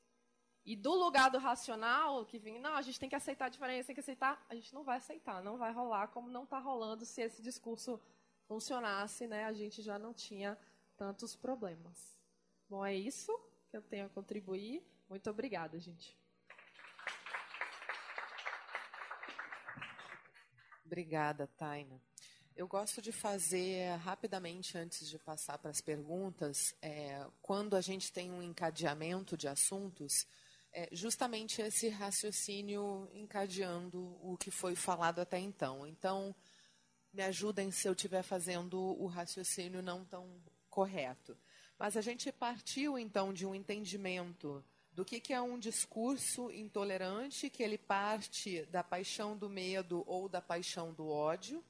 E 0.65 0.73
do 0.73 0.93
lugar 0.93 1.29
do 1.29 1.37
racional, 1.37 2.25
que 2.25 2.39
vem, 2.39 2.59
não, 2.59 2.75
a 2.75 2.81
gente 2.81 2.97
tem 2.97 3.09
que 3.09 3.15
aceitar 3.15 3.47
a 3.47 3.49
diferença, 3.49 3.87
tem 3.87 3.95
que 3.95 3.99
aceitar, 3.99 4.45
a 4.47 4.55
gente 4.55 4.73
não 4.73 4.83
vai 4.83 4.97
aceitar, 4.97 5.43
não 5.43 5.57
vai 5.57 5.73
rolar, 5.73 6.07
como 6.07 6.29
não 6.29 6.43
está 6.45 6.59
rolando 6.59 7.05
se 7.05 7.21
esse 7.21 7.41
discurso 7.41 7.99
funcionasse, 8.47 9.27
né, 9.27 9.43
a 9.45 9.53
gente 9.53 9.81
já 9.81 9.99
não 9.99 10.13
tinha 10.13 10.57
tantos 10.95 11.35
problemas. 11.35 12.17
Bom, 12.69 12.85
é 12.85 12.95
isso 12.95 13.37
que 13.69 13.75
eu 13.75 13.81
tenho 13.81 14.05
a 14.05 14.09
contribuir. 14.09 14.81
Muito 15.09 15.29
obrigada, 15.29 15.79
gente. 15.79 16.18
Obrigada, 20.89 21.45
Taina. 21.55 22.01
Eu 22.55 22.67
gosto 22.67 22.99
de 22.99 23.11
fazer 23.11 23.95
rapidamente, 23.97 24.75
antes 24.75 25.07
de 25.07 25.19
passar 25.19 25.59
para 25.59 25.69
as 25.69 25.81
perguntas, 25.81 26.73
é, 26.81 27.27
quando 27.43 27.75
a 27.75 27.81
gente 27.81 28.11
tem 28.11 28.31
um 28.31 28.41
encadeamento 28.41 29.37
de 29.37 29.47
assuntos, 29.47 30.25
é 30.73 30.89
justamente 30.91 31.61
esse 31.61 31.89
raciocínio 31.89 33.07
encadeando 33.13 34.17
o 34.23 34.35
que 34.35 34.49
foi 34.49 34.73
falado 34.75 35.19
até 35.19 35.37
então. 35.37 35.85
Então, 35.85 36.35
me 37.13 37.21
ajudem 37.21 37.69
se 37.69 37.87
eu 37.87 37.93
estiver 37.93 38.23
fazendo 38.23 38.79
o 38.79 39.05
raciocínio 39.05 39.83
não 39.83 40.03
tão 40.03 40.41
correto. 40.71 41.37
Mas 41.77 41.95
a 41.95 42.01
gente 42.01 42.31
partiu, 42.31 42.97
então, 42.97 43.31
de 43.31 43.45
um 43.45 43.53
entendimento 43.53 44.65
do 44.91 45.05
que, 45.05 45.19
que 45.19 45.33
é 45.33 45.41
um 45.41 45.57
discurso 45.57 46.51
intolerante, 46.51 47.49
que 47.49 47.63
ele 47.63 47.77
parte 47.77 48.65
da 48.65 48.83
paixão 48.83 49.37
do 49.37 49.49
medo 49.49 50.03
ou 50.07 50.27
da 50.27 50.41
paixão 50.41 50.93
do 50.93 51.07
ódio, 51.07 51.63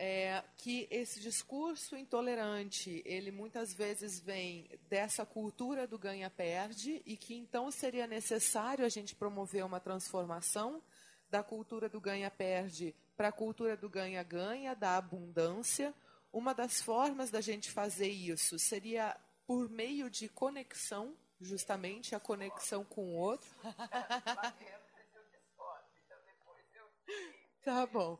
é, 0.00 0.44
que 0.56 0.86
esse 0.92 1.18
discurso 1.18 1.96
intolerante, 1.96 3.02
ele 3.04 3.32
muitas 3.32 3.74
vezes 3.74 4.20
vem 4.20 4.70
dessa 4.88 5.26
cultura 5.26 5.88
do 5.88 5.98
ganha-perde 5.98 7.02
e 7.04 7.16
que 7.16 7.34
então 7.34 7.68
seria 7.70 8.06
necessário 8.06 8.84
a 8.84 8.88
gente 8.88 9.16
promover 9.16 9.64
uma 9.64 9.80
transformação 9.80 10.80
da 11.28 11.42
cultura 11.42 11.88
do 11.88 12.00
ganha-perde 12.00 12.94
para 13.16 13.28
a 13.28 13.32
cultura 13.32 13.76
do 13.76 13.88
ganha-ganha, 13.88 14.76
da 14.76 14.96
abundância. 14.96 15.92
Uma 16.32 16.54
das 16.54 16.80
formas 16.80 17.30
da 17.30 17.40
gente 17.40 17.68
fazer 17.68 18.08
isso 18.08 18.56
seria 18.56 19.16
por 19.44 19.68
meio 19.68 20.08
de 20.08 20.28
conexão, 20.28 21.16
justamente 21.40 22.14
a 22.14 22.20
conexão 22.20 22.84
com 22.84 23.02
o 23.02 23.16
outro. 23.16 23.48
tá 27.64 27.86
bom. 27.86 28.18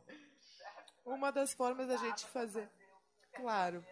Uma 1.05 1.31
das 1.31 1.53
formas 1.53 1.87
da 1.89 1.97
gente 1.97 2.25
fazer. 2.27 2.71
Claro. 3.33 3.85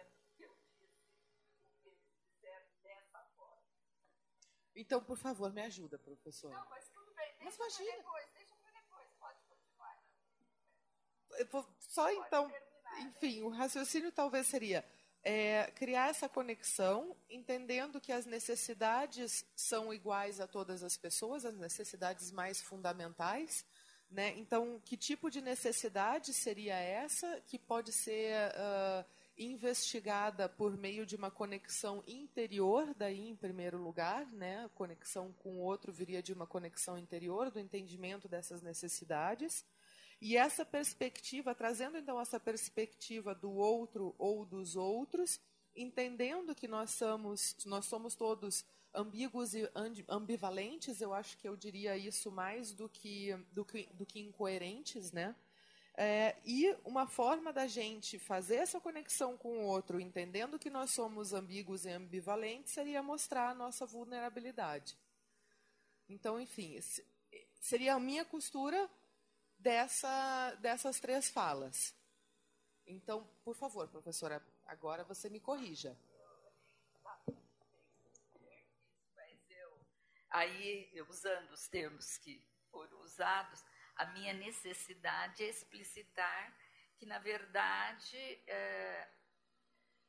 Então, 4.75 5.03
por 5.03 5.17
favor, 5.17 5.51
me 5.51 5.61
ajuda, 5.63 5.97
professor. 5.97 6.51
Não, 6.51 6.69
mas 6.69 6.87
tudo 6.89 7.11
bem. 7.15 7.33
Deixa 7.39 7.57
mas 7.57 7.79
imagina. 7.79 7.97
depois, 7.97 8.29
deixa 8.31 8.55
para 8.57 8.71
depois. 8.71 9.09
Pode 9.19 9.39
continuar. 9.49 10.03
Só 11.79 12.03
Pode 12.03 12.17
então, 12.27 12.47
terminar. 12.47 13.01
enfim, 13.01 13.41
o 13.41 13.49
raciocínio 13.49 14.11
talvez 14.11 14.45
seria 14.45 14.85
é, 15.29 15.69
criar 15.75 16.09
essa 16.09 16.29
conexão, 16.29 17.13
entendendo 17.29 17.99
que 17.99 18.13
as 18.13 18.25
necessidades 18.25 19.45
são 19.57 19.93
iguais 19.93 20.39
a 20.39 20.47
todas 20.47 20.83
as 20.83 20.95
pessoas, 20.95 21.43
as 21.43 21.57
necessidades 21.57 22.31
mais 22.31 22.61
fundamentais, 22.61 23.65
né? 24.09 24.33
Então, 24.37 24.81
que 24.85 24.95
tipo 24.95 25.29
de 25.29 25.41
necessidade 25.41 26.33
seria 26.33 26.75
essa 26.75 27.41
que 27.45 27.59
pode 27.59 27.91
ser 27.91 28.37
uh, 28.51 29.05
investigada 29.37 30.47
por 30.47 30.77
meio 30.77 31.05
de 31.05 31.17
uma 31.17 31.29
conexão 31.29 32.01
interior, 32.07 32.95
daí 32.95 33.27
em 33.27 33.35
primeiro 33.35 33.77
lugar, 33.77 34.25
né? 34.31 34.69
conexão 34.75 35.33
com 35.33 35.55
o 35.55 35.59
outro 35.59 35.91
viria 35.91 36.23
de 36.23 36.31
uma 36.31 36.47
conexão 36.47 36.97
interior, 36.97 37.51
do 37.51 37.59
entendimento 37.59 38.29
dessas 38.29 38.61
necessidades. 38.61 39.65
E 40.19 40.35
essa 40.35 40.65
perspectiva, 40.65 41.53
trazendo 41.53 41.97
então 41.97 42.19
essa 42.19 42.39
perspectiva 42.39 43.35
do 43.35 43.51
outro 43.51 44.15
ou 44.17 44.45
dos 44.45 44.75
outros, 44.75 45.39
entendendo 45.75 46.55
que 46.55 46.67
nós 46.67 46.91
somos, 46.91 47.55
nós 47.65 47.85
somos 47.85 48.15
todos 48.15 48.65
ambíguos 48.93 49.53
e 49.53 49.69
ambivalentes, 50.09 51.01
eu 51.01 51.13
acho 51.13 51.37
que 51.37 51.47
eu 51.47 51.55
diria 51.55 51.95
isso 51.95 52.31
mais 52.31 52.71
do 52.71 52.89
que, 52.89 53.33
do 53.51 53.63
que, 53.63 53.87
do 53.93 54.05
que 54.05 54.19
incoerentes, 54.19 55.11
né? 55.11 55.35
É, 55.99 56.35
e 56.45 56.75
uma 56.85 57.07
forma 57.07 57.51
da 57.51 57.65
gente 57.65 58.19
fazer 58.19 58.57
essa 58.57 58.79
conexão 58.79 59.35
com 59.35 59.59
o 59.59 59.65
outro, 59.65 59.99
entendendo 59.99 60.59
que 60.59 60.69
nós 60.69 60.91
somos 60.91 61.33
ambíguos 61.33 61.85
e 61.85 61.89
ambivalentes, 61.89 62.73
seria 62.73 63.01
mostrar 63.01 63.49
a 63.49 63.55
nossa 63.55 63.85
vulnerabilidade. 63.85 64.95
Então, 66.07 66.39
enfim, 66.39 66.79
seria 67.59 67.95
a 67.95 67.99
minha 67.99 68.23
costura 68.23 68.89
dessa, 69.67 70.55
dessas 70.61 70.97
três 70.97 71.29
falas. 71.29 71.93
Então, 72.85 73.27
por 73.43 73.53
favor, 73.53 73.85
professora, 73.89 74.41
agora 74.65 75.03
você 75.03 75.29
me 75.29 75.41
corrija. 75.41 75.93
Aí, 80.29 80.89
usando 81.09 81.51
os 81.51 81.67
termos 81.67 82.17
que 82.17 82.41
foram 82.71 82.97
usados, 83.01 83.61
a 83.97 84.05
minha 84.05 84.33
necessidade 84.33 85.43
é 85.43 85.49
explicitar 85.49 86.57
que, 86.97 87.05
na 87.05 87.19
verdade, 87.19 88.17
é, 88.47 89.09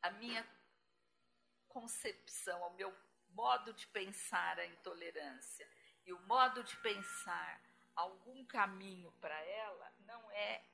a 0.02 0.10
minha 0.12 0.47
concepção, 1.66 2.62
o 2.68 2.74
meu 2.74 2.97
modo 3.30 3.72
de 3.72 3.89
pensar 3.89 4.56
a 4.60 4.66
intolerância 4.66 5.68
e 6.06 6.12
o 6.12 6.20
modo 6.26 6.62
de 6.62 6.76
pensar 6.76 7.68
algum 7.99 8.45
caminho 8.47 9.11
para 9.20 9.39
ela 9.43 9.93
não 9.99 10.31
é 10.31 10.65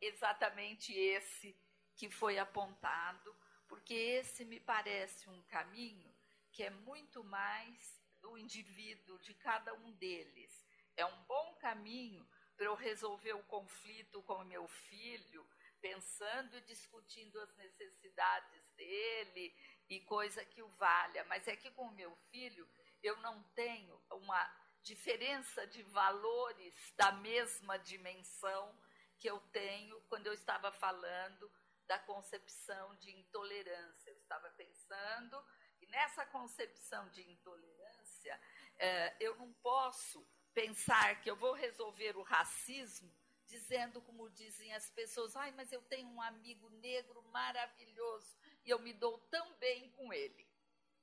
exatamente 0.00 0.92
esse 0.94 1.58
que 1.96 2.08
foi 2.08 2.38
apontado, 2.38 3.36
porque 3.66 3.92
esse 3.92 4.44
me 4.44 4.60
parece 4.60 5.28
um 5.28 5.42
caminho 5.42 6.14
que 6.52 6.62
é 6.62 6.70
muito 6.70 7.24
mais 7.24 8.00
do 8.20 8.38
indivíduo, 8.38 9.18
de 9.18 9.34
cada 9.34 9.74
um 9.74 9.90
deles. 9.92 10.64
É 10.96 11.04
um 11.04 11.24
bom 11.24 11.56
caminho 11.56 12.26
para 12.56 12.66
eu 12.66 12.74
resolver 12.76 13.32
o 13.32 13.44
conflito 13.44 14.22
com 14.22 14.34
o 14.34 14.44
meu 14.44 14.68
filho, 14.68 15.44
pensando 15.80 16.56
e 16.56 16.60
discutindo 16.60 17.40
as 17.40 17.52
necessidades 17.56 18.68
dele 18.76 19.54
e 19.88 20.00
coisa 20.00 20.44
que 20.44 20.62
o 20.62 20.68
valha. 20.68 21.24
Mas 21.24 21.48
é 21.48 21.56
que 21.56 21.70
com 21.72 21.86
o 21.86 21.94
meu 21.94 22.14
filho 22.30 22.68
eu 23.02 23.16
não 23.18 23.42
tenho 23.54 24.00
uma 24.10 24.59
diferença 24.82 25.66
de 25.66 25.82
valores 25.82 26.74
da 26.96 27.12
mesma 27.12 27.78
dimensão 27.78 28.78
que 29.18 29.28
eu 29.28 29.38
tenho 29.52 30.00
quando 30.02 30.26
eu 30.26 30.34
estava 30.34 30.72
falando 30.72 31.50
da 31.86 31.98
concepção 31.98 32.94
de 32.96 33.10
intolerância. 33.10 34.10
Eu 34.10 34.18
estava 34.18 34.48
pensando 34.50 35.44
nessa 35.90 36.24
concepção 36.26 37.08
de 37.10 37.22
intolerância, 37.30 38.40
é, 38.78 39.16
eu 39.20 39.36
não 39.36 39.52
posso 39.54 40.26
pensar 40.54 41.20
que 41.20 41.30
eu 41.30 41.36
vou 41.36 41.52
resolver 41.52 42.16
o 42.16 42.22
racismo 42.22 43.12
dizendo, 43.46 44.00
como 44.02 44.30
dizem 44.30 44.72
as 44.74 44.88
pessoas, 44.90 45.34
ai, 45.34 45.50
mas 45.52 45.72
eu 45.72 45.82
tenho 45.82 46.08
um 46.08 46.22
amigo 46.22 46.70
negro 46.70 47.20
maravilhoso 47.24 48.38
e 48.64 48.70
eu 48.70 48.78
me 48.78 48.92
dou 48.92 49.18
tão 49.30 49.52
bem 49.54 49.90
com 49.90 50.12
ele, 50.12 50.48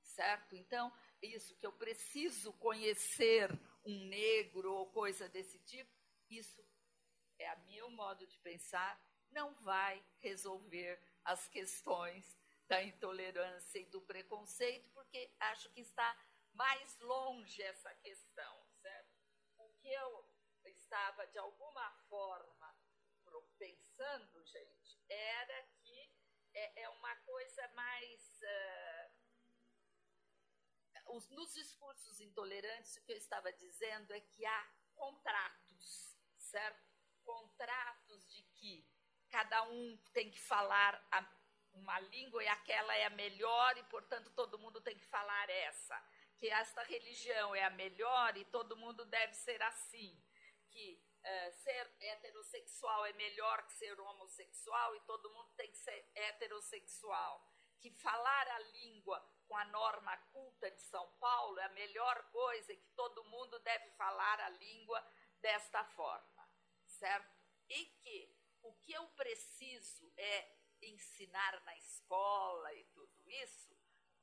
certo? 0.02 0.56
Então, 0.56 0.91
isso 1.22 1.56
que 1.58 1.66
eu 1.66 1.74
preciso 1.74 2.54
conhecer 2.54 3.49
um 3.88 4.06
negro 4.08 4.74
ou 4.74 4.92
coisa 4.92 5.28
desse 5.30 5.60
tipo, 5.60 5.92
isso 6.30 6.64
é 7.40 7.48
a 7.48 7.56
meu 7.58 7.90
modo 7.90 8.28
de 8.28 8.38
pensar, 8.40 9.00
não 9.32 9.54
vai 9.56 10.04
resolver 10.20 11.02
as 11.24 11.48
questões 11.48 12.38
da 12.68 12.84
intolerância 12.84 13.80
e 13.80 13.86
do 13.86 14.02
preconceito, 14.02 14.90
porque 14.92 15.32
acho 15.40 15.70
que 15.72 15.82
está 15.82 16.18
mais 16.54 17.00
longe 17.00 17.62
essa 17.62 17.94
questão, 17.96 18.68
certo? 18.82 19.16
O 19.58 19.70
que 19.80 19.90
eu 19.90 20.30
estava, 20.66 21.26
de 21.28 21.38
alguma 21.38 21.90
forma, 22.10 22.76
pensando, 23.58 24.46
gente, 24.46 25.00
era 25.10 25.64
que 25.82 26.12
é, 26.54 26.84
é 26.84 26.90
uma 26.90 27.16
coisa 27.18 27.68
mais. 27.70 28.42
Uh, 28.42 28.87
os, 31.10 31.30
nos 31.30 31.54
discursos 31.54 32.20
intolerantes, 32.20 32.96
o 32.98 33.02
que 33.04 33.12
eu 33.12 33.18
estava 33.18 33.52
dizendo 33.54 34.14
é 34.14 34.20
que 34.20 34.46
há 34.46 34.68
contratos, 34.96 36.18
certo? 36.38 36.88
Contratos 37.24 38.28
de 38.30 38.44
que 38.44 38.86
cada 39.30 39.64
um 39.64 39.98
tem 40.14 40.32
que 40.32 40.40
falar 40.40 40.94
uma 41.74 42.00
língua 42.00 42.44
e 42.44 42.48
aquela 42.48 42.96
é 42.96 43.06
a 43.06 43.10
melhor 43.12 43.78
e, 43.78 43.84
portanto, 43.84 44.30
todo 44.32 44.60
mundo 44.60 44.82
tem 44.82 44.98
que 44.98 45.06
falar 45.06 45.50
essa. 45.50 46.02
Que 46.38 46.50
esta 46.50 46.84
religião 46.84 47.56
é 47.56 47.64
a 47.64 47.70
melhor 47.70 48.38
e 48.38 48.46
todo 48.46 48.78
mundo 48.78 49.06
deve 49.06 49.34
ser 49.34 49.62
assim. 49.64 50.20
Que 50.70 51.04
uh, 51.24 51.52
ser 51.52 51.92
heterossexual 52.00 53.06
é 53.06 53.14
melhor 53.14 53.66
que 53.66 53.74
ser 53.74 54.00
homossexual 54.00 54.96
e 54.96 55.02
todo 55.02 55.32
mundo 55.32 55.52
tem 55.56 55.70
que 55.72 55.78
ser 55.78 56.12
heterossexual. 56.16 57.46
Que 57.80 57.92
falar 57.92 58.48
a 58.48 58.60
língua 58.60 59.24
com 59.48 59.56
a 59.56 59.65
norma 59.65 60.18
culta 60.32 60.69
de 60.72 60.82
São 60.82 61.10
Paulo 61.19 61.57
é 61.60 61.65
a 61.65 61.69
melhor 61.69 62.30
coisa 62.32 62.76
que 62.76 62.90
todo 62.95 63.24
mundo 63.26 63.57
deve 63.60 63.90
falar 63.91 64.40
a 64.41 64.49
língua 64.49 65.03
desta 65.40 65.84
forma, 65.84 66.49
certo? 66.86 67.36
E 67.69 67.86
que 67.86 68.36
o 68.61 68.74
que 68.76 68.94
eu 68.94 69.07
preciso 69.10 70.11
é 70.18 70.57
ensinar 70.82 71.61
na 71.64 71.76
escola 71.78 72.74
e 72.74 72.84
tudo 72.86 73.30
isso, 73.30 73.76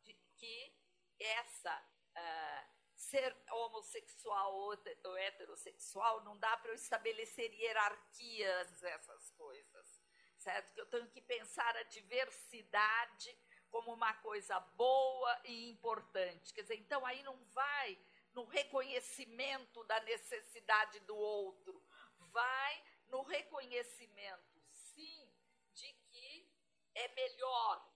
de 0.03 0.15
que 0.37 0.77
essa 1.19 1.77
uh, 2.17 2.75
ser 2.95 3.37
homossexual 3.51 4.55
ou 4.55 5.17
heterossexual 5.17 6.23
não 6.25 6.39
dá 6.39 6.57
para 6.59 6.71
eu 6.71 6.75
estabelecer 6.75 7.53
hierarquias 7.53 8.83
essas 8.83 9.31
coisas, 9.31 10.03
certo? 10.39 10.73
Que 10.75 10.81
eu 10.81 10.87
tenho 10.87 11.11
que 11.11 11.21
pensar 11.21 11.77
a 11.77 11.83
diversidade 11.85 13.37
como 13.75 13.93
uma 13.93 14.15
coisa 14.15 14.61
boa 14.61 15.41
e 15.47 15.69
importante. 15.69 16.55
Quer 16.55 16.63
dizer, 16.63 16.77
então 16.77 17.05
aí 17.05 17.25
não 17.25 17.37
vai 17.47 17.99
no 18.33 18.45
reconhecimento 18.45 19.83
da 19.83 19.99
necessidade 20.03 21.01
do 21.01 21.17
outro, 21.17 21.83
vai 22.31 22.85
no 23.09 23.23
reconhecimento, 23.23 24.63
sim, 24.71 25.29
de 25.73 25.93
que 26.09 26.49
é 26.95 27.09
melhor, 27.17 27.93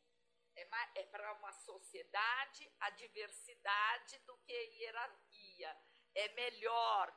é, 0.57 0.69
é 0.97 1.05
para 1.05 1.33
uma 1.35 1.53
sociedade 1.53 2.69
a 2.81 2.91
diversidade 2.91 4.19
do 4.27 4.37
que 4.39 4.53
hierarquia. 4.53 5.77
É 6.13 6.29
melhor 6.31 7.17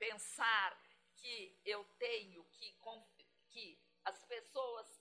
pensar 0.00 0.76
que 1.14 1.60
eu 1.64 1.84
tenho 1.96 2.42
que, 2.46 2.76
que 3.50 3.80
as 4.04 4.24
pessoas 4.24 4.99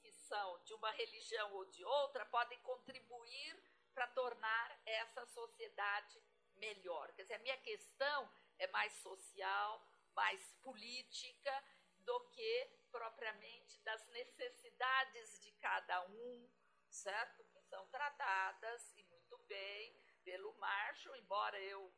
de 0.64 0.74
uma 0.74 0.92
religião 0.92 1.54
ou 1.54 1.66
de 1.66 1.84
outra 1.84 2.26
podem 2.28 2.60
contribuir 2.60 3.64
para 3.94 4.08
tornar 4.08 4.82
essa 4.86 5.26
sociedade 5.26 6.22
melhor. 6.56 7.12
Quer 7.14 7.24
dizer, 7.24 7.36
a 7.36 7.40
minha 7.40 7.58
questão 7.58 8.30
é 8.60 8.68
mais 8.68 8.94
social, 8.94 9.84
mais 10.14 10.54
política 10.62 11.64
do 12.00 12.20
que 12.30 12.70
propriamente 12.92 13.80
das 13.80 14.08
necessidades 14.10 15.40
de 15.42 15.52
cada 15.54 16.06
um, 16.08 16.50
certo? 16.90 17.44
Que 17.46 17.62
são 17.62 17.88
tratadas 17.88 18.94
e 18.96 19.04
muito 19.04 19.38
bem 19.40 19.96
pelo 20.24 20.54
Marshall, 20.60 21.16
embora 21.16 21.60
eu 21.60 21.92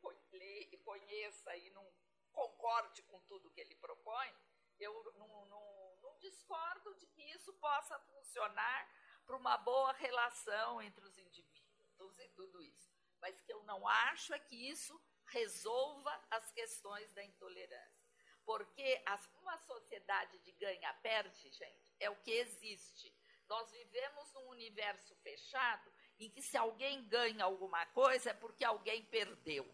conheça 0.84 1.56
e 1.56 1.70
não 1.70 1.86
concorde 2.32 3.02
com 3.02 3.20
tudo 3.22 3.50
que 3.50 3.60
ele 3.60 3.74
propõe, 3.76 4.34
eu 4.78 5.12
não, 5.16 5.46
não 5.46 5.81
discordo 6.22 6.94
de 6.94 7.06
que 7.08 7.22
isso 7.32 7.52
possa 7.54 7.98
funcionar 8.00 8.88
para 9.26 9.36
uma 9.36 9.58
boa 9.58 9.92
relação 9.92 10.80
entre 10.80 11.04
os 11.04 11.18
indivíduos 11.18 12.18
e 12.18 12.28
tudo 12.28 12.62
isso. 12.62 12.90
Mas 13.20 13.40
que 13.42 13.52
eu 13.52 13.62
não 13.64 13.86
acho 13.86 14.32
é 14.32 14.38
que 14.38 14.56
isso 14.68 14.98
resolva 15.26 16.12
as 16.30 16.50
questões 16.52 17.12
da 17.12 17.22
intolerância. 17.22 18.02
Porque 18.44 19.02
uma 19.40 19.56
sociedade 19.58 20.38
de 20.40 20.52
ganha-perde, 20.52 21.50
gente, 21.50 21.94
é 22.00 22.10
o 22.10 22.16
que 22.16 22.32
existe. 22.32 23.14
Nós 23.48 23.70
vivemos 23.70 24.32
num 24.32 24.48
universo 24.48 25.14
fechado 25.16 25.92
em 26.18 26.30
que 26.30 26.42
se 26.42 26.56
alguém 26.56 27.06
ganha 27.08 27.44
alguma 27.44 27.84
coisa 27.86 28.30
é 28.30 28.34
porque 28.34 28.64
alguém 28.64 29.04
perdeu, 29.04 29.68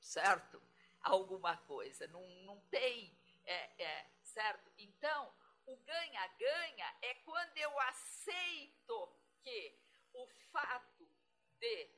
certo? 0.00 0.62
Alguma 1.00 1.56
coisa. 1.58 2.06
Não, 2.08 2.26
não 2.42 2.60
tem, 2.62 3.16
é, 3.44 3.82
é, 3.82 4.10
certo? 4.22 4.72
Então, 4.78 5.32
o 5.66 5.76
ganha-ganha 5.76 6.96
é 7.02 7.14
quando 7.14 7.56
eu 7.58 7.78
aceito 7.80 9.16
que 9.42 9.78
o 10.12 10.26
fato 10.52 11.08
de 11.58 11.90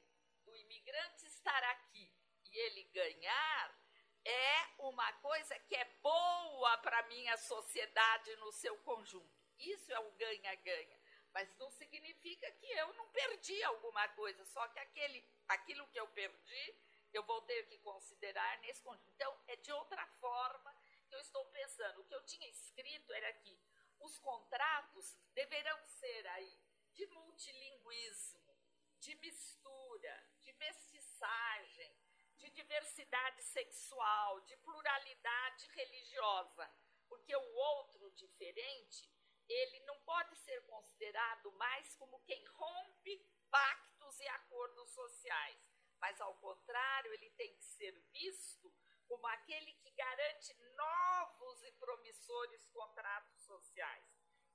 o 0.47 0.57
imigrante 0.57 1.27
estar 1.27 1.63
aqui 1.65 2.13
e 2.45 2.59
ele 2.59 2.85
ganhar 2.85 3.87
é 4.25 4.69
uma 4.79 5.13
coisa 5.15 5.59
que 5.61 5.75
é 5.75 5.85
boa 6.03 6.79
para 6.79 6.99
a 6.99 7.07
minha 7.07 7.37
sociedade 7.37 8.35
no 8.37 8.51
seu 8.53 8.77
conjunto. 8.79 9.37
Isso 9.59 9.93
é 9.93 10.01
o 10.01 10.11
ganha-ganha. 10.13 11.01
Mas 11.33 11.55
não 11.57 11.71
significa 11.71 12.51
que 12.53 12.67
eu 12.73 12.93
não 12.95 13.09
perdi 13.11 13.63
alguma 13.63 14.09
coisa, 14.11 14.45
só 14.47 14.67
que 14.69 14.79
aquele, 14.79 15.25
aquilo 15.49 15.87
que 15.89 16.01
eu 16.01 16.09
perdi, 16.09 16.75
eu 17.13 17.23
vou 17.25 17.41
ter 17.43 17.67
que 17.67 17.79
considerar 17.79 18.59
nesse 18.61 18.83
conjunto. 18.83 19.11
Então, 19.11 19.39
é 19.47 19.57
de 19.57 19.71
outra 19.73 20.05
forma 20.19 20.75
eu 21.15 21.21
estou 21.21 21.45
pensando. 21.47 22.01
O 22.01 22.05
que 22.05 22.15
eu 22.15 22.25
tinha 22.25 22.49
escrito 22.49 23.13
era 23.13 23.33
que 23.35 23.59
os 24.01 24.19
contratos 24.19 25.17
deverão 25.33 25.87
ser 25.87 26.27
aí 26.29 26.61
de 26.93 27.07
multilinguismo, 27.07 28.57
de 28.99 29.15
mistura, 29.17 30.31
de 30.41 30.53
mestiçagem, 30.55 31.97
de 32.37 32.51
diversidade 32.51 33.43
sexual, 33.43 34.41
de 34.43 34.57
pluralidade 34.59 35.67
religiosa, 35.69 36.71
porque 37.09 37.35
o 37.35 37.55
outro 37.55 38.11
diferente, 38.13 39.11
ele 39.49 39.81
não 39.81 39.99
pode 40.01 40.37
ser 40.37 40.61
considerado 40.67 41.53
mais 41.53 41.95
como 41.97 42.21
quem 42.21 42.45
rompe 42.47 43.19
pactos 43.51 44.19
e 44.21 44.29
acordos 44.29 44.91
sociais, 44.91 45.61
mas 45.99 46.21
ao 46.21 46.35
contrário, 46.37 47.13
ele 47.15 47.31
tem 47.31 47.55
que 47.57 47.65
ser 47.65 47.93
visto 48.13 48.73
como 49.09 49.27
aquele 49.29 49.73
que 49.75 49.91
garante 49.93 50.55
novos 50.75 51.63
e 51.65 51.73
promissores 51.73 52.69
contratos 52.71 53.41
sociais, 53.43 54.05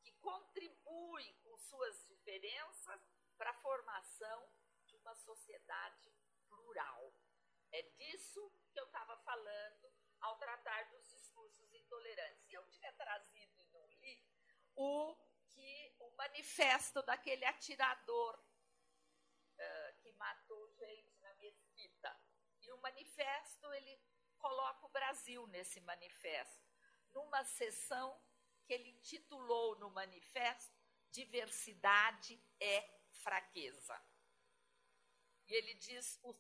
que 0.01 0.11
contribui 0.13 1.33
com 1.43 1.57
suas 1.57 2.05
diferenças 2.07 3.01
para 3.37 3.51
a 3.51 3.61
formação 3.61 4.49
de 4.85 4.95
uma 4.97 5.15
sociedade 5.15 6.13
plural. 6.47 7.13
É 7.71 7.81
disso 7.81 8.51
que 8.71 8.79
eu 8.79 8.85
estava 8.85 9.15
falando 9.17 9.93
ao 10.19 10.37
tratar 10.37 10.89
dos 10.89 11.07
discursos 11.07 11.73
intolerantes. 11.73 12.47
E 12.49 12.53
eu 12.53 12.65
tinha 12.67 12.91
trazido 12.93 13.61
e 13.61 13.67
não 13.69 13.87
li 13.87 14.23
o 14.75 15.15
que 15.49 15.95
o 15.99 16.09
manifesto 16.11 17.01
daquele 17.03 17.45
atirador 17.45 18.35
uh, 18.37 19.99
que 20.01 20.11
matou 20.13 20.69
gente 20.73 21.17
na 21.19 21.33
mesquita. 21.35 22.19
E 22.61 22.71
o 22.71 22.77
manifesto, 22.77 23.71
ele 23.73 23.99
coloca 24.41 24.85
o 24.85 24.89
Brasil 24.89 25.47
nesse 25.47 25.79
manifesto, 25.81 26.65
numa 27.13 27.43
sessão 27.43 28.19
que 28.65 28.73
ele 28.73 28.89
intitulou 28.89 29.77
no 29.79 29.89
manifesto 29.89 30.81
Diversidade 31.11 32.41
é 32.57 32.89
fraqueza. 33.11 34.01
E 35.45 35.53
ele 35.53 35.73
diz 35.73 36.17
o 36.23 36.33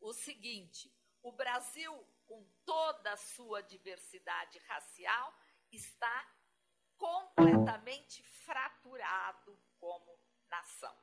o 0.00 0.12
seguinte: 0.12 0.92
o 1.22 1.30
Brasil, 1.30 1.94
com 2.26 2.44
toda 2.64 3.12
a 3.12 3.16
sua 3.16 3.62
diversidade 3.62 4.58
racial, 4.60 5.34
está 5.70 6.36
completamente 6.96 8.22
fraturado 8.22 9.58
como 9.78 10.18
nação. 10.46 10.96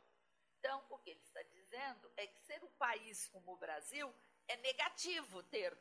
Então, 0.57 0.85
o 0.89 0.97
que 0.97 1.11
ele 1.11 1.21
está 1.21 1.41
dizendo 1.43 2.11
é 2.17 2.27
que 2.27 2.39
ser 2.41 2.63
um 2.63 2.71
país 2.73 3.27
como 3.29 3.53
o 3.53 3.57
Brasil 3.57 4.13
é 4.47 4.55
negativo 4.57 5.43
ter 5.43 5.77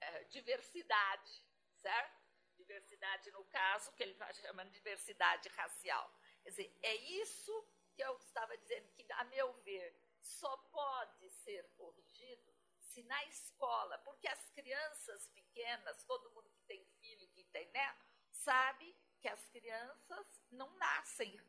é, 0.00 0.24
diversidade, 0.24 1.42
certo? 1.80 2.22
Diversidade, 2.56 3.30
no 3.32 3.44
caso, 3.46 3.92
que 3.92 4.02
ele 4.02 4.12
está 4.12 4.32
chamando 4.32 4.68
de 4.68 4.74
diversidade 4.74 5.48
racial. 5.50 6.12
Quer 6.42 6.50
dizer, 6.50 6.78
é 6.82 6.94
isso 6.94 7.68
que 7.94 8.02
eu 8.02 8.16
estava 8.18 8.56
dizendo, 8.58 8.90
que, 8.92 9.06
a 9.12 9.24
meu 9.24 9.52
ver, 9.62 9.96
só 10.20 10.56
pode 10.56 11.30
ser 11.30 11.68
corrigido 11.76 12.54
se 12.78 13.02
na 13.02 13.24
escola, 13.24 13.98
porque 13.98 14.28
as 14.28 14.50
crianças 14.50 15.26
pequenas, 15.28 16.04
todo 16.04 16.30
mundo 16.30 16.48
que 16.50 16.62
tem 16.62 16.84
filho, 17.00 17.28
que 17.30 17.42
tem 17.44 17.68
neto, 17.70 18.06
sabe 18.30 18.96
que 19.20 19.28
as 19.28 19.44
crianças 19.48 20.40
não 20.50 20.70
nascem 20.76 21.40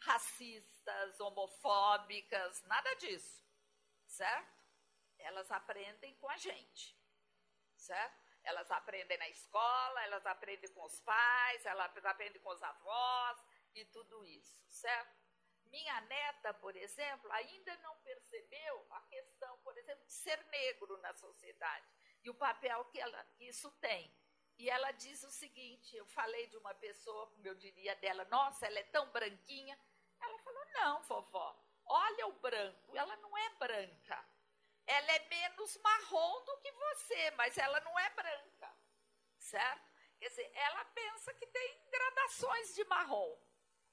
racistas, 0.00 1.20
homofóbicas, 1.20 2.62
nada 2.62 2.94
disso, 2.94 3.44
certo? 4.06 4.53
Elas 5.24 5.50
aprendem 5.50 6.14
com 6.16 6.28
a 6.28 6.36
gente, 6.36 6.96
certo? 7.76 8.22
Elas 8.42 8.70
aprendem 8.70 9.16
na 9.18 9.28
escola, 9.28 10.04
elas 10.04 10.24
aprendem 10.26 10.70
com 10.72 10.84
os 10.84 11.00
pais, 11.00 11.64
elas 11.64 12.04
aprendem 12.04 12.40
com 12.42 12.50
os 12.50 12.62
avós 12.62 13.42
e 13.74 13.84
tudo 13.86 14.24
isso, 14.24 14.56
certo? 14.68 15.24
Minha 15.64 16.00
neta, 16.02 16.54
por 16.54 16.76
exemplo, 16.76 17.32
ainda 17.32 17.76
não 17.78 17.96
percebeu 17.98 18.86
a 18.90 19.00
questão, 19.02 19.58
por 19.58 19.76
exemplo, 19.76 20.04
de 20.04 20.12
ser 20.12 20.40
negro 20.46 20.96
na 20.98 21.12
sociedade 21.14 21.86
e 22.22 22.30
o 22.30 22.34
papel 22.34 22.84
que, 22.86 23.00
ela, 23.00 23.24
que 23.36 23.44
isso 23.48 23.70
tem. 23.80 24.14
E 24.58 24.70
ela 24.70 24.92
diz 24.92 25.22
o 25.24 25.30
seguinte: 25.30 25.96
eu 25.96 26.06
falei 26.06 26.46
de 26.46 26.56
uma 26.56 26.74
pessoa, 26.74 27.26
como 27.28 27.46
eu 27.46 27.54
diria 27.54 27.96
dela, 27.96 28.24
nossa, 28.26 28.66
ela 28.66 28.78
é 28.78 28.84
tão 28.84 29.10
branquinha. 29.10 29.78
Ela 30.20 30.38
falou: 30.38 30.64
não, 30.74 31.02
vovó, 31.02 31.64
olha 31.86 32.26
o 32.28 32.32
branco, 32.34 32.96
ela 32.96 33.16
não 33.16 33.36
é 33.36 33.50
branca. 33.56 34.33
Ela 34.86 35.12
é 35.12 35.28
menos 35.28 35.76
marrom 35.78 36.44
do 36.44 36.56
que 36.58 36.70
você, 36.72 37.30
mas 37.32 37.56
ela 37.56 37.80
não 37.80 37.98
é 37.98 38.10
branca. 38.10 38.76
Certo? 39.38 39.92
Quer 40.18 40.28
dizer, 40.28 40.50
ela 40.54 40.84
pensa 40.86 41.34
que 41.34 41.46
tem 41.46 41.90
gradações 41.90 42.74
de 42.74 42.84
marrom. 42.84 43.38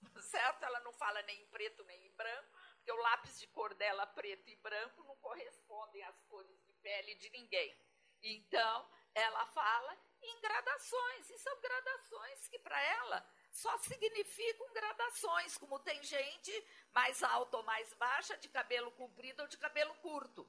Certo? 0.22 0.64
Ela 0.64 0.80
não 0.82 0.94
fala 0.94 1.22
nem 1.24 1.42
em 1.42 1.46
preto 1.48 1.84
nem 1.86 2.06
em 2.06 2.12
branco, 2.12 2.52
porque 2.76 2.92
o 2.92 3.02
lápis 3.04 3.40
de 3.40 3.48
cor 3.48 3.74
dela, 3.76 4.06
preto 4.08 4.50
e 4.50 4.56
branco, 4.58 5.04
não 5.04 5.16
correspondem 5.18 6.04
às 6.04 6.22
cores 6.24 6.62
de 6.64 6.74
pele 6.74 7.16
de 7.16 7.30
ninguém. 7.30 7.78
Então, 8.24 8.90
ela 9.14 9.46
fala 9.48 9.98
em 10.22 10.40
gradações, 10.40 11.30
e 11.30 11.38
são 11.40 11.60
gradações 11.60 12.48
que 12.48 12.60
para 12.60 12.80
ela 12.80 13.26
só 13.52 13.76
significam 13.80 14.72
gradações, 14.74 15.58
como 15.58 15.80
tem 15.80 16.02
gente 16.04 16.52
mais 16.94 17.22
alta 17.24 17.58
ou 17.58 17.64
mais 17.64 17.94
baixa, 17.96 18.38
de 18.38 18.48
cabelo 18.48 18.92
comprido 18.92 19.42
ou 19.42 19.48
de 19.48 19.58
cabelo 19.58 19.94
curto, 19.96 20.48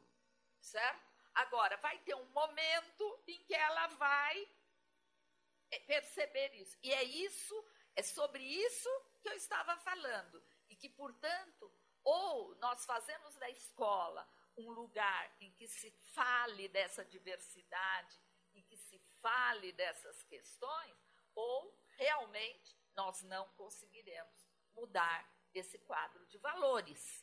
certo? 0.62 1.12
Agora, 1.34 1.76
vai 1.78 1.98
ter 2.00 2.14
um 2.14 2.28
momento 2.30 3.22
em 3.26 3.42
que 3.44 3.54
ela 3.54 3.86
vai 3.88 4.48
eh, 5.70 5.80
perceber 5.80 6.54
isso. 6.54 6.78
E 6.82 6.92
é 6.92 7.02
isso, 7.02 7.54
é 7.96 8.02
sobre 8.02 8.42
isso 8.42 8.88
que 9.22 9.28
eu 9.28 9.34
estava 9.34 9.76
falando. 9.78 10.42
E 10.68 10.76
que, 10.76 10.88
portanto, 10.88 11.72
ou 12.04 12.54
nós 12.56 12.84
fazemos 12.84 13.34
da 13.36 13.48
escola 13.50 14.28
um 14.56 14.70
lugar 14.70 15.34
em 15.40 15.50
que 15.52 15.66
se 15.66 15.90
fale 16.12 16.68
dessa 16.68 17.04
diversidade, 17.04 18.20
em 18.54 18.62
que 18.62 18.76
se 18.76 18.98
fale 19.20 19.72
dessas 19.72 20.22
questões, 20.24 20.96
ou 21.34 21.74
realmente 21.96 22.76
nós 22.94 23.22
não 23.22 23.48
conseguiremos 23.50 24.46
mudar 24.74 25.26
esse 25.54 25.78
quadro 25.78 26.26
de 26.26 26.38
valores. 26.38 27.21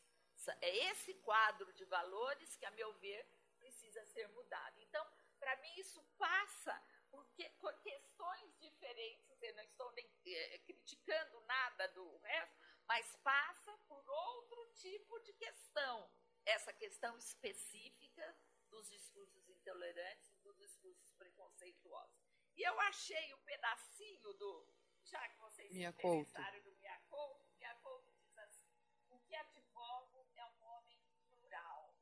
É 0.62 0.92
esse 0.92 1.14
quadro 1.16 1.72
de 1.74 1.86
valores 1.86 2.56
que, 2.56 2.66
a 2.66 2.72
meu 2.72 2.94
ver, 3.00 3.28
precisa 3.58 4.04
ser 4.06 4.28
mudado. 4.30 4.80
Então, 4.80 5.06
para 5.40 5.56
mim, 5.58 5.74
isso 5.78 6.02
passa 6.18 6.82
por, 7.10 7.26
que, 7.34 7.50
por 7.62 7.74
questões 7.82 8.58
diferentes, 8.60 9.42
eu 9.42 9.56
não 9.56 9.64
estou 9.64 9.92
nem 9.92 10.10
eh, 10.26 10.60
criticando 10.60 11.42
nada 11.42 11.88
do 11.90 12.18
resto, 12.18 12.56
mas 12.86 13.16
passa 13.18 13.78
por 13.88 14.08
outro 14.08 14.66
tipo 14.74 15.20
de 15.20 15.34
questão. 15.34 16.10
Essa 16.46 16.74
questão 16.74 17.18
específica 17.18 18.38
dos 18.70 18.90
discursos 18.90 19.48
intolerantes 19.50 20.32
e 20.32 20.40
dos 20.40 20.58
discursos 20.58 21.12
preconceituosos. 21.14 22.18
E 22.56 22.64
eu 22.64 22.80
achei 22.82 23.34
um 23.34 23.42
pedacinho 23.42 24.34
do, 24.34 24.68
já 25.04 25.28
que 25.30 25.40
vocês 25.40 25.72
Minha 25.72 25.92
se 25.92 26.00
interessaram 26.00 26.62
do 26.62 26.72
Miyakoto, 26.76 27.46
Miyakoto 27.58 28.12
diz 28.14 28.38
assim, 28.38 28.72
o 29.10 29.20
que 29.20 29.36
advogo 29.36 30.28
é 30.36 30.46
um 30.46 30.64
homem 30.64 31.02
plural, 31.28 31.96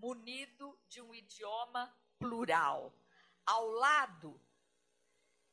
munido, 0.00 0.78
de 0.88 1.02
um 1.02 1.14
idioma 1.14 1.94
plural, 2.18 2.92
ao 3.44 3.66
lado 3.66 4.40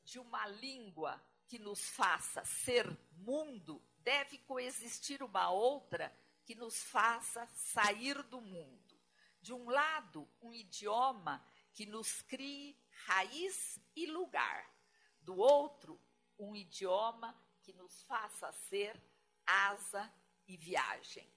de 0.03 0.19
uma 0.19 0.47
língua 0.47 1.21
que 1.47 1.59
nos 1.59 1.81
faça 1.89 2.43
ser 2.45 2.87
mundo, 3.11 3.83
deve 3.97 4.37
coexistir 4.39 5.21
uma 5.21 5.49
outra 5.49 6.15
que 6.45 6.55
nos 6.55 6.81
faça 6.81 7.45
sair 7.47 8.23
do 8.23 8.39
mundo. 8.39 8.97
De 9.41 9.53
um 9.53 9.69
lado, 9.69 10.27
um 10.41 10.53
idioma 10.53 11.45
que 11.73 11.85
nos 11.85 12.21
crie 12.21 12.79
raiz 13.05 13.79
e 13.95 14.05
lugar. 14.05 14.73
Do 15.21 15.35
outro, 15.35 16.01
um 16.39 16.55
idioma 16.55 17.37
que 17.61 17.73
nos 17.73 18.01
faça 18.03 18.51
ser 18.53 19.01
asa 19.45 20.09
e 20.47 20.55
viagem. 20.55 21.29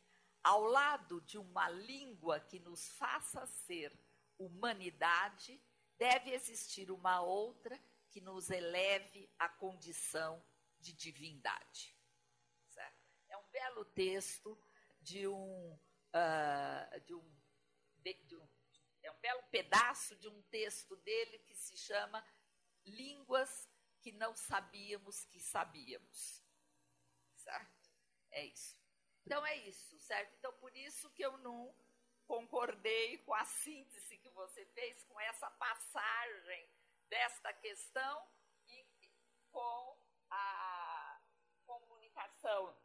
Ao 0.42 0.62
lado 0.62 1.20
de 1.22 1.38
uma 1.38 1.68
língua 1.68 2.40
que 2.40 2.58
nos 2.58 2.88
faça 2.92 3.46
ser 3.46 3.92
humanidade, 4.38 5.60
deve 5.98 6.30
existir 6.30 6.90
uma 6.90 7.20
outra 7.20 7.78
que 8.08 8.20
nos 8.20 8.50
eleve 8.50 9.30
à 9.38 9.48
condição 9.48 10.42
de 10.78 10.92
divindade. 10.92 11.94
Certo? 12.68 13.06
É 13.28 13.36
um 13.36 13.46
belo 13.48 13.84
texto 13.84 14.58
de 15.00 15.28
um, 15.28 15.72
uh, 15.74 17.00
de 17.04 17.14
um, 17.14 17.36
de, 17.98 18.14
de 18.24 18.36
um, 18.36 18.48
é 19.02 19.12
um 19.12 19.20
belo 19.20 19.42
pedaço 19.50 20.16
de 20.16 20.28
um 20.28 20.42
texto 20.44 20.96
dele 20.96 21.38
que 21.40 21.54
se 21.54 21.76
chama 21.76 22.24
Línguas 22.84 23.68
que 24.00 24.12
não 24.12 24.34
sabíamos 24.34 25.24
que 25.26 25.38
sabíamos. 25.38 26.42
Certo? 27.36 27.90
É 28.30 28.46
isso. 28.46 28.79
Então 29.24 29.44
é 29.46 29.56
isso, 29.56 29.98
certo? 30.00 30.34
Então 30.38 30.52
por 30.54 30.74
isso 30.76 31.10
que 31.10 31.22
eu 31.22 31.36
não 31.38 31.74
concordei 32.26 33.18
com 33.18 33.34
a 33.34 33.44
síntese 33.44 34.18
que 34.18 34.30
você 34.30 34.64
fez, 34.66 35.02
com 35.04 35.20
essa 35.20 35.50
passagem 35.50 36.68
desta 37.08 37.52
questão 37.52 38.26
e 38.68 38.86
com 39.50 39.96
a 40.30 41.20
comunicação 41.66 42.76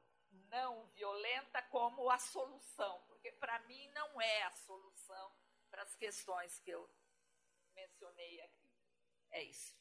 não 0.50 0.88
violenta 0.88 1.62
como 1.64 2.10
a 2.10 2.18
solução, 2.18 3.02
porque 3.08 3.32
para 3.34 3.60
mim 3.60 3.88
não 3.90 4.20
é 4.20 4.44
a 4.44 4.52
solução 4.56 5.32
para 5.70 5.84
as 5.84 5.96
questões 5.96 6.60
que 6.60 6.72
eu 6.72 6.90
mencionei 7.76 8.42
aqui. 8.42 8.72
É 9.32 9.44
isso. 9.44 9.76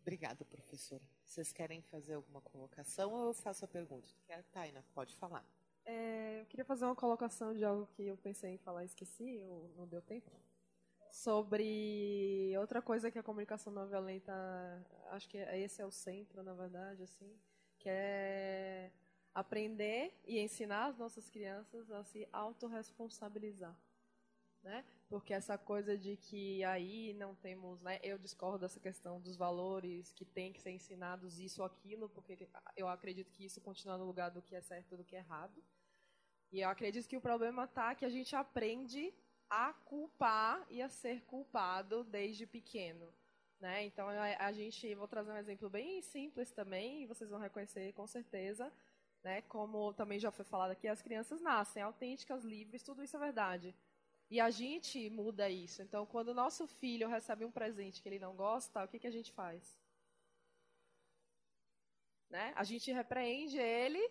Obrigada, 0.00 0.44
professora. 0.44 1.02
Vocês 1.24 1.52
querem 1.52 1.82
fazer 1.82 2.14
alguma 2.14 2.40
colocação 2.40 3.12
ou 3.12 3.26
eu 3.28 3.34
faço 3.34 3.64
a 3.64 3.68
pergunta? 3.68 4.08
Quer, 4.26 4.42
Taina, 4.44 4.84
pode 4.94 5.14
falar. 5.16 5.44
É, 5.90 6.40
eu 6.42 6.46
queria 6.46 6.66
fazer 6.66 6.84
uma 6.84 6.94
colocação 6.94 7.54
de 7.54 7.64
algo 7.64 7.86
que 7.86 8.06
eu 8.06 8.16
pensei 8.18 8.50
em 8.52 8.58
falar 8.58 8.82
e 8.82 8.86
esqueci, 8.86 9.42
ou 9.48 9.72
não 9.74 9.86
deu 9.86 10.02
tempo. 10.02 10.30
Sobre 11.10 12.54
outra 12.58 12.82
coisa 12.82 13.10
que 13.10 13.18
a 13.18 13.22
comunicação 13.22 13.72
não 13.72 13.88
violenta, 13.88 14.32
acho 15.12 15.26
que 15.28 15.38
esse 15.38 15.80
é 15.80 15.86
o 15.86 15.90
centro, 15.90 16.42
na 16.42 16.52
verdade, 16.52 17.02
assim, 17.02 17.34
que 17.78 17.88
é 17.88 18.92
aprender 19.34 20.12
e 20.26 20.38
ensinar 20.38 20.88
as 20.88 20.98
nossas 20.98 21.30
crianças 21.30 21.90
a 21.90 22.04
se 22.04 22.28
autorresponsabilizar 22.32 23.74
né? 24.62 24.84
Porque 25.08 25.32
essa 25.32 25.56
coisa 25.56 25.96
de 25.96 26.16
que 26.16 26.62
aí 26.64 27.14
não 27.14 27.34
temos, 27.34 27.80
né? 27.80 27.98
Eu 28.02 28.18
discordo 28.18 28.58
dessa 28.58 28.78
questão 28.80 29.20
dos 29.20 29.36
valores 29.36 30.12
que 30.12 30.24
tem 30.24 30.52
que 30.52 30.60
ser 30.60 30.70
ensinados 30.70 31.38
isso 31.38 31.62
ou 31.62 31.66
aquilo, 31.66 32.08
porque 32.10 32.48
eu 32.76 32.88
acredito 32.88 33.30
que 33.32 33.44
isso 33.44 33.60
continua 33.60 33.96
no 33.96 34.04
lugar 34.04 34.30
do 34.30 34.42
que 34.42 34.54
é 34.54 34.60
certo 34.60 34.92
e 34.92 34.96
do 34.96 35.04
que 35.04 35.16
é 35.16 35.20
errado. 35.20 35.62
E 36.50 36.60
eu 36.60 36.68
acredito 36.68 37.08
que 37.08 37.16
o 37.16 37.20
problema 37.20 37.64
está 37.64 37.94
que 37.94 38.04
a 38.04 38.08
gente 38.08 38.34
aprende 38.34 39.12
a 39.50 39.72
culpar 39.72 40.66
e 40.70 40.80
a 40.82 40.88
ser 40.88 41.22
culpado 41.24 42.04
desde 42.04 42.46
pequeno. 42.46 43.12
Né? 43.60 43.84
Então, 43.84 44.08
a, 44.08 44.46
a 44.46 44.52
gente, 44.52 44.94
vou 44.94 45.08
trazer 45.08 45.32
um 45.32 45.36
exemplo 45.36 45.68
bem 45.68 46.00
simples 46.00 46.50
também, 46.52 47.02
e 47.02 47.06
vocês 47.06 47.30
vão 47.30 47.40
reconhecer 47.40 47.92
com 47.92 48.06
certeza, 48.06 48.72
né? 49.22 49.42
como 49.42 49.92
também 49.94 50.18
já 50.18 50.30
foi 50.30 50.44
falado 50.44 50.70
aqui, 50.70 50.86
as 50.86 51.02
crianças 51.02 51.40
nascem 51.40 51.82
autênticas, 51.82 52.44
livres, 52.44 52.82
tudo 52.82 53.02
isso 53.02 53.16
é 53.16 53.20
verdade. 53.20 53.74
E 54.30 54.40
a 54.40 54.50
gente 54.50 55.08
muda 55.10 55.48
isso. 55.48 55.82
Então, 55.82 56.04
quando 56.04 56.28
o 56.28 56.34
nosso 56.34 56.66
filho 56.66 57.08
recebe 57.08 57.44
um 57.44 57.50
presente 57.50 58.02
que 58.02 58.08
ele 58.08 58.18
não 58.18 58.36
gosta, 58.36 58.84
o 58.84 58.88
que, 58.88 58.98
que 58.98 59.06
a 59.06 59.10
gente 59.10 59.32
faz? 59.32 59.76
Né? 62.28 62.52
A 62.54 62.62
gente 62.62 62.92
repreende 62.92 63.58
ele, 63.58 64.06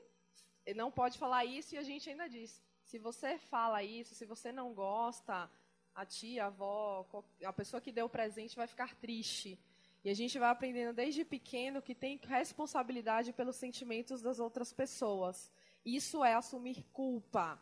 não 0.73 0.91
pode 0.91 1.17
falar 1.17 1.45
isso 1.45 1.75
e 1.75 1.77
a 1.77 1.83
gente 1.83 2.09
ainda 2.09 2.27
diz. 2.27 2.61
Se 2.83 2.97
você 2.97 3.37
fala 3.37 3.83
isso, 3.83 4.15
se 4.15 4.25
você 4.25 4.51
não 4.51 4.73
gosta, 4.73 5.49
a 5.93 6.05
tia, 6.05 6.45
a 6.45 6.47
avó, 6.47 7.05
a 7.43 7.53
pessoa 7.53 7.81
que 7.81 7.91
deu 7.91 8.05
o 8.05 8.09
presente 8.09 8.55
vai 8.55 8.67
ficar 8.67 8.95
triste. 8.95 9.59
E 10.03 10.09
a 10.09 10.13
gente 10.13 10.37
vai 10.39 10.49
aprendendo 10.49 10.95
desde 10.95 11.25
pequeno 11.25 11.81
que 11.81 11.95
tem 11.95 12.19
responsabilidade 12.23 13.33
pelos 13.33 13.55
sentimentos 13.55 14.21
das 14.21 14.39
outras 14.39 14.71
pessoas. 14.71 15.51
Isso 15.83 16.23
é 16.23 16.33
assumir 16.33 16.83
culpa. 16.93 17.59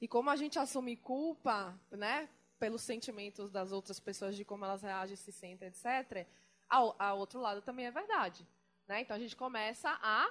E 0.00 0.08
como 0.08 0.30
a 0.30 0.36
gente 0.36 0.58
assume 0.58 0.96
culpa, 0.96 1.78
né, 1.90 2.28
pelos 2.58 2.82
sentimentos 2.82 3.50
das 3.50 3.72
outras 3.72 4.00
pessoas, 4.00 4.36
de 4.36 4.44
como 4.44 4.64
elas 4.64 4.82
reagem, 4.82 5.16
se 5.16 5.30
sentem, 5.30 5.68
etc., 5.68 6.26
ao, 6.68 6.96
ao 6.98 7.18
outro 7.18 7.40
lado 7.40 7.62
também 7.62 7.86
é 7.86 7.90
verdade. 7.90 8.46
Né? 8.86 9.02
Então 9.02 9.16
a 9.16 9.20
gente 9.20 9.36
começa 9.36 9.90
a 10.02 10.28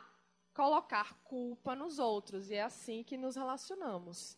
colocar 0.54 1.16
culpa 1.24 1.76
nos 1.76 2.00
outros 2.00 2.50
e 2.50 2.56
é 2.56 2.62
assim 2.62 3.04
que 3.04 3.18
nos 3.18 3.36
relacionamos. 3.36 4.38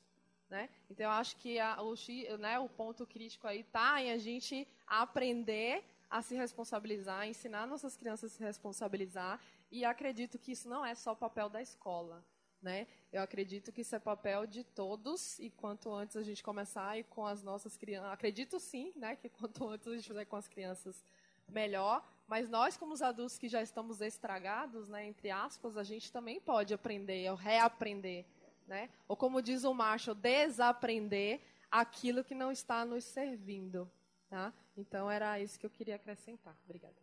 Né? 0.49 0.69
Então 0.89 1.05
eu 1.05 1.11
acho 1.11 1.35
que 1.37 1.59
a, 1.59 1.81
o, 1.81 1.95
né, 2.37 2.59
o 2.59 2.69
ponto 2.69 3.05
crítico 3.05 3.47
aí 3.47 3.61
está 3.61 4.01
em 4.01 4.11
a 4.11 4.17
gente 4.17 4.67
aprender 4.85 5.83
a 6.09 6.21
se 6.21 6.35
responsabilizar, 6.35 7.27
ensinar 7.27 7.65
nossas 7.65 7.97
crianças 7.97 8.31
a 8.31 8.35
se 8.35 8.43
responsabilizar 8.43 9.39
e 9.71 9.83
acredito 9.83 10.37
que 10.37 10.51
isso 10.51 10.69
não 10.69 10.85
é 10.85 10.93
só 10.93 11.15
papel 11.15 11.49
da 11.49 11.61
escola. 11.61 12.23
Né? 12.61 12.87
Eu 13.11 13.21
acredito 13.21 13.71
que 13.71 13.81
isso 13.81 13.95
é 13.95 13.99
papel 13.99 14.47
de 14.47 14.63
todos 14.63 15.37
e 15.39 15.49
quanto 15.49 15.93
antes 15.93 16.15
a 16.15 16.23
gente 16.23 16.41
começar 16.41 16.97
e 16.97 17.03
com 17.03 17.25
as 17.25 17.43
nossas 17.43 17.75
crianças, 17.75 18.11
acredito 18.11 18.59
sim, 18.59 18.91
né, 18.95 19.15
que 19.15 19.29
quanto 19.29 19.67
antes 19.67 19.87
a 19.87 19.95
gente 19.95 20.07
fizer 20.07 20.25
com 20.25 20.35
as 20.35 20.47
crianças 20.47 21.03
melhor, 21.47 22.03
mas 22.27 22.49
nós, 22.49 22.75
como 22.75 22.93
os 22.93 23.01
adultos 23.01 23.37
que 23.37 23.47
já 23.47 23.61
estamos 23.61 24.01
estragados, 24.01 24.87
né, 24.87 25.05
entre 25.05 25.29
aspas, 25.29 25.77
a 25.77 25.83
gente 25.83 26.11
também 26.11 26.39
pode 26.39 26.73
aprender, 26.73 27.29
ou 27.29 27.35
reaprender, 27.35 28.25
né? 28.67 28.89
Ou 29.07 29.15
como 29.15 29.41
diz 29.41 29.63
o 29.63 29.73
Marshall, 29.73 30.15
desaprender 30.15 31.39
aquilo 31.69 32.23
que 32.23 32.33
não 32.33 32.51
está 32.51 32.83
nos 32.83 33.03
servindo, 33.03 33.89
tá? 34.27 34.51
Então 34.75 35.09
era 35.09 35.39
isso 35.39 35.59
que 35.59 35.65
eu 35.65 35.69
queria 35.69 35.95
acrescentar. 35.95 36.57
Obrigada. 36.63 36.95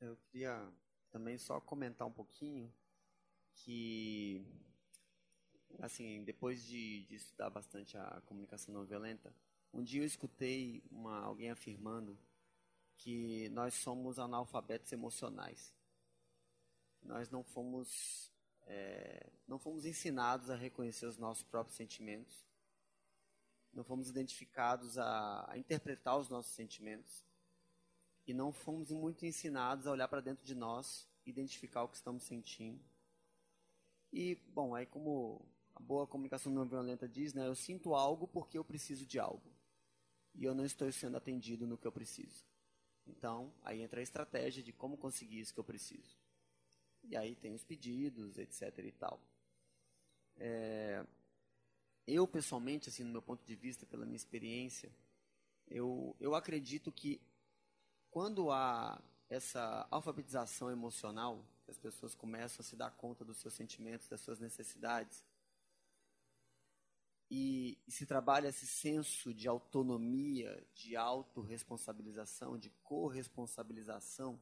Eu 0.00 0.16
queria 0.16 0.70
também 1.10 1.38
só 1.38 1.60
comentar 1.60 2.06
um 2.06 2.12
pouquinho 2.12 2.72
que, 3.54 4.46
assim, 5.80 6.22
depois 6.24 6.62
de, 6.64 7.04
de 7.04 7.16
estudar 7.16 7.50
bastante 7.50 7.96
a 7.96 8.22
comunicação 8.26 8.72
não 8.72 8.84
violenta, 8.84 9.34
um 9.72 9.82
dia 9.82 10.02
eu 10.02 10.06
escutei 10.06 10.82
uma, 10.90 11.20
alguém 11.20 11.50
afirmando 11.50 12.16
que 12.96 13.48
nós 13.50 13.74
somos 13.74 14.18
analfabetos 14.18 14.92
emocionais. 14.92 15.74
Nós 17.02 17.30
não 17.30 17.42
fomos, 17.42 18.32
é, 18.62 19.30
não 19.46 19.58
fomos 19.58 19.84
ensinados 19.84 20.50
a 20.50 20.56
reconhecer 20.56 21.06
os 21.06 21.18
nossos 21.18 21.42
próprios 21.42 21.76
sentimentos. 21.76 22.46
Não 23.72 23.84
fomos 23.84 24.08
identificados 24.08 24.96
a, 24.98 25.50
a 25.50 25.58
interpretar 25.58 26.18
os 26.18 26.28
nossos 26.28 26.52
sentimentos. 26.54 27.24
E 28.26 28.32
não 28.32 28.52
fomos 28.52 28.90
muito 28.90 29.26
ensinados 29.26 29.86
a 29.86 29.90
olhar 29.90 30.08
para 30.08 30.22
dentro 30.22 30.44
de 30.44 30.54
nós, 30.54 31.06
identificar 31.26 31.82
o 31.82 31.88
que 31.88 31.96
estamos 31.96 32.24
sentindo. 32.24 32.82
E, 34.12 34.36
bom, 34.48 34.74
aí 34.74 34.86
como 34.86 35.44
a 35.74 35.80
boa 35.80 36.06
comunicação 36.06 36.52
não 36.52 36.64
violenta 36.64 37.08
diz, 37.08 37.34
né, 37.34 37.46
eu 37.46 37.54
sinto 37.54 37.94
algo 37.94 38.28
porque 38.28 38.56
eu 38.56 38.64
preciso 38.64 39.04
de 39.04 39.18
algo 39.18 39.52
e 40.34 40.44
eu 40.44 40.54
não 40.54 40.64
estou 40.64 40.90
sendo 40.90 41.16
atendido 41.16 41.66
no 41.66 41.76
que 41.76 41.86
eu 41.86 41.92
preciso. 41.92 42.44
Então, 43.06 43.52
aí 43.62 43.82
entra 43.82 44.00
a 44.00 44.02
estratégia 44.02 44.62
de 44.62 44.72
como 44.72 44.96
conseguir 44.96 45.40
isso 45.40 45.52
que 45.52 45.60
eu 45.60 45.64
preciso. 45.64 46.16
E 47.02 47.16
aí 47.16 47.34
tem 47.34 47.52
os 47.52 47.64
pedidos, 47.64 48.38
etc. 48.38 48.78
e 48.78 48.92
tal. 48.92 49.20
É, 50.36 51.04
eu, 52.06 52.26
pessoalmente, 52.26 52.88
assim, 52.88 53.04
no 53.04 53.12
meu 53.12 53.22
ponto 53.22 53.44
de 53.44 53.54
vista, 53.54 53.86
pela 53.86 54.04
minha 54.04 54.16
experiência, 54.16 54.90
eu, 55.68 56.16
eu 56.20 56.34
acredito 56.34 56.90
que 56.90 57.20
quando 58.10 58.50
há 58.50 59.02
essa 59.28 59.86
alfabetização 59.90 60.70
emocional, 60.70 61.44
as 61.66 61.78
pessoas 61.78 62.14
começam 62.14 62.62
a 62.62 62.64
se 62.64 62.76
dar 62.76 62.90
conta 62.90 63.24
dos 63.24 63.38
seus 63.38 63.54
sentimentos, 63.54 64.08
das 64.08 64.20
suas 64.20 64.38
necessidades, 64.38 65.24
e, 67.36 67.76
e 67.84 67.90
se 67.90 68.06
trabalha 68.06 68.46
esse 68.46 68.64
senso 68.64 69.34
de 69.34 69.48
autonomia, 69.48 70.64
de 70.72 70.94
autorresponsabilização, 70.94 72.56
de 72.56 72.70
corresponsabilização, 72.84 74.40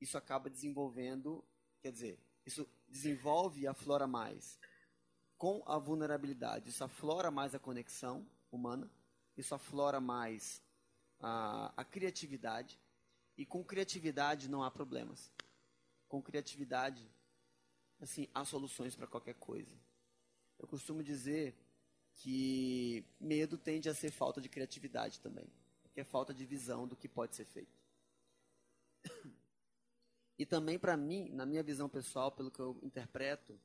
isso 0.00 0.16
acaba 0.16 0.48
desenvolvendo, 0.48 1.44
quer 1.82 1.92
dizer, 1.92 2.18
isso 2.46 2.66
desenvolve 2.88 3.60
e 3.60 3.66
aflora 3.66 4.06
mais 4.06 4.58
com 5.36 5.62
a 5.66 5.76
vulnerabilidade, 5.76 6.70
isso 6.70 6.82
aflora 6.82 7.30
mais 7.30 7.54
a 7.54 7.58
conexão 7.58 8.26
humana, 8.50 8.90
isso 9.36 9.54
aflora 9.54 10.00
mais 10.00 10.62
a, 11.20 11.74
a 11.76 11.84
criatividade, 11.84 12.80
e 13.36 13.44
com 13.44 13.62
criatividade 13.62 14.48
não 14.48 14.62
há 14.62 14.70
problemas. 14.70 15.30
Com 16.08 16.22
criatividade, 16.22 17.06
assim, 18.00 18.30
há 18.32 18.46
soluções 18.46 18.96
para 18.96 19.06
qualquer 19.06 19.34
coisa. 19.34 19.76
Eu 20.62 20.68
costumo 20.68 21.02
dizer 21.02 21.56
que 22.14 23.04
medo 23.20 23.58
tende 23.58 23.88
a 23.88 23.94
ser 23.94 24.12
falta 24.12 24.40
de 24.40 24.48
criatividade 24.48 25.18
também, 25.20 25.46
que 25.92 26.00
é 26.00 26.04
falta 26.04 26.32
de 26.32 26.46
visão 26.46 26.86
do 26.86 26.96
que 26.96 27.08
pode 27.08 27.34
ser 27.36 27.44
feito. 27.44 27.78
E 30.38 30.46
também 30.46 30.76
para 30.76 30.96
mim, 30.96 31.28
na 31.28 31.46
minha 31.46 31.62
visão 31.62 31.88
pessoal, 31.88 32.32
pelo 32.32 32.50
que 32.50 32.58
eu 32.58 32.76
interpreto, 32.82 33.56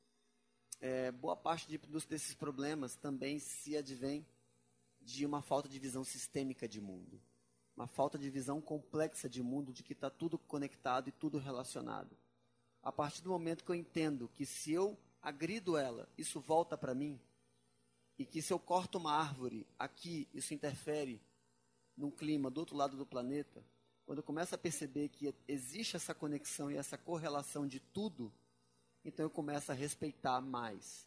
é, 0.80 1.10
boa 1.10 1.34
parte 1.34 1.66
de, 1.66 1.78
dos, 1.78 2.04
desses 2.04 2.34
problemas 2.34 2.94
também 2.94 3.40
se 3.40 3.76
advém 3.76 4.24
de 5.00 5.26
uma 5.26 5.42
falta 5.42 5.68
de 5.68 5.76
visão 5.78 6.04
sistêmica 6.04 6.68
de 6.68 6.80
mundo, 6.80 7.20
uma 7.74 7.88
falta 7.88 8.16
de 8.16 8.30
visão 8.30 8.60
complexa 8.60 9.28
de 9.28 9.42
mundo, 9.42 9.72
de 9.72 9.82
que 9.82 9.92
está 9.92 10.08
tudo 10.08 10.38
conectado 10.38 11.08
e 11.08 11.12
tudo 11.12 11.38
relacionado. 11.38 12.16
A 12.80 12.92
partir 12.92 13.22
do 13.22 13.30
momento 13.30 13.64
que 13.64 13.70
eu 13.70 13.74
entendo 13.74 14.28
que 14.28 14.46
se 14.46 14.72
eu 14.72 14.96
agrido 15.22 15.76
ela, 15.76 16.08
isso 16.16 16.40
volta 16.40 16.76
para 16.76 16.94
mim, 16.94 17.20
e 18.18 18.24
que 18.24 18.42
se 18.42 18.52
eu 18.52 18.58
corto 18.58 18.98
uma 18.98 19.12
árvore 19.12 19.66
aqui, 19.78 20.28
isso 20.34 20.54
interfere 20.54 21.20
num 21.96 22.10
clima 22.10 22.50
do 22.50 22.58
outro 22.58 22.76
lado 22.76 22.96
do 22.96 23.06
planeta, 23.06 23.64
quando 24.04 24.18
eu 24.18 24.24
começo 24.24 24.54
a 24.54 24.58
perceber 24.58 25.08
que 25.08 25.34
existe 25.46 25.96
essa 25.96 26.14
conexão 26.14 26.70
e 26.70 26.76
essa 26.76 26.96
correlação 26.96 27.66
de 27.66 27.78
tudo, 27.78 28.32
então 29.04 29.24
eu 29.24 29.30
começo 29.30 29.70
a 29.70 29.74
respeitar 29.74 30.40
mais 30.40 31.06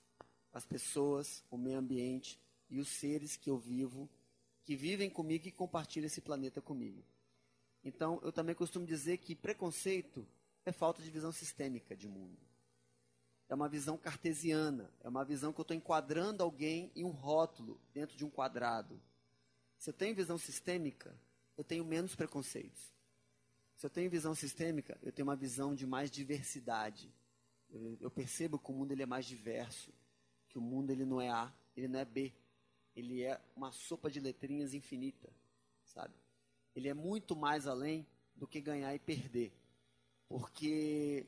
as 0.54 0.66
pessoas, 0.66 1.44
o 1.50 1.58
meio 1.58 1.80
ambiente 1.80 2.40
e 2.70 2.80
os 2.80 2.90
seres 2.90 3.36
que 3.36 3.50
eu 3.50 3.58
vivo, 3.58 4.10
que 4.64 4.76
vivem 4.76 5.10
comigo 5.10 5.48
e 5.48 5.52
compartilham 5.52 6.06
esse 6.06 6.22
planeta 6.22 6.62
comigo. 6.62 7.04
Então, 7.84 8.20
eu 8.22 8.32
também 8.32 8.54
costumo 8.54 8.86
dizer 8.86 9.18
que 9.18 9.36
preconceito 9.36 10.28
é 10.64 10.72
falta 10.72 11.02
de 11.02 11.10
visão 11.10 11.32
sistêmica 11.32 11.96
de 11.96 12.08
mundo 12.08 12.51
é 13.52 13.54
uma 13.54 13.68
visão 13.68 13.98
cartesiana, 13.98 14.90
é 15.04 15.10
uma 15.10 15.26
visão 15.26 15.52
que 15.52 15.60
eu 15.60 15.64
estou 15.64 15.76
enquadrando 15.76 16.42
alguém 16.42 16.90
em 16.96 17.04
um 17.04 17.10
rótulo, 17.10 17.78
dentro 17.94 18.16
de 18.16 18.24
um 18.24 18.30
quadrado. 18.30 18.98
Se 19.78 19.90
eu 19.90 19.94
tenho 19.94 20.16
visão 20.16 20.38
sistêmica, 20.38 21.14
eu 21.58 21.64
tenho 21.66 21.84
menos 21.84 22.16
preconceitos. 22.16 22.82
Se 23.76 23.86
eu 23.86 23.90
tenho 23.90 24.10
visão 24.10 24.34
sistêmica, 24.34 24.98
eu 25.04 25.12
tenho 25.12 25.28
uma 25.28 25.36
visão 25.36 25.76
de 25.76 25.86
mais 25.86 26.10
diversidade. 26.10 27.14
Eu, 28.00 28.10
percebo 28.10 28.58
que 28.58 28.72
o 28.72 28.74
mundo 28.74 28.94
ele 28.94 29.04
é 29.04 29.06
mais 29.06 29.26
diverso, 29.26 29.92
que 30.48 30.58
o 30.58 30.62
mundo 30.62 30.92
ele 30.92 31.04
não 31.04 31.20
é 31.20 31.30
A, 31.30 31.52
ele 31.76 31.90
não 31.90 32.00
é 32.00 32.06
B, 32.06 32.32
ele 32.96 33.22
é 33.22 33.38
uma 33.54 33.74
sopa 33.74 34.10
de 34.10 34.22
letrinhas 34.22 34.74
infinita, 34.74 35.30
sabe? 35.84 36.16
Ele 36.74 36.88
é 36.88 36.94
muito 36.94 37.36
mais 37.36 37.68
além 37.68 38.08
do 38.34 38.48
que 38.48 38.62
ganhar 38.62 38.96
e 38.96 39.00
perder, 39.00 39.52
porque 40.30 41.26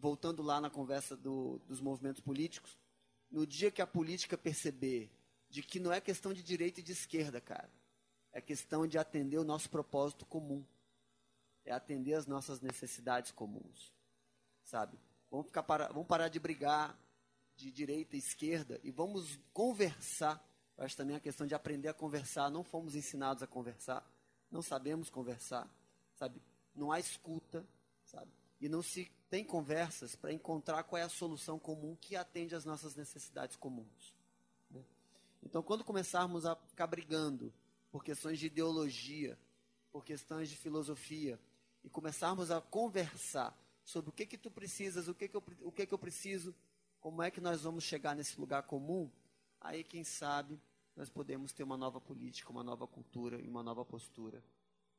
voltando 0.00 0.42
lá 0.42 0.60
na 0.60 0.70
conversa 0.70 1.16
do, 1.16 1.58
dos 1.68 1.80
movimentos 1.80 2.20
políticos, 2.20 2.78
no 3.30 3.46
dia 3.46 3.70
que 3.70 3.82
a 3.82 3.86
política 3.86 4.36
perceber 4.36 5.10
de 5.48 5.62
que 5.62 5.78
não 5.78 5.92
é 5.92 6.00
questão 6.00 6.32
de 6.32 6.42
direita 6.42 6.80
e 6.80 6.82
de 6.82 6.92
esquerda, 6.92 7.40
cara, 7.40 7.70
é 8.32 8.40
questão 8.40 8.86
de 8.86 8.98
atender 8.98 9.38
o 9.38 9.44
nosso 9.44 9.68
propósito 9.68 10.24
comum, 10.24 10.64
é 11.64 11.72
atender 11.72 12.14
as 12.14 12.26
nossas 12.26 12.60
necessidades 12.60 13.30
comuns, 13.30 13.92
sabe? 14.64 14.98
Vamos, 15.30 15.46
ficar 15.46 15.62
para, 15.62 15.88
vamos 15.88 16.08
parar 16.08 16.28
de 16.28 16.40
brigar 16.40 16.98
de 17.56 17.70
direita 17.70 18.16
e 18.16 18.18
esquerda 18.18 18.80
e 18.82 18.90
vamos 18.90 19.38
conversar. 19.52 20.42
Eu 20.76 20.84
acho 20.84 20.96
também 20.96 21.14
a 21.14 21.20
questão 21.20 21.46
de 21.46 21.54
aprender 21.54 21.88
a 21.88 21.94
conversar. 21.94 22.50
Não 22.50 22.64
fomos 22.64 22.94
ensinados 22.94 23.42
a 23.42 23.46
conversar, 23.46 24.04
não 24.50 24.62
sabemos 24.62 25.10
conversar, 25.10 25.68
sabe? 26.14 26.40
Não 26.74 26.90
há 26.90 26.98
escuta, 26.98 27.66
sabe? 28.04 28.30
E 28.60 28.68
não 28.68 28.82
se 28.82 29.10
tem 29.30 29.44
conversas 29.44 30.16
para 30.16 30.32
encontrar 30.32 30.82
qual 30.82 30.98
é 30.98 31.04
a 31.04 31.08
solução 31.08 31.56
comum 31.56 31.96
que 32.00 32.16
atende 32.16 32.54
às 32.54 32.64
nossas 32.64 32.96
necessidades 32.96 33.54
comuns. 33.54 34.12
Né? 34.68 34.84
Então, 35.40 35.62
quando 35.62 35.84
começarmos 35.84 36.44
a 36.44 36.56
ficar 36.56 36.88
brigando 36.88 37.54
por 37.92 38.04
questões 38.04 38.40
de 38.40 38.46
ideologia, 38.46 39.38
por 39.92 40.04
questões 40.04 40.50
de 40.50 40.56
filosofia, 40.56 41.38
e 41.84 41.88
começarmos 41.88 42.50
a 42.50 42.60
conversar 42.60 43.56
sobre 43.84 44.10
o 44.10 44.12
que 44.12 44.26
que 44.26 44.36
tu 44.36 44.50
precisas, 44.50 45.06
o 45.06 45.14
que 45.14 45.28
que 45.28 45.36
eu, 45.36 45.42
o 45.62 45.72
que 45.72 45.86
que 45.86 45.94
eu 45.94 45.98
preciso, 45.98 46.54
como 47.00 47.22
é 47.22 47.30
que 47.30 47.40
nós 47.40 47.62
vamos 47.62 47.84
chegar 47.84 48.16
nesse 48.16 48.38
lugar 48.38 48.64
comum, 48.64 49.08
aí 49.60 49.84
quem 49.84 50.02
sabe 50.02 50.60
nós 50.96 51.08
podemos 51.08 51.52
ter 51.52 51.62
uma 51.62 51.76
nova 51.76 52.00
política, 52.00 52.50
uma 52.50 52.64
nova 52.64 52.86
cultura 52.86 53.40
e 53.40 53.48
uma 53.48 53.62
nova 53.62 53.84
postura 53.84 54.42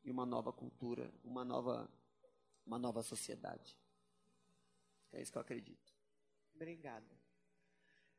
e 0.03 0.09
uma 0.09 0.25
nova 0.25 0.51
cultura, 0.53 1.13
uma 1.23 1.43
nova 1.43 1.89
uma 2.65 2.79
nova 2.79 3.03
sociedade. 3.03 3.80
É 5.11 5.21
isso 5.21 5.31
que 5.31 5.37
eu 5.37 5.41
acredito. 5.41 5.93
Obrigada. 6.55 7.21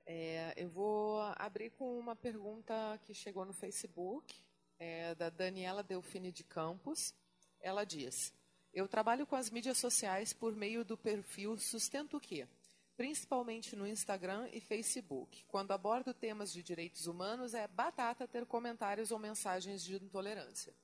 É, 0.04 0.52
eu 0.56 0.68
vou 0.68 1.20
abrir 1.36 1.70
com 1.70 1.98
uma 1.98 2.16
pergunta 2.16 2.98
que 3.04 3.14
chegou 3.14 3.44
no 3.44 3.52
Facebook, 3.52 4.34
é, 4.78 5.14
da 5.14 5.30
Daniela 5.30 5.82
Delfine 5.82 6.32
de 6.32 6.42
Campos. 6.42 7.14
Ela 7.60 7.84
diz: 7.84 8.34
Eu 8.72 8.88
trabalho 8.88 9.26
com 9.26 9.36
as 9.36 9.48
mídias 9.48 9.78
sociais 9.78 10.32
por 10.32 10.56
meio 10.56 10.84
do 10.84 10.98
perfil 10.98 11.56
Sustento 11.58 12.16
o 12.16 12.20
Quê? 12.20 12.48
Principalmente 12.96 13.76
no 13.76 13.86
Instagram 13.86 14.48
e 14.52 14.60
Facebook. 14.60 15.44
Quando 15.44 15.72
abordo 15.72 16.12
temas 16.12 16.52
de 16.52 16.62
direitos 16.62 17.06
humanos, 17.06 17.54
é 17.54 17.66
batata 17.68 18.28
ter 18.28 18.44
comentários 18.44 19.10
ou 19.10 19.18
mensagens 19.18 19.82
de 19.82 19.94
intolerância. 19.94 20.74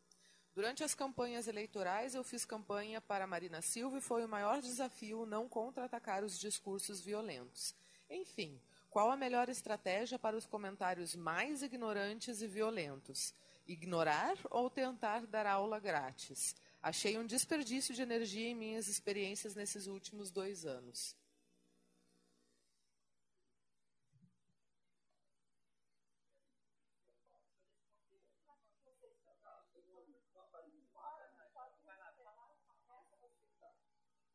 Durante 0.58 0.82
as 0.82 0.92
campanhas 0.92 1.46
eleitorais, 1.46 2.16
eu 2.16 2.24
fiz 2.24 2.44
campanha 2.44 3.00
para 3.00 3.28
Marina 3.28 3.62
Silva 3.62 3.98
e 3.98 4.00
foi 4.00 4.24
o 4.24 4.28
maior 4.28 4.60
desafio 4.60 5.24
não 5.24 5.48
contra-atacar 5.48 6.24
os 6.24 6.36
discursos 6.36 7.00
violentos. 7.00 7.76
Enfim, 8.10 8.60
qual 8.90 9.08
a 9.08 9.16
melhor 9.16 9.48
estratégia 9.48 10.18
para 10.18 10.36
os 10.36 10.46
comentários 10.46 11.14
mais 11.14 11.62
ignorantes 11.62 12.42
e 12.42 12.48
violentos? 12.48 13.32
Ignorar 13.68 14.36
ou 14.50 14.68
tentar 14.68 15.28
dar 15.28 15.46
aula 15.46 15.78
grátis? 15.78 16.56
Achei 16.82 17.16
um 17.16 17.24
desperdício 17.24 17.94
de 17.94 18.02
energia 18.02 18.48
em 18.48 18.54
minhas 18.56 18.88
experiências 18.88 19.54
nesses 19.54 19.86
últimos 19.86 20.32
dois 20.32 20.66
anos. 20.66 21.16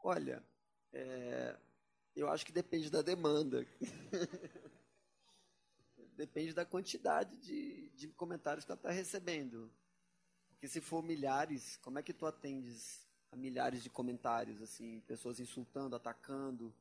Olha, 0.05 0.43
é, 0.91 1.55
eu 2.13 2.29
acho 2.29 2.45
que 2.45 2.51
depende 2.51 2.89
da 2.89 3.01
demanda. 3.01 3.65
depende 6.17 6.53
da 6.53 6.65
quantidade 6.65 7.37
de, 7.37 7.87
de 7.91 8.09
comentários 8.09 8.65
que 8.65 8.71
ela 8.71 8.77
está 8.77 8.91
recebendo. 8.91 9.71
Porque 10.49 10.67
se 10.67 10.81
for 10.81 11.01
milhares, 11.01 11.77
como 11.77 11.99
é 11.99 12.03
que 12.03 12.11
tu 12.11 12.25
atendes 12.25 13.07
a 13.31 13.37
milhares 13.37 13.81
de 13.81 13.89
comentários, 13.89 14.61
assim, 14.61 14.99
pessoas 15.07 15.39
insultando, 15.39 15.95
atacando? 15.95 16.75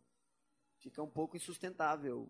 Fica 0.80 1.00
um 1.00 1.08
pouco 1.08 1.36
insustentável, 1.36 2.28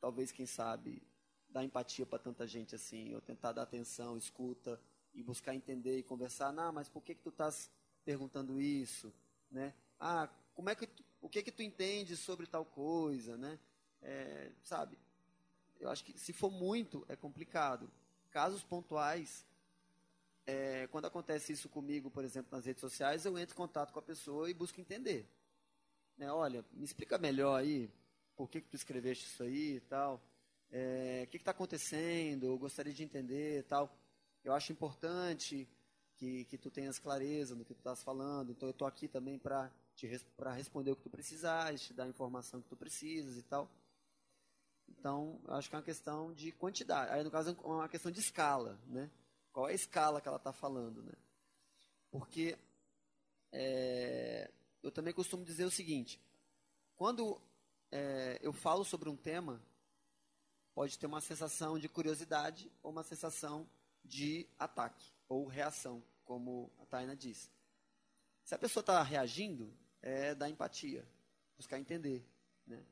talvez, 0.00 0.32
quem 0.32 0.46
sabe, 0.46 1.02
dar 1.50 1.62
empatia 1.64 2.06
para 2.06 2.18
tanta 2.18 2.46
gente 2.46 2.74
assim, 2.74 3.14
ou 3.14 3.20
tentar 3.20 3.52
dar 3.52 3.62
atenção, 3.62 4.16
escuta, 4.16 4.80
e 5.12 5.22
buscar 5.22 5.54
entender 5.54 5.98
e 5.98 6.02
conversar. 6.02 6.50
Não, 6.50 6.72
mas 6.72 6.88
por 6.88 7.02
que, 7.02 7.14
que 7.14 7.22
tu 7.22 7.28
estás 7.28 7.70
perguntando 8.06 8.58
isso? 8.58 9.12
Né? 9.50 9.74
Ah, 10.00 10.28
como 10.54 10.70
é 10.70 10.74
que 10.74 10.86
tu, 10.86 11.04
o 11.20 11.28
que 11.28 11.42
que 11.42 11.52
tu 11.52 11.62
entende 11.62 12.16
sobre 12.16 12.46
tal 12.46 12.64
coisa, 12.64 13.36
né? 13.36 13.58
É, 14.02 14.50
sabe? 14.64 14.98
Eu 15.78 15.90
acho 15.90 16.04
que 16.04 16.18
se 16.18 16.32
for 16.32 16.50
muito 16.50 17.04
é 17.08 17.14
complicado. 17.14 17.90
Casos 18.30 18.62
pontuais, 18.62 19.44
é, 20.46 20.86
quando 20.88 21.06
acontece 21.06 21.52
isso 21.52 21.68
comigo, 21.68 22.10
por 22.10 22.24
exemplo, 22.24 22.56
nas 22.56 22.64
redes 22.64 22.80
sociais, 22.80 23.24
eu 23.24 23.36
entro 23.38 23.54
em 23.54 23.56
contato 23.56 23.92
com 23.92 23.98
a 23.98 24.02
pessoa 24.02 24.48
e 24.48 24.54
busco 24.54 24.80
entender. 24.80 25.28
Né? 26.16 26.30
Olha, 26.32 26.64
me 26.72 26.84
explica 26.84 27.18
melhor 27.18 27.56
aí, 27.56 27.90
por 28.36 28.48
que, 28.48 28.60
que 28.60 28.68
tu 28.68 28.76
escreveste 28.76 29.26
isso 29.26 29.42
aí 29.42 29.76
e 29.76 29.80
tal. 29.80 30.22
É, 30.72 31.24
o 31.26 31.30
que 31.30 31.36
está 31.36 31.50
acontecendo? 31.50 32.46
Eu 32.46 32.58
gostaria 32.58 32.92
de 32.92 33.02
entender 33.02 33.64
tal. 33.64 33.94
Eu 34.44 34.54
acho 34.54 34.72
importante 34.72 35.68
que, 36.16 36.44
que 36.44 36.56
tu 36.56 36.70
tenhas 36.70 36.98
clareza 36.98 37.54
no 37.54 37.64
que 37.64 37.74
tu 37.74 37.78
estás 37.78 38.02
falando. 38.02 38.52
Então 38.52 38.68
eu 38.68 38.72
estou 38.72 38.86
aqui 38.86 39.08
também 39.08 39.38
para 39.38 39.70
para 40.36 40.52
responder 40.52 40.90
o 40.90 40.96
que 40.96 41.02
tu 41.02 41.10
precisares, 41.10 41.82
te 41.82 41.92
dar 41.92 42.04
a 42.04 42.08
informação 42.08 42.60
que 42.60 42.68
tu 42.68 42.76
precisas 42.76 43.36
e 43.36 43.42
tal. 43.42 43.70
Então, 44.88 45.40
eu 45.46 45.54
acho 45.54 45.68
que 45.68 45.74
é 45.74 45.78
uma 45.78 45.84
questão 45.84 46.32
de 46.32 46.52
quantidade. 46.52 47.12
Aí, 47.12 47.22
no 47.22 47.30
caso, 47.30 47.50
é 47.50 47.66
uma 47.66 47.88
questão 47.88 48.10
de 48.10 48.20
escala, 48.20 48.78
né? 48.86 49.10
Qual 49.52 49.68
é 49.68 49.72
a 49.72 49.74
escala 49.74 50.20
que 50.20 50.28
ela 50.28 50.36
está 50.36 50.52
falando, 50.52 51.02
né? 51.02 51.12
Porque 52.10 52.58
é, 53.52 54.50
eu 54.82 54.90
também 54.90 55.12
costumo 55.12 55.44
dizer 55.44 55.64
o 55.64 55.70
seguinte: 55.70 56.20
quando 56.96 57.40
é, 57.90 58.38
eu 58.42 58.52
falo 58.52 58.84
sobre 58.84 59.08
um 59.08 59.16
tema, 59.16 59.62
pode 60.74 60.98
ter 60.98 61.06
uma 61.06 61.20
sensação 61.20 61.78
de 61.78 61.88
curiosidade 61.88 62.70
ou 62.82 62.90
uma 62.90 63.02
sensação 63.02 63.68
de 64.04 64.46
ataque 64.58 65.06
ou 65.28 65.46
reação, 65.46 66.02
como 66.24 66.70
a 66.78 66.86
Taina 66.86 67.14
disse. 67.14 67.50
Se 68.44 68.54
a 68.54 68.58
pessoa 68.58 68.80
está 68.80 69.02
reagindo, 69.02 69.72
é 70.02 70.34
da 70.34 70.48
empatia, 70.48 71.06
buscar 71.56 71.78
entender, 71.78 72.24
né? 72.66 72.84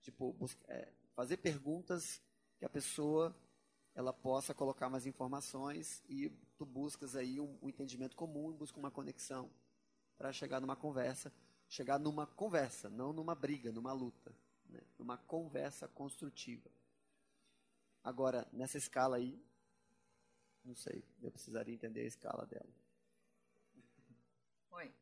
Tipo, 0.00 0.32
busca, 0.32 0.62
é, 0.68 0.92
fazer 1.14 1.38
perguntas 1.38 2.20
que 2.58 2.64
a 2.64 2.68
pessoa 2.68 3.34
ela 3.94 4.12
possa 4.12 4.52
colocar 4.52 4.90
mais 4.90 5.06
informações 5.06 6.02
e 6.08 6.28
tu 6.56 6.66
buscas 6.66 7.14
aí 7.14 7.40
um, 7.40 7.58
um 7.62 7.68
entendimento 7.68 8.16
comum 8.16 8.52
busca 8.52 8.78
uma 8.78 8.90
conexão 8.90 9.50
para 10.16 10.32
chegar 10.32 10.60
numa 10.60 10.76
conversa, 10.76 11.32
chegar 11.68 11.98
numa 11.98 12.26
conversa, 12.26 12.88
não 12.90 13.12
numa 13.12 13.34
briga, 13.34 13.72
numa 13.72 13.92
luta, 13.92 14.34
né? 14.66 14.80
numa 14.98 15.16
conversa 15.16 15.88
construtiva. 15.88 16.70
Agora, 18.02 18.46
nessa 18.52 18.78
escala 18.78 19.16
aí, 19.16 19.42
não 20.64 20.74
sei, 20.74 21.04
eu 21.22 21.30
precisaria 21.30 21.74
entender 21.74 22.02
a 22.02 22.06
escala 22.06 22.46
dela. 22.46 22.68
Oi. 24.72 24.92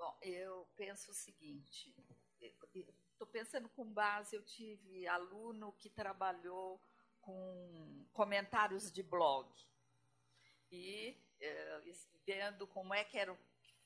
Bom, 0.00 0.16
eu 0.22 0.66
penso 0.78 1.10
o 1.10 1.14
seguinte, 1.14 1.94
estou 2.40 3.26
pensando 3.26 3.68
com 3.68 3.84
base, 3.92 4.34
eu 4.34 4.42
tive 4.42 5.06
aluno 5.06 5.74
que 5.74 5.90
trabalhou 5.90 6.82
com 7.20 8.06
comentários 8.10 8.90
de 8.90 9.02
blog. 9.02 9.54
E 10.72 11.22
eh, 11.38 11.80
vendo 12.24 12.66
como 12.66 12.94
é 12.94 13.04
que 13.04 13.18
era 13.18 13.38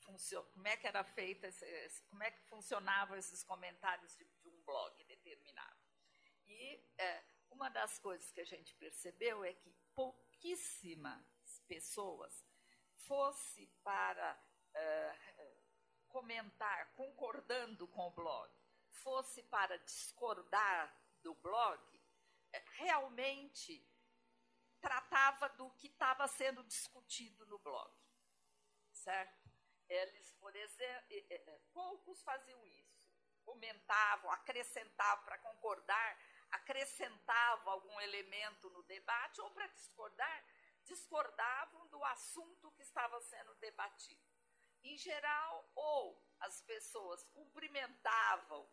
como 0.04 0.68
é 0.68 0.76
que 0.76 0.86
era 0.86 1.02
feita 1.02 1.48
como 2.06 2.22
é 2.22 2.30
que 2.30 2.42
funcionavam 2.42 3.16
esses 3.16 3.42
comentários 3.42 4.14
de, 4.14 4.24
de 4.24 4.48
um 4.48 4.62
blog 4.62 5.04
determinado. 5.06 5.80
E 6.46 6.80
eh, 6.96 7.24
uma 7.50 7.68
das 7.70 7.98
coisas 7.98 8.30
que 8.30 8.40
a 8.40 8.46
gente 8.46 8.72
percebeu 8.76 9.42
é 9.42 9.52
que 9.52 9.74
pouquíssimas 9.92 11.26
pessoas 11.66 12.46
fosse 12.98 13.66
para 13.82 14.40
uh, 14.74 15.33
comentar 16.14 16.94
concordando 16.94 17.88
com 17.88 18.06
o 18.06 18.10
blog 18.12 18.48
fosse 19.02 19.42
para 19.42 19.76
discordar 19.78 20.96
do 21.24 21.34
blog, 21.34 22.00
é, 22.52 22.62
realmente 22.76 23.84
tratava 24.80 25.48
do 25.48 25.68
que 25.72 25.88
estava 25.88 26.28
sendo 26.28 26.62
discutido 26.62 27.44
no 27.46 27.58
blog, 27.58 27.92
certo? 28.92 29.50
Eles, 29.88 30.30
por 30.34 30.54
exemplo, 30.54 31.60
poucos 31.72 32.22
faziam 32.22 32.64
isso, 32.64 33.02
comentavam, 33.42 34.30
acrescentavam 34.30 35.24
para 35.24 35.38
concordar, 35.38 36.18
acrescentavam 36.52 37.72
algum 37.72 38.00
elemento 38.02 38.70
no 38.70 38.84
debate 38.84 39.40
ou 39.40 39.50
para 39.50 39.66
discordar, 39.66 40.44
discordavam 40.84 41.88
do 41.88 42.04
assunto 42.04 42.70
que 42.72 42.82
estava 42.82 43.20
sendo 43.20 43.52
debatido 43.56 44.33
em 44.84 44.96
geral, 44.98 45.70
ou 45.74 46.22
as 46.40 46.60
pessoas 46.62 47.24
cumprimentavam 47.32 48.68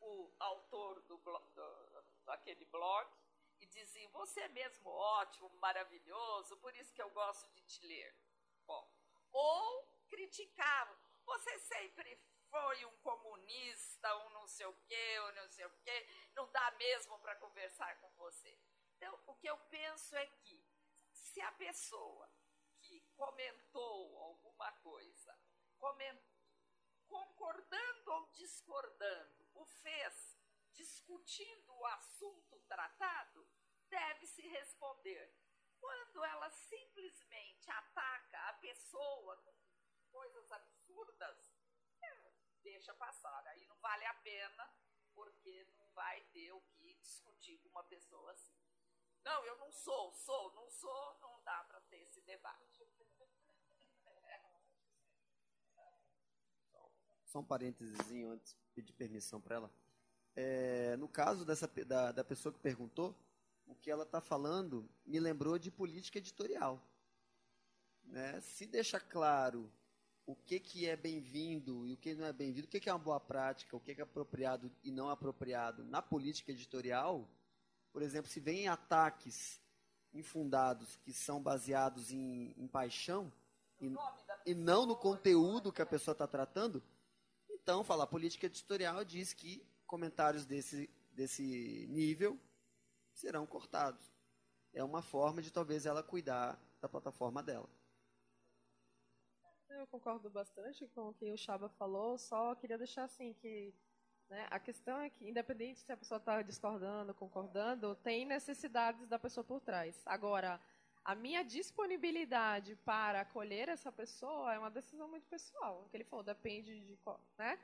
o 0.00 0.34
autor 0.40 1.00
do, 1.02 1.16
do, 1.18 2.04
daquele 2.24 2.64
blog 2.66 3.08
e 3.60 3.66
diziam: 3.66 4.10
Você 4.12 4.40
é 4.40 4.48
mesmo 4.48 4.90
ótimo, 4.90 5.48
maravilhoso, 5.60 6.56
por 6.56 6.74
isso 6.74 6.92
que 6.92 7.02
eu 7.02 7.10
gosto 7.10 7.48
de 7.52 7.62
te 7.64 7.86
ler. 7.86 8.16
Bom, 8.66 8.90
ou 9.30 9.84
criticavam: 10.08 10.96
Você 11.24 11.58
sempre 11.58 12.18
foi 12.50 12.84
um 12.84 12.96
comunista, 12.98 14.16
um 14.24 14.30
não 14.30 14.46
sei 14.46 14.66
o 14.66 14.74
quê, 14.86 15.20
um 15.20 15.32
não 15.32 15.48
sei 15.48 15.64
o 15.64 15.70
quê, 15.84 16.08
não 16.34 16.50
dá 16.50 16.70
mesmo 16.72 17.18
para 17.20 17.36
conversar 17.36 17.98
com 18.00 18.10
você. 18.12 18.58
Então, 18.96 19.18
o 19.26 19.34
que 19.36 19.48
eu 19.48 19.56
penso 19.70 20.14
é 20.16 20.26
que, 20.26 20.64
se 21.12 21.40
a 21.40 21.52
pessoa 21.52 22.30
que 22.82 23.00
comentou 23.16 24.18
alguma 24.18 24.70
coisa 24.82 25.21
concordando 27.08 28.12
ou 28.12 28.26
discordando, 28.32 29.50
o 29.54 29.64
fez 29.64 30.38
discutindo 30.72 31.74
o 31.74 31.86
assunto 31.86 32.60
tratado, 32.60 33.46
deve-se 33.88 34.42
responder. 34.48 35.34
Quando 35.78 36.24
ela 36.24 36.50
simplesmente 36.50 37.70
ataca 37.70 38.48
a 38.48 38.52
pessoa 38.54 39.36
com 39.38 39.54
coisas 40.10 40.50
absurdas, 40.52 41.52
deixa 42.62 42.94
passar. 42.94 43.46
Aí 43.48 43.66
não 43.66 43.76
vale 43.80 44.04
a 44.06 44.14
pena, 44.14 44.72
porque 45.14 45.64
não 45.76 45.90
vai 45.90 46.20
ter 46.32 46.52
o 46.52 46.60
que 46.76 46.94
discutir 46.94 47.58
com 47.58 47.68
uma 47.68 47.84
pessoa 47.84 48.30
assim. 48.32 48.56
Não, 49.24 49.44
eu 49.44 49.56
não 49.56 49.70
sou, 49.70 50.12
sou, 50.12 50.52
não 50.54 50.70
sou, 50.70 51.18
não 51.20 51.40
dá 51.42 51.64
para 51.64 51.80
ter 51.82 52.00
esse 52.02 52.20
debate. 52.22 52.71
Só 57.32 57.38
um 57.38 57.44
parênteses 57.44 57.98
antes 58.26 58.52
de 58.52 58.60
pedir 58.74 58.92
permissão 58.92 59.40
para 59.40 59.56
ela. 59.56 59.70
É, 60.36 60.94
no 60.98 61.08
caso 61.08 61.46
dessa, 61.46 61.66
da, 61.66 62.12
da 62.12 62.22
pessoa 62.22 62.52
que 62.52 62.58
perguntou, 62.58 63.16
o 63.66 63.74
que 63.74 63.90
ela 63.90 64.02
está 64.02 64.20
falando 64.20 64.86
me 65.06 65.18
lembrou 65.18 65.58
de 65.58 65.70
política 65.70 66.18
editorial. 66.18 66.86
Né? 68.04 68.38
Se 68.42 68.66
deixa 68.66 69.00
claro 69.00 69.72
o 70.26 70.36
que, 70.36 70.60
que 70.60 70.86
é 70.86 70.94
bem-vindo 70.94 71.86
e 71.86 71.94
o 71.94 71.96
que 71.96 72.14
não 72.14 72.26
é 72.26 72.34
bem-vindo, 72.34 72.66
o 72.66 72.70
que, 72.70 72.78
que 72.78 72.90
é 72.90 72.92
uma 72.92 72.98
boa 72.98 73.18
prática, 73.18 73.74
o 73.74 73.80
que, 73.80 73.94
que 73.94 74.02
é 74.02 74.04
apropriado 74.04 74.70
e 74.84 74.90
não 74.90 75.08
apropriado 75.08 75.82
na 75.84 76.02
política 76.02 76.52
editorial, 76.52 77.26
por 77.94 78.02
exemplo, 78.02 78.30
se 78.30 78.40
vem 78.40 78.68
ataques 78.68 79.58
infundados 80.12 80.96
que 80.96 81.14
são 81.14 81.42
baseados 81.42 82.12
em, 82.12 82.52
em 82.58 82.68
paixão 82.68 83.32
e, 83.80 83.90
e, 84.44 84.54
não 84.54 84.84
no 84.84 84.94
conteúdo 84.94 85.72
que 85.72 85.80
a 85.80 85.86
pessoa 85.86 86.12
está 86.12 86.26
tratando, 86.26 86.82
então 87.62 87.84
falar 87.84 88.06
política 88.06 88.46
editorial 88.46 89.04
diz 89.04 89.32
que 89.32 89.64
comentários 89.86 90.44
desse, 90.44 90.90
desse 91.12 91.86
nível 91.88 92.38
serão 93.12 93.46
cortados. 93.46 94.12
É 94.72 94.82
uma 94.82 95.02
forma 95.02 95.40
de 95.40 95.52
talvez 95.52 95.86
ela 95.86 96.02
cuidar 96.02 96.58
da 96.80 96.88
plataforma 96.88 97.42
dela. 97.42 97.68
Eu 99.68 99.86
concordo 99.86 100.28
bastante 100.28 100.86
com 100.88 101.08
o 101.08 101.14
que 101.14 101.30
o 101.32 101.36
Chaba 101.36 101.68
falou, 101.68 102.18
só 102.18 102.54
queria 102.54 102.76
deixar 102.76 103.04
assim 103.04 103.32
que 103.34 103.72
né, 104.28 104.46
a 104.50 104.58
questão 104.58 105.00
é 105.00 105.08
que, 105.08 105.28
independente 105.28 105.80
se 105.80 105.92
a 105.92 105.96
pessoa 105.96 106.18
está 106.18 106.42
discordando, 106.42 107.14
concordando, 107.14 107.94
tem 107.96 108.24
necessidades 108.24 109.06
da 109.06 109.18
pessoa 109.18 109.44
por 109.44 109.60
trás. 109.60 110.02
Agora, 110.04 110.60
a 111.04 111.14
minha 111.14 111.42
disponibilidade 111.42 112.76
para 112.84 113.20
acolher 113.20 113.68
essa 113.68 113.90
pessoa 113.90 114.54
é 114.54 114.58
uma 114.58 114.70
decisão 114.70 115.08
muito 115.08 115.26
pessoal. 115.26 115.82
O 115.84 115.88
que 115.88 115.96
ele 115.96 116.04
falou 116.04 116.24
depende 116.24 116.78
de 116.80 116.98
né, 117.36 117.58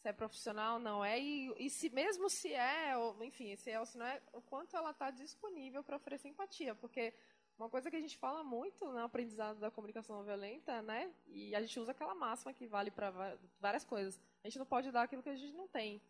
se 0.00 0.08
é 0.08 0.12
profissional 0.12 0.78
não 0.78 1.04
é, 1.04 1.20
e, 1.20 1.52
e 1.58 1.70
se 1.70 1.90
mesmo 1.90 2.28
se 2.28 2.52
é, 2.52 2.96
ou, 2.96 3.22
enfim, 3.22 3.54
se 3.54 3.70
é 3.70 3.78
ou 3.78 3.86
se 3.86 3.96
não 3.96 4.06
é, 4.06 4.20
o 4.32 4.40
quanto 4.42 4.76
ela 4.76 4.90
está 4.90 5.10
disponível 5.10 5.84
para 5.84 5.96
oferecer 5.96 6.28
empatia. 6.28 6.74
Porque 6.74 7.14
uma 7.56 7.68
coisa 7.68 7.90
que 7.90 7.96
a 7.96 8.00
gente 8.00 8.16
fala 8.16 8.42
muito 8.42 8.84
no 8.86 8.98
aprendizado 8.98 9.60
da 9.60 9.70
comunicação 9.70 10.16
não 10.16 10.24
violenta, 10.24 10.80
né? 10.80 11.12
E 11.26 11.54
a 11.54 11.60
gente 11.60 11.78
usa 11.78 11.92
aquela 11.92 12.14
máxima 12.14 12.54
que 12.54 12.66
vale 12.66 12.90
para 12.90 13.36
várias 13.60 13.84
coisas. 13.84 14.18
A 14.42 14.48
gente 14.48 14.58
não 14.58 14.66
pode 14.66 14.90
dar 14.90 15.02
aquilo 15.02 15.22
que 15.22 15.28
a 15.28 15.36
gente 15.36 15.54
não 15.54 15.68
tem. 15.68 16.00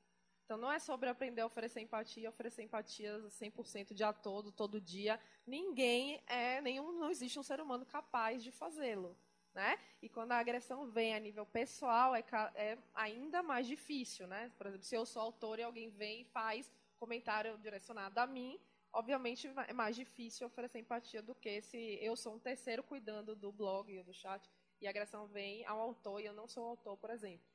Então 0.50 0.58
não 0.58 0.72
é 0.72 0.80
sobre 0.80 1.08
aprender 1.08 1.42
a 1.42 1.46
oferecer 1.46 1.80
empatia, 1.80 2.28
oferecer 2.28 2.64
empatia 2.64 3.20
100% 3.28 3.94
dia 3.94 4.12
todo, 4.12 4.50
todo 4.50 4.80
dia. 4.80 5.16
Ninguém 5.46 6.20
é, 6.26 6.60
nenhum, 6.60 6.90
não 6.90 7.08
existe 7.08 7.38
um 7.38 7.42
ser 7.44 7.60
humano 7.60 7.86
capaz 7.86 8.42
de 8.42 8.50
fazê-lo. 8.50 9.16
Né? 9.54 9.78
E 10.02 10.08
quando 10.08 10.32
a 10.32 10.38
agressão 10.38 10.90
vem 10.90 11.14
a 11.14 11.20
nível 11.20 11.46
pessoal, 11.46 12.16
é, 12.16 12.24
é, 12.56 12.76
ainda 12.92 13.44
mais 13.44 13.64
difícil, 13.64 14.26
né? 14.26 14.50
Por 14.58 14.66
exemplo, 14.66 14.84
se 14.84 14.96
eu 14.96 15.06
sou 15.06 15.22
autor 15.22 15.60
e 15.60 15.62
alguém 15.62 15.88
vem 15.88 16.22
e 16.22 16.24
faz 16.24 16.68
comentário 16.98 17.56
direcionado 17.58 18.18
a 18.18 18.26
mim, 18.26 18.58
obviamente 18.92 19.48
é 19.68 19.72
mais 19.72 19.94
difícil 19.94 20.48
oferecer 20.48 20.80
empatia 20.80 21.22
do 21.22 21.32
que 21.32 21.62
se 21.62 21.96
eu 22.02 22.16
sou 22.16 22.34
um 22.34 22.40
terceiro 22.40 22.82
cuidando 22.82 23.36
do 23.36 23.52
blog 23.52 23.96
ou 23.96 24.02
do 24.02 24.12
chat 24.12 24.50
e 24.80 24.88
a 24.88 24.90
agressão 24.90 25.28
vem 25.28 25.64
ao 25.64 25.78
autor 25.78 26.20
e 26.20 26.24
eu 26.24 26.32
não 26.32 26.48
sou 26.48 26.64
o 26.64 26.68
autor, 26.70 26.96
por 26.96 27.10
exemplo. 27.10 27.46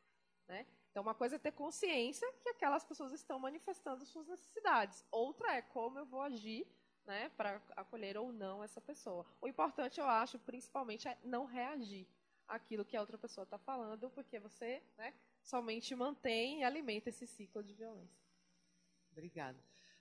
Né? 0.47 0.65
Então, 0.91 1.03
uma 1.03 1.13
coisa 1.13 1.35
é 1.35 1.39
ter 1.39 1.51
consciência 1.51 2.31
que 2.41 2.49
aquelas 2.49 2.83
pessoas 2.83 3.11
estão 3.11 3.37
manifestando 3.39 4.05
suas 4.05 4.27
necessidades. 4.27 5.03
Outra 5.11 5.55
é 5.55 5.61
como 5.61 5.99
eu 5.99 6.05
vou 6.05 6.21
agir 6.21 6.67
né, 7.05 7.29
para 7.35 7.61
acolher 7.75 8.17
ou 8.17 8.31
não 8.31 8.63
essa 8.63 8.81
pessoa. 8.81 9.25
O 9.41 9.47
importante, 9.47 9.99
eu 9.99 10.07
acho, 10.07 10.39
principalmente, 10.39 11.07
é 11.07 11.17
não 11.23 11.45
reagir 11.45 12.07
àquilo 12.47 12.85
que 12.85 12.95
a 12.95 13.01
outra 13.01 13.17
pessoa 13.17 13.43
está 13.43 13.57
falando, 13.57 14.09
porque 14.09 14.39
você 14.39 14.81
né, 14.97 15.13
somente 15.41 15.93
mantém 15.95 16.59
e 16.59 16.63
alimenta 16.63 17.09
esse 17.09 17.27
ciclo 17.27 17.63
de 17.63 17.73
violência. 17.73 18.23
Obrigada. 19.11 19.57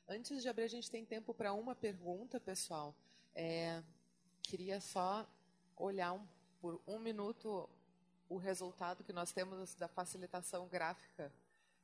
Antes 0.07 0.43
de 0.43 0.49
abrir, 0.49 0.65
a 0.65 0.69
gente 0.69 0.91
tem 0.91 1.05
tempo 1.05 1.33
para 1.33 1.53
uma 1.53 1.75
pergunta, 1.75 2.39
pessoal. 2.39 2.95
É, 3.35 3.83
queria 4.43 4.81
só 4.81 5.27
olhar 5.77 6.13
um, 6.13 6.27
por 6.61 6.81
um 6.87 6.99
minuto 6.99 7.69
o 8.35 8.39
resultado 8.39 9.05
que 9.05 9.13
nós 9.13 9.31
temos 9.33 9.77
da 9.77 9.87
facilitação 9.87 10.67
gráfica, 10.67 11.33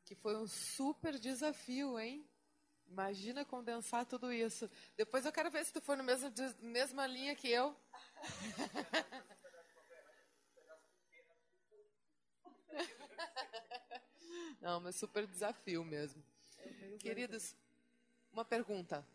que 0.04 0.16
foi 0.16 0.36
um 0.36 0.48
super 0.48 1.16
desafio, 1.16 1.98
hein? 1.98 2.28
Imagina 2.88 3.44
condensar 3.44 4.04
tudo 4.04 4.32
isso. 4.32 4.68
Depois 4.96 5.24
eu 5.24 5.30
quero 5.30 5.48
ver 5.48 5.64
se 5.64 5.72
tu 5.72 5.80
for 5.80 5.96
na 5.96 6.02
mesma, 6.02 6.32
mesma 6.60 7.06
linha 7.06 7.36
que 7.36 7.48
eu. 7.48 7.76
Não, 14.60 14.80
mas 14.80 14.96
super 14.96 15.24
desafio 15.24 15.84
mesmo. 15.84 16.20
Queridos, 16.98 17.54
uma 18.32 18.44
pergunta. 18.44 19.06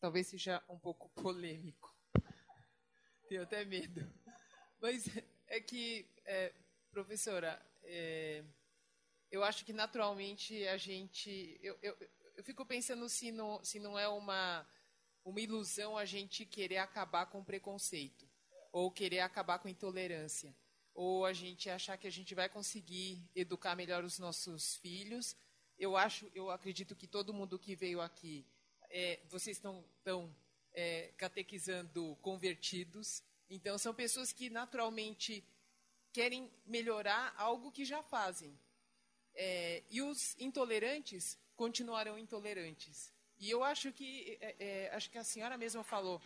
Talvez, 0.00 0.26
seja 0.26 0.62
um 0.68 0.78
pouco 0.78 1.08
polêmico. 1.10 1.94
Tenho 3.28 3.42
até 3.42 3.64
medo. 3.64 4.06
Mas 4.80 5.06
é 5.46 5.60
que, 5.60 6.06
é, 6.24 6.52
professora, 6.90 7.60
é, 7.82 8.44
eu 9.30 9.42
acho 9.42 9.64
que 9.64 9.72
naturalmente 9.72 10.66
a 10.68 10.76
gente. 10.76 11.58
Eu, 11.62 11.78
eu, 11.82 11.96
eu 12.36 12.44
fico 12.44 12.64
pensando 12.66 13.08
se 13.08 13.30
não, 13.32 13.64
se 13.64 13.78
não 13.78 13.98
é 13.98 14.08
uma, 14.08 14.66
uma 15.24 15.40
ilusão 15.40 15.96
a 15.96 16.04
gente 16.04 16.44
querer 16.44 16.78
acabar 16.78 17.26
com 17.26 17.44
preconceito, 17.44 18.28
ou 18.70 18.90
querer 18.90 19.20
acabar 19.20 19.58
com 19.58 19.68
intolerância 19.68 20.54
ou 20.94 21.24
a 21.24 21.32
gente 21.32 21.70
achar 21.70 21.96
que 21.96 22.06
a 22.06 22.10
gente 22.10 22.34
vai 22.34 22.48
conseguir 22.48 23.28
educar 23.34 23.74
melhor 23.74 24.04
os 24.04 24.18
nossos 24.18 24.76
filhos. 24.76 25.36
Eu 25.78 25.96
acho, 25.96 26.30
eu 26.34 26.50
acredito 26.50 26.94
que 26.94 27.06
todo 27.06 27.32
mundo 27.32 27.58
que 27.58 27.74
veio 27.74 28.00
aqui, 28.00 28.46
é, 28.92 29.18
vocês 29.28 29.56
estão 29.56 29.82
tão 30.04 30.32
é, 30.72 31.12
catequizando 31.16 32.16
convertidos. 32.20 33.22
Então 33.50 33.76
são 33.78 33.94
pessoas 33.94 34.32
que 34.32 34.50
naturalmente 34.50 35.44
querem 36.12 36.50
melhorar 36.66 37.34
algo 37.36 37.72
que 37.72 37.84
já 37.84 38.02
fazem. 38.02 38.56
É, 39.34 39.82
e 39.90 40.02
os 40.02 40.36
intolerantes 40.38 41.38
continuarão 41.56 42.18
intolerantes. 42.18 43.12
E 43.38 43.50
eu 43.50 43.64
acho 43.64 43.90
que 43.92 44.38
é, 44.40 44.56
é, 44.58 44.90
acho 44.94 45.10
que 45.10 45.18
a 45.18 45.24
senhora 45.24 45.56
mesma 45.56 45.82
falou 45.82 46.20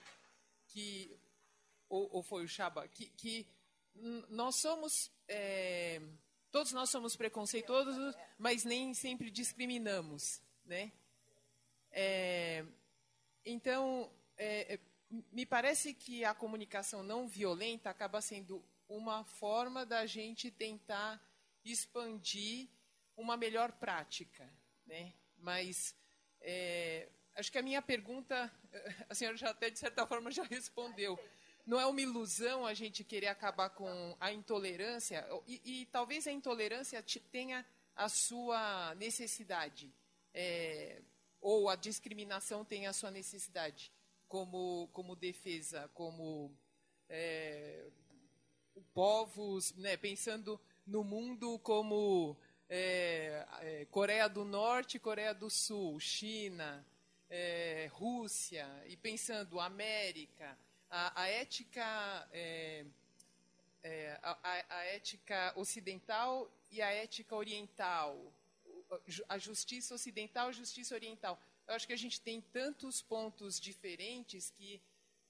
que 0.66 1.16
ou, 1.88 2.08
ou 2.16 2.22
foi 2.22 2.44
o 2.44 2.48
Chaba 2.48 2.86
que, 2.88 3.06
que 3.10 3.46
nós 4.28 4.56
somos 4.56 5.10
é, 5.28 6.00
todos 6.50 6.72
nós 6.72 6.90
somos 6.90 7.14
preconceituosos, 7.14 8.14
mas 8.36 8.64
nem 8.64 8.92
sempre 8.92 9.30
discriminamos, 9.30 10.42
né? 10.64 10.92
É, 11.98 12.62
então, 13.42 14.12
é, 14.36 14.74
é, 14.74 14.80
me 15.32 15.46
parece 15.46 15.94
que 15.94 16.26
a 16.26 16.34
comunicação 16.34 17.02
não 17.02 17.26
violenta 17.26 17.88
acaba 17.88 18.20
sendo 18.20 18.62
uma 18.86 19.24
forma 19.24 19.86
da 19.86 20.04
gente 20.04 20.50
tentar 20.50 21.18
expandir 21.64 22.68
uma 23.16 23.34
melhor 23.34 23.72
prática, 23.72 24.46
né? 24.84 25.14
Mas 25.38 25.94
é, 26.42 27.08
acho 27.34 27.50
que 27.50 27.56
a 27.56 27.62
minha 27.62 27.80
pergunta, 27.80 28.52
a 29.08 29.14
senhora 29.14 29.38
já 29.38 29.48
até 29.48 29.70
de 29.70 29.78
certa 29.78 30.06
forma 30.06 30.30
já 30.30 30.42
respondeu. 30.42 31.18
Não 31.64 31.80
é 31.80 31.86
uma 31.86 32.00
ilusão 32.02 32.66
a 32.66 32.74
gente 32.74 33.02
querer 33.04 33.28
acabar 33.28 33.70
com 33.70 34.14
a 34.20 34.30
intolerância, 34.30 35.26
e, 35.46 35.80
e 35.80 35.86
talvez 35.86 36.26
a 36.26 36.30
intolerância 36.30 37.02
tenha 37.32 37.64
a 37.96 38.10
sua 38.10 38.94
necessidade, 38.96 39.90
é, 40.34 41.00
ou 41.40 41.68
a 41.68 41.76
discriminação 41.76 42.64
tenha 42.64 42.90
a 42.90 42.92
sua 42.92 43.10
necessidade, 43.10 43.92
como, 44.28 44.88
como 44.92 45.14
defesa, 45.14 45.90
como 45.94 46.50
é, 47.08 47.86
povos, 48.92 49.74
né, 49.74 49.96
pensando 49.96 50.60
no 50.86 51.04
mundo 51.04 51.58
como 51.60 52.36
é, 52.68 53.46
é 53.60 53.84
Coreia 53.86 54.28
do 54.28 54.44
Norte, 54.44 54.98
Coreia 54.98 55.32
do 55.32 55.48
Sul, 55.48 55.98
China, 56.00 56.84
é, 57.28 57.88
Rússia, 57.92 58.66
e 58.86 58.96
pensando 58.96 59.60
América, 59.60 60.58
a, 60.90 61.22
a 61.22 61.28
ética 61.28 62.28
é, 62.32 62.84
é, 63.82 64.18
a, 64.22 64.64
a, 64.68 64.84
ética 64.86 65.52
ocidental 65.56 66.50
e 66.70 66.82
a 66.82 66.90
ética 66.90 67.36
oriental, 67.36 68.32
a 69.28 69.38
justiça 69.38 69.94
ocidental 69.94 70.48
a 70.48 70.52
justiça 70.52 70.94
oriental. 70.94 71.40
Eu 71.66 71.74
acho 71.74 71.86
que 71.86 71.92
a 71.92 71.98
gente 71.98 72.20
tem 72.20 72.40
tantos 72.40 73.02
pontos 73.02 73.58
diferentes 73.58 74.50
que 74.50 74.80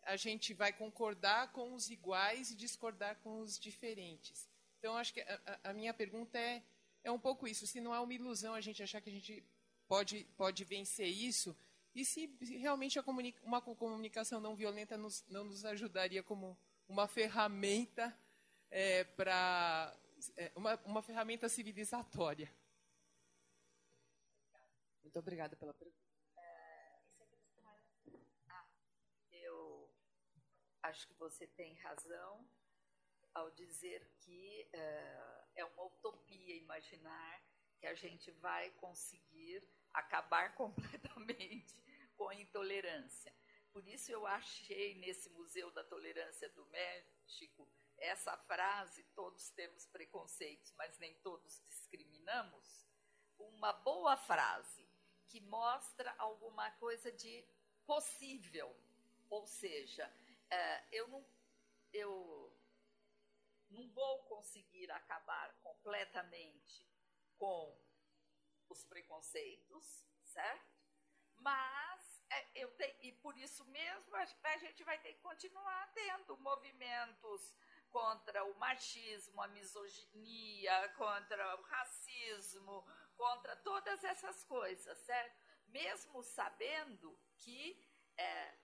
a 0.02 0.16
gente 0.16 0.54
vai 0.54 0.72
concordar 0.72 1.52
com 1.52 1.74
os 1.74 1.90
iguais 1.90 2.50
e 2.50 2.54
discordar 2.54 3.16
com 3.16 3.40
os 3.40 3.58
diferentes. 3.58 4.48
Então, 4.78 4.96
acho 4.96 5.12
que 5.12 5.20
a, 5.20 5.60
a 5.64 5.72
minha 5.72 5.92
pergunta 5.92 6.38
é, 6.38 6.62
é 7.02 7.10
um 7.10 7.18
pouco 7.18 7.48
isso. 7.48 7.66
Se 7.66 7.80
não 7.80 7.94
é 7.94 7.98
uma 7.98 8.14
ilusão 8.14 8.54
a 8.54 8.60
gente 8.60 8.82
achar 8.82 9.00
que 9.00 9.10
a 9.10 9.12
gente 9.12 9.42
pode, 9.88 10.24
pode 10.36 10.64
vencer 10.64 11.08
isso, 11.08 11.56
e 11.94 12.04
se 12.04 12.26
realmente 12.58 13.00
uma 13.42 13.60
comunicação 13.62 14.38
não 14.38 14.54
violenta 14.54 14.98
nos, 14.98 15.24
não 15.28 15.44
nos 15.44 15.64
ajudaria 15.64 16.22
como 16.22 16.56
uma 16.86 17.08
ferramenta 17.08 18.14
é, 18.70 19.02
para 19.04 19.96
é, 20.36 20.52
uma, 20.54 20.78
uma 20.84 21.02
ferramenta 21.02 21.48
civilizatória. 21.48 22.52
Muito 25.06 25.20
obrigada 25.20 25.54
pela 25.54 25.72
pergunta. 25.72 26.04
eu 29.30 29.88
acho 30.82 31.06
que 31.06 31.14
você 31.14 31.46
tem 31.46 31.74
razão 31.74 32.44
ao 33.32 33.48
dizer 33.52 34.04
que 34.18 34.68
uh, 34.74 35.46
é 35.54 35.64
uma 35.64 35.84
utopia 35.84 36.56
imaginar 36.56 37.40
que 37.78 37.86
a 37.86 37.94
gente 37.94 38.32
vai 38.32 38.72
conseguir 38.72 39.62
acabar 39.94 40.54
completamente 40.58 41.80
com 42.16 42.28
a 42.28 42.34
intolerância. 42.34 43.32
Por 43.72 43.86
isso 43.86 44.10
eu 44.10 44.26
achei 44.26 44.96
nesse 44.96 45.30
Museu 45.30 45.70
da 45.70 45.84
Tolerância 45.84 46.48
do 46.48 46.66
México 46.66 47.70
essa 47.96 48.36
frase, 48.38 49.04
todos 49.14 49.50
temos 49.50 49.86
preconceitos, 49.86 50.72
mas 50.72 50.98
nem 50.98 51.14
todos 51.20 51.62
discriminamos, 51.64 52.84
uma 53.38 53.72
boa 53.72 54.16
frase 54.16 54.85
que 55.28 55.40
mostra 55.40 56.14
alguma 56.18 56.70
coisa 56.72 57.10
de 57.12 57.44
possível. 57.86 58.74
Ou 59.28 59.46
seja, 59.46 60.10
é, 60.50 60.84
eu 60.92 61.08
não, 61.08 61.24
eu 61.92 62.52
não 63.70 63.88
vou 63.88 64.22
conseguir 64.24 64.90
acabar 64.90 65.52
completamente 65.62 66.86
com 67.38 67.76
os 68.68 68.84
preconceitos, 68.84 70.04
certo? 70.24 70.76
Mas 71.38 72.22
é, 72.30 72.46
eu 72.54 72.70
tenho, 72.72 72.96
e 73.02 73.12
por 73.12 73.36
isso 73.36 73.64
mesmo 73.66 74.16
a 74.16 74.56
gente 74.58 74.82
vai 74.84 74.98
ter 74.98 75.14
que 75.14 75.20
continuar 75.20 75.92
tendo 75.92 76.36
movimentos 76.38 77.54
contra 77.90 78.44
o 78.44 78.54
machismo, 78.58 79.40
a 79.40 79.48
misoginia, 79.48 80.88
contra 80.96 81.56
o 81.56 81.62
racismo, 81.62 82.84
contra 83.16 83.56
todas 83.56 84.02
essas 84.04 84.44
coisas, 84.44 84.98
certo? 84.98 85.36
Mesmo 85.68 86.22
sabendo 86.22 87.18
que 87.38 87.84
é, 88.16 88.58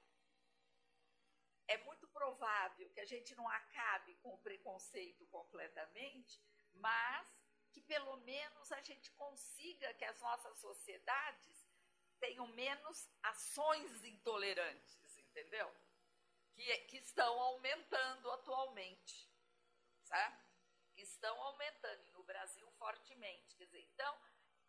é 1.68 1.78
muito 1.84 2.06
provável 2.08 2.90
que 2.90 3.00
a 3.00 3.04
gente 3.04 3.34
não 3.34 3.48
acabe 3.48 4.14
com 4.16 4.34
o 4.34 4.38
preconceito 4.38 5.26
completamente, 5.26 6.40
mas 6.74 7.28
que 7.72 7.80
pelo 7.80 8.16
menos 8.18 8.70
a 8.72 8.80
gente 8.82 9.10
consiga 9.12 9.92
que 9.94 10.04
as 10.04 10.20
nossas 10.20 10.58
sociedades 10.58 11.66
tenham 12.20 12.46
menos 12.48 13.10
ações 13.22 14.04
intolerantes, 14.04 15.18
entendeu? 15.18 15.74
Que, 16.52 16.78
que 16.88 16.98
estão 16.98 17.40
aumentando 17.40 18.30
atualmente, 18.30 19.28
certo? 20.04 20.46
Que 20.94 21.02
estão 21.02 21.40
aumentando, 21.42 22.06
e 22.06 22.10
no 22.10 22.22
Brasil 22.22 22.70
fortemente. 22.72 23.56
Quer 23.56 23.64
dizer, 23.64 23.80
então, 23.80 24.20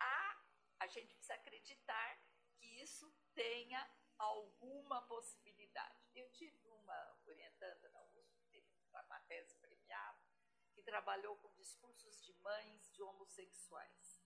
a, 0.03 0.43
a 0.79 0.87
gente 0.87 1.13
precisa 1.13 1.35
acreditar 1.35 2.19
que 2.57 2.65
isso 2.81 3.11
tenha 3.33 3.89
alguma 4.17 5.01
possibilidade. 5.03 5.99
Eu 6.15 6.29
tive 6.31 6.67
uma 6.69 7.17
orientanda 7.25 7.89
na 7.89 8.03
USP, 8.03 8.43
teve 8.51 8.67
uma 8.89 9.19
tese 9.21 9.55
premiada, 9.55 10.19
que 10.73 10.81
trabalhou 10.81 11.37
com 11.37 11.53
discursos 11.53 12.23
de 12.23 12.33
mães 12.35 12.91
de 12.91 13.01
homossexuais. 13.01 14.21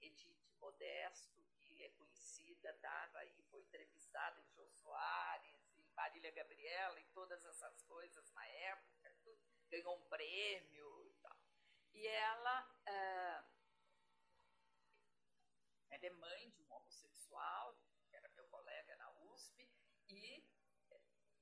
Edith 0.00 0.54
Modesto, 0.58 1.44
que 1.60 1.82
é 1.82 1.90
conhecida, 1.90 2.70
estava 2.70 3.18
aí, 3.18 3.42
foi 3.50 3.62
entrevistada 3.62 4.40
em 4.40 4.50
Jô 4.50 4.66
Soares, 4.70 5.72
em 5.76 5.90
Marília 5.94 6.30
Gabriela, 6.30 7.00
e 7.00 7.04
todas 7.06 7.44
essas 7.44 7.82
coisas 7.82 8.30
na 8.32 8.46
época, 8.46 9.14
tudo, 9.22 9.40
ganhou 9.68 9.96
um 9.96 10.08
prêmio 10.08 11.06
e 11.06 11.14
tal. 11.14 11.36
E 11.92 12.06
ela, 12.06 12.80
é, 12.86 13.44
ela 15.90 16.06
é 16.06 16.10
mãe 16.10 16.50
de 16.50 16.62
um 16.62 16.72
homossexual, 16.72 17.76
que 18.08 18.16
era 18.16 18.28
meu 18.30 18.46
colega 18.48 18.96
na 18.96 19.10
USP, 19.10 19.68
e 20.08 20.44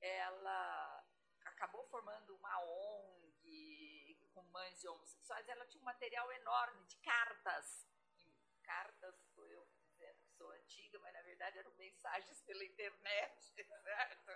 ela 0.01 1.05
acabou 1.45 1.83
formando 1.85 2.35
uma 2.35 2.59
ONG 2.63 4.17
com 4.33 4.43
mães 4.43 4.79
de 4.79 4.87
homossexuais. 4.87 5.47
Ela 5.47 5.65
tinha 5.65 5.81
um 5.81 5.85
material 5.85 6.31
enorme 6.33 6.83
de 6.85 6.97
cartas. 6.97 7.87
E 8.17 8.33
cartas, 8.63 9.15
estou 9.21 9.47
eu 9.47 9.65
dizendo 9.65 10.19
que 10.23 10.31
sou 10.31 10.51
antiga, 10.51 10.99
mas 10.99 11.13
na 11.13 11.21
verdade 11.21 11.57
eram 11.57 11.73
mensagens 11.75 12.41
pela 12.41 12.63
internet, 12.65 13.53
certo? 13.83 14.31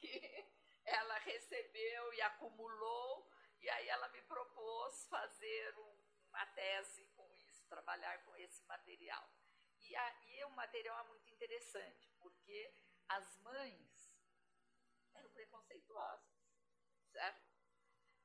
Que 0.00 0.46
ela 0.84 1.18
recebeu 1.18 2.12
e 2.12 2.22
acumulou, 2.22 3.30
e 3.60 3.70
aí 3.70 3.88
ela 3.88 4.08
me 4.08 4.20
propôs 4.22 5.06
fazer 5.06 5.74
uma 6.28 6.46
tese 6.46 7.04
trabalhar 7.74 8.24
com 8.24 8.36
esse 8.36 8.62
material. 8.64 9.28
E 9.80 9.96
aí 9.96 10.44
o 10.44 10.50
material 10.50 10.96
é 11.04 11.08
muito 11.08 11.28
interessante, 11.28 12.08
porque 12.20 12.72
as 13.08 13.36
mães 13.38 14.16
eram 15.14 15.30
preconceituosas, 15.30 16.36
certo? 17.10 17.52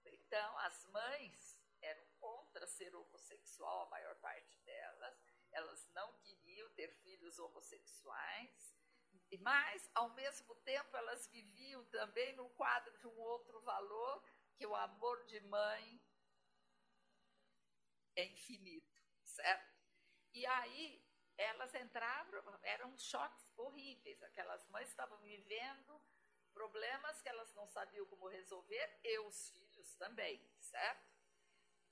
Então, 0.06 0.58
as 0.60 0.86
mães 0.86 1.60
eram 1.82 2.06
contra 2.20 2.68
ser 2.68 2.96
homossexual, 2.96 3.88
a 3.88 3.90
maior 3.90 4.16
parte 4.20 4.56
delas, 4.60 5.18
elas 5.52 5.88
não 5.90 6.14
queriam 6.20 6.70
ter 6.72 6.92
filhos 7.02 7.40
homossexuais, 7.40 8.76
mas, 9.40 9.90
ao 9.96 10.10
mesmo 10.12 10.56
tempo, 10.58 10.96
elas 10.96 11.28
viviam 11.28 11.84
também 11.86 12.36
no 12.36 12.50
quadro 12.52 12.96
de 13.00 13.08
um 13.08 13.20
outro 13.20 13.60
valor, 13.62 14.24
que 14.56 14.66
o 14.66 14.76
amor 14.76 15.24
de 15.26 15.40
mãe 15.42 16.02
é 18.16 18.26
infinito, 18.26 18.99
certo? 19.42 19.74
E 20.34 20.46
aí, 20.46 21.02
elas 21.38 21.74
entravam, 21.74 22.60
eram 22.64 22.98
choques 22.98 23.50
horríveis. 23.58 24.22
Aquelas 24.24 24.68
mães 24.68 24.90
estavam 24.90 25.18
vivendo 25.20 26.02
problemas 26.54 27.22
que 27.22 27.30
elas 27.30 27.54
não 27.54 27.68
sabiam 27.68 28.06
como 28.08 28.28
resolver, 28.28 29.00
e 29.04 29.20
os 29.20 29.50
filhos 29.50 29.96
também, 29.96 30.38
certo? 30.60 31.08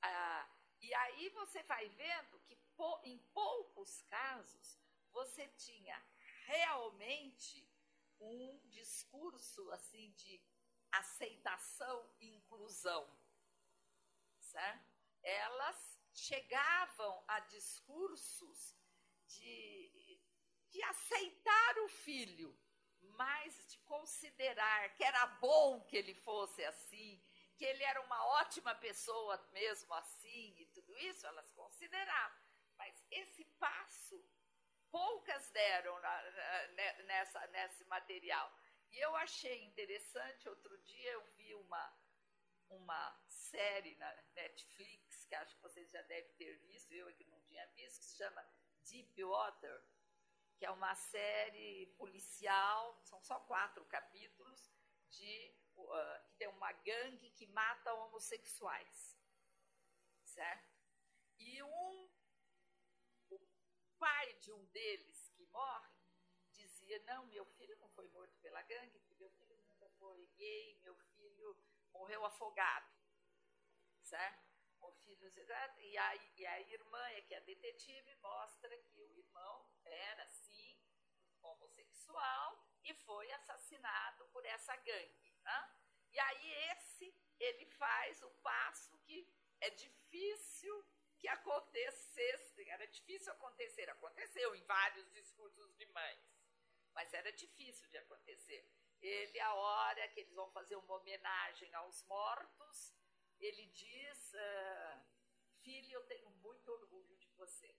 Ah, 0.01 0.49
e 0.81 0.93
aí 0.93 1.29
você 1.29 1.63
vai 1.63 1.87
vendo 1.89 2.39
que 2.41 2.57
em 3.03 3.17
poucos 3.33 4.01
casos 4.03 4.77
você 5.11 5.47
tinha 5.65 5.97
realmente 6.45 7.67
um 8.19 8.59
discurso 8.67 9.71
assim 9.71 10.11
de 10.11 10.43
aceitação 10.91 12.13
e 12.19 12.35
inclusão, 12.35 13.09
certo? 14.39 14.93
Elas 15.23 15.96
chegavam 16.17 17.23
a 17.27 17.39
discursos 17.41 18.75
de, 19.27 20.19
de 20.69 20.81
aceitar 20.83 21.77
o 21.79 21.87
filho, 21.89 22.57
mas 23.15 23.67
de 23.69 23.77
considerar 23.79 24.93
que 24.95 25.03
era 25.03 25.25
bom 25.39 25.81
que 25.85 25.95
ele 25.95 26.13
fosse 26.13 26.63
assim, 26.65 27.23
que 27.55 27.65
ele 27.65 27.83
era 27.83 28.01
uma 28.01 28.25
ótima 28.41 28.73
pessoa 28.75 29.37
mesmo 29.51 29.93
assim 29.93 30.55
e 30.57 30.65
tudo 30.67 30.97
isso, 30.97 31.25
elas 31.25 31.51
consideravam. 31.51 32.37
Mas 32.77 32.95
esse 33.11 33.45
passo 33.59 34.23
poucas 34.89 35.49
deram 35.51 35.99
na, 35.99 36.23
na, 36.71 37.03
nessa, 37.03 37.47
nesse 37.47 37.83
material. 37.85 38.51
E 38.91 38.99
eu 38.99 39.15
achei 39.17 39.63
interessante, 39.63 40.49
outro 40.49 40.77
dia 40.79 41.11
eu 41.11 41.23
vi 41.35 41.53
uma, 41.55 41.93
uma 42.69 43.19
série 43.27 43.95
na 43.95 44.11
Netflix, 44.35 45.06
que 45.27 45.35
acho 45.35 45.55
que 45.55 45.61
vocês 45.61 45.89
já 45.91 46.01
devem 46.03 46.33
ter 46.35 46.57
visto, 46.59 46.91
eu 46.91 47.07
é 47.09 47.13
que 47.13 47.25
não 47.25 47.39
tinha 47.41 47.65
visto, 47.67 47.99
que 47.99 48.05
se 48.05 48.17
chama 48.17 48.43
Deep 48.85 49.23
Water, 49.23 49.83
que 50.57 50.65
é 50.65 50.71
uma 50.71 50.95
série 50.95 51.87
policial, 51.97 52.99
são 53.03 53.21
só 53.21 53.39
quatro 53.41 53.85
capítulos, 53.85 54.71
de 55.09 55.53
uh, 55.75 56.25
que 56.25 56.35
tem 56.35 56.47
uma 56.47 56.71
gangue 56.71 57.29
que 57.31 57.45
mata 57.47 57.93
homossexuais, 57.93 59.17
certo? 60.23 60.75
E 61.39 61.61
um, 61.63 62.09
o 63.29 63.39
pai 63.99 64.33
de 64.35 64.51
um 64.51 64.65
deles 64.67 65.29
que 65.35 65.45
morre 65.47 65.93
dizia, 66.51 66.99
não, 67.03 67.25
meu 67.27 67.45
filho 67.45 67.77
não 67.77 67.89
foi 67.89 68.07
morto 68.09 68.35
pela 68.39 68.61
gangue, 68.63 68.99
meu 69.17 69.29
filho 69.31 69.57
nunca 69.57 69.89
foi 69.99 70.25
gay, 70.35 70.79
meu 70.81 70.95
filho 70.95 71.57
morreu 71.91 72.25
afogado, 72.25 72.91
certo? 74.01 74.46
O 74.81 74.91
filho, 74.91 75.31
e 75.79 75.97
a, 75.97 76.15
e 76.35 76.45
a 76.45 76.61
irmã, 76.61 77.03
é 77.09 77.21
que 77.21 77.33
é 77.33 77.37
a 77.37 77.41
detetive, 77.41 78.15
mostra 78.15 78.77
que 78.77 79.01
o 79.01 79.11
irmão 79.17 79.65
era, 79.85 80.27
sim, 80.27 80.77
homossexual 81.41 82.67
e 82.83 82.93
foi 82.93 83.31
assassinado 83.31 84.27
por 84.27 84.45
essa 84.45 84.75
gangue. 84.77 85.35
Né? 85.43 85.71
E 86.11 86.19
aí 86.19 86.53
esse, 86.71 87.13
ele 87.39 87.65
faz 87.65 88.21
o 88.23 88.29
passo 88.41 88.97
que 88.99 89.27
é 89.61 89.69
difícil 89.71 90.85
que 91.17 91.27
acontecesse, 91.27 92.69
era 92.69 92.85
difícil 92.87 93.31
acontecer, 93.33 93.89
aconteceu 93.89 94.55
em 94.55 94.63
vários 94.65 95.11
discursos 95.11 95.75
de 95.75 95.85
mães, 95.87 96.39
mas 96.93 97.11
era 97.13 97.31
difícil 97.31 97.87
de 97.89 97.97
acontecer. 97.97 98.71
Ele, 99.01 99.39
a 99.39 99.53
hora 99.53 100.07
que 100.09 100.19
eles 100.21 100.33
vão 100.33 100.49
fazer 100.51 100.75
uma 100.75 100.95
homenagem 100.95 101.73
aos 101.75 102.03
mortos, 102.03 102.93
ele 103.39 103.65
diz: 103.67 104.33
uh, 104.33 105.05
Filho, 105.61 105.91
eu 105.91 106.05
tenho 106.05 106.29
muito 106.31 106.71
orgulho 106.71 107.15
de 107.17 107.29
você. 107.31 107.75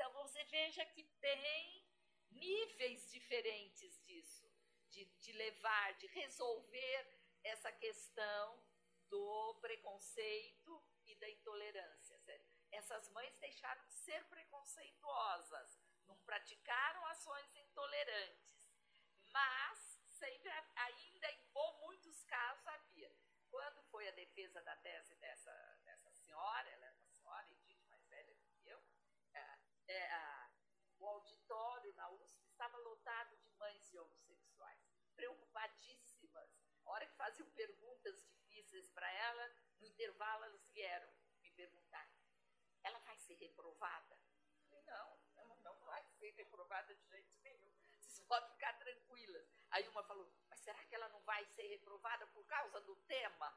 Então 0.00 0.12
você 0.14 0.42
veja 0.44 0.84
que 0.86 1.04
tem 1.20 1.86
níveis 2.30 3.10
diferentes 3.10 4.00
disso, 4.02 4.50
de, 4.88 5.04
de 5.04 5.32
levar, 5.32 5.92
de 5.98 6.06
resolver 6.06 7.20
essa 7.44 7.70
questão 7.72 8.64
do 9.10 9.54
preconceito 9.60 10.82
e 11.04 11.14
da 11.16 11.28
intolerância. 11.28 12.18
Certo? 12.20 12.48
Essas 12.72 13.10
mães 13.10 13.38
deixaram 13.38 13.84
de 13.86 13.94
ser 13.94 14.24
preconceituosas, 14.28 15.78
não 16.06 16.16
praticaram 16.20 17.04
ações 17.06 17.54
intolerantes, 17.56 18.72
mas 19.26 20.00
sempre 20.08 20.50
ainda 20.76 21.30
em 21.30 21.40
muitos 21.80 22.22
casos 22.24 22.66
havia. 22.66 23.12
Quando 23.50 23.82
foi 23.90 24.08
a 24.08 24.12
defesa 24.40 24.62
da 24.62 24.76
tese 24.76 25.14
dessa, 25.16 25.52
dessa 25.84 26.10
senhora, 26.12 26.68
ela 26.70 26.86
é 26.86 26.90
uma 26.92 27.04
senhora, 27.04 27.50
Edith, 27.50 27.84
mais 27.90 28.06
velha 28.08 28.34
do 28.34 28.46
que 28.46 28.68
eu, 28.68 28.82
é, 29.34 29.58
é, 29.88 30.12
a, 30.12 30.50
o 30.98 31.06
auditório 31.06 31.92
na 31.94 32.08
USP 32.10 32.46
estava 32.46 32.78
lotado 32.78 33.36
de 33.36 33.50
mães 33.50 33.86
de 33.90 33.98
homossexuais, 33.98 34.80
preocupadíssimas. 35.14 36.50
A 36.86 36.90
hora 36.90 37.06
que 37.06 37.14
faziam 37.16 37.50
perguntas 37.50 38.24
difíceis 38.24 38.88
para 38.90 39.10
ela, 39.12 39.54
no 39.78 39.86
intervalo 39.86 40.44
elas 40.44 40.66
vieram 40.68 41.12
me 41.42 41.50
perguntar: 41.50 42.10
ela 42.82 42.98
vai 43.00 43.18
ser 43.18 43.34
reprovada? 43.34 44.18
Eu 44.54 44.62
falei: 44.62 44.82
não, 44.84 45.20
ela 45.36 45.56
não 45.56 45.78
vai 45.80 46.02
ser 46.18 46.30
reprovada 46.30 46.94
de 46.94 47.06
jeito 47.08 47.36
nenhum. 47.42 47.70
Vocês 47.98 48.20
podem 48.26 48.50
ficar 48.52 48.72
tranquilas. 48.78 49.46
Aí 49.70 49.86
uma 49.88 50.02
falou: 50.04 50.32
mas 50.48 50.60
será 50.60 50.82
que 50.86 50.94
ela 50.94 51.10
não 51.10 51.20
vai 51.24 51.44
ser 51.44 51.66
reprovada 51.66 52.26
por 52.28 52.46
causa 52.46 52.80
do 52.80 52.96
tema? 53.02 53.54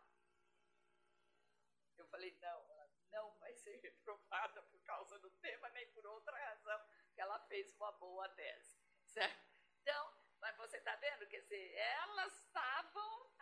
Eu 2.03 2.09
falei: 2.09 2.37
não, 2.41 2.71
ela 2.71 2.89
não 3.11 3.31
vai 3.39 3.53
ser 3.55 3.77
reprovada 3.77 4.61
por 4.63 4.81
causa 4.83 5.17
do 5.19 5.31
tema, 5.37 5.69
nem 5.69 5.87
por 5.91 6.05
outra 6.05 6.37
razão, 6.49 6.85
que 7.13 7.21
ela 7.21 7.39
fez 7.47 7.71
uma 7.73 7.91
boa 7.93 8.27
tese. 8.29 8.77
Certo? 9.05 9.53
Então, 9.81 10.13
mas 10.39 10.55
você 10.57 10.77
está 10.77 10.95
vendo? 10.97 11.27
Quer 11.27 11.41
dizer, 11.41 11.73
elas 11.75 12.33
estavam 12.45 13.33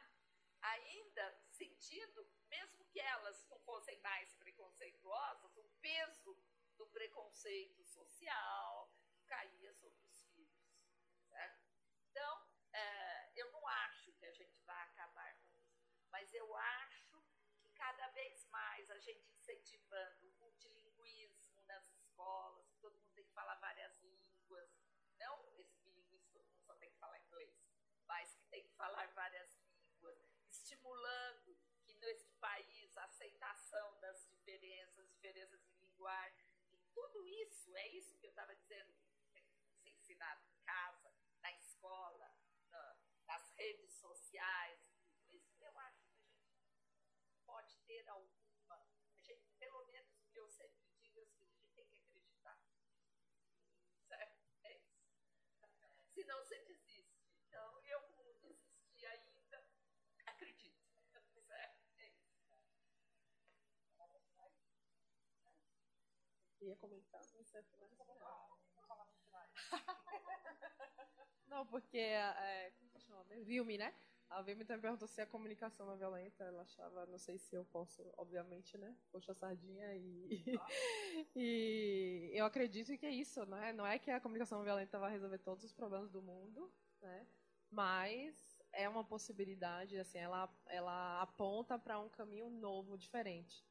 ainda 0.62 1.44
sentindo, 1.50 2.32
mesmo 2.48 2.86
que 2.86 3.00
elas 3.00 3.48
não 3.50 3.60
fossem 3.62 4.00
mais 4.02 4.32
preconceituosas, 4.36 5.58
o 5.58 5.64
peso 5.82 6.38
do 6.78 6.86
preconceito 6.88 7.84
social 7.84 8.94
que 9.12 9.24
caía 9.24 9.74
sobre 9.74 10.04
os 10.06 10.22
filhos. 10.34 10.78
Certo? 11.28 11.62
Então, 12.10 12.48
é, 12.74 13.32
eu 13.36 13.52
não 13.52 13.68
acho 13.68 14.14
que 14.14 14.26
a 14.26 14.32
gente 14.32 14.60
vai 14.62 14.84
acabar 14.84 15.34
com 15.42 15.52
isso, 15.58 16.06
mas 16.10 16.32
eu 16.34 16.56
acho 16.56 17.24
que 17.60 17.70
cada 17.72 18.08
vez 18.10 18.46
mais 18.48 18.90
a 18.92 19.00
gente 19.00 19.32
incentivando 19.32 20.28
o 20.28 20.34
multilinguismo 20.40 21.62
nas 21.64 21.88
escolas, 21.90 22.70
que 22.70 22.80
todo 22.80 22.98
mundo 22.98 23.14
tem 23.14 23.26
que 23.26 23.34
falar 23.34 23.56
várias 23.56 24.00
línguas, 24.02 24.70
não 25.18 25.60
esse 25.60 25.78
bilinguismo, 25.80 26.30
todo 26.32 26.48
mundo 26.48 26.64
só 26.64 26.76
tem 26.76 26.90
que 26.92 26.98
falar 26.98 27.20
inglês, 27.20 27.56
mas 28.06 28.34
que 28.36 28.46
tem 28.46 28.64
que 28.64 28.74
falar 28.74 29.08
várias 29.14 29.56
línguas, 29.58 30.18
estimulando 30.50 31.58
que 31.84 31.94
neste 31.96 32.34
país 32.36 32.98
a 32.98 33.04
aceitação 33.06 34.00
das 34.00 34.28
diferenças, 34.28 35.10
diferenças 35.12 35.62
de 35.64 35.72
linguagem, 36.02 36.50
e 36.72 36.78
tudo 36.96 37.28
isso, 37.28 37.76
é 37.78 37.88
isso 37.90 38.18
que 38.18 38.26
eu 38.26 38.32
estava 38.32 38.56
dizendo, 38.56 38.92
que 38.94 39.42
ser 39.84 39.92
ensinado 39.92 40.44
em 40.48 40.58
casa, 40.64 41.14
na 41.42 41.52
escola, 41.52 42.36
nas 43.28 43.52
redes 43.52 43.94
sociais, 43.94 44.80
tudo 45.30 45.38
isso, 45.38 45.64
eu 45.64 45.78
acho 45.78 46.04
que 46.04 46.10
a 46.10 46.24
gente 46.24 47.38
pode 47.46 47.78
ter 47.86 48.08
alguma. 48.10 48.76
A 49.16 49.22
gente, 49.22 49.48
pelo 49.60 49.86
menos 49.86 50.18
o 50.18 50.26
que 50.26 50.40
eu 50.40 50.50
sempre 50.50 50.84
digo 50.98 51.20
é 51.20 51.22
o 51.22 51.28
seguinte, 51.28 51.80
a 51.80 51.84
gente 51.84 51.86
tem 51.86 51.86
que 51.86 51.96
acreditar. 51.96 52.60
Certo? 54.08 54.42
É 54.64 54.78
isso. 54.78 55.06
Senão 56.08 56.44
você 56.44 56.58
desiste. 56.66 57.30
Então, 57.48 57.80
eu, 57.84 58.02
como 58.16 58.34
desisti 58.34 59.06
ainda, 59.06 59.64
acredito. 60.26 60.82
Certo? 61.46 61.80
É 61.98 62.10
isso. 62.10 62.32
Ia 66.62 66.76
comentar, 66.76 67.22
não 67.34 67.44
sei 67.44 67.64
se 67.64 67.76
Não, 71.48 71.66
porque 71.66 71.98
é, 71.98 72.72
Vilme, 73.44 73.78
né? 73.78 73.94
A 74.30 74.42
Vilme 74.42 74.64
também 74.64 74.82
perguntou 74.82 75.08
se 75.08 75.20
a 75.20 75.26
comunicação 75.26 75.86
não 75.86 75.94
é 75.94 75.98
violenta. 75.98 76.44
Ela 76.46 76.62
achava, 76.62 77.06
não 77.06 77.18
sei 77.18 77.38
se 77.38 77.54
eu 77.54 77.66
posso, 77.66 78.02
obviamente, 78.16 78.78
né? 78.78 78.96
Poxa 79.12 79.34
sardinha 79.34 79.94
e. 79.96 80.30
e 81.36 82.32
eu 82.34 82.46
acredito 82.46 82.98
que 82.98 83.06
é 83.06 83.12
isso, 83.12 83.46
né? 83.46 83.74
Não 83.74 83.86
é 83.86 84.00
que 84.00 84.10
a 84.10 84.22
comunicação 84.22 84.64
violenta 84.64 84.98
vai 84.98 85.12
resolver 85.12 85.40
todos 85.40 85.66
os 85.66 85.74
problemas 85.74 86.10
do 86.10 86.22
mundo, 86.22 86.72
né? 87.02 87.28
Mas 87.70 88.62
é 88.72 88.88
uma 88.88 89.04
possibilidade, 89.04 89.98
assim, 89.98 90.18
ela, 90.18 90.50
ela 90.68 91.22
aponta 91.22 91.78
para 91.78 92.00
um 92.00 92.08
caminho 92.08 92.50
novo, 92.50 92.98
diferente. 92.98 93.66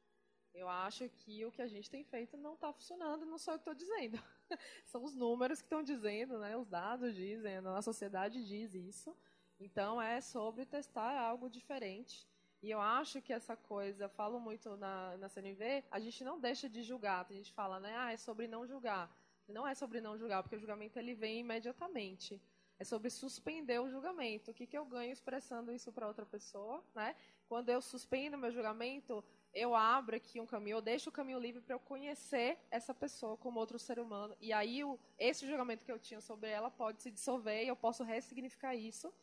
Eu 0.53 0.67
acho 0.67 1.07
que 1.09 1.45
o 1.45 1.51
que 1.51 1.61
a 1.61 1.67
gente 1.67 1.89
tem 1.89 2.03
feito 2.03 2.35
não 2.37 2.53
está 2.53 2.73
funcionando, 2.73 3.25
não 3.25 3.37
sou 3.37 3.53
eu 3.53 3.59
que 3.59 3.69
estou 3.69 3.73
dizendo. 3.73 4.21
São 4.85 5.03
os 5.03 5.15
números 5.15 5.59
que 5.59 5.65
estão 5.65 5.81
dizendo, 5.81 6.37
né? 6.39 6.57
os 6.57 6.67
dados 6.67 7.15
dizem, 7.15 7.57
a 7.57 7.81
sociedade 7.81 8.43
diz 8.45 8.73
isso. 8.73 9.15
Então 9.59 10.01
é 10.01 10.19
sobre 10.19 10.65
testar 10.65 11.17
algo 11.17 11.49
diferente. 11.49 12.27
E 12.61 12.69
eu 12.69 12.79
acho 12.79 13.21
que 13.21 13.33
essa 13.33 13.55
coisa, 13.55 14.07
falo 14.09 14.39
muito 14.39 14.75
na, 14.77 15.17
na 15.17 15.29
CNV, 15.29 15.83
a 15.89 15.99
gente 15.99 16.23
não 16.23 16.39
deixa 16.39 16.69
de 16.69 16.83
julgar. 16.83 17.25
A 17.27 17.33
gente 17.33 17.51
fala, 17.53 17.79
né? 17.79 17.95
Ah, 17.97 18.11
é 18.11 18.17
sobre 18.17 18.47
não 18.47 18.67
julgar. 18.67 19.09
Não 19.47 19.67
é 19.67 19.73
sobre 19.73 19.99
não 19.99 20.17
julgar, 20.17 20.43
porque 20.43 20.55
o 20.55 20.59
julgamento 20.59 20.99
ele 20.99 21.15
vem 21.15 21.39
imediatamente. 21.39 22.41
É 22.77 22.83
sobre 22.83 23.09
suspender 23.09 23.79
o 23.79 23.89
julgamento. 23.89 24.51
O 24.51 24.53
que, 24.53 24.67
que 24.67 24.77
eu 24.77 24.85
ganho 24.85 25.11
expressando 25.11 25.71
isso 25.71 25.91
para 25.91 26.07
outra 26.07 26.25
pessoa, 26.25 26.83
né? 26.93 27.15
Quando 27.47 27.69
eu 27.69 27.81
suspendo 27.81 28.37
meu 28.37 28.51
julgamento, 28.51 29.23
eu 29.53 29.75
abro 29.75 30.15
aqui 30.15 30.39
um 30.39 30.45
caminho, 30.45 30.77
eu 30.77 30.81
deixo 30.81 31.09
o 31.09 31.11
caminho 31.11 31.39
livre 31.39 31.61
para 31.61 31.75
eu 31.75 31.79
conhecer 31.79 32.57
essa 32.69 32.93
pessoa 32.93 33.35
como 33.37 33.59
outro 33.59 33.77
ser 33.77 33.99
humano. 33.99 34.35
E 34.39 34.53
aí 34.53 34.83
o, 34.83 34.97
esse 35.17 35.45
julgamento 35.45 35.85
que 35.85 35.91
eu 35.91 35.99
tinha 35.99 36.21
sobre 36.21 36.49
ela 36.49 36.71
pode 36.71 37.01
se 37.01 37.11
dissolver 37.11 37.63
e 37.63 37.67
eu 37.67 37.75
posso 37.75 38.03
ressignificar 38.03 38.75
isso. 38.75 39.13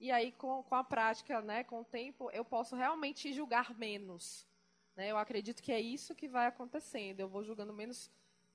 E 0.00 0.10
aí 0.10 0.32
com, 0.32 0.62
com 0.62 0.74
a 0.74 0.82
prática, 0.82 1.40
né, 1.42 1.64
com 1.64 1.80
o 1.80 1.84
tempo, 1.84 2.30
eu 2.30 2.44
posso 2.44 2.74
realmente 2.74 3.32
julgar 3.32 3.74
menos. 3.76 4.46
Né? 4.96 5.10
Eu 5.10 5.18
acredito 5.18 5.62
que 5.62 5.72
é 5.72 5.80
isso 5.80 6.14
que 6.14 6.28
vai 6.28 6.46
acontecendo. 6.46 7.20
Eu 7.20 7.28
vou 7.28 7.44
julgando 7.44 7.72
menos 7.72 8.10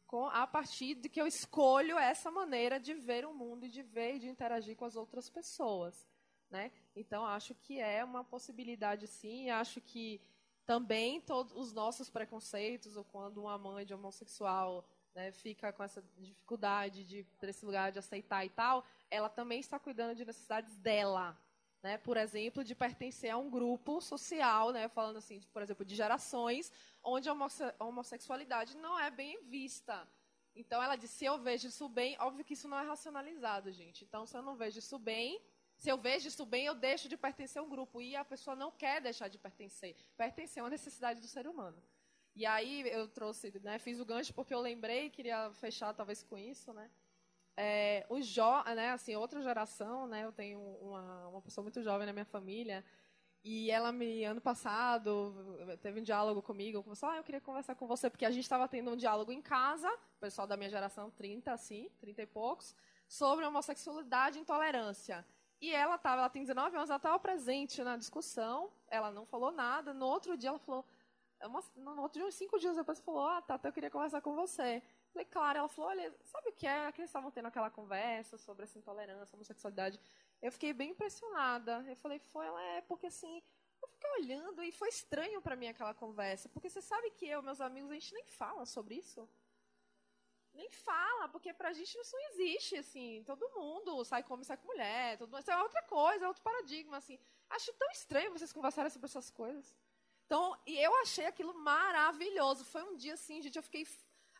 com, 0.08 0.28
a 0.28 0.48
partir 0.48 0.96
de 0.96 1.10
que 1.10 1.22
eu 1.22 1.28
escolho 1.28 1.98
essa 1.98 2.32
maneira 2.32 2.80
de 2.80 2.96
ver 2.96 3.26
o 3.26 3.34
mundo 3.34 3.66
e 3.66 3.70
de 3.70 3.84
ver 3.84 4.16
e 4.16 4.20
de 4.20 4.28
interagir 4.28 4.76
com 4.76 4.86
as 4.86 4.96
outras 4.96 5.30
pessoas. 5.30 6.08
Né? 6.50 6.72
Então 6.96 7.24
acho 7.24 7.54
que 7.54 7.80
é 7.80 8.04
uma 8.04 8.24
possibilidade 8.24 9.06
sim. 9.06 9.52
Acho 9.52 9.80
que 9.80 10.20
também 10.70 11.20
todos 11.20 11.52
os 11.56 11.74
nossos 11.74 12.12
preconceitos, 12.12 12.96
ou 12.96 13.04
quando 13.04 13.42
uma 13.42 13.58
mãe 13.58 13.84
de 13.84 13.92
homossexual 13.92 14.86
né, 15.16 15.32
fica 15.32 15.74
com 15.74 15.84
essa 15.84 16.00
dificuldade 16.16 17.04
de 17.04 17.26
esse 17.42 17.66
lugar 17.66 17.92
de 17.92 17.98
aceitar 17.98 18.46
e 18.46 18.52
tal, 18.52 18.86
ela 19.10 19.30
também 19.30 19.60
está 19.60 19.80
cuidando 19.80 20.14
de 20.14 20.24
necessidades 20.24 20.78
dela, 20.78 21.36
né? 21.82 21.98
Por 21.98 22.18
exemplo, 22.18 22.64
de 22.64 22.76
pertencer 22.76 23.32
a 23.32 23.38
um 23.40 23.50
grupo 23.50 24.00
social, 24.00 24.70
né? 24.70 24.88
Falando 24.88 25.18
assim, 25.18 25.42
por 25.52 25.64
exemplo, 25.64 25.84
de 25.84 25.96
gerações 25.96 26.72
onde 27.04 27.28
a 27.28 27.36
homossexualidade 27.80 28.78
não 28.78 29.00
é 29.00 29.10
bem 29.10 29.44
vista. 29.46 30.08
Então 30.56 30.84
ela 30.84 30.96
disse: 30.96 31.16
se 31.16 31.26
eu 31.26 31.40
vejo 31.40 31.68
isso 31.68 31.90
bem, 31.90 32.16
óbvio 32.20 32.46
que 32.46 32.54
isso 32.54 32.68
não 32.68 32.78
é 32.78 32.86
racionalizado, 32.86 33.72
gente. 33.72 34.04
Então 34.04 34.24
se 34.28 34.38
eu 34.38 34.44
não 34.44 34.56
vejo 34.56 34.78
isso 34.78 35.00
bem, 35.00 35.42
se 35.80 35.90
eu 35.90 35.98
vejo 35.98 36.28
isso 36.28 36.46
bem, 36.46 36.66
eu 36.66 36.76
deixo 36.76 37.08
de 37.08 37.16
pertencer 37.16 37.62
a 37.62 37.64
um 37.64 37.70
grupo. 37.70 38.02
E 38.02 38.14
a 38.14 38.26
pessoa 38.26 38.54
não 38.54 38.70
quer 38.70 39.02
deixar 39.02 39.30
de 39.30 39.38
pertencer. 39.38 39.96
Pertencer 40.18 40.60
é 40.60 40.64
uma 40.64 40.70
necessidade 40.70 41.22
do 41.22 41.28
ser 41.28 41.48
humano. 41.48 41.82
E 42.36 42.46
aí 42.46 42.84
eu 42.90 43.08
trouxe, 43.08 43.58
né, 43.64 43.80
fiz 43.80 43.98
o 44.00 44.06
gancho 44.06 44.34
porque 44.34 44.54
eu 44.54 44.60
lembrei, 44.60 45.10
queria 45.10 45.52
fechar 45.54 45.94
talvez 45.94 46.22
com 46.22 46.38
isso, 46.38 46.74
né? 46.74 46.92
É, 47.56 48.06
jo 48.22 48.64
né, 48.76 48.92
assim, 48.92 49.16
outra 49.16 49.42
geração, 49.42 50.06
né? 50.06 50.26
Eu 50.26 50.34
tenho 50.34 50.60
uma, 50.60 51.30
uma 51.30 51.42
pessoa 51.42 51.64
muito 51.64 51.82
jovem 51.82 52.06
na 52.06 52.14
minha 52.14 52.26
família 52.26 52.84
E 53.44 53.72
ela 53.72 53.92
me, 53.94 54.26
ano 54.26 54.42
passado, 54.42 55.34
teve 55.82 56.02
um 56.02 56.04
diálogo 56.04 56.42
comigo, 56.42 56.84
começou, 56.84 57.10
ah, 57.10 57.18
eu 57.18 57.24
queria 57.24 57.42
conversar 57.42 57.76
com 57.76 57.88
você, 57.88 58.10
porque 58.10 58.26
a 58.26 58.32
gente 58.32 58.44
estava 58.44 58.68
tendo 58.68 58.92
um 58.92 58.98
diálogo 58.98 59.32
em 59.32 59.42
casa, 59.42 59.90
o 60.18 60.20
pessoal 60.20 60.48
da 60.48 60.58
minha 60.58 60.70
geração, 60.70 61.12
30, 61.12 61.54
assim, 61.54 61.90
30 62.02 62.24
e 62.24 62.28
poucos, 62.28 62.76
sobre 63.08 63.46
homossexualidade 63.46 64.38
e 64.38 64.42
intolerância. 64.42 65.26
E 65.62 65.74
ela 65.74 65.98
tava, 65.98 66.22
ela 66.22 66.30
tem 66.30 66.44
19 66.44 66.76
anos, 66.76 66.90
ela 66.90 66.98
estava 66.98 67.20
presente 67.20 67.84
na 67.84 67.98
discussão, 67.98 68.72
ela 68.88 69.12
não 69.12 69.26
falou 69.26 69.52
nada. 69.52 69.94
No 69.94 70.06
outro 70.06 70.38
dia 70.38 70.50
ela 70.50 70.60
falou, 70.60 70.86
uma, 71.44 71.64
no 71.76 72.02
outro 72.02 72.20
dia, 72.20 72.28
uns 72.28 72.36
cinco 72.36 72.58
dias 72.58 72.76
depois, 72.76 73.00
falou, 73.00 73.28
ah, 73.28 73.42
Tata, 73.42 73.68
eu 73.68 73.74
queria 73.74 73.90
conversar 73.90 74.22
com 74.22 74.36
você. 74.36 74.82
Falei, 75.12 75.26
claro, 75.26 75.60
ela 75.60 75.68
falou, 75.68 75.90
olha, 75.90 76.14
sabe 76.24 76.50
o 76.50 76.54
que 76.54 76.66
é? 76.66 76.92
Que 76.92 77.02
eles 77.02 77.10
estavam 77.10 77.32
tendo 77.32 77.48
aquela 77.48 77.70
conversa 77.70 78.38
sobre 78.38 78.64
essa 78.64 78.78
intolerância, 78.78 79.36
homossexualidade. 79.36 80.00
Eu 80.42 80.52
fiquei 80.52 80.72
bem 80.72 80.92
impressionada. 80.92 81.84
Eu 81.88 81.96
falei, 81.98 82.20
foi, 82.20 82.46
ela 82.46 82.62
é, 82.62 82.82
porque 82.82 83.08
assim, 83.08 83.42
eu 83.82 83.88
fiquei 83.90 84.10
olhando 84.12 84.64
e 84.64 84.72
foi 84.72 84.90
estranho 84.90 85.42
para 85.42 85.56
mim 85.56 85.68
aquela 85.68 85.94
conversa, 85.94 86.48
porque 86.50 86.70
você 86.70 86.82
sabe 86.82 87.12
que 87.12 87.28
eu, 87.28 87.42
meus 87.42 87.60
amigos, 87.60 87.92
a 87.92 87.94
gente 87.96 88.14
nem 88.14 88.24
fala 88.26 88.66
sobre 88.66 88.96
isso 88.96 89.28
nem 90.60 90.70
fala, 90.70 91.30
porque 91.30 91.54
pra 91.54 91.72
gente 91.72 91.98
isso 91.98 92.16
não 92.16 92.30
existe, 92.30 92.76
assim. 92.76 93.24
Todo 93.26 93.50
mundo 93.56 94.04
sai 94.04 94.22
como 94.22 94.44
sai 94.44 94.58
com 94.58 94.68
mulher, 94.68 95.18
todo 95.18 95.40
isso 95.40 95.50
é 95.50 95.64
outra 95.64 95.82
coisa, 95.84 96.26
é 96.26 96.28
outro 96.28 96.44
paradigma, 96.44 96.98
assim. 96.98 97.18
Acho 97.50 97.74
tão 97.74 97.90
estranho 97.92 98.32
vocês 98.32 98.52
conversarem 98.52 98.92
sobre 98.92 99.08
essas 99.08 99.30
coisas. 99.30 99.74
Então, 100.26 100.56
e 100.68 100.78
eu 100.78 100.94
achei 101.02 101.26
aquilo 101.26 101.54
maravilhoso. 101.54 102.66
Foi 102.66 102.84
um 102.84 102.96
dia 102.96 103.14
assim, 103.14 103.42
gente, 103.42 103.56
eu 103.56 103.64
fiquei. 103.64 103.88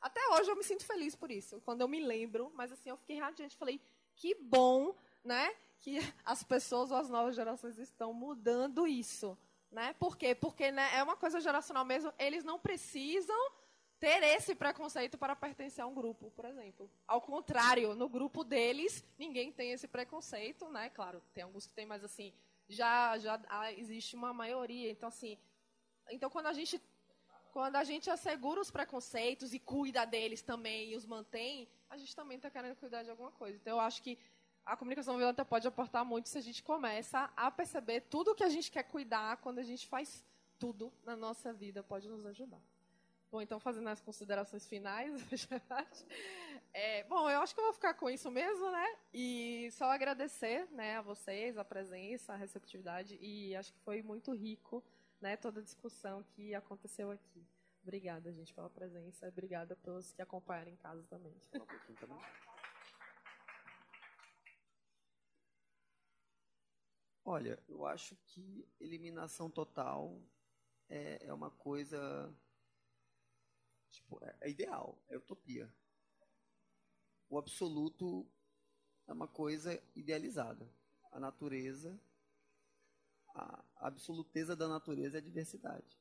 Até 0.02 0.20
hoje 0.34 0.52
eu 0.52 0.56
me 0.56 0.64
sinto 0.64 0.86
feliz 0.86 1.16
por 1.16 1.32
isso, 1.32 1.62
quando 1.62 1.82
eu 1.82 1.88
me 1.88 2.00
lembro, 2.00 2.52
mas 2.54 2.72
assim, 2.72 2.90
eu 2.90 2.98
fiquei 2.98 3.18
radiante. 3.18 3.56
Falei, 3.56 3.82
que 4.16 4.36
bom, 4.36 4.96
né? 5.24 5.56
Que 5.80 6.00
as 6.26 6.44
pessoas 6.44 6.92
ou 6.92 6.98
as 6.98 7.10
novas 7.10 7.36
gerações 7.36 7.78
estão 7.80 8.14
mudando 8.14 8.86
isso. 8.86 9.38
Né? 9.72 9.94
Por 9.94 10.18
quê? 10.18 10.36
Porque 10.36 10.72
né, 10.72 10.90
é 10.96 11.02
uma 11.02 11.16
coisa 11.16 11.40
geracional 11.40 11.86
mesmo. 11.86 12.14
Eles 12.20 12.44
não 12.44 12.60
precisam 12.60 13.40
ter 14.00 14.24
esse 14.24 14.56
preconceito 14.56 15.18
para 15.18 15.36
pertencer 15.36 15.84
a 15.84 15.88
um 15.88 15.94
grupo, 15.94 16.32
por 16.32 16.46
exemplo. 16.46 16.90
Ao 17.08 17.20
contrário, 17.20 17.94
no 17.96 18.08
grupo 18.08 18.44
deles, 18.44 19.04
ninguém 19.18 19.52
tem 19.52 19.72
esse 19.72 19.88
preconceito, 19.88 20.70
né? 20.70 20.90
Claro, 20.90 21.22
tem 21.34 21.44
alguns 21.44 21.68
que 21.68 21.74
tem, 21.74 21.86
mas 21.86 22.04
assim, 22.04 22.34
já 22.68 23.18
já 23.18 23.40
existe 23.78 24.16
uma 24.16 24.34
maioria. 24.34 24.90
Então 24.90 25.10
assim, 25.10 25.38
então 26.10 26.30
quando 26.30 26.48
a 26.48 26.54
gente 26.54 26.82
quando 27.52 27.76
a 27.76 27.84
gente 27.84 28.10
assegura 28.10 28.62
os 28.62 28.72
preconceitos 28.72 29.54
e 29.54 29.60
cuida 29.60 30.06
deles 30.06 30.42
também 30.42 30.92
e 30.92 30.96
os 30.96 31.06
mantém, 31.06 31.68
a 31.90 31.98
gente 31.98 32.16
também 32.16 32.38
está 32.38 32.50
querendo 32.50 32.76
cuidar 32.76 33.04
de 33.04 33.10
alguma 33.10 33.32
coisa. 33.32 33.58
Então 33.58 33.74
eu 33.74 33.80
acho 33.80 34.02
que 34.02 34.18
a 34.66 34.78
comunicação 34.78 35.18
violenta 35.18 35.44
pode 35.44 35.68
aportar 35.68 36.06
muito 36.06 36.30
se 36.30 36.38
a 36.38 36.42
gente 36.42 36.62
começa 36.62 37.30
a 37.36 37.50
perceber 37.50 38.02
tudo 38.02 38.36
que 38.36 38.44
a 38.44 38.50
gente 38.50 38.72
quer 38.72 38.84
cuidar 38.84 39.38
quando 39.38 39.60
a 39.60 39.64
gente 39.64 39.88
faz 39.88 40.24
tudo 40.60 40.94
na 41.04 41.16
nossa 41.16 41.52
vida 41.52 41.82
pode 41.82 42.08
nos 42.08 42.26
ajudar. 42.26 42.62
Bom, 43.32 43.42
então 43.42 43.60
fazendo 43.60 43.88
as 43.90 44.02
considerações 44.02 44.66
finais, 44.66 45.14
é, 46.74 47.04
bom, 47.04 47.30
eu 47.30 47.40
acho 47.42 47.54
que 47.54 47.60
eu 47.60 47.66
vou 47.66 47.74
ficar 47.74 47.94
com 47.94 48.10
isso 48.10 48.32
mesmo, 48.32 48.72
né? 48.72 48.98
E 49.14 49.70
só 49.72 49.86
agradecer, 49.86 50.68
né, 50.72 50.98
a 50.98 51.02
vocês 51.02 51.56
a 51.56 51.64
presença, 51.64 52.34
a 52.34 52.36
receptividade 52.36 53.20
e 53.22 53.56
acho 53.56 53.72
que 53.72 53.80
foi 53.82 54.02
muito 54.02 54.34
rico, 54.34 54.84
né, 55.22 55.38
toda 55.38 55.60
a 55.60 55.64
discussão 55.64 56.24
que 56.24 56.56
aconteceu 56.56 57.12
aqui. 57.12 57.46
Obrigada, 57.84 58.32
gente, 58.34 58.52
pela 58.52 58.70
presença. 58.70 59.28
Obrigada 59.28 59.76
pelos 59.76 60.12
que 60.12 60.22
acompanharam 60.24 60.72
em 60.72 60.76
casa 60.76 61.04
também. 61.04 61.36
Olha, 67.24 67.62
eu 67.68 67.86
acho 67.86 68.16
que 68.26 68.68
eliminação 68.80 69.52
total 69.52 70.20
é, 70.90 71.28
é 71.28 71.34
uma 71.34 71.52
coisa 71.52 72.34
Tipo, 73.92 74.20
é, 74.24 74.38
é 74.42 74.50
ideal, 74.50 74.98
é 75.10 75.18
utopia. 75.18 75.72
O 77.30 77.38
absoluto 77.38 78.28
é 79.08 79.14
uma 79.14 79.28
coisa 79.28 79.82
idealizada. 79.96 80.68
A 81.12 81.20
natureza, 81.20 82.00
a 83.36 83.64
absoluteza 83.76 84.56
da 84.56 84.68
natureza 84.68 85.18
é 85.18 85.20
a 85.20 85.24
diversidade. 85.24 85.98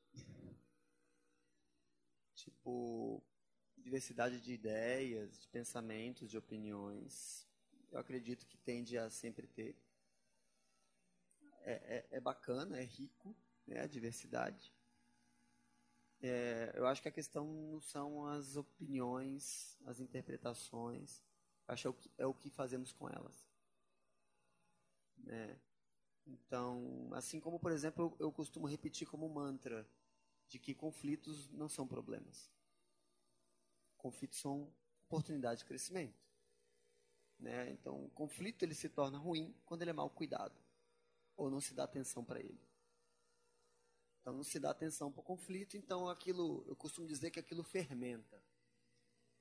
tipo, 2.34 3.22
diversidade 3.76 4.40
de 4.40 4.52
ideias, 4.52 5.40
de 5.40 5.48
pensamentos, 5.48 6.30
de 6.30 6.38
opiniões. 6.38 7.46
Eu 7.90 7.98
acredito 7.98 8.46
que 8.46 8.56
tende 8.58 8.96
a 8.96 9.10
sempre 9.10 9.46
ter. 9.46 9.76
É, 11.62 11.72
é, 11.72 12.06
é 12.12 12.20
bacana, 12.20 12.78
é 12.78 12.84
rico, 12.84 13.36
né, 13.66 13.80
a 13.80 13.86
diversidade. 13.86 14.72
É, 16.20 16.72
eu 16.74 16.86
acho 16.86 17.00
que 17.00 17.08
a 17.08 17.12
questão 17.12 17.46
não 17.46 17.80
são 17.80 18.26
as 18.26 18.56
opiniões, 18.56 19.78
as 19.86 20.00
interpretações. 20.00 21.22
Acho 21.66 21.82
que 21.82 21.86
é 21.86 21.90
o 21.90 21.94
que, 21.94 22.10
é 22.18 22.26
o 22.26 22.34
que 22.34 22.50
fazemos 22.50 22.92
com 22.92 23.08
elas. 23.08 23.46
Né? 25.18 25.58
Então, 26.26 27.08
assim 27.12 27.40
como, 27.40 27.58
por 27.58 27.72
exemplo, 27.72 28.16
eu, 28.18 28.26
eu 28.26 28.32
costumo 28.32 28.66
repetir 28.66 29.06
como 29.06 29.28
mantra 29.28 29.88
de 30.48 30.58
que 30.58 30.74
conflitos 30.74 31.50
não 31.50 31.68
são 31.68 31.86
problemas. 31.86 32.50
Conflitos 33.96 34.38
são 34.38 34.72
oportunidade 35.06 35.60
de 35.60 35.66
crescimento. 35.66 36.18
Né? 37.38 37.70
Então, 37.70 38.04
o 38.04 38.10
conflito 38.10 38.62
ele 38.62 38.74
se 38.74 38.88
torna 38.88 39.18
ruim 39.18 39.54
quando 39.64 39.82
ele 39.82 39.90
é 39.90 39.94
mal 39.94 40.10
cuidado 40.10 40.58
ou 41.36 41.48
não 41.48 41.60
se 41.60 41.72
dá 41.72 41.84
atenção 41.84 42.24
para 42.24 42.40
ele. 42.40 42.60
Então 44.28 44.36
não 44.36 44.44
se 44.44 44.60
dá 44.60 44.68
atenção 44.68 45.10
para 45.10 45.22
o 45.22 45.24
conflito, 45.24 45.74
então 45.78 46.06
aquilo, 46.06 46.62
eu 46.68 46.76
costumo 46.76 47.08
dizer 47.08 47.30
que 47.30 47.40
aquilo 47.40 47.64
fermenta. 47.64 48.38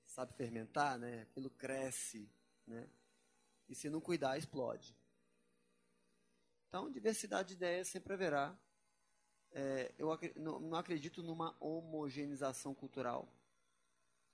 Sabe 0.06 0.32
fermentar, 0.32 0.98
né? 0.98 1.24
Aquilo 1.24 1.50
cresce, 1.50 2.32
né? 2.66 2.90
E 3.68 3.76
se 3.76 3.90
não 3.90 4.00
cuidar, 4.00 4.38
explode. 4.38 4.96
Então, 6.70 6.90
diversidade 6.90 7.50
de 7.50 7.56
ideias 7.56 7.90
sempre 7.90 8.14
haverá. 8.14 8.58
É, 9.52 9.94
eu 9.98 10.18
não 10.38 10.76
acredito 10.76 11.22
numa 11.22 11.54
homogeneização 11.60 12.74
cultural. 12.74 13.28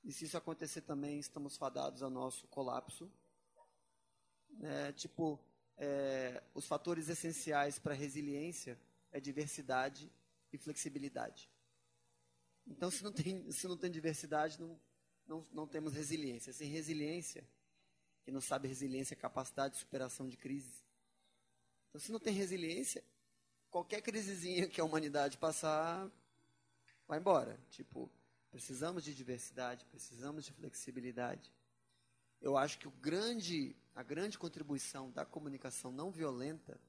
E 0.04 0.14
se 0.14 0.26
isso 0.26 0.38
acontecer 0.38 0.82
também, 0.82 1.18
estamos 1.18 1.58
fadados 1.58 2.04
ao 2.04 2.12
nosso 2.12 2.46
colapso. 2.50 3.12
É, 4.62 4.92
tipo, 4.92 5.40
é, 5.78 6.44
os 6.54 6.68
fatores 6.68 7.10
essenciais 7.10 7.80
para 7.80 7.96
resiliência 7.96 8.80
é 9.12 9.20
diversidade 9.20 10.12
e 10.54 10.58
flexibilidade. 10.58 11.50
Então, 12.66 12.90
se 12.90 13.04
não 13.04 13.12
tem, 13.12 13.52
se 13.52 13.68
não 13.68 13.76
tem 13.76 13.92
diversidade, 13.92 14.60
não, 14.60 14.80
não, 15.28 15.46
não 15.52 15.68
temos 15.68 15.94
resiliência. 15.94 16.54
Sem 16.54 16.70
resiliência, 16.70 17.44
quem 18.24 18.34
não 18.34 18.42
sabe 18.42 18.68
resiliência 18.68 19.14
é 19.14 19.18
capacidade 19.18 19.74
de 19.74 19.80
superação 19.80 20.30
de 20.30 20.38
crises. 20.38 20.84
Então, 21.90 22.00
se 22.00 22.12
não 22.12 22.20
tem 22.20 22.34
resiliência, 22.34 23.04
qualquer 23.70 24.02
crisezinha 24.02 24.68
que 24.68 24.80
a 24.80 24.86
humanidade 24.86 25.38
passar, 25.38 26.10
vai 27.08 27.20
embora. 27.20 27.60
Tipo, 27.70 28.10
precisamos 28.50 29.04
de 29.04 29.14
diversidade, 29.14 29.86
precisamos 29.86 30.46
de 30.46 30.54
flexibilidade. 30.54 31.52
Eu 32.40 32.58
acho 32.58 32.78
que 32.78 32.88
o 32.88 32.92
grande, 32.92 33.76
a 33.96 34.04
grande 34.04 34.38
contribuição 34.38 35.12
da 35.12 35.26
comunicação 35.26 35.92
não 35.92 36.12
violenta 36.12 36.80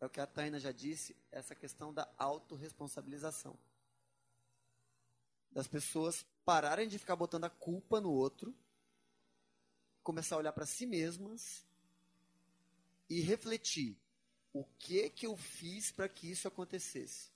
é 0.00 0.06
o 0.06 0.10
que 0.10 0.20
a 0.20 0.26
Taina 0.26 0.60
já 0.60 0.72
disse, 0.72 1.16
essa 1.30 1.54
questão 1.54 1.92
da 1.92 2.08
autorresponsabilização. 2.18 3.58
Das 5.50 5.66
pessoas 5.66 6.24
pararem 6.44 6.86
de 6.86 6.98
ficar 6.98 7.16
botando 7.16 7.44
a 7.44 7.50
culpa 7.50 8.00
no 8.00 8.10
outro, 8.10 8.54
começar 10.02 10.36
a 10.36 10.38
olhar 10.38 10.52
para 10.52 10.66
si 10.66 10.86
mesmas 10.86 11.66
e 13.08 13.20
refletir 13.20 13.96
o 14.52 14.64
que 14.78 15.10
que 15.10 15.26
eu 15.26 15.36
fiz 15.36 15.90
para 15.90 16.08
que 16.08 16.30
isso 16.30 16.46
acontecesse. 16.46 17.30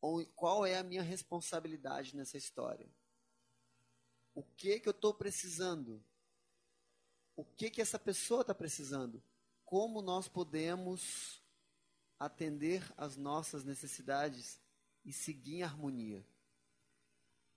Ou 0.00 0.24
qual 0.26 0.64
é 0.64 0.78
a 0.78 0.84
minha 0.84 1.02
responsabilidade 1.02 2.16
nessa 2.16 2.36
história? 2.36 2.88
O 4.34 4.42
que 4.42 4.78
que 4.78 4.88
eu 4.88 4.92
estou 4.92 5.12
precisando? 5.12 6.02
O 7.34 7.44
que 7.44 7.70
que 7.70 7.80
essa 7.80 7.98
pessoa 7.98 8.42
está 8.42 8.54
precisando? 8.54 9.22
Como 9.66 10.00
nós 10.00 10.28
podemos 10.28 11.42
atender 12.18 12.82
às 12.96 13.16
nossas 13.16 13.64
necessidades 13.64 14.60
e 15.04 15.12
seguir 15.12 15.56
em 15.56 15.62
harmonia. 15.64 16.24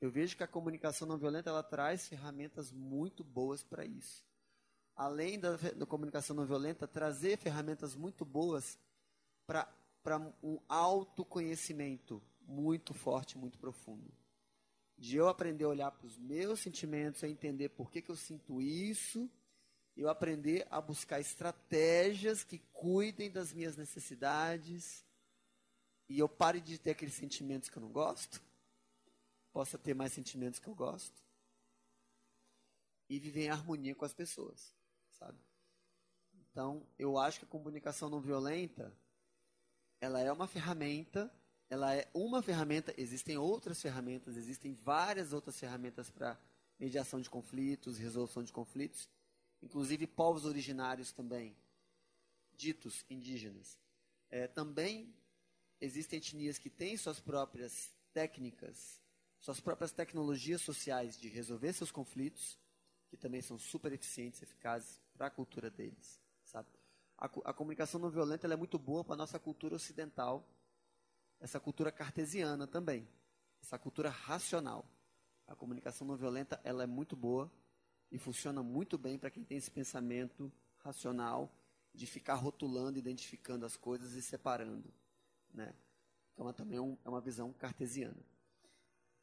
Eu 0.02 0.10
vejo 0.10 0.36
que 0.36 0.44
a 0.44 0.48
comunicação 0.48 1.08
não 1.08 1.18
violenta 1.18 1.50
ela 1.50 1.64
traz 1.64 2.08
ferramentas 2.08 2.72
muito 2.72 3.24
boas 3.24 3.64
para 3.64 3.86
isso. 3.86 4.26
Além 4.96 5.40
da, 5.40 5.56
da, 5.56 5.86
comunicação 5.86 6.36
não 6.36 6.46
violenta, 6.46 6.88
trazer 6.88 7.38
ferramentas 7.38 7.96
muito 7.96 8.26
boas 8.26 8.78
para 9.46 10.18
um 10.44 10.60
autoconhecimento 10.68 12.22
muito 12.42 12.94
forte, 12.94 13.38
muito 13.38 13.58
profundo. 13.60 14.12
De 14.98 15.16
eu 15.16 15.30
aprender 15.30 15.64
a 15.66 15.70
olhar 15.70 15.92
para 15.92 16.08
os 16.08 16.18
meus 16.18 16.60
sentimentos, 16.60 17.24
a 17.24 17.30
entender 17.30 17.70
por 17.70 17.92
que, 17.92 18.02
que 18.02 18.10
eu 18.10 18.16
sinto 18.16 18.62
isso 18.62 19.30
eu 20.00 20.10
aprender 20.10 20.66
a 20.72 20.80
buscar 20.80 21.20
estratégias 21.20 22.44
que 22.44 22.60
cuidem 22.72 23.30
das 23.30 23.52
minhas 23.52 23.76
necessidades 23.76 25.06
e 26.08 26.18
eu 26.18 26.30
pare 26.30 26.62
de 26.62 26.78
ter 26.78 26.92
aqueles 26.92 27.16
sentimentos 27.16 27.70
que 27.70 27.78
eu 27.78 27.82
não 27.82 27.92
gosto, 27.92 28.42
possa 29.52 29.78
ter 29.78 29.94
mais 29.94 30.14
sentimentos 30.14 30.58
que 30.58 30.68
eu 30.68 30.74
gosto 30.74 31.22
e 33.10 33.20
viver 33.20 33.46
em 33.46 33.50
harmonia 33.50 33.94
com 33.94 34.06
as 34.06 34.14
pessoas, 34.14 34.74
sabe? 35.10 35.38
Então, 36.34 36.88
eu 36.98 37.18
acho 37.18 37.40
que 37.40 37.46
a 37.46 37.50
comunicação 37.50 38.10
não 38.10 38.22
violenta, 38.22 38.96
ela 40.00 40.22
é 40.22 40.32
uma 40.32 40.48
ferramenta, 40.48 41.30
ela 41.70 41.94
é 41.94 42.10
uma 42.14 42.42
ferramenta, 42.42 42.94
existem 42.98 43.38
outras 43.38 43.82
ferramentas, 43.82 44.38
existem 44.38 44.74
várias 44.74 45.34
outras 45.34 45.60
ferramentas 45.60 46.10
para 46.10 46.40
mediação 46.80 47.20
de 47.20 47.30
conflitos, 47.30 47.98
resolução 47.98 48.42
de 48.42 48.54
conflitos, 48.54 49.10
inclusive 49.62 50.08
povos 50.08 50.46
originários 50.46 51.12
também, 51.12 51.56
ditos 52.56 53.06
indígenas. 53.10 53.80
É, 54.30 54.48
também 54.48 55.14
existem 55.80 56.18
etnias 56.18 56.58
que 56.58 56.70
têm 56.70 56.98
suas 56.98 57.20
próprias 57.20 57.92
técnicas, 58.14 59.00
suas 59.40 59.60
próprias 59.60 59.92
tecnologias 59.92 60.62
sociais 60.62 61.18
de 61.18 61.30
resolver 61.30 61.74
seus 61.74 61.92
conflitos, 61.92 62.60
que 63.10 63.18
também 63.18 63.42
são 63.42 63.58
super 63.58 63.92
eficientes, 63.92 64.42
eficazes 64.42 65.02
para 65.14 65.28
a 65.28 65.32
cultura 65.32 65.70
deles, 65.70 66.22
sabe? 66.44 66.70
A, 67.18 67.26
a 67.26 67.54
comunicação 67.54 68.00
não 68.00 68.10
violenta 68.10 68.48
é 68.48 68.56
muito 68.56 68.78
boa 68.78 69.04
para 69.04 69.14
a 69.14 69.18
nossa 69.18 69.40
cultura 69.40 69.76
ocidental, 69.76 70.48
essa 71.40 71.60
cultura 71.60 71.92
cartesiana 71.92 72.68
também, 72.68 73.08
essa 73.62 73.80
cultura 73.80 74.10
racional. 74.10 74.86
A 75.48 75.56
comunicação 75.56 76.06
não 76.06 76.16
violenta 76.16 76.60
ela 76.64 76.84
é 76.84 76.88
muito 76.88 77.16
boa 77.16 77.52
e 78.12 78.18
funciona 78.18 78.64
muito 78.64 78.98
bem 78.98 79.18
para 79.18 79.30
quem 79.30 79.44
tem 79.44 79.58
esse 79.58 79.70
pensamento 79.70 80.52
racional 80.80 81.54
de 81.94 82.06
ficar 82.06 82.36
rotulando, 82.36 82.98
identificando 82.98 83.66
as 83.66 83.76
coisas 83.76 84.14
e 84.14 84.22
separando, 84.22 84.92
né? 85.54 85.74
Então 86.34 86.50
é 86.50 86.54
também 86.54 86.80
um, 86.80 86.98
é 87.04 87.10
uma 87.10 87.22
visão 87.22 87.52
cartesiana. 87.54 88.24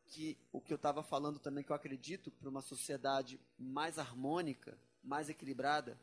Que 0.05 0.39
o 0.53 0.61
que 0.61 0.73
eu 0.73 0.77
estava 0.77 1.03
falando 1.03 1.39
também 1.39 1.65
que 1.65 1.73
eu 1.73 1.77
acredito 1.77 2.31
para 2.31 2.49
uma 2.49 2.61
sociedade 2.61 3.41
mais 3.59 3.99
harmônica, 3.99 4.79
mais 5.03 5.29
equilibrada, 5.29 5.99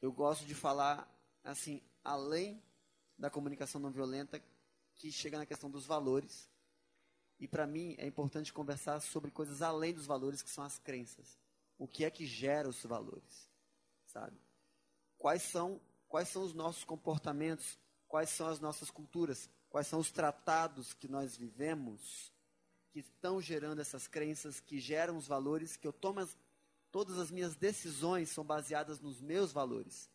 eu 0.00 0.12
gosto 0.12 0.44
de 0.44 0.54
falar 0.54 1.08
assim, 1.42 1.82
além 2.04 2.62
da 3.18 3.30
comunicação 3.30 3.80
não 3.80 3.90
violenta, 3.90 4.40
que 4.94 5.10
chega 5.10 5.38
na 5.38 5.46
questão 5.46 5.70
dos 5.70 5.86
valores. 5.86 6.48
E 7.40 7.48
para 7.48 7.66
mim 7.66 7.94
é 7.98 8.06
importante 8.06 8.52
conversar 8.52 9.00
sobre 9.00 9.30
coisas 9.30 9.62
além 9.62 9.94
dos 9.94 10.06
valores, 10.06 10.42
que 10.42 10.50
são 10.50 10.62
as 10.62 10.78
crenças 10.78 11.38
o 11.78 11.86
que 11.86 12.04
é 12.04 12.10
que 12.10 12.26
gera 12.26 12.68
os 12.68 12.82
valores, 12.82 13.48
sabe? 14.06 14.36
Quais 15.16 15.42
são, 15.42 15.80
quais 16.08 16.28
são 16.28 16.42
os 16.42 16.52
nossos 16.52 16.84
comportamentos, 16.84 17.78
quais 18.08 18.30
são 18.30 18.48
as 18.48 18.60
nossas 18.60 18.90
culturas, 18.90 19.48
quais 19.70 19.86
são 19.86 20.00
os 20.00 20.10
tratados 20.10 20.92
que 20.92 21.08
nós 21.08 21.36
vivemos 21.36 22.32
que 22.90 23.00
estão 23.00 23.40
gerando 23.40 23.80
essas 23.80 24.08
crenças, 24.08 24.60
que 24.60 24.80
geram 24.80 25.16
os 25.16 25.26
valores, 25.26 25.76
que 25.76 25.86
eu 25.86 25.92
tomo 25.92 26.20
as, 26.20 26.36
todas 26.90 27.18
as 27.18 27.30
minhas 27.30 27.54
decisões 27.54 28.30
são 28.30 28.44
baseadas 28.44 29.00
nos 29.00 29.20
meus 29.20 29.52
valores. 29.52 30.10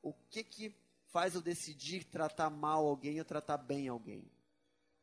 O 0.00 0.12
que 0.12 0.44
que 0.44 0.74
faz 1.06 1.34
eu 1.34 1.42
decidir 1.42 2.04
tratar 2.04 2.50
mal 2.50 2.86
alguém 2.86 3.18
ou 3.18 3.24
tratar 3.24 3.58
bem 3.58 3.88
alguém? 3.88 4.24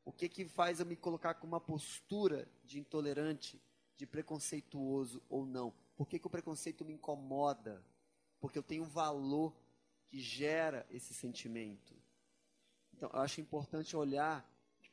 O 0.04 0.12
que 0.12 0.28
que 0.28 0.46
faz 0.46 0.80
eu 0.80 0.86
me 0.86 0.96
colocar 0.96 1.36
com 1.36 1.46
uma 1.46 1.60
postura 1.60 2.48
de 2.64 2.80
intolerante, 2.80 3.62
de 3.98 4.08
preconceituoso 4.08 5.22
ou 5.30 5.46
não? 5.46 5.74
Por 6.02 6.08
que, 6.08 6.18
que 6.18 6.26
o 6.26 6.32
preconceito 6.32 6.84
me 6.84 6.94
incomoda? 6.94 7.86
Porque 8.40 8.58
eu 8.58 8.64
tenho 8.64 8.82
um 8.82 8.90
valor 8.90 9.56
que 10.08 10.20
gera 10.20 10.84
esse 10.90 11.14
sentimento. 11.14 11.94
Então, 12.92 13.08
eu 13.14 13.20
acho 13.20 13.40
importante 13.40 13.96
olhar, 13.96 14.44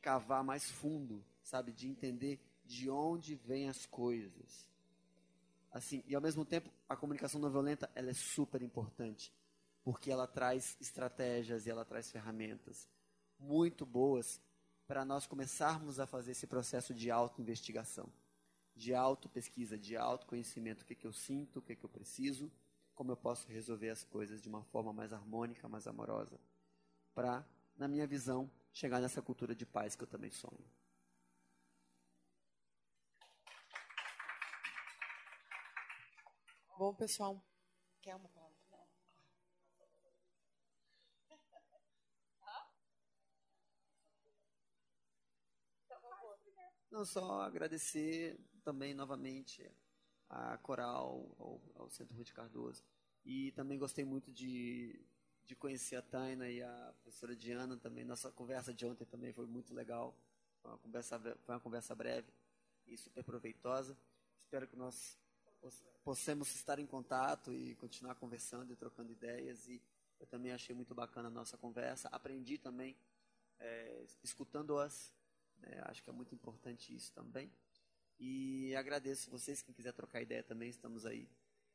cavar 0.03 0.43
mais 0.43 0.69
fundo, 0.69 1.25
sabe, 1.41 1.71
de 1.71 1.87
entender 1.87 2.39
de 2.63 2.91
onde 2.91 3.33
vêm 3.33 3.69
as 3.69 3.87
coisas. 3.87 4.69
Assim, 5.71 6.03
e 6.05 6.13
ao 6.13 6.21
mesmo 6.21 6.45
tempo, 6.45 6.69
a 6.87 6.95
comunicação 6.95 7.41
não 7.41 7.49
violenta, 7.49 7.89
ela 7.95 8.11
é 8.11 8.13
super 8.13 8.61
importante, 8.61 9.33
porque 9.83 10.11
ela 10.11 10.27
traz 10.27 10.77
estratégias 10.79 11.65
e 11.65 11.71
ela 11.71 11.83
traz 11.83 12.11
ferramentas 12.11 12.87
muito 13.39 13.83
boas 13.83 14.39
para 14.85 15.03
nós 15.03 15.25
começarmos 15.25 15.99
a 15.99 16.05
fazer 16.05 16.33
esse 16.33 16.45
processo 16.45 16.93
de 16.93 17.09
auto-investigação 17.09 18.07
de 18.79 18.93
auto-pesquisa, 18.95 19.77
de 19.77 19.95
autoconhecimento, 19.97 20.83
o 20.83 20.85
que, 20.87 20.95
que 20.95 21.05
eu 21.07 21.13
sinto, 21.13 21.59
o 21.59 21.61
que, 21.61 21.75
que 21.75 21.85
eu 21.85 21.89
preciso, 21.89 22.51
como 22.95 23.11
eu 23.11 23.17
posso 23.17 23.47
resolver 23.49 23.89
as 23.89 24.03
coisas 24.03 24.41
de 24.41 24.49
uma 24.49 24.63
forma 24.63 24.93
mais 24.93 25.13
harmônica, 25.13 25.67
mais 25.69 25.87
amorosa, 25.87 26.39
para, 27.15 27.45
na 27.77 27.87
minha 27.87 28.07
visão, 28.07 28.49
chegar 28.73 29.01
nessa 29.01 29.21
cultura 29.21 29.55
de 29.55 29.65
paz 29.65 29.95
que 29.95 30.03
eu 30.03 30.07
também 30.07 30.31
sonho. 30.31 30.65
Bom, 36.79 36.95
pessoal, 36.95 37.43
quer 38.01 38.15
uma 38.15 38.29
palavra? 38.29 38.55
Não, 46.91 47.05
só 47.05 47.41
agradecer 47.41 48.39
também 48.59 48.93
novamente 48.93 49.69
a 50.29 50.57
Coral, 50.59 51.35
ao, 51.39 51.61
ao 51.75 51.89
Centro 51.89 52.15
Ruth 52.15 52.31
Cardoso. 52.31 52.83
E 53.25 53.51
também 53.51 53.77
gostei 53.77 54.05
muito 54.05 54.31
de, 54.31 54.99
de 55.45 55.55
conhecer 55.55 55.95
a 55.95 56.01
Taina 56.01 56.47
e 56.49 56.61
a 56.61 56.93
professora 57.01 57.35
Diana 57.35 57.75
também. 57.77 58.05
Nossa 58.05 58.31
conversa 58.31 58.73
de 58.73 58.85
ontem 58.85 59.05
também 59.05 59.33
foi 59.33 59.45
muito 59.45 59.73
legal. 59.73 60.15
Foi 60.61 60.71
uma 60.71 60.77
conversa, 60.77 61.19
foi 61.19 61.55
uma 61.55 61.61
conversa 61.61 61.95
breve 61.95 62.31
e 62.85 62.97
super 62.97 63.23
proveitosa. 63.23 63.97
Espero 64.37 64.67
que 64.67 64.75
nós 64.75 65.17
possamos 66.03 66.53
estar 66.55 66.79
em 66.79 66.85
contato 66.85 67.51
e 67.51 67.75
continuar 67.75 68.15
conversando 68.15 68.71
e 68.71 68.75
trocando 68.75 69.11
ideias. 69.11 69.67
E 69.67 69.81
eu 70.19 70.27
também 70.27 70.51
achei 70.51 70.75
muito 70.75 70.93
bacana 70.93 71.27
a 71.27 71.31
nossa 71.31 71.57
conversa. 71.57 72.09
Aprendi 72.09 72.57
também, 72.57 72.95
é, 73.59 74.05
escutando-as. 74.23 75.13
Né? 75.57 75.81
Acho 75.85 76.03
que 76.03 76.09
é 76.09 76.13
muito 76.13 76.33
importante 76.33 76.95
isso 76.95 77.11
também. 77.13 77.51
E 78.19 78.75
agradeço 78.75 79.31
vocês, 79.31 79.61
quem 79.61 79.73
quiser 79.73 79.93
trocar 79.93 80.21
ideia 80.21 80.43
também, 80.43 80.69
estamos 80.69 81.05
aí 81.05 81.29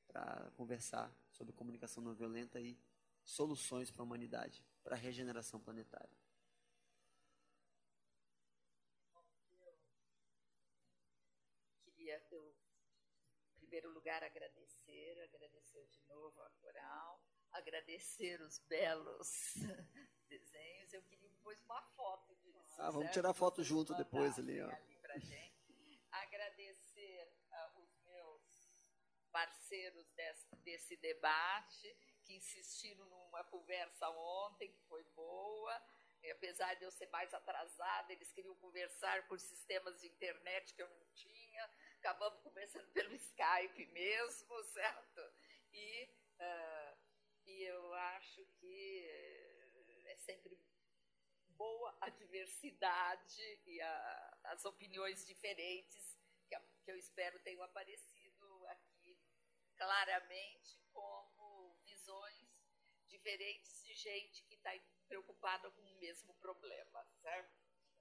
para 0.06 0.50
conversar 0.56 1.10
sobre 1.30 1.54
comunicação 1.54 2.02
não 2.02 2.14
violenta 2.14 2.60
e 2.60 2.78
soluções 3.24 3.90
para 3.90 4.02
a 4.02 4.04
humanidade, 4.04 4.62
para 4.82 4.94
a 4.94 4.98
regeneração 4.98 5.58
planetária. 5.58 6.14
Queria, 11.86 12.22
eu, 12.30 12.54
em 13.54 13.60
primeiro 13.60 13.90
lugar, 13.90 14.22
agradecer, 14.22 15.22
agradecer 15.22 15.86
de 15.86 16.02
novo 16.02 16.42
a 16.42 16.50
Coral, 16.60 17.24
agradecer 17.52 18.42
os 18.42 18.58
belos 18.58 19.54
desenhos. 20.28 20.92
Eu 20.92 21.02
queria 21.04 21.30
depois 21.30 21.58
uma 21.62 21.80
foto 21.96 22.36
disso. 22.36 22.74
Ah, 22.76 22.90
vamos 22.90 23.04
certo? 23.06 23.14
tirar 23.14 23.32
foto 23.32 23.64
junto 23.64 23.94
depois 23.94 24.38
ali, 24.38 24.60
ó. 24.60 24.68
Ali 24.68 24.96
pra 24.98 25.18
gente 25.18 25.64
agradecer 26.14 27.28
uh, 27.50 27.80
os 27.80 27.96
meus 28.04 28.42
parceiros 29.34 30.08
desse, 30.12 30.56
desse 30.58 30.96
debate, 30.98 31.92
que 32.24 32.36
insistiram 32.36 33.04
numa 33.06 33.42
conversa 33.42 34.08
ontem, 34.08 34.70
que 34.70 34.80
foi 34.82 35.02
boa. 35.16 35.82
E, 36.22 36.30
apesar 36.30 36.72
de 36.74 36.84
eu 36.84 36.92
ser 36.92 37.08
mais 37.08 37.34
atrasada, 37.34 38.12
eles 38.12 38.32
queriam 38.32 38.54
conversar 38.54 39.26
por 39.26 39.40
sistemas 39.40 40.00
de 40.00 40.06
internet 40.06 40.72
que 40.72 40.80
eu 40.80 40.88
não 40.88 41.04
tinha. 41.14 41.68
Acabamos 41.98 42.40
conversando 42.42 42.88
pelo 42.92 43.12
Skype 43.18 43.86
mesmo, 43.86 44.62
certo? 44.62 45.20
E, 45.72 46.08
uh, 46.38 46.96
e 47.44 47.62
eu 47.64 47.92
acho 47.92 48.46
que 48.60 49.04
é 50.06 50.16
sempre 50.20 50.56
boa 51.56 51.96
a 52.00 52.08
diversidade 52.08 53.60
e 53.66 53.80
a, 53.80 54.38
as 54.44 54.64
opiniões 54.64 55.26
diferentes 55.26 56.16
que, 56.46 56.56
que 56.84 56.90
eu 56.90 56.96
espero 56.96 57.38
tenham 57.40 57.62
aparecido 57.62 58.13
claramente 59.76 60.78
como 60.92 61.76
visões 61.84 62.48
diferentes 63.06 63.82
de 63.84 63.94
gente 63.94 64.42
que 64.44 64.54
está 64.54 64.72
preocupada 65.08 65.70
com 65.70 65.82
o 65.82 65.98
mesmo 65.98 66.34
problema, 66.34 67.04
certo? 67.20 67.54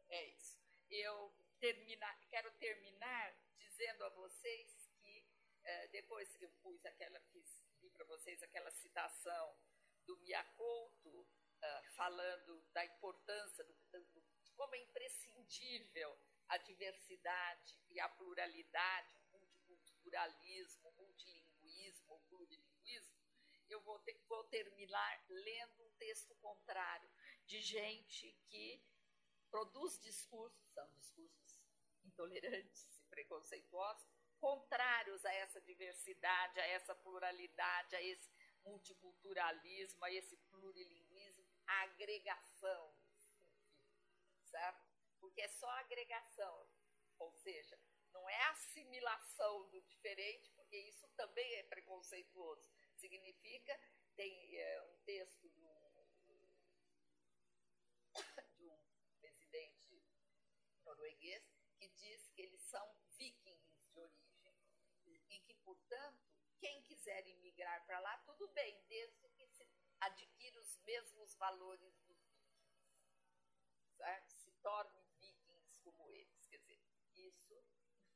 É 0.10 0.26
isso. 0.30 0.60
Eu 0.90 1.34
termina, 1.60 2.14
quero 2.30 2.52
terminar 2.54 3.36
dizendo 3.58 4.04
a 4.04 4.10
vocês 4.10 4.90
que 5.02 5.26
eh, 5.64 5.88
depois 5.88 6.36
que 6.36 6.46
eu 6.46 6.52
pus 6.62 6.86
aquela, 6.86 7.20
fiz 7.32 7.64
para 7.94 8.06
vocês 8.06 8.42
aquela 8.44 8.72
citação 8.72 9.58
do 10.06 10.18
Miyakoto, 10.18 11.22
uh, 11.64 11.84
falando 11.96 12.62
da 12.74 12.86
importância, 12.86 13.64
do, 13.64 13.74
do, 13.74 14.22
de 14.42 14.52
como 14.52 14.76
é 14.76 14.80
imprescindível 14.80 16.18
a 16.50 16.58
diversidade 16.58 17.80
e 17.90 18.00
a 18.00 18.10
pluralidade, 18.10 19.18
o 19.32 19.38
multiculturalismo, 19.38 20.90
o 20.90 20.92
multilinguismo, 20.92 21.43
o 22.08 22.20
plurilinguismo, 22.30 23.18
eu 23.70 23.82
vou, 23.82 24.00
ter, 24.00 24.20
vou 24.28 24.44
terminar 24.46 25.26
lendo 25.30 25.84
um 25.84 25.92
texto 25.98 26.36
contrário 26.36 27.10
de 27.46 27.62
gente 27.62 28.32
que 28.48 28.84
produz 29.50 30.00
discursos, 30.00 30.68
são 30.74 30.88
discursos 30.94 31.62
intolerantes 32.04 32.84
e 33.00 33.04
preconceituosos, 33.10 34.08
contrários 34.40 35.26
a 35.26 35.34
essa 35.34 35.62
diversidade, 35.62 36.60
a 36.60 36.68
essa 36.68 36.94
pluralidade, 36.96 37.96
a 37.96 38.02
esse 38.02 38.30
multiculturalismo, 38.66 40.04
a 40.04 40.12
esse 40.12 40.38
plurilinguismo, 40.50 41.46
a 41.66 41.82
agregação, 41.84 42.96
certo? 44.44 44.86
Porque 45.20 45.42
é 45.42 45.48
só 45.48 45.70
agregação, 45.80 46.68
ou 47.20 47.32
seja, 47.32 47.80
não 48.12 48.30
é 48.30 48.44
assimilação 48.50 49.70
do 49.70 49.82
diferente, 49.82 50.52
porque 50.74 50.90
isso 50.90 51.08
também 51.10 51.54
é 51.58 51.64
preconceituoso. 51.64 52.68
Significa, 52.96 53.80
tem 54.16 54.58
é, 54.58 54.82
um 54.82 54.98
texto 55.06 55.48
de 55.48 55.62
um, 55.62 56.08
de 58.58 58.66
um 58.66 58.84
presidente 59.22 60.04
norueguês 60.84 61.44
que 61.78 61.88
diz 61.90 62.28
que 62.30 62.42
eles 62.42 62.60
são 62.64 62.84
vikings 63.16 63.86
de 63.92 64.00
origem 64.00 64.58
e 65.06 65.40
que, 65.42 65.54
portanto, 65.58 66.26
quem 66.60 66.82
quiser 66.82 67.28
imigrar 67.28 67.86
para 67.86 68.00
lá, 68.00 68.18
tudo 68.26 68.48
bem, 68.48 68.84
desde 68.88 69.30
que 69.30 69.46
se 69.46 69.68
adquira 70.00 70.60
os 70.60 70.80
mesmos 70.80 71.36
valores 71.36 72.00
dos 72.02 72.18
vikings, 72.26 72.98
certo? 73.96 74.32
se 74.32 74.52
torne 74.54 75.04
vikings 75.20 75.80
como 75.84 76.10
eles. 76.10 76.48
Quer 76.48 76.58
dizer, 76.58 76.82
isso 77.14 77.64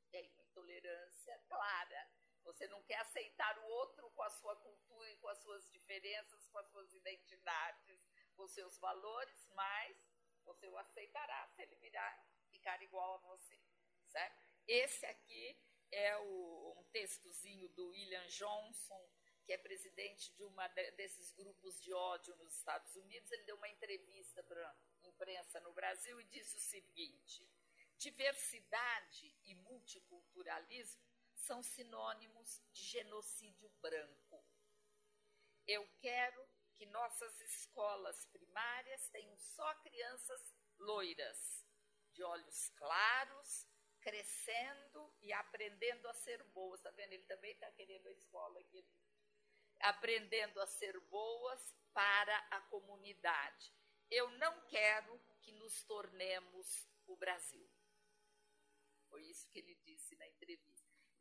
tem 0.09 0.27
uma 0.31 0.41
intolerância 0.41 1.37
clara. 1.47 2.16
Você 2.47 2.65
não 2.67 2.81
quer 2.83 2.99
aceitar 2.99 3.59
o 3.59 3.65
outro 3.65 4.09
com 4.11 4.23
a 4.23 4.29
sua 4.29 4.55
cultura 4.55 5.11
e 5.11 5.17
com 5.17 5.27
as 5.27 5.37
suas 5.39 5.69
diferenças, 5.69 6.47
com 6.47 6.57
as 6.57 6.67
suas 6.69 6.93
identidades, 6.93 7.99
com 8.35 8.43
os 8.43 8.51
seus 8.51 8.77
valores, 8.79 9.47
mas 9.49 9.97
você 10.45 10.65
o 10.69 10.77
aceitará 10.77 11.45
se 11.49 11.61
ele 11.61 11.75
virar 11.75 12.25
ficar 12.49 12.81
igual 12.81 13.15
a 13.15 13.17
você, 13.17 13.59
certo? 14.07 14.41
Esse 14.65 15.05
aqui 15.05 15.59
é 15.91 16.17
o, 16.17 16.73
um 16.77 16.83
textozinho 16.85 17.67
do 17.69 17.89
William 17.89 18.25
Johnson, 18.27 19.09
que 19.45 19.51
é 19.51 19.57
presidente 19.57 20.33
de 20.33 20.43
uma 20.43 20.67
desses 20.95 21.33
grupos 21.33 21.81
de 21.81 21.93
ódio 21.93 22.33
nos 22.37 22.55
Estados 22.55 22.95
Unidos. 22.95 23.29
Ele 23.29 23.43
deu 23.43 23.57
uma 23.57 23.69
entrevista 23.69 24.41
para 24.43 24.69
a 24.69 25.07
imprensa 25.07 25.59
no 25.59 25.73
Brasil 25.73 26.19
e 26.21 26.25
disse 26.25 26.57
o 26.57 26.61
seguinte: 26.61 27.49
diversidade 27.97 29.35
e 29.43 29.53
multiculturalismo 29.55 31.16
são 31.37 31.61
sinônimos 31.61 32.61
de 32.73 32.83
genocídio 32.83 33.69
branco. 33.81 34.43
Eu 35.65 35.87
quero 35.99 36.47
que 36.75 36.85
nossas 36.85 37.39
escolas 37.41 38.25
primárias 38.27 39.09
tenham 39.09 39.37
só 39.37 39.75
crianças 39.75 40.55
loiras, 40.77 41.65
de 42.13 42.23
olhos 42.23 42.69
claros, 42.69 43.67
crescendo 43.99 45.13
e 45.21 45.33
aprendendo 45.33 46.07
a 46.07 46.13
ser 46.13 46.43
boas. 46.45 46.79
Está 46.79 46.91
vendo? 46.91 47.13
Ele 47.13 47.25
também 47.25 47.51
está 47.51 47.69
querendo 47.71 48.07
a 48.07 48.11
escola 48.11 48.59
aqui. 48.59 48.85
Aprendendo 49.79 50.59
a 50.61 50.67
ser 50.67 50.99
boas 51.01 51.75
para 51.93 52.37
a 52.51 52.61
comunidade. 52.61 53.73
Eu 54.09 54.29
não 54.31 54.61
quero 54.67 55.19
que 55.41 55.51
nos 55.51 55.83
tornemos 55.83 56.87
o 57.05 57.15
Brasil. 57.15 57.69
Foi 59.09 59.23
isso 59.23 59.47
que 59.49 59.59
ele 59.59 59.75
disse 59.83 60.15
na 60.15 60.27
entrevista. 60.27 60.76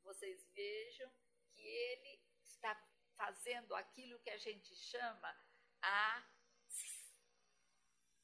Vocês 0.06 0.46
vejam 0.54 1.10
que 1.50 1.60
ele 1.60 2.20
está 2.44 2.72
fazendo 3.16 3.74
aquilo 3.74 4.20
que 4.20 4.30
a 4.30 4.38
gente 4.38 4.74
chama 4.76 5.36
a 5.82 6.24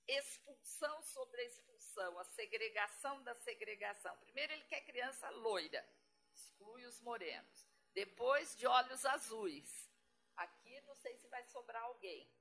expulsão 0.07 1.03
sobre 1.03 1.41
a 1.41 1.45
expulsão, 1.45 2.19
a 2.21 2.25
segregação 2.25 3.23
da 3.25 3.35
segregação. 3.35 4.17
Primeiro, 4.19 4.53
ele 4.53 4.65
quer 4.65 4.83
criança 4.83 5.29
loira, 5.31 5.85
exclui 6.33 6.87
os 6.87 7.01
morenos. 7.01 7.67
Depois, 7.93 8.55
de 8.55 8.67
olhos 8.67 9.05
azuis. 9.05 9.91
Aqui, 10.37 10.81
não 10.83 10.95
sei 10.95 11.17
se 11.17 11.27
vai 11.29 11.45
sobrar 11.45 11.83
alguém, 11.83 12.33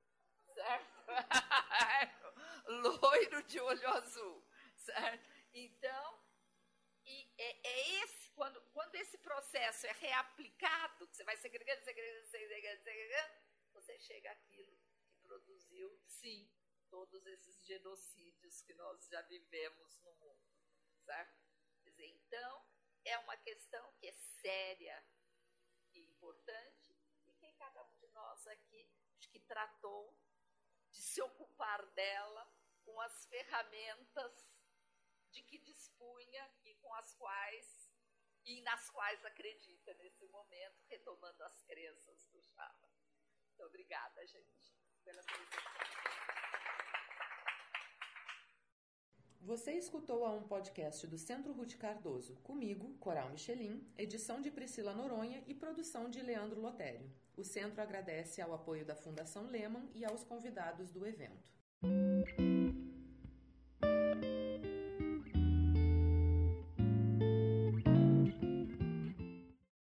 certo? 0.53 1.05
Loiro 2.67 3.43
de 3.43 3.59
olho 3.59 3.87
azul, 3.89 4.47
certo? 4.77 5.29
Então, 5.53 6.20
e 7.11 7.33
é, 7.37 7.67
é, 7.67 8.03
esse, 8.03 8.29
quando, 8.31 8.61
quando 8.71 8.95
esse 8.95 9.17
processo 9.17 9.85
é 9.85 9.91
reaplicado, 9.91 11.05
você 11.07 11.23
vai 11.23 11.35
segregando, 11.37 11.83
segregando, 11.83 12.27
segregando, 12.27 12.83
segregando, 12.83 13.33
você 13.73 13.99
chega 13.99 14.31
àquilo 14.31 14.77
que 15.05 15.17
produziu, 15.21 16.01
sim, 16.05 16.49
todos 16.89 17.25
esses 17.25 17.65
genocídios 17.65 18.61
que 18.61 18.73
nós 18.73 19.07
já 19.07 19.21
vivemos 19.23 19.99
no 19.99 20.13
mundo, 20.15 20.53
certo? 21.03 21.37
Quer 21.83 21.89
dizer, 21.89 22.07
então, 22.07 22.65
é 23.03 23.17
uma 23.19 23.35
questão 23.37 23.93
que 23.93 24.07
é 24.07 24.13
séria 24.13 25.03
e 25.93 25.99
importante 25.99 26.97
e 27.27 27.33
que 27.33 27.51
cada 27.53 27.83
um 27.83 27.95
de 27.95 28.07
nós 28.09 28.47
aqui 28.47 28.89
que 29.19 29.39
tratou 29.39 30.17
de 30.89 31.01
se 31.01 31.21
ocupar 31.21 31.85
dela 31.87 32.49
com 32.83 32.99
as 33.01 33.25
ferramentas 33.25 34.45
de 35.31 35.41
que 35.43 35.57
dispunha 35.59 36.49
com 36.81 36.93
as 36.95 37.13
quais 37.15 37.91
e 38.45 38.61
nas 38.61 38.89
quais 38.89 39.23
acredita 39.25 39.93
nesse 39.95 40.27
momento, 40.27 40.83
retomando 40.89 41.43
as 41.43 41.61
crenças 41.63 42.27
do 42.31 42.41
Chava. 42.41 42.89
Muito 43.45 43.63
obrigada, 43.63 44.25
gente, 44.25 44.75
pela 45.03 45.21
presença. 45.23 46.11
Você 49.43 49.73
escutou 49.73 50.23
a 50.23 50.31
um 50.31 50.47
podcast 50.47 51.07
do 51.07 51.17
Centro 51.17 51.51
Ruth 51.51 51.75
Cardoso, 51.75 52.35
comigo, 52.41 52.95
Coral 52.99 53.29
Michelin, 53.31 53.91
edição 53.97 54.39
de 54.39 54.51
Priscila 54.51 54.93
Noronha 54.93 55.43
e 55.47 55.55
produção 55.55 56.09
de 56.09 56.21
Leandro 56.21 56.61
Lotério. 56.61 57.11
O 57.35 57.43
centro 57.43 57.81
agradece 57.81 58.39
ao 58.39 58.53
apoio 58.53 58.85
da 58.85 58.95
Fundação 58.95 59.47
Lehman 59.47 59.89
e 59.95 60.05
aos 60.05 60.23
convidados 60.23 60.91
do 60.91 61.07
evento. 61.07 61.51